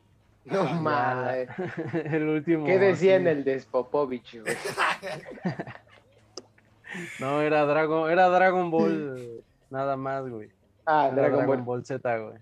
No 0.45 0.65
mames. 0.65 1.49
el 2.05 2.29
último. 2.29 2.67
¿Qué 2.67 2.79
decía 2.79 3.17
en 3.17 3.27
el 3.27 3.45
de 3.45 3.61
Spopovich, 3.61 4.41
güey? 4.41 4.55
No, 7.19 7.41
era 7.43 7.65
Dragon, 7.67 8.09
era 8.09 8.29
Dragon 8.29 8.71
Ball 8.71 9.43
nada 9.71 9.97
más, 9.97 10.29
güey. 10.29 10.51
Ah, 10.87 11.09
Era 11.13 11.29
Dragon 11.29 11.65
Ball. 11.65 11.85
Z, 11.85 12.19
güey. 12.19 12.39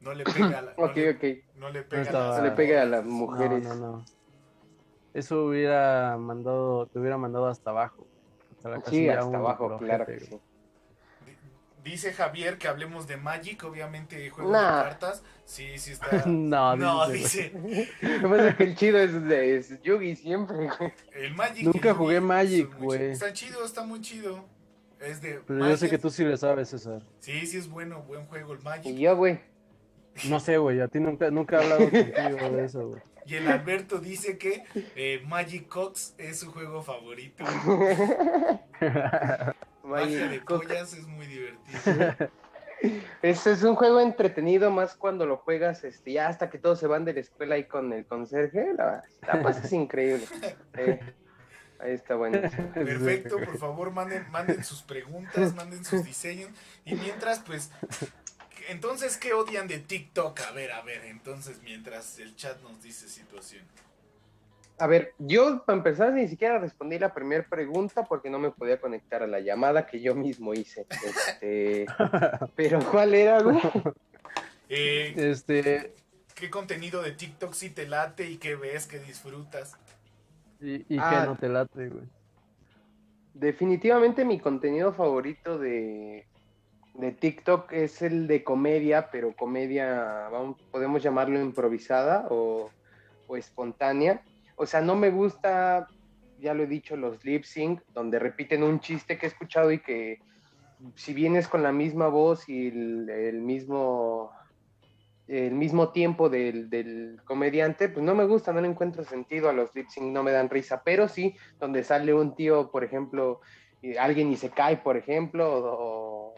No 0.00 0.12
le 0.12 0.24
pega 0.24 0.58
a 0.58 0.62
la, 0.62 0.74
no 0.76 0.84
Ok, 0.84 0.96
le, 0.96 1.10
ok. 1.10 1.24
no 1.56 1.70
le 1.70 1.82
pega 1.82 2.82
a 2.82 2.84
las 2.84 2.96
le 2.96 2.96
a 2.96 3.02
mujeres. 3.02 3.64
No, 3.64 3.74
no, 3.74 3.92
no. 3.98 4.04
Eso 5.14 5.44
hubiera 5.44 6.16
mandado, 6.18 6.86
te 6.86 6.98
hubiera 6.98 7.16
mandado 7.16 7.46
hasta 7.46 7.70
abajo. 7.70 8.06
Hasta 8.56 8.68
la 8.70 8.80
Sí, 8.82 9.08
hasta 9.08 9.36
abajo, 9.36 9.78
claro 9.78 10.06
que 10.06 10.20
sí. 10.20 10.40
Di- 11.84 11.90
Dice 11.90 12.12
Javier 12.12 12.58
que 12.58 12.66
hablemos 12.66 13.06
de 13.06 13.16
Magic, 13.16 13.62
obviamente 13.64 14.28
juego 14.30 14.50
Nah. 14.50 14.78
de 14.78 14.82
cartas. 14.88 15.22
Sí, 15.44 15.78
sí 15.78 15.92
está. 15.92 16.08
No, 16.26 16.76
no, 16.76 17.08
dice, 17.08 17.52
dice. 17.54 17.88
Lo 18.20 18.28
que 18.30 18.36
pasa 18.36 18.48
es 18.48 18.56
que 18.56 18.64
el 18.64 18.76
chido 18.76 18.98
es 18.98 19.24
de 19.24 19.56
es 19.58 19.82
Yugi 19.82 20.16
siempre, 20.16 20.56
güey. 20.56 20.92
El 21.12 21.34
Magic. 21.34 21.62
y 21.62 21.66
Nunca 21.66 21.90
el 21.90 21.94
jugué 21.94 22.20
Magic, 22.20 22.76
güey. 22.78 23.10
Está 23.12 23.32
chido, 23.32 23.64
está 23.64 23.84
muy 23.84 24.00
chido. 24.00 24.44
Es 25.00 25.20
de. 25.20 25.40
Pero 25.46 25.68
yo 25.68 25.76
sé 25.76 25.88
que 25.90 25.98
tú 25.98 26.10
sí 26.10 26.24
le 26.24 26.36
sabes, 26.36 26.70
César. 26.70 27.02
Sí, 27.20 27.46
sí 27.46 27.58
es 27.58 27.68
bueno, 27.68 28.02
buen 28.02 28.26
juego 28.26 28.54
el 28.54 28.60
Y 28.60 28.64
Magic. 28.64 28.96
yo, 28.96 29.16
güey. 29.16 29.40
No 30.28 30.40
sé, 30.40 30.58
güey, 30.58 30.80
a 30.80 30.88
ti 30.88 31.00
nunca, 31.00 31.30
nunca 31.30 31.56
he 31.58 31.62
hablado 31.64 31.90
contigo 31.90 32.56
de 32.56 32.64
eso, 32.64 32.88
güey. 32.88 33.02
Y 33.26 33.34
el 33.36 33.48
Alberto 33.48 33.98
dice 33.98 34.38
que 34.38 34.64
eh, 34.96 35.22
Magic 35.26 35.66
Cox 35.68 36.14
es 36.18 36.38
su 36.40 36.52
juego 36.52 36.82
favorito. 36.82 37.44
Magia 39.84 40.28
de 40.28 40.40
pollas 40.40 40.94
es 40.94 41.06
muy 41.06 41.26
divertido. 41.26 42.30
Es, 43.22 43.46
es 43.46 43.62
un 43.62 43.76
juego 43.76 44.00
entretenido 44.00 44.70
más 44.70 44.94
cuando 44.94 45.24
lo 45.24 45.38
juegas 45.38 45.84
este, 45.84 46.12
ya 46.12 46.28
hasta 46.28 46.50
que 46.50 46.58
todos 46.58 46.78
se 46.78 46.86
van 46.86 47.06
de 47.06 47.14
la 47.14 47.20
escuela 47.20 47.54
ahí 47.54 47.64
con 47.64 47.92
el 47.94 48.04
conserje. 48.04 48.74
La, 48.76 49.02
la 49.26 49.42
pasas 49.42 49.72
increíble. 49.72 50.26
Eh, 50.76 51.00
ahí 51.78 51.92
está 51.92 52.16
bueno. 52.16 52.40
Perfecto, 52.74 53.38
por 53.38 53.56
favor, 53.58 53.90
manden, 53.92 54.30
manden 54.30 54.64
sus 54.64 54.82
preguntas, 54.82 55.54
manden 55.54 55.84
sus 55.84 56.04
diseños. 56.04 56.50
Y 56.84 56.94
mientras, 56.96 57.38
pues, 57.40 57.70
entonces, 58.68 59.16
¿qué 59.16 59.32
odian 59.32 59.68
de 59.68 59.78
TikTok? 59.78 60.40
A 60.40 60.50
ver, 60.52 60.72
a 60.72 60.82
ver, 60.82 61.04
entonces, 61.04 61.62
mientras 61.62 62.18
el 62.18 62.34
chat 62.34 62.60
nos 62.62 62.82
dice 62.82 63.08
situación. 63.08 63.62
A 64.78 64.86
ver, 64.88 65.12
yo 65.18 65.62
para 65.64 65.78
empezar 65.78 66.12
ni 66.12 66.26
siquiera 66.26 66.58
respondí 66.58 66.98
la 66.98 67.14
primera 67.14 67.46
pregunta 67.48 68.04
porque 68.04 68.28
no 68.28 68.38
me 68.40 68.50
podía 68.50 68.80
conectar 68.80 69.22
a 69.22 69.26
la 69.28 69.38
llamada 69.40 69.86
que 69.86 70.00
yo 70.00 70.14
mismo 70.16 70.52
hice. 70.52 70.86
Este, 71.06 71.86
pero 72.56 72.80
¿cuál 72.90 73.14
era, 73.14 73.40
güey? 73.40 73.58
Eh, 74.68 75.14
Este, 75.16 75.94
¿Qué 76.34 76.50
contenido 76.50 77.02
de 77.02 77.12
TikTok 77.12 77.52
sí 77.52 77.70
te 77.70 77.86
late 77.86 78.28
y 78.28 78.38
qué 78.38 78.56
ves, 78.56 78.86
que 78.88 78.98
disfrutas? 78.98 79.76
y, 80.60 80.76
y 80.92 80.98
Ah. 80.98 81.20
que 81.20 81.26
no 81.28 81.36
te 81.36 81.48
late, 81.48 81.88
güey. 81.88 82.06
Definitivamente 83.34 84.24
mi 84.24 84.38
contenido 84.38 84.92
favorito 84.92 85.58
de, 85.58 86.26
de 86.94 87.12
TikTok 87.12 87.72
es 87.72 88.00
el 88.02 88.26
de 88.26 88.44
comedia, 88.44 89.10
pero 89.10 89.34
comedia, 89.36 90.28
vamos, 90.30 90.60
podemos 90.70 91.02
llamarlo 91.02 91.40
improvisada 91.40 92.26
o, 92.30 92.70
o 93.26 93.36
espontánea. 93.36 94.22
O 94.56 94.66
sea, 94.66 94.80
no 94.80 94.94
me 94.94 95.10
gusta, 95.10 95.86
ya 96.38 96.54
lo 96.54 96.62
he 96.62 96.66
dicho, 96.66 96.96
los 96.96 97.24
lip 97.24 97.44
sync, 97.44 97.80
donde 97.92 98.18
repiten 98.18 98.62
un 98.62 98.80
chiste 98.80 99.18
que 99.18 99.26
he 99.26 99.28
escuchado 99.28 99.72
y 99.72 99.80
que 99.80 100.20
si 100.96 101.14
vienes 101.14 101.48
con 101.48 101.62
la 101.62 101.72
misma 101.72 102.08
voz 102.08 102.48
y 102.48 102.68
el, 102.68 103.08
el 103.08 103.40
mismo 103.40 104.30
el 105.26 105.54
mismo 105.54 105.90
tiempo 105.90 106.28
del, 106.28 106.68
del 106.68 107.18
comediante, 107.24 107.88
pues 107.88 108.04
no 108.04 108.14
me 108.14 108.26
gusta, 108.26 108.52
no 108.52 108.60
le 108.60 108.68
encuentro 108.68 109.04
sentido 109.04 109.48
a 109.48 109.54
los 109.54 109.74
lip 109.74 109.88
sync, 109.88 110.12
no 110.12 110.22
me 110.22 110.32
dan 110.32 110.50
risa, 110.50 110.82
pero 110.84 111.08
sí 111.08 111.34
donde 111.58 111.82
sale 111.82 112.12
un 112.12 112.34
tío, 112.34 112.70
por 112.70 112.84
ejemplo, 112.84 113.40
alguien 113.98 114.30
y 114.30 114.36
se 114.36 114.50
cae, 114.50 114.76
por 114.76 114.96
ejemplo, 114.96 115.50
o, 115.50 116.34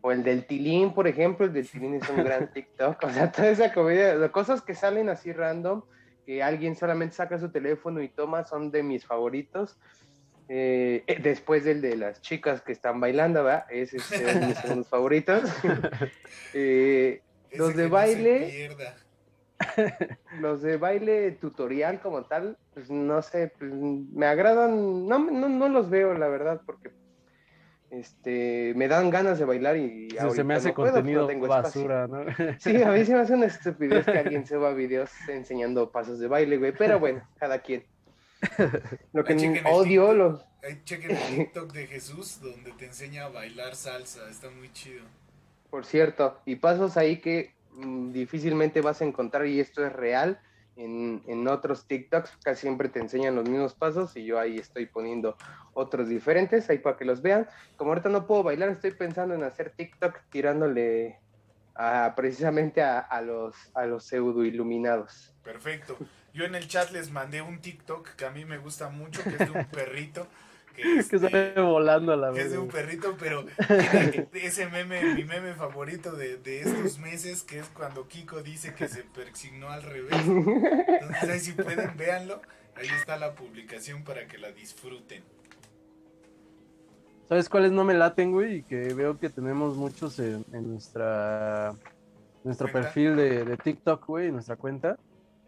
o 0.00 0.12
el 0.12 0.22
del 0.22 0.46
Tilín, 0.46 0.94
por 0.94 1.06
ejemplo, 1.06 1.46
el 1.46 1.52
del 1.52 1.68
Tilín 1.68 1.94
es 1.94 2.08
un 2.08 2.24
gran 2.24 2.50
TikTok, 2.52 3.02
o 3.04 3.10
sea, 3.10 3.30
toda 3.30 3.48
esa 3.48 3.72
comedia, 3.72 4.30
cosas 4.32 4.62
que 4.62 4.74
salen 4.74 5.10
así 5.10 5.32
random, 5.32 5.82
que 6.24 6.42
alguien 6.42 6.76
solamente 6.76 7.14
saca 7.14 7.38
su 7.38 7.50
teléfono 7.50 8.00
y 8.02 8.08
toma, 8.08 8.44
son 8.44 8.70
de 8.70 8.82
mis 8.82 9.04
favoritos. 9.06 9.78
Eh, 10.48 11.04
eh, 11.06 11.18
después 11.22 11.64
del 11.64 11.80
de 11.80 11.96
las 11.96 12.20
chicas 12.20 12.60
que 12.60 12.72
están 12.72 13.00
bailando, 13.00 13.44
¿verdad? 13.44 13.64
Ese 13.70 13.96
es 13.98 14.12
eh, 14.12 14.24
de 14.24 14.46
mis 14.46 14.58
segundos 14.62 14.88
favoritos. 14.88 15.42
Eh, 16.54 17.22
Los 17.52 17.74
de 17.76 17.84
no 17.84 17.90
baile. 17.90 18.48
pierda. 18.50 18.96
los 20.40 20.60
de 20.62 20.76
baile 20.76 21.32
tutorial 21.32 22.00
como 22.00 22.24
tal, 22.24 22.58
pues 22.74 22.90
no 22.90 23.22
sé, 23.22 23.52
pues, 23.58 23.72
me 23.72 24.26
agradan, 24.26 25.06
no, 25.06 25.18
no, 25.18 25.48
no 25.48 25.68
los 25.68 25.88
veo 25.88 26.14
la 26.14 26.28
verdad, 26.28 26.60
porque 26.66 26.90
este, 27.92 28.72
me 28.74 28.88
dan 28.88 29.10
ganas 29.10 29.38
de 29.38 29.44
bailar 29.44 29.76
y 29.76 30.08
Se- 30.10 30.16
se 30.16 30.20
ahorita 30.22 30.44
me 30.44 30.54
hace 30.54 30.68
no 30.68 30.74
puedo, 30.74 30.88
no 30.88 30.94
contenido 30.96 31.26
tengo 31.26 31.46
espacio. 31.46 31.86
basura, 31.88 32.06
¿no? 32.08 32.24
Sí, 32.58 32.82
a 32.82 32.90
mí 32.90 33.04
se 33.04 33.14
me 33.14 33.20
hace 33.20 33.34
una 33.34 33.46
estupidez 33.46 34.04
que 34.06 34.18
alguien 34.18 34.46
suba 34.46 34.72
videos 34.72 35.10
enseñando 35.28 35.90
pasos 35.92 36.18
de 36.18 36.26
baile, 36.26 36.56
güey, 36.56 36.72
pero 36.72 36.98
bueno, 36.98 37.22
cada 37.38 37.58
quien. 37.60 37.84
Lo 39.12 39.22
que 39.24 39.34
Ay, 39.34 39.62
odio, 39.70 40.12
los, 40.14 40.44
chequen 40.84 41.12
el 41.12 41.36
TikTok 41.36 41.72
de 41.72 41.86
Jesús 41.86 42.40
donde 42.40 42.72
te 42.72 42.86
enseña 42.86 43.26
a 43.26 43.28
bailar 43.28 43.76
salsa. 43.76 44.28
Está 44.28 44.50
muy 44.50 44.72
chido. 44.72 45.04
por 45.70 45.84
cierto, 45.84 46.40
y 46.44 46.56
pasos 46.56 46.96
ahí 46.96 47.20
que 47.20 47.52
mm, 47.72 48.10
difícilmente 48.12 48.80
vas 48.80 49.00
a 49.00 49.04
encontrar, 49.04 49.46
y 49.46 49.60
esto 49.60 49.86
es 49.86 49.92
real, 49.92 50.40
en, 50.76 51.22
en, 51.26 51.46
otros 51.48 51.86
TikToks 51.86 52.38
casi 52.42 52.62
siempre 52.62 52.88
te 52.88 52.98
enseñan 52.98 53.34
los 53.34 53.48
mismos 53.48 53.74
pasos 53.74 54.16
y 54.16 54.24
yo 54.24 54.38
ahí 54.38 54.58
estoy 54.58 54.86
poniendo 54.86 55.36
otros 55.74 56.08
diferentes 56.08 56.68
ahí 56.70 56.78
para 56.78 56.96
que 56.96 57.04
los 57.04 57.22
vean. 57.22 57.46
Como 57.76 57.90
ahorita 57.90 58.08
no 58.08 58.26
puedo 58.26 58.42
bailar, 58.42 58.70
estoy 58.70 58.92
pensando 58.92 59.34
en 59.34 59.42
hacer 59.42 59.70
TikTok 59.70 60.18
tirándole 60.30 61.18
a, 61.74 62.14
precisamente 62.16 62.82
a, 62.82 62.98
a, 62.98 63.20
los, 63.22 63.54
a 63.74 63.86
los 63.86 64.04
pseudo 64.04 64.44
iluminados. 64.44 65.34
Perfecto. 65.42 65.96
Yo 66.32 66.44
en 66.44 66.54
el 66.54 66.66
chat 66.68 66.90
les 66.90 67.10
mandé 67.10 67.42
un 67.42 67.60
TikTok 67.60 68.14
que 68.14 68.24
a 68.24 68.30
mí 68.30 68.44
me 68.44 68.58
gusta 68.58 68.88
mucho, 68.88 69.22
que 69.22 69.30
es 69.30 69.38
de 69.38 69.50
un 69.50 69.64
perrito. 69.72 70.26
Que, 70.74 70.98
este, 70.98 71.18
que 71.20 71.30
sale 71.30 71.60
volando 71.60 72.12
a 72.12 72.16
la 72.16 72.30
vez. 72.30 72.46
Es 72.46 72.52
de 72.52 72.58
un 72.58 72.68
perrito, 72.68 73.16
pero 73.18 73.44
ese 74.32 74.68
meme, 74.68 75.14
mi 75.14 75.24
meme 75.24 75.54
favorito 75.54 76.12
de, 76.12 76.36
de, 76.36 76.60
estos 76.60 76.98
meses, 76.98 77.42
que 77.42 77.58
es 77.60 77.66
cuando 77.68 78.08
Kiko 78.08 78.42
dice 78.42 78.74
que 78.74 78.88
se 78.88 79.02
persignó 79.04 79.70
al 79.70 79.82
revés. 79.82 80.16
Entonces 80.26 81.28
ahí 81.28 81.40
si 81.40 81.52
pueden, 81.52 81.96
véanlo. 81.96 82.40
Ahí 82.74 82.88
está 82.96 83.18
la 83.18 83.34
publicación 83.34 84.02
para 84.02 84.26
que 84.26 84.38
la 84.38 84.50
disfruten. 84.50 85.22
¿Sabes 87.28 87.48
cuáles 87.48 87.72
no 87.72 87.84
me 87.84 87.94
laten, 87.94 88.32
güey? 88.32 88.56
Y 88.56 88.62
que 88.62 88.94
veo 88.94 89.18
que 89.18 89.28
tenemos 89.30 89.76
muchos 89.76 90.18
en, 90.18 90.44
en 90.52 90.70
nuestra 90.70 91.74
nuestro 92.44 92.70
¿Cuenta? 92.70 92.88
perfil 92.88 93.16
de, 93.16 93.44
de 93.44 93.56
TikTok, 93.56 94.06
güey, 94.06 94.28
en 94.28 94.34
nuestra 94.34 94.56
cuenta. 94.56 94.98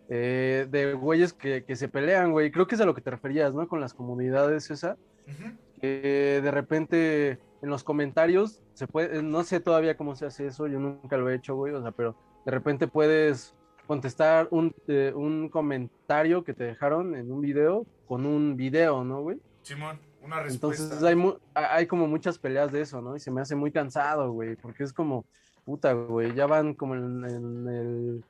Eh, 0.08 0.66
de 0.70 0.92
güeyes 0.94 1.32
que, 1.32 1.64
que, 1.64 1.76
se 1.76 1.88
pelean, 1.88 2.32
güey. 2.32 2.50
Creo 2.50 2.66
que 2.66 2.74
es 2.74 2.80
a 2.80 2.86
lo 2.86 2.94
que 2.94 3.00
te 3.00 3.10
referías, 3.10 3.54
¿no? 3.54 3.66
Con 3.68 3.80
las 3.80 3.94
comunidades 3.94 4.70
esa. 4.70 4.96
Uh 5.26 5.30
-huh. 5.30 6.40
de 6.42 6.50
repente 6.50 7.38
en 7.62 7.70
los 7.70 7.82
comentarios 7.82 8.62
se 8.74 8.86
puede, 8.86 9.22
no 9.22 9.42
sé 9.44 9.60
todavía 9.60 9.96
cómo 9.96 10.16
se 10.16 10.26
hace 10.26 10.46
eso, 10.46 10.66
yo 10.66 10.78
nunca 10.78 11.16
lo 11.16 11.30
he 11.30 11.34
hecho, 11.34 11.54
güey, 11.54 11.72
o 11.72 11.80
sea, 11.80 11.92
pero 11.92 12.14
de 12.44 12.50
repente 12.50 12.86
puedes 12.86 13.54
contestar 13.86 14.48
un, 14.50 14.74
eh, 14.88 15.12
un 15.14 15.48
comentario 15.48 16.44
que 16.44 16.54
te 16.54 16.64
dejaron 16.64 17.14
en 17.14 17.30
un 17.30 17.40
video 17.40 17.86
con 18.06 18.26
un 18.26 18.56
video, 18.56 19.04
¿no, 19.04 19.22
güey? 19.22 19.40
Simón, 19.62 19.98
una 20.22 20.42
respuesta. 20.42 20.84
Entonces 20.84 21.02
hay, 21.02 21.14
mu 21.14 21.34
hay 21.54 21.86
como 21.86 22.06
muchas 22.06 22.38
peleas 22.38 22.70
de 22.70 22.82
eso, 22.82 23.00
¿no? 23.00 23.16
Y 23.16 23.20
se 23.20 23.30
me 23.30 23.40
hace 23.40 23.54
muy 23.54 23.70
cansado, 23.70 24.30
güey, 24.32 24.56
porque 24.56 24.84
es 24.84 24.92
como, 24.92 25.24
puta, 25.64 25.92
güey, 25.92 26.34
ya 26.34 26.46
van 26.46 26.74
como 26.74 26.94
en, 26.94 27.24
en 27.24 27.68
el 27.68 28.24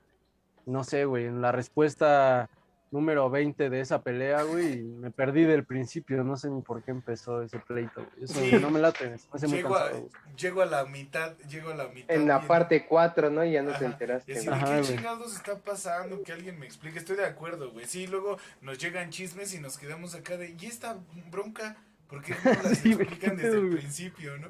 no 0.67 0.85
sé, 0.85 1.05
güey, 1.05 1.27
en 1.27 1.41
la 1.41 1.53
respuesta 1.53 2.49
número 2.95 3.29
20 3.29 3.71
de 3.71 3.81
esa 3.81 4.03
pelea, 4.03 4.45
güey, 4.45 4.75
y 4.75 4.83
me 4.85 5.11
perdí 5.11 5.43
del 5.43 5.65
principio, 5.65 6.23
no 6.23 6.37
sé 6.37 6.49
ni 6.49 6.63
por 6.63 6.81
qué 6.85 6.93
empezó 6.93 7.43
ese 7.43 7.59
pleito, 7.59 8.07
güey. 8.07 8.25
Eso 8.25 8.35
sí. 8.41 8.53
no 8.61 8.71
me 8.71 8.79
late, 8.79 9.11
me 9.11 9.15
hace 9.33 9.49
llego, 9.49 9.69
muy 9.69 9.79
cansado, 9.79 10.09
a, 10.15 10.37
llego 10.37 10.63
a 10.63 10.67
la 10.67 10.85
mitad, 10.85 11.37
llego 11.49 11.71
a 11.71 11.75
la 11.75 11.89
mitad. 11.89 12.15
En 12.15 12.29
la 12.29 12.39
bien. 12.39 12.49
parte 12.49 12.87
4, 12.87 13.31
¿no? 13.31 13.45
Y 13.45 13.51
ya 13.51 13.63
no 13.63 13.71
Ajá. 13.71 13.81
te 13.81 13.85
enteraste. 13.87 14.33
Y 14.33 14.37
así, 14.37 14.49
Ajá, 14.49 14.81
¿Qué 14.81 14.83
chingados 14.83 15.35
está 15.35 15.59
pasando? 15.59 16.23
Que 16.23 16.33
alguien 16.33 16.57
me 16.57 16.67
explique. 16.67 17.01
Estoy 17.01 17.17
de 17.17 17.27
acuerdo, 17.27 17.73
güey. 17.73 17.85
Sí, 17.87 18.07
luego 18.07 18.39
nos 18.61 18.79
llegan 18.79 19.11
chismes 19.11 19.53
y 19.55 19.59
nos 19.59 19.77
quedamos 19.77 20.15
acá 20.15 20.37
de, 20.37 20.55
¿y 20.57 20.67
esta 20.67 20.97
bronca? 21.33 21.77
¿Por 22.07 22.23
qué 22.23 22.37
no 22.45 22.53
las 22.63 22.79
sí, 22.79 22.93
explican 22.93 23.37
desde 23.37 23.59
el 23.59 23.71
principio, 23.71 24.39
no? 24.39 24.49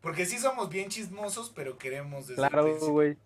Porque 0.00 0.24
sí 0.24 0.38
somos 0.38 0.70
bien 0.70 0.88
chismosos, 0.88 1.52
pero 1.54 1.76
queremos 1.76 2.28
desde 2.28 2.40
claro, 2.40 2.60
el 2.60 2.64
principio. 2.70 2.92
güey. 2.92 3.16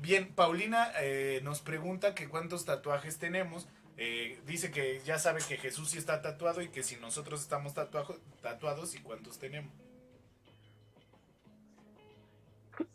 Bien, 0.00 0.34
Paulina 0.34 0.90
eh, 1.00 1.40
nos 1.42 1.60
pregunta 1.60 2.14
que 2.14 2.28
cuántos 2.28 2.64
tatuajes 2.64 3.18
tenemos. 3.18 3.68
Eh, 3.96 4.40
dice 4.46 4.70
que 4.70 5.00
ya 5.04 5.18
sabe 5.18 5.40
que 5.46 5.56
Jesús 5.56 5.90
sí 5.90 5.98
está 5.98 6.20
tatuado 6.20 6.62
y 6.62 6.68
que 6.68 6.82
si 6.82 6.96
nosotros 6.96 7.40
estamos 7.40 7.74
tatuajo, 7.74 8.16
tatuados 8.42 8.94
y 8.94 8.98
cuántos 8.98 9.38
tenemos. 9.38 9.72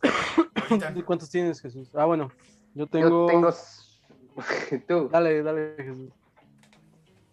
¿Cuántos 1.05 1.29
tienes, 1.29 1.61
Jesús? 1.61 1.89
Ah, 1.95 2.05
bueno, 2.05 2.31
yo 2.73 2.85
tengo. 2.87 3.27
Yo 3.27 3.27
tengo. 3.27 3.53
Tú. 4.87 5.09
Dale, 5.09 5.41
dale, 5.41 5.75
Jesús. 5.77 6.11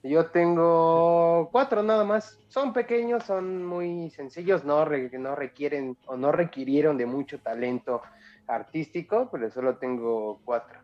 Yo 0.02 0.26
tengo 0.26 1.48
cuatro 1.50 1.82
nada 1.82 2.04
más. 2.04 2.38
Son 2.48 2.72
pequeños, 2.72 3.24
son 3.24 3.66
muy 3.66 4.10
sencillos, 4.10 4.64
no, 4.64 4.84
re, 4.84 5.10
no 5.18 5.34
requieren 5.34 5.96
o 6.06 6.16
no 6.16 6.30
requirieron 6.30 6.96
de 6.96 7.06
mucho 7.06 7.40
talento 7.40 8.02
artístico, 8.46 9.28
pero 9.30 9.50
solo 9.50 9.76
tengo 9.76 10.40
cuatro. 10.44 10.78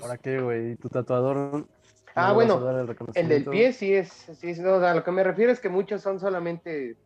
¿Para 0.00 0.16
qué, 0.16 0.40
güey? 0.40 0.76
¿Tu 0.76 0.88
tatuador? 0.88 1.66
Ah, 2.14 2.32
bueno, 2.32 2.70
el, 2.70 2.96
el, 3.14 3.28
del 3.28 3.44
pie 3.44 3.74
sí 3.74 3.92
es, 3.92 4.08
sí 4.08 4.48
es, 4.48 4.58
no, 4.58 4.76
a 4.76 4.94
lo 4.94 5.04
que 5.04 5.10
me 5.10 5.22
refiero 5.22 5.52
es 5.52 5.60
que 5.60 5.68
muchos 5.68 6.00
son 6.00 6.18
solamente, 6.18 6.96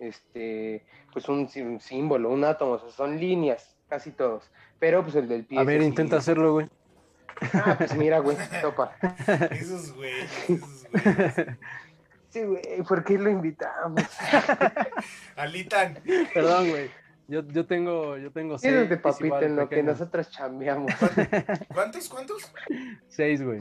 este, 0.00 0.84
pues 1.12 1.28
un, 1.28 1.48
un 1.54 1.80
símbolo, 1.80 2.30
un 2.30 2.42
átomo, 2.42 2.72
o 2.72 2.78
sea, 2.80 2.90
son 2.90 3.20
líneas, 3.20 3.76
casi 3.88 4.10
todos, 4.10 4.50
pero 4.80 5.04
pues 5.04 5.14
el 5.14 5.28
del 5.28 5.44
pie. 5.44 5.60
A 5.60 5.62
ver, 5.62 5.82
sí, 5.82 5.86
intenta 5.86 6.16
hacerlo, 6.16 6.54
güey. 6.54 6.68
Ah, 7.54 7.76
pues 7.78 7.94
mira, 7.94 8.18
güey, 8.18 8.36
topa. 8.60 8.96
Esos 9.52 9.94
güey, 9.94 10.12
esos 10.48 10.86
güey. 10.90 11.46
Sí, 12.30 12.42
güey, 12.42 12.82
¿por 12.88 13.04
qué 13.04 13.18
lo 13.18 13.30
invitamos? 13.30 14.02
Alitan. 15.36 16.02
Perdón, 16.34 16.70
güey. 16.70 16.90
Yo, 17.28 17.46
yo 17.48 17.66
tengo, 17.66 18.16
yo 18.18 18.30
tengo 18.30 18.58
seis. 18.58 18.88
Papita 19.02 19.40
en 19.42 19.56
lo 19.56 19.68
que 19.68 19.82
nosotros 19.82 20.30
chambeamos. 20.30 20.92
¿Cuántos, 21.74 22.08
cuántos? 22.08 22.52
Seis, 23.08 23.42
güey. 23.42 23.60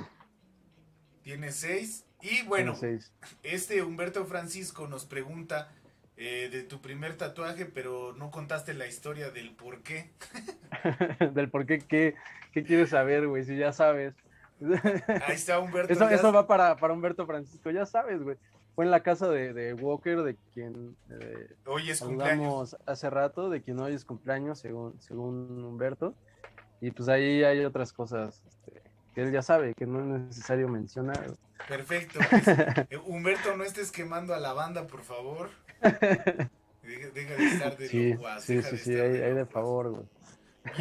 Tiene 1.23 1.51
seis. 1.51 2.05
Y 2.21 2.43
bueno, 2.43 2.75
seis. 2.75 3.11
este 3.43 3.81
Humberto 3.81 4.25
Francisco 4.25 4.87
nos 4.87 5.05
pregunta 5.05 5.71
eh, 6.15 6.49
de 6.51 6.63
tu 6.63 6.79
primer 6.79 7.17
tatuaje, 7.17 7.65
pero 7.65 8.13
no 8.13 8.29
contaste 8.29 8.73
la 8.73 8.87
historia 8.87 9.31
del 9.31 9.55
por 9.55 9.81
qué. 9.81 10.11
del 11.33 11.49
por 11.49 11.65
qué, 11.65 11.79
¿qué, 11.79 12.15
qué 12.51 12.63
quieres 12.63 12.91
saber, 12.91 13.27
güey? 13.27 13.43
Si 13.43 13.57
ya 13.57 13.73
sabes. 13.73 14.13
Ahí 15.27 15.35
está 15.35 15.59
Humberto. 15.59 15.91
Eso, 15.91 16.09
ya... 16.09 16.15
eso 16.15 16.31
va 16.31 16.45
para, 16.45 16.77
para 16.77 16.93
Humberto 16.93 17.25
Francisco, 17.25 17.71
ya 17.71 17.85
sabes, 17.85 18.21
güey 18.21 18.37
fue 18.75 18.85
en 18.85 18.91
la 18.91 19.01
casa 19.01 19.29
de, 19.29 19.53
de 19.53 19.73
Walker, 19.73 20.21
de 20.23 20.35
quien 20.53 20.97
eh, 21.09 21.47
hoy 21.65 21.89
es 21.89 22.01
cumpleaños. 22.01 22.75
hace 22.85 23.09
rato, 23.09 23.49
de 23.49 23.61
quien 23.61 23.79
hoy 23.79 23.93
es 23.93 24.03
cumpleaños, 24.03 24.59
según, 24.59 24.99
según 24.99 25.63
Humberto. 25.63 26.13
Y 26.81 26.91
pues 26.91 27.07
ahí 27.07 27.43
hay 27.43 27.63
otras 27.63 27.93
cosas 27.93 28.43
este, 28.45 28.81
que 29.13 29.21
él 29.21 29.31
ya 29.31 29.41
sabe, 29.41 29.73
que 29.73 29.85
no 29.85 29.99
es 29.99 30.05
necesario 30.27 30.67
mencionar. 30.67 31.31
Perfecto. 31.69 32.19
Pues, 32.29 32.47
eh, 32.89 32.99
Humberto, 33.05 33.55
no 33.55 33.63
estés 33.63 33.91
quemando 33.91 34.33
a 34.33 34.39
la 34.39 34.51
banda, 34.51 34.85
por 34.85 35.01
favor. 35.01 35.49
Deja, 35.81 37.09
deja 37.15 37.33
de 37.33 37.47
estar 37.47 37.77
de 37.77 37.87
sí, 37.87 38.13
locuaz, 38.13 38.43
Sí, 38.43 38.61
sí, 38.61 38.77
sí, 38.77 38.91
ahí 38.91 39.09
de, 39.09 39.33
de 39.33 39.45
favor, 39.47 39.89
güey. 39.89 40.05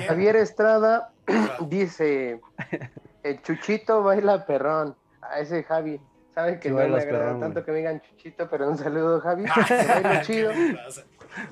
Javier 0.07 0.37
Estrada 0.37 1.13
dice, 1.69 2.41
el 3.23 3.41
Chuchito 3.43 4.03
baila 4.03 4.45
perrón. 4.45 4.97
A 5.23 5.41
ese 5.41 5.63
Javi. 5.63 5.99
Saben 6.35 6.59
que 6.59 6.69
sí, 6.69 6.75
no 6.75 6.81
me 6.81 6.85
agrada 6.85 7.05
perrón, 7.05 7.41
tanto 7.41 7.55
güey. 7.55 7.65
que 7.65 7.73
me 7.73 7.79
digan 7.79 8.01
chuchito, 8.01 8.51
pero 8.51 8.69
un 8.69 8.77
saludo, 8.77 9.21
Javi. 9.21 9.45
Soy 9.69 10.21
chido. 10.23 10.53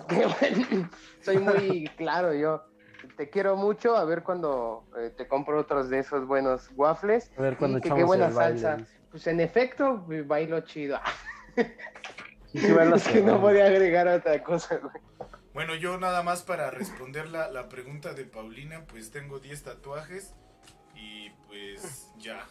Que, 0.09 0.27
bueno, 0.27 0.91
soy 1.21 1.39
muy 1.39 1.91
claro, 1.97 2.33
yo 2.35 2.65
te 3.17 3.31
quiero 3.31 3.57
mucho. 3.57 3.97
A 3.97 4.05
ver 4.05 4.23
cuando 4.23 4.85
eh, 4.97 5.11
te 5.17 5.27
compro 5.27 5.59
otros 5.59 5.89
de 5.89 6.01
esos 6.01 6.27
buenos 6.27 6.71
waffles. 6.77 7.33
A 7.37 7.43
ver 7.43 7.57
cuando 7.57 7.79
y 7.79 7.81
que 7.81 7.91
qué 7.91 8.05
buena 8.05 8.31
salsa. 8.31 8.71
Baile. 8.71 8.87
Pues 9.11 9.27
en 9.27 9.41
efecto, 9.41 10.05
bailo 10.27 10.61
chido. 10.61 10.99
Sí, 12.53 12.59
sí, 12.59 12.67
es 12.67 13.09
que 13.09 13.23
no 13.23 13.41
podía 13.41 13.65
agregar 13.65 14.07
otra 14.07 14.43
cosa, 14.43 14.77
güey. 14.77 14.93
Bueno, 15.55 15.75
yo 15.75 15.97
nada 15.97 16.23
más 16.23 16.43
para 16.43 16.71
responder 16.71 17.31
la, 17.31 17.51
la 17.51 17.71
pregunta 17.71 18.13
de 18.13 18.27
Paulina, 18.27 18.85
pues 18.87 19.11
tengo 19.11 19.39
10 19.39 19.63
tatuajes 19.63 20.35
y 20.95 21.31
pues 21.47 22.13
ya. 22.19 22.47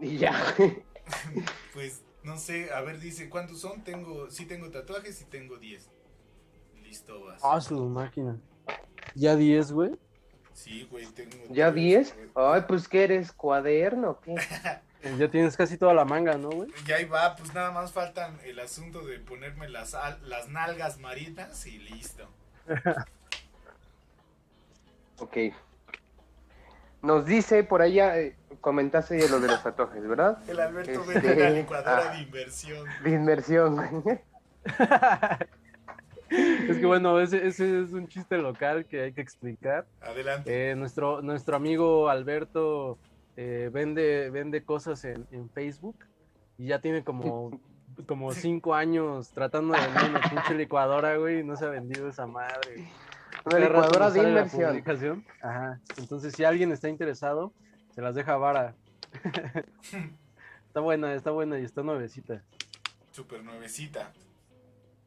Y 0.00 0.18
ya. 0.18 0.32
pues 1.74 2.02
no 2.22 2.38
sé, 2.38 2.72
a 2.72 2.80
ver, 2.82 3.00
dice, 3.00 3.28
¿cuántos 3.28 3.60
son? 3.60 3.82
Tengo, 3.82 4.30
sí 4.30 4.46
tengo 4.46 4.70
tatuajes 4.70 5.20
y 5.20 5.24
tengo 5.24 5.56
10. 5.56 5.90
Listo, 6.82 7.24
vas. 7.24 7.40
Ah, 7.42 7.60
su 7.60 7.76
máquina. 7.88 8.38
¿Ya 9.14 9.34
10, 9.34 9.72
güey? 9.72 9.98
Sí, 10.54 10.86
güey, 10.90 11.06
tengo. 11.06 11.36
¿Ya 11.50 11.72
10? 11.72 12.14
Ay, 12.34 12.62
pues 12.68 12.88
que 12.88 13.04
eres 13.04 13.32
cuaderno, 13.32 14.20
¿qué? 14.20 14.34
ya 15.18 15.28
tienes 15.28 15.56
casi 15.56 15.76
toda 15.76 15.94
la 15.94 16.04
manga, 16.04 16.36
¿no, 16.36 16.50
güey? 16.50 16.68
Ya 16.86 16.96
ahí 16.96 17.04
va, 17.04 17.34
pues 17.34 17.52
nada 17.54 17.72
más 17.72 17.92
faltan 17.92 18.38
el 18.44 18.60
asunto 18.60 19.04
de 19.04 19.18
ponerme 19.18 19.68
las, 19.68 19.96
las 20.22 20.48
nalgas 20.48 20.98
marinas 20.98 21.66
y 21.66 21.78
listo. 21.78 22.28
ok. 25.18 25.36
Nos 27.02 27.26
dice 27.26 27.64
por 27.64 27.82
allá, 27.82 28.18
eh, 28.18 28.36
comentaste 28.60 29.16
de 29.16 29.28
lo 29.28 29.40
de 29.40 29.48
los 29.48 29.62
tatuajes, 29.62 30.06
¿verdad? 30.06 30.38
El 30.48 30.60
Alberto 30.60 31.02
este... 31.12 31.34
vende 31.34 31.50
licuadora 31.50 32.10
ah, 32.10 32.14
de 32.14 32.22
inversión. 32.22 32.86
De 33.02 33.10
inversión, 33.10 34.04
Es 36.32 36.78
que 36.78 36.86
bueno, 36.86 37.20
ese, 37.20 37.46
ese, 37.46 37.82
es 37.82 37.92
un 37.92 38.08
chiste 38.08 38.38
local 38.38 38.86
que 38.86 39.02
hay 39.02 39.12
que 39.12 39.20
explicar. 39.20 39.86
Adelante. 40.00 40.70
Eh, 40.70 40.74
nuestro, 40.74 41.20
nuestro 41.20 41.56
amigo 41.56 42.08
Alberto 42.08 42.96
eh, 43.36 43.68
vende, 43.70 44.30
vende 44.30 44.64
cosas 44.64 45.04
en, 45.04 45.26
en, 45.30 45.50
Facebook 45.50 45.96
y 46.56 46.68
ya 46.68 46.80
tiene 46.80 47.04
como, 47.04 47.60
como 48.06 48.32
cinco 48.32 48.74
años 48.74 49.30
tratando 49.32 49.74
de 49.74 49.80
vender 49.80 50.10
una 50.10 50.20
pinche 50.20 50.54
licuadora, 50.54 51.16
güey, 51.16 51.40
y 51.40 51.44
no 51.44 51.56
se 51.56 51.66
ha 51.66 51.68
vendido 51.68 52.08
esa 52.08 52.26
madre. 52.26 52.88
Una 53.44 53.58
licuadora 53.58 54.10
de 54.10 54.20
inversión. 54.28 55.24
Ajá. 55.42 55.80
Entonces, 55.96 56.34
si 56.34 56.44
alguien 56.44 56.70
está 56.72 56.88
interesado, 56.88 57.52
se 57.94 58.00
las 58.02 58.14
deja 58.14 58.36
vara. 58.36 58.74
está 60.66 60.80
buena, 60.80 61.14
está 61.14 61.30
buena 61.30 61.58
y 61.58 61.64
está 61.64 61.82
nuevecita. 61.82 62.42
Super 63.10 63.42
nuevecita. 63.44 64.12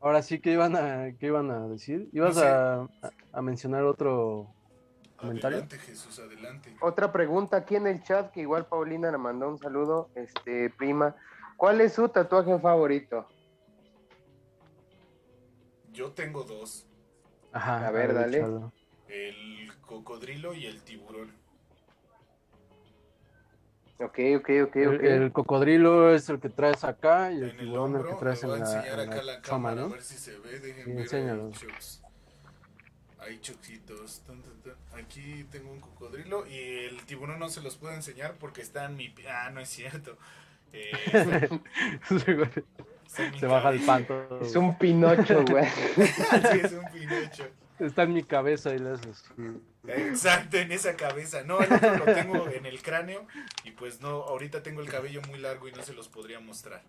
Ahora 0.01 0.21
sí, 0.21 0.39
¿qué 0.39 0.51
iban 0.51 0.75
a, 0.75 1.13
qué 1.17 1.27
iban 1.27 1.49
a 1.49 1.67
decir? 1.67 2.09
¿Ibas 2.11 2.35
No 2.35 2.41
sé. 2.41 2.47
a, 2.47 2.73
a- 2.81 2.89
a 3.33 3.41
mencionar 3.41 3.83
otro 3.85 4.53
comentario? 5.15 5.57
Adelante, 5.57 5.79
Jesús, 5.79 6.19
adelante. 6.19 6.75
Otra 6.81 7.11
pregunta 7.11 7.57
aquí 7.57 7.75
en 7.75 7.87
el 7.87 8.03
chat, 8.03 8.31
que 8.31 8.41
igual 8.41 8.65
Paulina 8.67 9.09
le 9.11 9.17
mandó 9.17 9.49
un 9.49 9.57
saludo, 9.57 10.09
este, 10.13 10.69
prima. 10.71 11.15
¿Cuál 11.57 11.81
es 11.81 11.93
su 11.93 12.07
tatuaje 12.09 12.59
favorito? 12.59 13.27
Yo 15.91 16.11
tengo 16.11 16.43
dos. 16.43 16.85
Ajá, 17.55 17.87
A 17.87 17.91
ver, 17.91 18.13
dale. 18.13 18.43
El 19.07 19.71
cocodrilo 19.79 20.53
y 20.53 20.65
el 20.65 20.81
tiburón. 20.81 21.31
Ok, 23.97 24.19
ok, 24.37 24.49
ok, 24.65 24.75
El, 24.75 24.95
ok. 24.95 25.03
el 25.03 25.31
cocodrilo 25.31 26.13
es 26.13 26.27
el 26.27 26.41
que 26.41 26.49
traes 26.49 26.83
acá 26.83 27.31
y 27.31 27.37
el 27.37 27.43
en 27.43 27.49
el 27.51 27.57
tiburón 27.59 27.91
el 27.91 27.95
hombro, 27.95 28.09
que 28.09 28.19
traes 28.19 28.43
en 28.43 28.49
a 28.49 28.53
la, 28.53 28.59
enseñar 28.59 28.99
en 28.99 29.09
acá 29.09 29.21
la 29.21 29.23
la 29.35 29.41
choma, 29.41 29.69
cámara 29.69 29.75
¿no? 29.75 29.85
a 29.87 29.89
ver 29.89 30.01
si 30.01 30.17
se 30.17 30.37
ve. 30.37 30.59
Dejen 30.59 31.07
Sí, 31.53 31.65
ver. 31.65 32.01
Hay 33.19 33.39
tun. 33.39 34.43
Aquí 34.93 35.45
tengo 35.49 35.71
un 35.71 35.79
cocodrilo 35.79 36.45
y 36.45 36.57
el 36.59 37.05
tiburón 37.05 37.39
no 37.39 37.47
se 37.47 37.61
los 37.61 37.77
puedo 37.77 37.93
enseñar 37.93 38.35
porque 38.37 38.61
está 38.61 38.83
en 38.83 38.97
mi... 38.97 39.15
Ah, 39.29 39.49
no 39.49 39.61
es 39.61 39.69
cierto. 39.69 40.17
Eh, 40.77 41.47
Se 43.39 43.47
baja 43.47 43.69
el 43.69 43.81
panto. 43.81 44.39
Es 44.41 44.55
un 44.55 44.77
Pinocho, 44.77 45.43
güey. 45.45 45.65
sí, 45.95 46.59
es 46.63 46.71
un 46.73 46.85
pinocho. 46.91 47.45
Está 47.79 48.03
en 48.03 48.13
mi 48.13 48.23
cabeza 48.23 48.73
y 48.73 48.77
haces. 48.87 49.25
Exacto, 49.87 50.57
en 50.57 50.71
esa 50.71 50.95
cabeza. 50.95 51.43
No, 51.43 51.59
el 51.59 51.71
otro 51.71 51.97
lo 51.97 52.05
tengo 52.05 52.47
en 52.47 52.65
el 52.65 52.81
cráneo 52.81 53.25
y 53.63 53.71
pues 53.71 54.01
no, 54.01 54.23
ahorita 54.23 54.63
tengo 54.63 54.81
el 54.81 54.89
cabello 54.89 55.21
muy 55.27 55.39
largo 55.39 55.67
y 55.67 55.71
no 55.73 55.83
se 55.83 55.93
los 55.93 56.07
podría 56.07 56.39
mostrar. 56.39 56.83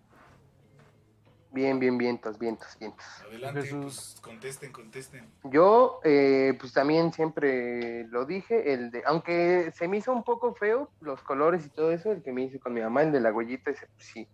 Bien, 1.51 1.79
bien, 1.79 1.97
vientos, 1.97 2.37
vientos, 2.37 2.77
vientos. 2.79 3.05
Adelante, 3.25 3.61
Jesús. 3.63 3.79
pues 3.79 4.21
contesten, 4.21 4.71
contesten. 4.71 5.25
Yo, 5.45 5.99
eh, 6.03 6.55
pues 6.59 6.73
también 6.73 7.11
siempre 7.13 8.05
lo 8.09 8.25
dije, 8.25 8.73
el 8.73 8.91
de, 8.91 9.01
aunque 9.05 9.71
se 9.75 9.87
me 9.87 9.97
hizo 9.97 10.13
un 10.13 10.23
poco 10.23 10.53
feo 10.53 10.91
los 10.99 11.21
colores 11.23 11.65
y 11.65 11.69
todo 11.69 11.91
eso, 11.91 12.11
el 12.11 12.21
que 12.21 12.31
me 12.31 12.43
hice 12.43 12.59
con 12.59 12.73
mi 12.73 12.81
mamá, 12.81 13.01
el 13.01 13.11
de 13.11 13.21
la 13.21 13.31
huellita, 13.31 13.71
ese 13.71 13.87
pues 13.87 14.05
sí, 14.05 14.27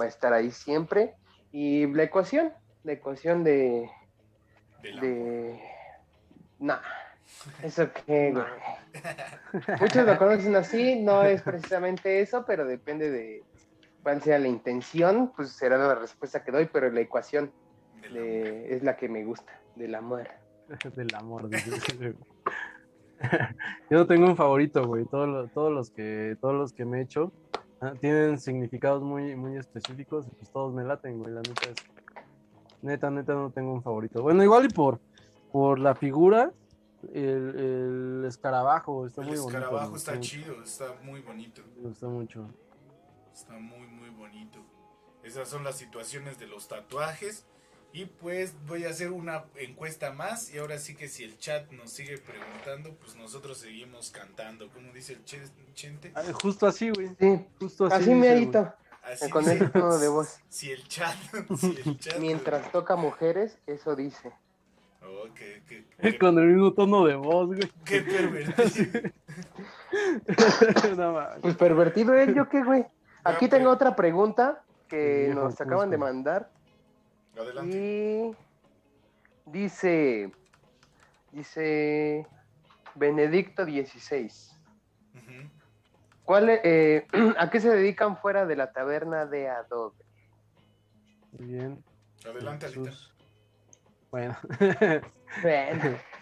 va 0.00 0.06
a 0.06 0.08
estar 0.08 0.32
ahí 0.32 0.50
siempre. 0.50 1.14
Y 1.56 1.86
la 1.86 2.02
ecuación, 2.02 2.52
la 2.82 2.94
ecuación 2.94 3.44
de, 3.44 3.88
de, 4.82 5.60
nah, 6.58 6.80
eso 7.62 7.88
qué, 7.92 8.32
güey. 8.32 8.44
Muchos 9.80 10.04
lo 10.04 10.18
conocen 10.18 10.56
así, 10.56 11.00
no 11.00 11.22
es 11.22 11.42
precisamente 11.42 12.20
eso, 12.20 12.44
pero 12.44 12.66
depende 12.66 13.08
de 13.08 13.44
cuál 14.02 14.20
sea 14.20 14.40
la 14.40 14.48
intención, 14.48 15.32
pues 15.36 15.50
será 15.50 15.78
la 15.78 15.94
respuesta 15.94 16.42
que 16.42 16.50
doy, 16.50 16.68
pero 16.72 16.90
la 16.90 17.00
ecuación 17.00 17.52
de- 18.12 18.74
es 18.74 18.82
la 18.82 18.96
que 18.96 19.08
me 19.08 19.24
gusta, 19.24 19.52
del 19.76 19.94
amor. 19.94 20.26
Del 20.96 21.14
amor. 21.14 21.48
dice. 21.48 22.14
Yo 23.90 23.98
no 23.98 24.06
tengo 24.08 24.26
un 24.26 24.36
favorito, 24.36 24.84
güey. 24.88 25.04
Todos 25.04 25.28
los, 25.28 25.52
todos 25.52 25.72
los 25.72 25.90
que 25.92 26.36
todos 26.40 26.54
los 26.54 26.72
que 26.72 26.84
me 26.84 26.98
he 26.98 27.02
hecho 27.02 27.32
tienen 27.92 28.38
significados 28.38 29.02
muy 29.02 29.36
muy 29.36 29.56
específicos 29.56 30.26
y 30.26 30.30
pues 30.30 30.50
todos 30.50 30.72
me 30.72 30.84
laten, 30.84 31.18
güey. 31.18 31.32
La 31.32 31.42
neta 31.42 31.70
es 31.70 31.76
neta 32.82 33.10
neta 33.10 33.34
no 33.34 33.50
tengo 33.50 33.72
un 33.72 33.82
favorito. 33.82 34.22
Bueno, 34.22 34.42
igual 34.42 34.66
y 34.66 34.68
por 34.68 35.00
por 35.52 35.78
la 35.78 35.94
figura 35.94 36.52
el, 37.12 38.20
el 38.20 38.24
escarabajo 38.26 39.06
está 39.06 39.22
El 39.22 39.28
muy 39.28 39.36
bonito. 39.38 39.58
escarabajo 39.58 39.90
me 39.92 39.98
está 39.98 40.20
chido, 40.20 40.62
está 40.62 40.86
muy 41.02 41.20
bonito. 41.20 41.62
Me 41.76 41.88
gusta 41.88 42.08
mucho. 42.08 42.46
Está 43.32 43.54
muy, 43.54 43.86
muy 43.88 44.10
bonito. 44.10 44.60
Esas 45.22 45.48
son 45.48 45.64
las 45.64 45.76
situaciones 45.76 46.38
de 46.38 46.46
los 46.46 46.68
tatuajes. 46.68 47.46
Y 47.94 48.06
pues 48.06 48.54
voy 48.66 48.84
a 48.84 48.90
hacer 48.90 49.12
una 49.12 49.44
encuesta 49.54 50.12
más. 50.12 50.52
Y 50.52 50.58
ahora 50.58 50.78
sí 50.78 50.96
que 50.96 51.06
si 51.08 51.22
el 51.22 51.38
chat 51.38 51.70
nos 51.70 51.90
sigue 51.90 52.18
preguntando, 52.18 52.92
pues 52.96 53.14
nosotros 53.14 53.56
seguimos 53.58 54.10
cantando. 54.10 54.68
¿Cómo 54.70 54.92
dice 54.92 55.12
el 55.12 55.24
che- 55.24 55.40
Chente? 55.74 56.10
Ah, 56.16 56.22
justo 56.42 56.66
así, 56.66 56.90
güey. 56.90 57.10
Sí, 57.20 57.46
Justo 57.60 57.86
así. 57.86 57.94
así 57.94 58.04
dice, 58.06 58.14
me 58.16 58.26
güey. 58.26 58.42
edito, 58.42 58.74
Así 59.04 59.30
con 59.30 59.48
ese 59.48 59.68
tono 59.68 59.96
de 59.98 60.08
voz. 60.08 60.40
Si 60.48 60.72
el 60.72 60.86
chat, 60.88 61.14
si 61.56 61.78
el 61.86 61.98
chat. 62.00 62.18
Mientras 62.18 62.72
toca 62.72 62.96
mujeres, 62.96 63.58
eso 63.66 63.94
dice. 63.94 64.32
Oh, 65.06 65.28
qué, 65.34 65.62
qué- 65.68 65.84
qué- 66.00 66.18
Con 66.18 66.36
el 66.40 66.46
mismo 66.48 66.72
tono 66.72 67.04
de 67.06 67.14
voz, 67.14 67.46
güey. 67.46 67.60
qué 67.84 68.00
pervertido. 68.02 69.02
No. 70.96 71.18
Pues 71.42 71.54
pervertido 71.56 72.14
él, 72.14 72.34
¿yo 72.34 72.48
qué, 72.48 72.62
güey? 72.64 72.86
Aquí 73.22 73.48
tengo 73.48 73.70
otra 73.70 73.94
pregunta 73.94 74.62
que 74.88 75.30
nos 75.34 75.60
acaban 75.60 75.90
de 75.90 75.98
mandar. 75.98 76.50
Adelante. 77.36 77.76
Y 77.76 79.50
dice, 79.50 80.32
dice 81.32 82.26
Benedicto 82.94 83.64
16. 83.64 84.58
Ujú. 85.14 85.50
¿Cuál, 86.22 86.48
eh, 86.62 87.06
¿A 87.38 87.50
qué 87.50 87.60
se 87.60 87.70
dedican 87.70 88.16
fuera 88.18 88.46
de 88.46 88.56
la 88.56 88.72
taberna 88.72 89.26
de 89.26 89.48
Adobe? 89.48 89.96
Muy 91.32 91.46
bien. 91.48 91.84
Adelante, 92.24 92.66
Alita. 92.66 92.92
Bueno. 94.10 94.36
Bueno, 95.42 95.98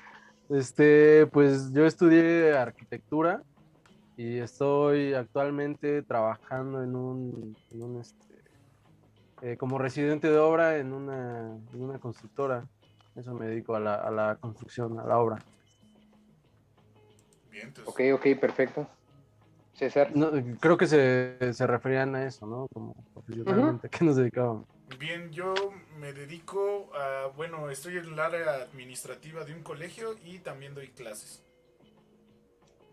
Este, 0.48 1.26
pues 1.28 1.72
yo 1.72 1.86
estudié 1.86 2.52
arquitectura 2.52 3.43
y 4.16 4.39
estoy 4.39 5.14
actualmente 5.14 6.02
trabajando 6.02 6.82
en 6.82 6.94
un, 6.94 7.56
en 7.70 7.82
un, 7.82 8.01
este, 8.01 8.31
eh, 9.43 9.56
como 9.56 9.77
residente 9.77 10.31
de 10.31 10.39
obra 10.39 10.78
en 10.78 10.93
una, 10.93 11.59
en 11.73 11.82
una 11.82 11.98
constructora. 11.98 12.64
Eso 13.16 13.35
me 13.35 13.47
dedico 13.47 13.74
a 13.74 13.81
la, 13.81 13.97
a 13.97 14.10
la 14.10 14.36
construcción, 14.36 14.98
a 14.98 15.05
la 15.05 15.19
obra. 15.19 15.39
Bien, 17.51 17.69
entonces. 17.69 17.93
ok, 17.93 18.01
ok, 18.14 18.40
perfecto. 18.40 18.86
César. 19.74 20.14
No, 20.14 20.31
creo 20.60 20.77
que 20.77 20.86
se, 20.86 21.52
se 21.52 21.66
referían 21.66 22.14
a 22.14 22.24
eso, 22.24 22.47
¿no? 22.47 22.69
Como 22.73 22.94
profesionalmente, 23.12 23.89
¿a 23.89 23.90
qué 23.90 24.05
nos 24.05 24.16
dedicábamos? 24.16 24.66
Bien, 24.98 25.31
yo 25.32 25.55
me 25.98 26.12
dedico 26.12 26.90
a, 26.94 27.28
bueno, 27.35 27.69
estoy 27.70 27.97
en 27.97 28.05
el 28.05 28.20
área 28.20 28.55
administrativa 28.62 29.44
de 29.44 29.55
un 29.55 29.62
colegio 29.62 30.14
y 30.24 30.39
también 30.39 30.74
doy 30.74 30.89
clases. 30.89 31.43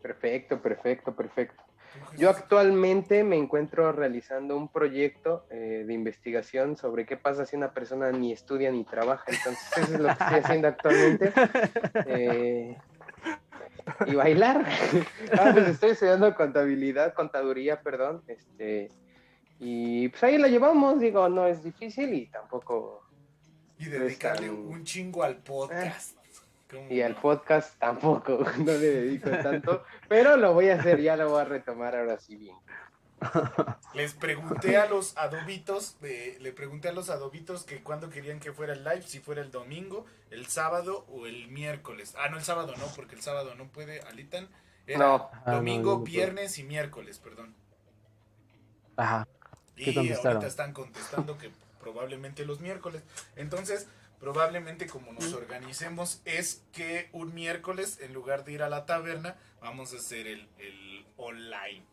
Perfecto, 0.02 0.62
perfecto, 0.62 1.14
perfecto. 1.14 1.62
Yo 2.18 2.30
actualmente 2.30 3.24
me 3.24 3.38
encuentro 3.38 3.92
realizando 3.92 4.58
un 4.58 4.68
proyecto 4.68 5.46
eh, 5.50 5.84
de 5.86 5.94
investigación 5.94 6.76
sobre 6.78 7.06
qué 7.06 7.18
pasa 7.18 7.46
si 7.46 7.56
una 7.56 7.74
persona 7.74 8.12
ni 8.12 8.32
estudia 8.32 8.72
ni 8.72 8.84
trabaja. 8.84 9.26
Entonces, 9.28 9.78
eso 9.78 9.94
es 9.94 10.00
lo 10.00 10.08
que 10.08 10.24
estoy 10.24 10.40
haciendo 10.40 10.68
actualmente. 10.68 11.34
Eh, 12.06 12.78
y 14.06 14.16
bailar. 14.16 14.66
Ah, 15.34 15.52
pues 15.54 15.68
estoy 15.68 15.92
estudiando 15.92 16.34
contabilidad, 16.36 17.14
contaduría, 17.14 17.82
perdón. 17.82 18.24
Este, 18.28 18.90
y 19.60 20.10
pues 20.10 20.24
ahí 20.24 20.38
la 20.38 20.48
llevamos, 20.48 21.00
digo, 21.00 21.28
no 21.30 21.48
es 21.48 21.64
difícil 21.64 22.14
y 22.14 22.28
tampoco. 22.28 23.04
Y 23.78 23.86
dedicarle 23.86 24.50
un 24.50 24.84
chingo 24.84 25.24
al 25.24 25.38
podcast. 25.38 26.19
¿Cómo 26.70 26.92
Y 26.92 27.02
al 27.02 27.16
podcast 27.16 27.78
tampoco, 27.80 28.40
no 28.58 28.72
le 28.72 28.78
dedico 28.80 29.30
tanto, 29.30 29.84
pero 30.08 30.38
lo 30.38 30.54
voy 30.54 30.70
a 30.70 30.76
hacer, 30.76 31.02
ya 31.02 31.16
lo 31.16 31.30
voy 31.30 31.42
a 31.42 31.46
retomar 31.46 31.96
ahora 31.96 32.20
sí 32.20 32.36
bien. 32.36 32.56
Les 33.94 34.14
pregunté 34.14 34.78
a 34.78 34.88
los 34.88 35.18
adobitos, 35.18 35.98
eh, 36.04 36.38
le 36.40 36.54
pregunté 36.54 36.90
a 36.90 36.94
los 36.94 37.10
adobitos 37.10 37.64
que 37.64 37.82
cuándo 37.84 38.10
querían 38.10 38.40
que 38.40 38.54
fuera 38.54 38.74
el 38.74 38.84
live, 38.84 39.02
si 39.02 39.20
fuera 39.20 39.42
el 39.42 39.52
domingo, 39.52 40.06
el 40.32 40.48
sábado 40.48 41.06
o 41.10 41.26
el 41.26 41.48
miércoles. 41.50 42.16
Ah, 42.18 42.30
no, 42.30 42.38
el 42.38 42.44
sábado 42.44 42.74
no, 42.78 42.86
porque 42.96 43.16
el 43.16 43.22
sábado 43.22 43.56
no 43.56 43.68
puede, 43.68 44.02
Alitan. 44.02 44.48
Era 44.88 45.00
No. 45.00 45.30
Ah, 45.34 45.44
no, 45.48 45.56
domingo, 45.56 45.98
no 45.98 46.04
viernes 46.04 46.58
y 46.60 46.64
miércoles, 46.64 47.20
perdón. 47.20 47.54
Ajá. 48.96 49.28
¿Qué 49.76 49.92
Y 49.92 49.98
ahorita 49.98 50.48
están 50.48 50.74
contestando 50.74 51.38
que 51.38 51.52
probablemente 51.80 52.46
los 52.46 52.60
miércoles. 52.60 53.04
Entonces, 53.36 53.88
probablemente 54.20 54.88
como 54.88 55.12
nos 55.14 55.34
organicemos 55.34 56.22
es 56.26 56.66
que 56.72 57.10
un 57.14 57.34
miércoles, 57.34 58.00
en 58.02 58.14
lugar 58.14 58.44
de 58.44 58.54
ir 58.54 58.64
a 58.64 58.70
la 58.70 58.86
taberna, 58.86 59.38
vamos 59.62 59.94
a 59.94 59.98
hacer 59.98 60.28
el, 60.28 60.50
el 60.58 61.06
online, 61.18 61.86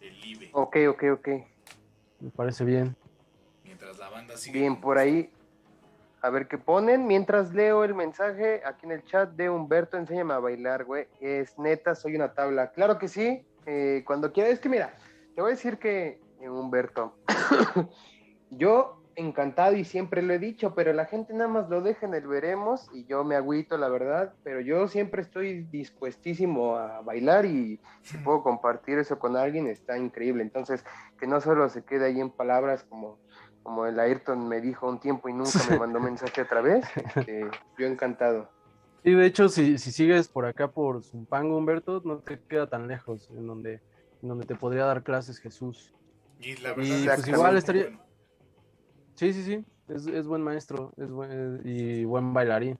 el 0.00 0.24
IBE. 0.24 0.50
Ok, 0.52 0.76
ok, 0.88 1.04
ok. 1.12 1.28
Me 2.20 2.30
parece 2.30 2.64
bien. 2.64 2.96
Mientras 3.64 3.98
la 3.98 4.08
banda 4.08 4.36
sigue. 4.36 4.60
Bien, 4.60 4.80
por 4.80 4.98
ahí. 4.98 5.30
A 6.22 6.30
ver 6.30 6.48
qué 6.48 6.56
ponen. 6.58 7.06
Mientras 7.06 7.52
leo 7.52 7.84
el 7.84 7.94
mensaje 7.94 8.62
aquí 8.64 8.86
en 8.86 8.92
el 8.92 9.04
chat 9.04 9.30
de 9.30 9.50
Humberto, 9.50 9.96
enséñame 9.98 10.32
a 10.34 10.38
bailar, 10.38 10.84
güey. 10.84 11.06
Es 11.20 11.58
neta, 11.58 11.94
soy 11.94 12.16
una 12.16 12.32
tabla. 12.32 12.70
Claro 12.72 12.98
que 12.98 13.08
sí. 13.08 13.44
eh, 13.66 14.02
cuando 14.06 14.32
quieras. 14.32 14.54
Es 14.54 14.60
que 14.60 14.68
mira, 14.68 14.94
te 15.34 15.42
voy 15.42 15.50
a 15.52 15.54
decir 15.54 15.78
que, 15.78 16.18
eh, 16.40 16.48
Humberto, 16.48 17.14
yo 18.50 19.02
encantado 19.16 19.76
y 19.76 19.84
siempre 19.84 20.22
lo 20.22 20.34
he 20.34 20.38
dicho, 20.38 20.74
pero 20.74 20.92
la 20.92 21.06
gente 21.06 21.32
nada 21.32 21.48
más 21.48 21.68
lo 21.68 21.80
deja 21.82 22.06
en 22.06 22.14
el 22.14 22.26
veremos 22.26 22.88
y 22.92 23.04
yo 23.06 23.24
me 23.24 23.36
agüito, 23.36 23.76
la 23.78 23.88
verdad, 23.88 24.34
pero 24.42 24.60
yo 24.60 24.88
siempre 24.88 25.22
estoy 25.22 25.62
dispuestísimo 25.64 26.76
a 26.76 27.00
bailar 27.00 27.44
y 27.46 27.80
si 28.02 28.18
puedo 28.18 28.42
compartir 28.42 28.98
eso 28.98 29.18
con 29.18 29.36
alguien 29.36 29.66
está 29.68 29.96
increíble. 29.98 30.42
Entonces, 30.42 30.84
que 31.18 31.26
no 31.26 31.40
solo 31.40 31.68
se 31.68 31.84
quede 31.84 32.06
ahí 32.06 32.20
en 32.20 32.30
palabras 32.30 32.84
como, 32.88 33.18
como 33.62 33.86
el 33.86 33.98
Ayrton 34.00 34.48
me 34.48 34.60
dijo 34.60 34.88
un 34.88 34.98
tiempo 35.00 35.28
y 35.28 35.32
nunca 35.32 35.60
me 35.70 35.78
mandó 35.78 36.00
mensaje 36.00 36.42
otra 36.42 36.60
vez, 36.60 36.84
este, 36.96 37.48
yo 37.78 37.86
encantado. 37.86 38.50
Y 39.04 39.12
de 39.14 39.26
hecho, 39.26 39.48
si, 39.48 39.78
si 39.78 39.92
sigues 39.92 40.28
por 40.28 40.46
acá 40.46 40.68
por 40.68 41.04
Zumpango, 41.04 41.56
Humberto, 41.58 42.00
no 42.04 42.18
te 42.20 42.40
queda 42.48 42.66
tan 42.68 42.88
lejos 42.88 43.28
en 43.30 43.46
donde, 43.46 43.74
en 44.22 44.28
donde 44.28 44.46
te 44.46 44.54
podría 44.56 44.86
dar 44.86 45.02
clases 45.02 45.38
Jesús. 45.38 45.92
Y 46.40 46.56
la 46.56 46.70
Y, 46.70 46.74
verdad 46.74 47.04
pues, 47.04 47.18
es 47.18 47.24
que 47.26 47.30
igual 47.30 47.52
sí, 47.52 47.58
estaría- 47.58 47.82
bueno. 47.84 48.03
Sí, 49.14 49.32
sí, 49.32 49.42
sí, 49.44 49.64
es, 49.88 50.06
es 50.06 50.26
buen 50.26 50.42
maestro 50.42 50.92
es 50.96 51.10
buen, 51.10 51.60
y 51.64 52.04
buen 52.04 52.32
bailarín. 52.34 52.78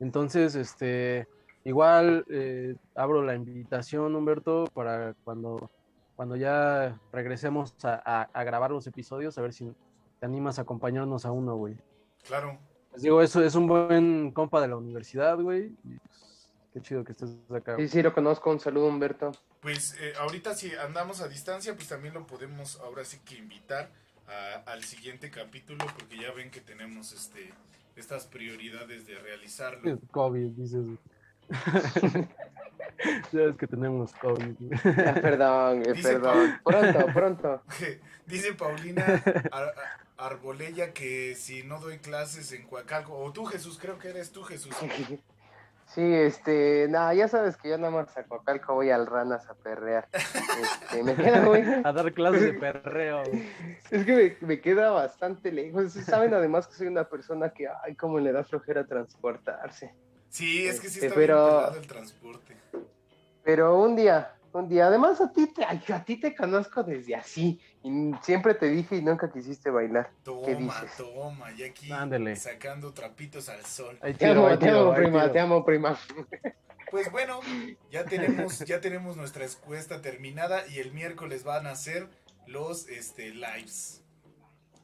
Entonces, 0.00 0.54
este, 0.54 1.26
igual 1.64 2.24
eh, 2.28 2.74
abro 2.94 3.22
la 3.22 3.34
invitación, 3.34 4.14
Humberto, 4.16 4.64
para 4.74 5.14
cuando, 5.24 5.70
cuando 6.16 6.36
ya 6.36 6.98
regresemos 7.12 7.74
a, 7.84 8.00
a- 8.04 8.28
a 8.32 8.44
grabar 8.44 8.70
los 8.70 8.86
episodios, 8.86 9.36
a 9.38 9.42
ver 9.42 9.52
si 9.52 9.72
te 10.20 10.26
animas 10.26 10.58
a 10.58 10.62
acompañarnos 10.62 11.24
a 11.26 11.32
uno, 11.32 11.56
güey. 11.56 11.76
Claro. 12.26 12.58
Les 12.92 13.02
digo, 13.02 13.22
eso 13.22 13.42
es 13.42 13.54
un 13.54 13.66
buen 13.66 14.30
compa 14.32 14.60
de 14.60 14.68
la 14.68 14.76
universidad, 14.76 15.38
güey. 15.38 15.74
y, 15.84 15.96
pues, 15.98 16.50
qué 16.72 16.80
chido 16.80 17.04
que 17.04 17.12
estés 17.12 17.30
acá. 17.50 17.76
Sí, 17.76 17.88
sí, 17.88 18.02
lo 18.02 18.12
conozco, 18.12 18.50
un 18.50 18.60
saludo 18.60 18.86
Humberto. 18.88 19.32
Pues 19.60 19.94
eh, 20.00 20.12
ahorita 20.18 20.54
si 20.54 20.72
andamos 20.74 21.20
a 21.20 21.28
distancia, 21.28 21.74
pues 21.74 21.88
también 21.88 22.14
lo 22.14 22.26
podemos 22.26 22.78
ahora 22.80 23.04
sí 23.04 23.18
que 23.24 23.36
invitar 23.36 23.90
a- 24.28 24.62
al 24.70 24.84
siguiente 24.84 25.30
capítulo, 25.30 25.84
porque 25.98 26.16
ya 26.18 26.32
ven 26.32 26.50
que 26.50 26.60
tenemos 26.60 27.12
este 27.12 27.52
estas 27.96 28.26
prioridades 28.26 29.06
de 29.06 29.14
realizarlo. 29.18 29.98
COVID, 30.12 30.48
dices. 30.56 30.84
ves 33.32 33.56
que 33.56 33.66
tenemos 33.66 34.12
COVID. 34.14 34.54
perdón, 35.20 35.82
Dice 35.82 36.12
perdón. 36.14 36.60
Pronto, 36.64 37.06
pronto. 37.12 37.62
Dice 38.26 38.54
Paulina 38.54 39.04
Ar- 39.50 39.74
Arbolella 40.16 40.92
que 40.92 41.34
si 41.34 41.64
no 41.64 41.80
doy 41.80 41.98
clases 41.98 42.52
en 42.52 42.62
Coacalco, 42.66 43.18
o 43.18 43.32
tú 43.32 43.44
Jesús, 43.44 43.78
creo 43.80 43.98
que 43.98 44.08
eres 44.10 44.30
tú 44.32 44.42
Jesús. 44.42 44.74
Sí, 45.94 46.00
este, 46.00 46.86
nada, 46.88 47.12
ya 47.12 47.28
sabes 47.28 47.58
que 47.58 47.68
yo 47.68 47.76
nada 47.76 47.90
más 47.90 48.16
a 48.16 48.24
Coacalco 48.24 48.74
voy 48.74 48.90
al 48.90 49.06
Ranas 49.06 49.46
a 49.50 49.54
perrear. 49.54 50.08
Este, 50.12 51.02
me 51.02 51.14
queda 51.14 51.42
muy, 51.42 51.60
A 51.84 51.92
dar 51.92 52.12
clases 52.14 52.40
de 52.40 52.54
perreo. 52.54 53.22
es 53.90 54.04
que 54.06 54.36
me, 54.40 54.46
me 54.46 54.60
queda 54.60 54.90
bastante 54.90 55.52
lejos. 55.52 55.92
Saben 55.92 56.32
además 56.32 56.66
que 56.66 56.74
soy 56.74 56.86
una 56.86 57.04
persona 57.04 57.50
que, 57.50 57.68
ay, 57.84 57.94
cómo 57.94 58.18
le 58.20 58.32
da 58.32 58.42
flojera 58.42 58.86
transportarse. 58.86 59.94
Sí, 60.30 60.66
es 60.66 60.80
que 60.80 60.88
sí 60.88 61.04
Este, 61.04 61.08
está 61.08 61.68
bien 61.68 61.82
el 61.82 61.86
transporte. 61.86 62.56
Pero 63.44 63.78
un 63.78 63.94
día, 63.94 64.34
un 64.52 64.68
día, 64.68 64.86
además 64.86 65.20
a 65.20 65.32
ti 65.32 65.46
te, 65.46 65.64
ay, 65.64 65.82
a 65.92 66.04
ti 66.04 66.16
te 66.18 66.34
conozco 66.34 66.82
desde 66.82 67.14
así. 67.14 67.60
Y 67.82 68.12
siempre 68.22 68.54
te 68.54 68.68
dije 68.68 68.96
y 68.96 69.02
nunca 69.02 69.30
quisiste 69.32 69.70
bailar. 69.70 70.10
¿Qué 70.10 70.22
Toma, 70.24 70.80
dices? 70.82 70.96
toma, 70.96 71.52
y 71.52 71.62
aquí 71.64 71.90
Ándele. 71.90 72.36
sacando 72.36 72.92
trapitos 72.92 73.48
al 73.48 73.64
sol. 73.64 73.98
Te 74.18 74.26
amo, 74.26 74.58
te 74.58 74.70
amo, 74.70 74.94
prima, 74.94 75.20
tiro. 75.22 75.32
te 75.32 75.40
amo, 75.40 75.64
prima. 75.64 75.98
Pues 76.90 77.10
bueno, 77.10 77.40
ya 77.90 78.04
tenemos, 78.04 78.58
ya 78.66 78.82
tenemos 78.82 79.16
nuestra 79.16 79.46
encuesta 79.46 80.02
terminada 80.02 80.66
y 80.68 80.78
el 80.78 80.92
miércoles 80.92 81.42
van 81.42 81.66
a 81.66 81.74
ser 81.74 82.06
los 82.46 82.86
este, 82.86 83.30
lives. 83.30 84.04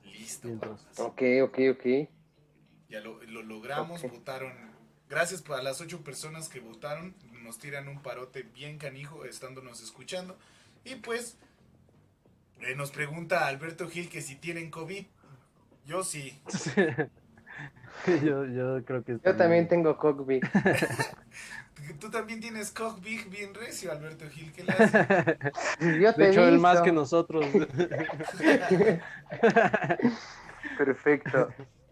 Listo. 0.04 0.48
Ok, 0.96 1.22
ok, 1.42 1.58
ok. 1.72 2.08
Ya 2.88 3.00
lo, 3.00 3.22
lo 3.24 3.42
logramos, 3.42 4.02
votaron. 4.04 4.54
Gracias 5.10 5.44
a 5.50 5.62
las 5.62 5.82
ocho 5.82 6.02
personas 6.02 6.48
que 6.48 6.60
votaron. 6.60 7.14
Nos 7.48 7.58
tiran 7.58 7.88
un 7.88 8.02
parote 8.02 8.42
bien 8.42 8.76
canijo 8.76 9.24
estándonos 9.24 9.82
escuchando. 9.82 10.36
Y 10.84 10.96
pues 10.96 11.38
eh, 12.60 12.74
nos 12.76 12.90
pregunta 12.90 13.46
Alberto 13.46 13.88
Gil 13.88 14.10
que 14.10 14.20
si 14.20 14.36
tienen 14.36 14.70
COVID. 14.70 15.06
Yo 15.86 16.04
sí. 16.04 16.38
yo, 18.22 18.44
yo 18.44 18.84
creo 18.84 19.02
que 19.02 19.18
Yo 19.24 19.34
también 19.34 19.66
tengo 19.66 19.96
cockpit. 19.96 20.44
Tú 21.98 22.10
también 22.10 22.38
tienes 22.38 22.70
Cock 22.70 23.02
Big 23.02 23.30
bien 23.30 23.54
recio, 23.54 23.90
Alberto 23.92 24.28
Gil. 24.28 24.52
¿Qué 24.52 24.64
le? 24.64 24.72
Yo 26.02 26.12
te 26.12 26.22
De 26.22 26.30
hecho, 26.30 26.44
he 26.44 26.48
él 26.48 26.58
más 26.58 26.82
que 26.82 26.92
nosotros. 26.92 27.46
Perfecto. 30.76 31.48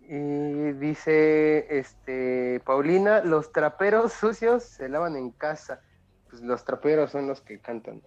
Y 0.09 0.73
dice 0.75 1.67
este 1.79 2.61
Paulina, 2.65 3.23
los 3.23 3.53
traperos 3.53 4.13
sucios 4.13 4.63
se 4.63 4.89
lavan 4.89 5.17
en 5.17 5.31
casa. 5.33 5.81
Pues 6.31 6.43
los 6.43 6.65
traperos 6.65 7.11
son 7.11 7.27
los 7.27 7.41
que 7.41 7.59
cantan. 7.61 8.03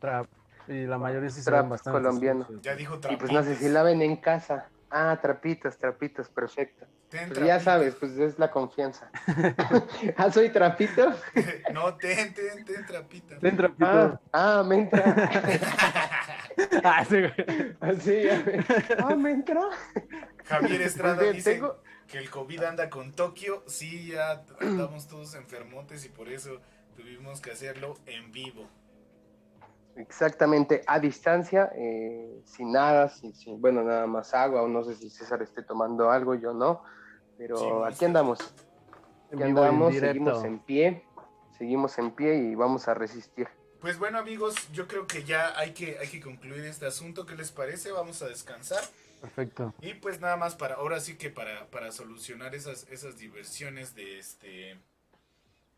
Trap. 0.00 0.26
Y 0.68 0.84
la 0.86 0.98
mayoría 0.98 1.30
sí 1.30 1.42
Trap 1.44 1.68
bastante. 1.68 1.98
colombiano. 1.98 2.44
sucios. 2.44 2.62
Ya 2.62 2.74
dijo 2.74 2.96
Y 3.10 3.16
pues 3.16 3.32
no 3.32 3.40
sé 3.42 3.48
trapitos. 3.50 3.58
si 3.58 3.68
laven 3.68 4.02
en 4.02 4.16
casa. 4.16 4.68
Ah, 4.90 5.18
trapitos, 5.20 5.76
trapitos, 5.78 6.28
perfecto. 6.30 6.86
Ten 7.08 7.30
Pues 7.30 7.46
ya 7.46 7.58
sabes, 7.58 7.94
pues 7.94 8.12
es 8.18 8.38
la 8.38 8.50
confianza. 8.50 9.10
ah, 10.16 10.30
soy 10.30 10.50
trapito. 10.50 11.10
No, 11.72 11.96
ten, 11.96 12.34
ten, 12.34 12.64
ten 12.66 12.84
trapita. 12.86 13.36
Ven, 13.40 13.56
trapito. 13.56 13.86
Ah, 13.86 14.20
ah, 14.32 14.62
me 14.66 14.76
entra. 14.80 15.04
Ah, 16.82 17.04
sí. 17.04 17.16
Así, 17.80 18.10
me- 18.10 18.64
ah, 18.98 19.14
me 19.14 19.30
entra. 19.30 19.62
Javier 20.44 20.82
Estrada 20.82 21.22
dice 21.30 21.54
tengo- 21.54 21.80
que 22.08 22.18
el 22.18 22.28
COVID 22.30 22.62
anda 22.64 22.90
con 22.90 23.12
Tokio. 23.12 23.62
Sí, 23.68 24.08
ya 24.08 24.42
andamos 24.60 25.06
todos 25.06 25.34
enfermotes 25.36 26.04
y 26.04 26.08
por 26.08 26.28
eso 26.28 26.60
tuvimos 26.96 27.40
que 27.40 27.52
hacerlo 27.52 27.94
en 28.06 28.32
vivo. 28.32 28.68
Exactamente, 29.96 30.82
a 30.86 30.98
distancia, 31.00 31.70
eh, 31.74 32.40
sin 32.44 32.72
nada, 32.72 33.08
sin, 33.08 33.34
sin- 33.34 33.60
bueno, 33.60 33.82
nada 33.82 34.06
más 34.06 34.32
agua, 34.34 34.62
o 34.62 34.68
no 34.68 34.82
sé 34.84 34.94
si 34.94 35.10
César 35.10 35.42
esté 35.42 35.62
tomando 35.62 36.10
algo, 36.10 36.34
yo 36.36 36.52
no, 36.52 36.82
pero 37.38 37.56
Sí, 37.56 37.94
aquí 37.94 38.04
andamos, 38.04 38.40
aquí 38.40 39.42
en 39.42 39.42
andamos, 39.44 39.94
seguimos 39.94 40.44
en 40.44 40.58
pie, 40.58 41.04
seguimos 41.56 41.98
en 41.98 42.10
pie 42.10 42.34
y 42.34 42.54
vamos 42.56 42.88
a 42.88 42.94
resistir. 42.94 43.48
Pues 43.80 43.96
bueno 43.98 44.18
amigos, 44.18 44.56
yo 44.72 44.88
creo 44.88 45.06
que 45.06 45.22
ya 45.22 45.56
hay 45.56 45.72
que, 45.72 45.98
hay 45.98 46.08
que 46.08 46.20
concluir 46.20 46.64
este 46.64 46.84
asunto. 46.84 47.24
¿Qué 47.24 47.36
les 47.36 47.52
parece? 47.52 47.92
Vamos 47.92 48.20
a 48.22 48.26
descansar. 48.28 48.82
Perfecto. 49.20 49.72
Y 49.80 49.94
pues 49.94 50.20
nada 50.20 50.36
más 50.36 50.56
para, 50.56 50.74
ahora 50.74 50.98
sí 50.98 51.16
que 51.16 51.30
para, 51.30 51.66
para 51.70 51.92
solucionar 51.92 52.56
esas, 52.56 52.88
esas 52.90 53.18
diversiones 53.18 53.94
de 53.94 54.18
este, 54.18 54.76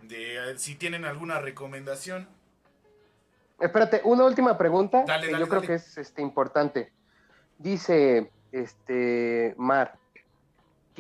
de 0.03 0.53
eh, 0.53 0.59
si 0.59 0.77
tienen 0.77 1.05
alguna 1.05 1.41
recomendación. 1.41 2.27
Espérate, 3.59 4.01
una 4.05 4.25
última 4.25 4.57
pregunta 4.57 5.05
Dale, 5.07 5.27
que 5.27 5.33
dale, 5.33 5.45
yo 5.45 5.49
creo 5.51 5.63
que 5.63 5.75
es 5.75 5.99
este, 5.99 6.23
importante. 6.23 6.93
Dice, 7.59 8.31
este, 8.53 9.55
Mar, 9.59 10.00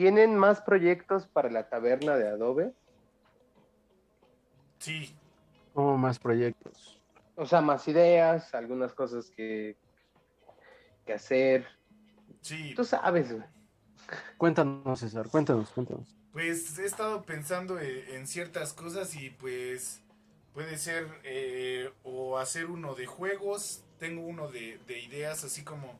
¿tienen 0.00 0.34
más 0.34 0.62
proyectos 0.62 1.26
para 1.26 1.50
la 1.50 1.68
taberna 1.68 2.16
de 2.16 2.26
Adobe? 2.26 2.72
Sí, 4.78 5.14
Como 5.74 5.98
más 5.98 6.18
proyectos. 6.18 6.98
O 7.36 7.44
sea, 7.44 7.60
más 7.60 7.86
ideas, 7.86 8.54
algunas 8.54 8.94
cosas 8.94 9.30
que, 9.30 9.76
que 11.04 11.12
hacer. 11.12 11.66
sí. 12.40 12.72
Tú 12.74 12.82
sabes, 12.82 13.30
güey. 13.30 13.44
Cuéntanos, 14.38 15.00
César, 15.00 15.28
cuéntanos, 15.28 15.68
cuéntanos. 15.68 16.16
Pues 16.32 16.78
he 16.78 16.86
estado 16.86 17.22
pensando 17.24 17.78
e- 17.78 18.16
en 18.16 18.26
ciertas 18.26 18.72
cosas 18.72 19.14
y 19.16 19.28
pues 19.28 20.00
puede 20.54 20.78
ser 20.78 21.08
eh, 21.24 21.92
o 22.04 22.38
hacer 22.38 22.70
uno 22.70 22.94
de 22.94 23.04
juegos, 23.04 23.84
tengo 23.98 24.22
uno 24.22 24.48
de, 24.48 24.78
de 24.86 24.98
ideas 24.98 25.44
así 25.44 25.62
como, 25.62 25.98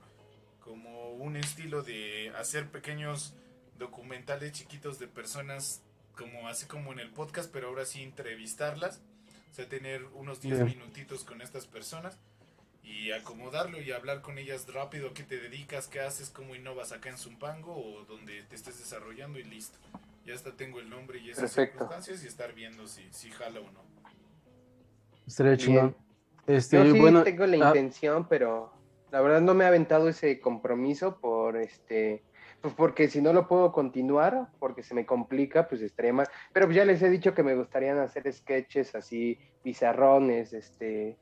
como 0.64 1.10
un 1.10 1.36
estilo 1.36 1.82
de 1.82 2.32
hacer 2.35 2.66
pequeños 2.70 3.35
documentales 3.81 4.52
chiquitos 4.52 5.01
de 5.01 5.09
personas 5.09 5.82
como 6.16 6.48
así 6.48 6.66
como 6.66 6.93
en 6.93 7.01
el 7.01 7.11
podcast, 7.11 7.51
pero 7.52 7.69
ahora 7.69 7.85
sí 7.86 8.02
entrevistarlas, 8.02 9.01
o 9.51 9.55
sea, 9.55 9.69
tener 9.69 10.05
unos 10.15 10.40
10 10.40 10.65
Bien. 10.65 10.78
minutitos 10.78 11.24
con 11.24 11.40
estas 11.40 11.66
personas 11.66 12.19
y 12.85 13.12
acomodarlo 13.12 13.81
y 13.81 13.90
hablar 13.90 14.20
con 14.20 14.39
ellas 14.39 14.73
rápido, 14.73 15.15
qué 15.15 15.23
te 15.23 15.39
dedicas, 15.39 15.89
qué 15.89 16.01
haces, 16.01 16.28
cómo 16.28 16.55
innovas 16.55 16.93
acá 16.93 17.09
en 17.09 17.16
Zumpango 17.16 17.73
o 17.74 18.05
donde 18.05 18.43
te 18.43 18.55
estés 18.55 18.78
desarrollando 18.78 19.39
y 19.39 19.44
listo. 19.44 19.78
Ya 20.27 20.35
hasta 20.35 20.52
tengo 20.52 20.78
el 20.78 20.90
nombre 20.90 21.19
y 21.19 21.31
esas 21.31 21.55
Perfecto. 21.55 21.78
circunstancias 21.78 22.23
y 22.23 22.27
estar 22.27 22.52
viendo 22.52 22.86
si, 22.86 23.09
si 23.11 23.31
jala 23.31 23.61
o 23.61 23.70
no. 23.70 23.81
Estaría 25.27 25.57
chingón. 25.57 25.97
Este, 26.47 26.77
Yo 26.77 26.93
sí 26.93 27.01
bueno, 27.01 27.23
tengo 27.23 27.47
la 27.47 27.66
ah, 27.66 27.69
intención, 27.69 28.28
pero 28.28 28.73
la 29.11 29.20
verdad 29.20 29.40
no 29.40 29.55
me 29.55 29.65
ha 29.65 29.69
aventado 29.69 30.09
ese 30.09 30.40
compromiso 30.40 31.19
por 31.19 31.57
este, 31.57 32.23
pues 32.61 32.74
porque 32.74 33.09
si 33.09 33.23
no 33.23 33.32
lo 33.32 33.49
puedo 33.49 33.73
continuar, 33.73 34.49
porque 34.59 34.82
se 34.82 34.95
me 34.95 35.07
complica, 35.07 35.69
pues 35.69 35.81
estaría 35.81 36.12
mal. 36.12 36.28
Pero 36.53 36.70
ya 36.70 36.85
les 36.85 37.03
he 37.03 37.09
dicho 37.09 37.35
que 37.35 37.43
me 37.43 37.55
gustarían 37.55 37.99
hacer 37.99 38.31
sketches 38.32 38.95
así, 38.95 39.39
bizarrones, 39.65 40.53
este, 40.53 41.16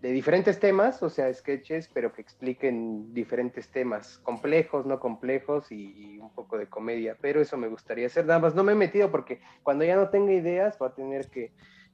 de 0.00 0.12
diferentes 0.12 0.58
temas, 0.58 1.02
o 1.02 1.10
sea, 1.10 1.32
sketches, 1.32 1.88
pero 1.92 2.12
que 2.12 2.22
expliquen 2.22 3.12
diferentes 3.12 3.68
temas, 3.68 4.18
complejos, 4.18 4.86
no 4.86 4.98
complejos 4.98 5.70
y, 5.70 6.18
un 6.18 6.30
poco 6.34 6.56
de 6.56 6.66
comedia, 6.66 7.16
pero 7.20 7.40
eso 7.40 7.56
me 7.56 7.68
gustaría 7.68 8.06
hacer, 8.06 8.24
nada 8.24 8.40
más 8.40 8.54
no 8.54 8.64
me 8.64 8.72
he 8.72 8.76
metido 8.76 9.10
porque 9.10 9.40
cuando 9.62 9.84
ya 9.84 9.96
no 9.96 10.08
tenga 10.08 10.32
ideas 10.32 10.78
va 10.80 10.88
a 10.88 10.94
tener 10.94 11.28
que, 11.28 11.52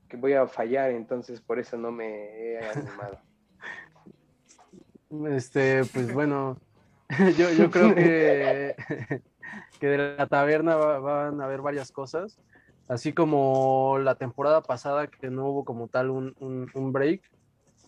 que 0.08 0.16
voy 0.16 0.34
a 0.34 0.46
fallar, 0.46 0.90
entonces 0.90 1.40
por 1.40 1.58
eso 1.58 1.76
no 1.76 1.90
me 1.90 2.52
he 2.52 2.58
animado. 2.64 3.20
Este, 5.28 5.84
pues 5.84 6.12
bueno, 6.12 6.58
yo, 7.38 7.52
yo 7.52 7.70
creo 7.70 7.94
que, 7.94 8.76
que 9.80 9.86
de 9.86 10.16
la 10.16 10.26
taberna 10.26 10.76
van 10.76 11.40
a 11.40 11.44
haber 11.44 11.60
varias 11.60 11.92
cosas, 11.92 12.38
así 12.88 13.12
como 13.12 13.98
la 14.02 14.16
temporada 14.16 14.62
pasada 14.62 15.06
que 15.06 15.30
no 15.30 15.46
hubo 15.46 15.64
como 15.64 15.88
tal 15.88 16.10
un, 16.10 16.34
un, 16.40 16.68
un 16.74 16.92
break, 16.92 17.22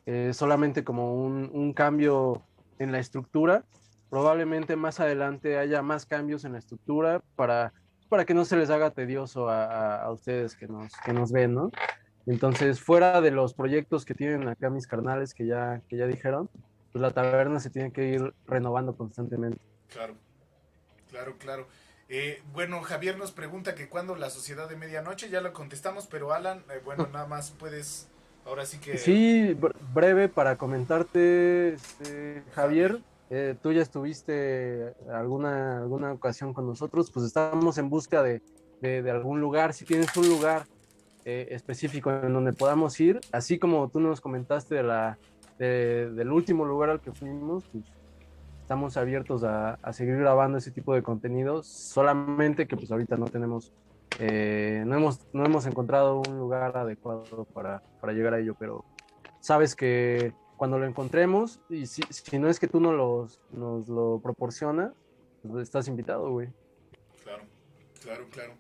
eh, 0.07 0.33
solamente 0.33 0.85
como 0.85 1.15
un, 1.15 1.51
un, 1.53 1.73
cambio 1.73 2.43
en 2.79 2.93
la 2.93 2.99
estructura. 2.99 3.65
Probablemente 4.09 4.75
más 4.75 5.01
adelante 5.01 5.59
haya 5.59 5.83
más 5.83 6.07
cambios 6.07 6.47
en 6.47 6.53
la 6.53 6.59
estructura 6.59 7.21
para, 7.37 7.75
para 8.09 8.25
que 8.25 8.33
no 8.33 8.47
se 8.47 8.57
les 8.57 8.71
haga 8.71 8.91
tedioso 8.91 9.51
a, 9.51 9.97
a, 9.97 10.11
ustedes 10.11 10.57
que 10.57 10.67
nos, 10.67 10.91
que 11.05 11.13
nos 11.13 11.31
ven, 11.31 11.55
¿no? 11.55 11.71
Entonces, 12.25 12.81
fuera 12.81 13.21
de 13.21 13.31
los 13.31 13.53
proyectos 13.53 14.07
que 14.07 14.15
tienen 14.15 14.49
acá 14.49 14.71
mis 14.71 14.87
carnales 14.87 15.35
que 15.35 15.47
ya, 15.47 15.83
que 15.89 15.99
ya 15.99 16.07
dijeron, 16.07 16.49
pues 16.93 17.03
la 17.03 17.11
taberna 17.11 17.61
se 17.61 17.71
tiene 17.71 17.93
que 17.93 18.07
ir 18.09 18.35
renovando 18.47 18.97
constantemente. 18.97 19.61
Claro, 19.89 20.15
claro, 21.11 21.37
claro. 21.39 21.67
Eh, 22.09 22.43
bueno, 22.53 22.81
Javier 22.83 23.19
nos 23.19 23.33
pregunta 23.33 23.75
que 23.75 23.89
cuándo 23.89 24.17
la 24.17 24.31
sociedad 24.31 24.69
de 24.69 24.77
medianoche, 24.77 25.29
ya 25.29 25.41
lo 25.41 25.53
contestamos, 25.53 26.07
pero 26.07 26.33
Alan, 26.33 26.65
eh, 26.71 26.81
bueno, 26.85 27.07
nada 27.13 27.27
más 27.27 27.51
puedes 27.51 28.09
Ahora 28.49 28.65
sí 28.65 28.79
que. 28.79 28.97
Sí, 28.97 29.55
breve 29.93 30.29
para 30.29 30.57
comentarte, 30.57 31.75
este, 31.75 32.43
Javier. 32.53 32.99
Eh, 33.31 33.55
tú 33.63 33.73
ya 33.73 33.83
estuviste 33.83 34.95
alguna, 35.13 35.81
alguna 35.81 36.13
ocasión 36.13 36.55
con 36.55 36.67
nosotros, 36.67 37.11
pues 37.11 37.27
estamos 37.27 37.77
en 37.77 37.91
busca 37.91 38.23
de, 38.23 38.41
de, 38.81 39.11
algún 39.11 39.39
lugar. 39.39 39.75
Si 39.75 39.85
tienes 39.85 40.17
un 40.17 40.31
lugar 40.31 40.65
eh, 41.27 41.49
específico 41.51 42.11
en 42.11 42.33
donde 42.33 42.55
podamos 42.55 42.99
ir, 43.01 43.21
así 43.31 43.59
como 43.59 43.91
tú 43.91 44.01
nos 44.01 44.23
comentaste 44.23 44.77
de 44.77 44.83
la, 44.83 45.19
del 45.59 46.31
último 46.31 46.65
lugar 46.65 46.91
al 46.91 47.01
que 47.01 47.13
fuimos, 47.13 47.65
pues 47.73 47.85
estamos 48.63 48.97
abiertos 48.97 49.45
a, 49.45 49.79
seguir 49.93 50.17
grabando 50.17 50.59
ese 50.59 50.71
tipo 50.71 50.95
de 50.95 51.03
contenidos, 51.03 51.67
solamente 51.67 52.67
que 52.67 52.77
pues 52.77 52.91
ahorita 52.93 53.17
no 53.17 53.27
tenemos 53.27 53.73
eh, 54.19 54.83
no, 54.87 54.97
hemos, 54.97 55.21
no 55.33 55.45
hemos 55.45 55.67
encontrado 55.67 56.23
un 56.27 56.39
lugar 56.39 56.77
adecuado 56.77 57.45
para, 57.55 57.83
llegar 58.13 58.35
a 58.35 58.41
ello, 58.41 58.57
pero 58.59 58.85
sabes 59.41 59.77
que 59.77 60.33
cuando 60.57 60.79
lo 60.79 60.87
encontremos, 60.87 61.61
y 61.69 61.87
si, 61.87 62.03
si 62.11 62.39
no 62.39 62.49
es 62.49 62.59
que 62.59 62.67
tú 62.67 62.81
no 62.81 62.93
los, 62.93 63.41
nos 63.53 63.89
lo 63.89 64.21
proporcionas, 64.21 64.93
pues 65.47 65.63
estás 65.63 65.87
invitado, 65.89 66.31
güey. 66.31 66.49
Claro, 67.23 67.45
claro, 68.03 68.27
claro. 68.31 68.55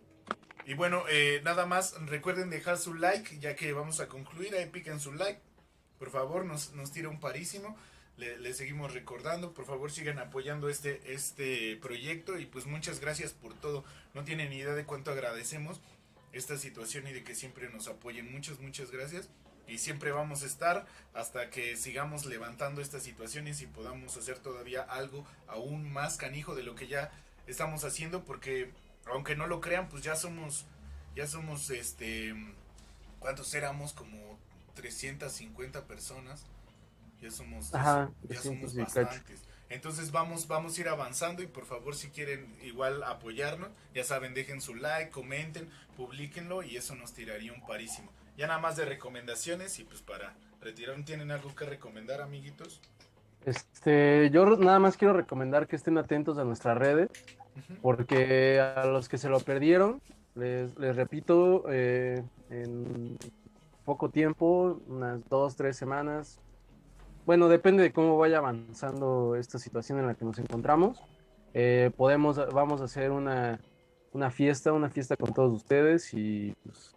Y 0.64 0.74
bueno, 0.74 1.02
eh, 1.10 1.40
nada 1.44 1.66
más, 1.66 1.94
recuerden 2.06 2.50
dejar 2.50 2.76
su 2.76 2.94
like, 2.94 3.38
ya 3.38 3.56
que 3.56 3.72
vamos 3.72 4.00
a 4.00 4.08
concluir, 4.08 4.54
ahí 4.54 4.66
piquen 4.66 5.00
su 5.00 5.12
like. 5.12 5.40
Por 5.98 6.10
favor, 6.10 6.44
nos, 6.44 6.72
nos 6.72 6.92
tira 6.92 7.08
un 7.08 7.20
parísimo 7.20 7.76
le, 8.18 8.52
seguimos 8.52 8.92
recordando. 8.92 9.54
Por 9.54 9.64
favor, 9.64 9.90
sigan 9.90 10.18
apoyando 10.18 10.68
este, 10.68 11.12
este 11.12 11.76
proyecto 11.76 12.38
y 12.38 12.46
pues 12.46 12.66
muchas 12.66 13.00
gracias 13.00 13.32
por 13.32 13.54
todo. 13.54 13.84
No 14.14 14.24
tienen 14.24 14.50
ni 14.50 14.56
idea 14.56 14.74
de 14.74 14.84
cuánto 14.84 15.12
agradecemos 15.12 15.80
esta 16.32 16.58
situación 16.58 17.06
y 17.06 17.12
de 17.12 17.22
que 17.22 17.34
siempre 17.34 17.70
nos 17.70 17.88
apoyen. 17.88 18.30
Muchas, 18.30 18.58
muchas 18.58 18.90
gracias. 18.90 19.28
Y 19.66 19.78
siempre 19.78 20.10
vamos 20.10 20.42
a 20.42 20.46
estar 20.46 20.86
hasta 21.14 21.50
que 21.50 21.76
sigamos 21.76 22.24
levantando 22.24 22.80
estas 22.80 23.02
situaciones 23.02 23.60
y 23.62 23.66
podamos 23.66 24.16
hacer 24.16 24.38
todavía 24.38 24.82
algo 24.82 25.26
aún 25.46 25.92
más 25.92 26.16
canijo 26.16 26.54
de 26.54 26.62
lo 26.62 26.74
que 26.74 26.88
ya 26.88 27.12
estamos 27.46 27.84
haciendo 27.84 28.24
porque 28.24 28.70
aunque 29.06 29.36
no 29.36 29.46
lo 29.46 29.60
crean, 29.60 29.88
pues 29.88 30.02
ya 30.02 30.16
somos 30.16 30.64
ya 31.14 31.26
somos 31.26 31.68
este 31.68 32.34
¿cuántos 33.20 33.52
éramos? 33.52 33.92
Como 33.92 34.38
350 34.78 35.86
personas 35.86 36.46
ya 37.20 37.32
somos, 37.32 37.72
ya 37.72 38.40
somos 38.40 38.76
bastantes. 38.76 39.42
Entonces 39.70 40.12
vamos, 40.12 40.46
vamos 40.46 40.78
a 40.78 40.80
ir 40.80 40.88
avanzando 40.88 41.42
y 41.42 41.46
por 41.46 41.66
favor 41.66 41.96
si 41.96 42.08
quieren 42.08 42.46
igual 42.62 43.02
apoyarnos, 43.02 43.70
ya 43.92 44.04
saben, 44.04 44.34
dejen 44.34 44.60
su 44.60 44.76
like, 44.76 45.10
comenten, 45.10 45.68
publiquenlo 45.96 46.62
y 46.62 46.76
eso 46.76 46.94
nos 46.94 47.12
tiraría 47.12 47.52
un 47.52 47.60
parísimo. 47.66 48.10
Ya 48.36 48.46
nada 48.46 48.60
más 48.60 48.76
de 48.76 48.84
recomendaciones 48.84 49.80
y 49.80 49.84
pues 49.84 50.00
para 50.00 50.34
retirar, 50.60 50.96
¿tienen 51.04 51.32
algo 51.32 51.54
que 51.56 51.66
recomendar 51.66 52.20
amiguitos? 52.20 52.80
Este, 53.44 54.30
yo 54.30 54.46
nada 54.56 54.78
más 54.78 54.96
quiero 54.96 55.12
recomendar 55.12 55.66
que 55.66 55.74
estén 55.74 55.98
atentos 55.98 56.38
a 56.38 56.44
nuestras 56.44 56.78
redes, 56.78 57.10
porque 57.82 58.60
a 58.60 58.86
los 58.86 59.08
que 59.08 59.18
se 59.18 59.28
lo 59.28 59.40
perdieron, 59.40 60.00
les, 60.36 60.78
les 60.78 60.94
repito, 60.94 61.64
eh, 61.68 62.22
en 62.48 63.18
poco 63.88 64.10
tiempo, 64.10 64.82
unas 64.86 65.26
dos, 65.30 65.56
tres 65.56 65.74
semanas, 65.78 66.38
bueno, 67.24 67.48
depende 67.48 67.82
de 67.82 67.90
cómo 67.90 68.18
vaya 68.18 68.36
avanzando 68.36 69.34
esta 69.34 69.58
situación 69.58 69.98
en 69.98 70.06
la 70.06 70.14
que 70.14 70.26
nos 70.26 70.38
encontramos. 70.38 71.02
Eh, 71.54 71.90
podemos, 71.96 72.36
vamos 72.52 72.82
a 72.82 72.84
hacer 72.84 73.10
una, 73.10 73.60
una, 74.12 74.30
fiesta, 74.30 74.74
una 74.74 74.90
fiesta 74.90 75.16
con 75.16 75.32
todos 75.32 75.54
ustedes 75.54 76.12
y 76.12 76.54
pues, 76.64 76.94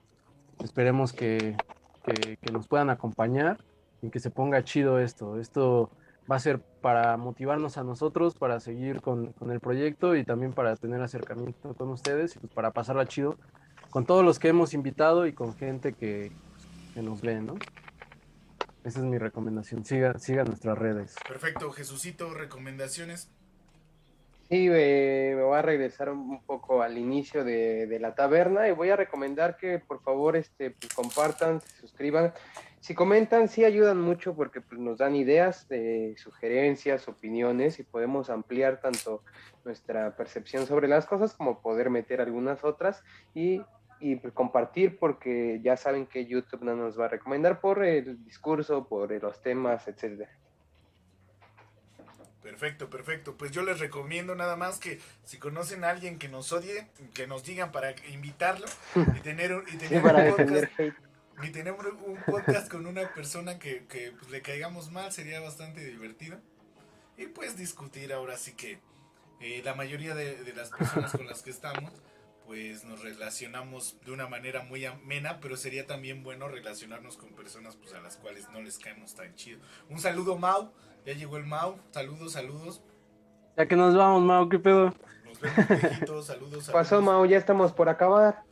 esperemos 0.62 1.14
que, 1.14 1.56
que, 2.04 2.52
nos 2.52 2.68
puedan 2.68 2.90
acompañar 2.90 3.64
y 4.02 4.10
que 4.10 4.20
se 4.20 4.30
ponga 4.30 4.62
chido 4.66 5.00
esto. 5.00 5.40
Esto 5.40 5.92
va 6.30 6.36
a 6.36 6.40
ser 6.40 6.60
para 6.60 7.16
motivarnos 7.16 7.78
a 7.78 7.86
nosotros, 7.86 8.36
para 8.36 8.60
seguir 8.60 9.00
con, 9.00 9.32
con 9.32 9.50
el 9.50 9.62
proyecto 9.62 10.18
y 10.18 10.26
también 10.26 10.52
para 10.52 10.76
tener 10.76 11.02
acercamiento 11.02 11.74
con 11.74 11.88
ustedes 11.88 12.36
y 12.36 12.40
pues 12.40 12.52
para 12.52 12.72
pasarla 12.72 13.06
chido 13.06 13.38
con 13.90 14.06
todos 14.06 14.26
los 14.26 14.40
que 14.40 14.50
hemos 14.50 14.74
invitado 14.74 15.26
y 15.26 15.32
con 15.32 15.56
gente 15.56 15.94
que, 15.94 16.32
que 16.94 17.02
nos 17.02 17.24
lee, 17.24 17.42
¿no? 17.42 17.56
Esa 18.84 19.00
es 19.00 19.06
mi 19.06 19.18
recomendación. 19.18 19.86
Siga, 19.86 20.18
siga 20.18 20.44
nuestras 20.44 20.78
redes. 20.78 21.16
Perfecto, 21.28 21.72
Jesucito, 21.72 22.34
recomendaciones. 22.34 23.30
Sí, 24.52 24.68
me 24.68 25.42
voy 25.42 25.58
a 25.58 25.62
regresar 25.62 26.10
un 26.10 26.44
poco 26.44 26.82
al 26.82 26.98
inicio 26.98 27.46
de, 27.46 27.98
la 28.02 28.16
taberna 28.16 28.68
y 28.68 28.72
voy 28.72 28.90
a 28.90 28.98
recomendar 28.98 29.56
que 29.56 29.80
por 29.80 30.02
favor 30.02 30.36
este, 30.36 30.72
pues, 30.72 30.94
compartan, 30.94 31.62
se 31.62 31.78
suscriban. 31.78 32.34
Si 32.82 32.94
comentan, 32.94 33.48
sí 33.48 33.64
ayudan 33.64 34.02
mucho 34.02 34.36
porque 34.36 34.60
pues, 34.60 34.82
nos 34.82 34.98
dan 34.98 35.16
ideas, 35.16 35.70
de 35.70 36.16
sugerencias, 36.18 37.08
opiniones 37.08 37.80
y 37.80 37.84
podemos 37.84 38.30
ampliar 38.30 38.82
tanto 38.82 39.24
nuestra 39.64 40.18
percepción 40.18 40.68
sobre 40.68 40.90
las 40.90 41.06
cosas 41.06 41.34
como 41.34 41.62
poder 41.62 41.90
meter 41.90 42.20
algunas 42.20 42.66
otras 42.66 43.06
y 43.34 43.62
y 44.02 44.16
pues, 44.16 44.34
compartir 44.34 44.98
porque 44.98 45.60
ya 45.64 45.78
saben 45.78 46.08
que 46.08 46.26
YouTube 46.26 46.64
no 46.64 46.76
nos 46.76 47.00
va 47.00 47.06
a 47.06 47.10
recomendar 47.10 47.62
por 47.62 47.84
el 47.84 48.24
discurso, 48.26 48.88
por 48.88 49.12
los 49.12 49.42
temas, 49.42 49.88
etcétera. 49.88 50.30
Perfecto, 52.42 52.90
perfecto. 52.90 53.38
Pues 53.38 53.52
yo 53.52 53.62
les 53.62 53.80
recomiendo 53.80 54.36
nada 54.36 54.56
más 54.56 54.80
que 54.80 55.00
si 55.24 55.38
conocen 55.38 55.84
a 55.84 55.90
alguien 55.90 56.18
que 56.18 56.28
nos 56.28 56.52
odie, 56.52 56.88
que 57.14 57.28
nos 57.28 57.44
digan 57.44 57.72
para 57.72 57.94
invitarlo 58.12 58.66
y 58.96 59.20
tener 59.22 59.54
un, 59.54 59.64
y 59.72 59.78
tener 59.78 60.04
un 60.04 60.36
podcast. 60.36 60.72
Y 61.44 61.50
tener 61.50 61.74
un 61.74 62.18
podcast 62.26 62.70
con 62.70 62.86
una 62.86 63.14
persona 63.14 63.58
que, 63.58 63.86
que 63.88 64.12
pues, 64.12 64.30
le 64.32 64.42
caigamos 64.42 64.92
mal 64.92 65.12
sería 65.12 65.40
bastante 65.40 65.84
divertido. 65.86 66.40
Y 67.18 67.28
pues 67.28 67.58
discutir 67.58 68.12
ahora 68.14 68.38
sí 68.38 68.54
que 68.54 68.80
eh, 69.40 69.62
la 69.64 69.76
mayoría 69.76 70.16
de, 70.16 70.44
de 70.44 70.54
las 70.54 70.70
personas 70.70 71.12
con 71.12 71.28
las 71.28 71.42
que 71.44 71.52
estamos 71.52 71.92
pues 72.52 72.84
nos 72.84 73.02
relacionamos 73.02 73.96
de 74.04 74.12
una 74.12 74.28
manera 74.28 74.62
muy 74.62 74.84
amena, 74.84 75.40
pero 75.40 75.56
sería 75.56 75.88
también 75.88 76.22
bueno 76.22 76.50
relacionarnos 76.50 77.16
con 77.16 77.30
personas 77.30 77.78
pues 77.78 77.94
a 77.94 78.02
las 78.02 78.18
cuales 78.18 78.50
no 78.52 78.62
les 78.62 78.78
caemos 78.78 79.16
tan 79.16 79.34
chido. 79.36 79.62
Un 79.90 80.02
saludo 80.02 80.38
Mau, 80.38 80.70
ya 81.06 81.14
llegó 81.14 81.38
el 81.38 81.46
Mau, 81.46 81.78
saludos, 81.92 82.34
saludos. 82.34 82.82
Ya 83.56 83.66
que 83.68 83.78
nos 83.78 83.96
vamos 83.96 84.24
Mau, 84.24 84.50
¿qué 84.50 84.60
pedo? 84.60 84.94
Nos 85.24 85.40
vemos 85.40 85.56
saludos, 85.98 86.26
saludos. 86.26 86.70
Pasó 86.72 87.02
Mau, 87.02 87.26
ya 87.26 87.38
estamos 87.38 87.72
por 87.72 87.88
acabar. 87.88 88.44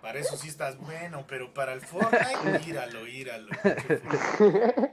Para 0.00 0.18
eso 0.18 0.36
sí 0.36 0.48
estás 0.48 0.76
bueno, 0.78 1.24
pero 1.28 1.54
para 1.54 1.74
el 1.74 1.80
Fortnite, 1.86 2.68
íralo, 2.68 3.06
íralo. 3.06 3.50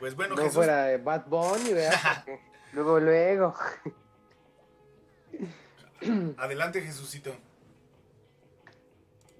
Pues 0.00 0.14
bueno, 0.14 0.36
no 0.36 0.48
fuera 0.48 0.84
de 0.84 0.96
Bad 0.96 1.26
Bunny, 1.26 1.72
¿verdad? 1.72 2.24
luego, 2.72 3.00
luego. 3.00 3.54
Adelante, 6.38 6.80
Jesucito. 6.80 7.34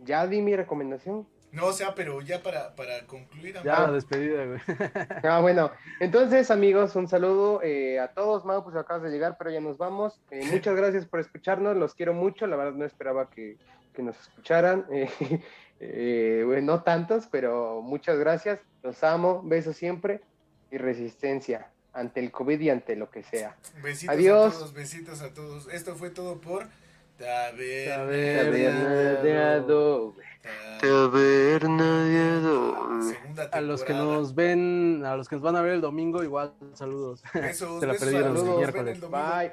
Ya 0.04 0.26
di 0.26 0.40
mi 0.42 0.56
recomendación. 0.56 1.26
No, 1.50 1.66
o 1.66 1.72
sea, 1.72 1.94
pero 1.94 2.20
ya 2.20 2.42
para, 2.42 2.76
para 2.76 3.06
concluir, 3.06 3.54
Ya 3.64 3.86
la 3.86 3.92
despedida, 3.92 4.44
güey. 4.44 4.60
Ah, 5.24 5.40
bueno, 5.40 5.70
entonces 5.98 6.50
amigos, 6.50 6.94
un 6.94 7.08
saludo 7.08 7.62
eh, 7.62 7.98
a 7.98 8.08
todos. 8.08 8.44
Mau, 8.44 8.62
pues 8.62 8.76
acabas 8.76 9.02
de 9.02 9.10
llegar, 9.10 9.36
pero 9.38 9.50
ya 9.50 9.60
nos 9.60 9.78
vamos. 9.78 10.20
Eh, 10.30 10.46
muchas 10.52 10.76
gracias 10.76 11.06
por 11.06 11.20
escucharnos, 11.20 11.76
los 11.76 11.94
quiero 11.94 12.12
mucho. 12.12 12.46
La 12.46 12.56
verdad 12.56 12.74
no 12.74 12.84
esperaba 12.84 13.30
que, 13.30 13.56
que 13.94 14.02
nos 14.02 14.18
escucharan. 14.20 14.86
Eh, 15.80 16.40
eh, 16.40 16.42
bueno, 16.44 16.72
no 16.72 16.82
tantos, 16.82 17.28
pero 17.28 17.82
muchas 17.82 18.18
gracias. 18.18 18.58
Los 18.82 19.04
amo, 19.04 19.42
besos 19.44 19.76
siempre 19.76 20.22
y 20.72 20.76
resistencia 20.76 21.70
ante 21.98 22.20
el 22.20 22.30
COVID 22.30 22.60
y 22.60 22.70
ante 22.70 22.96
lo 22.96 23.10
que 23.10 23.22
sea. 23.22 23.56
Besitos 23.82 24.14
Adiós. 24.14 24.54
a 24.54 24.58
todos, 24.58 24.74
besitos 24.74 25.20
a 25.22 25.34
todos. 25.34 25.68
Esto 25.72 25.96
fue 25.96 26.10
todo 26.10 26.40
por 26.40 26.66
Taberna. 27.18 28.06
Tabernadeado. 30.80 33.02
Segunda 33.02 33.44
A 33.52 33.60
los 33.60 33.82
que 33.82 33.92
nos 33.92 34.34
ven, 34.34 35.02
a 35.04 35.16
los 35.16 35.28
que 35.28 35.36
nos 35.36 35.42
van 35.42 35.56
a 35.56 35.62
ver 35.62 35.72
el 35.72 35.80
domingo, 35.80 36.22
igual 36.22 36.54
saludos. 36.74 37.22
Besos, 37.34 37.80
Se 37.80 37.86
la 37.86 37.92
besos 37.92 38.08
a 38.08 38.10
perdieron 38.10 38.34
los 38.34 38.44
el 38.44 38.56
miércoles. 38.56 39.00
Bye. 39.00 39.52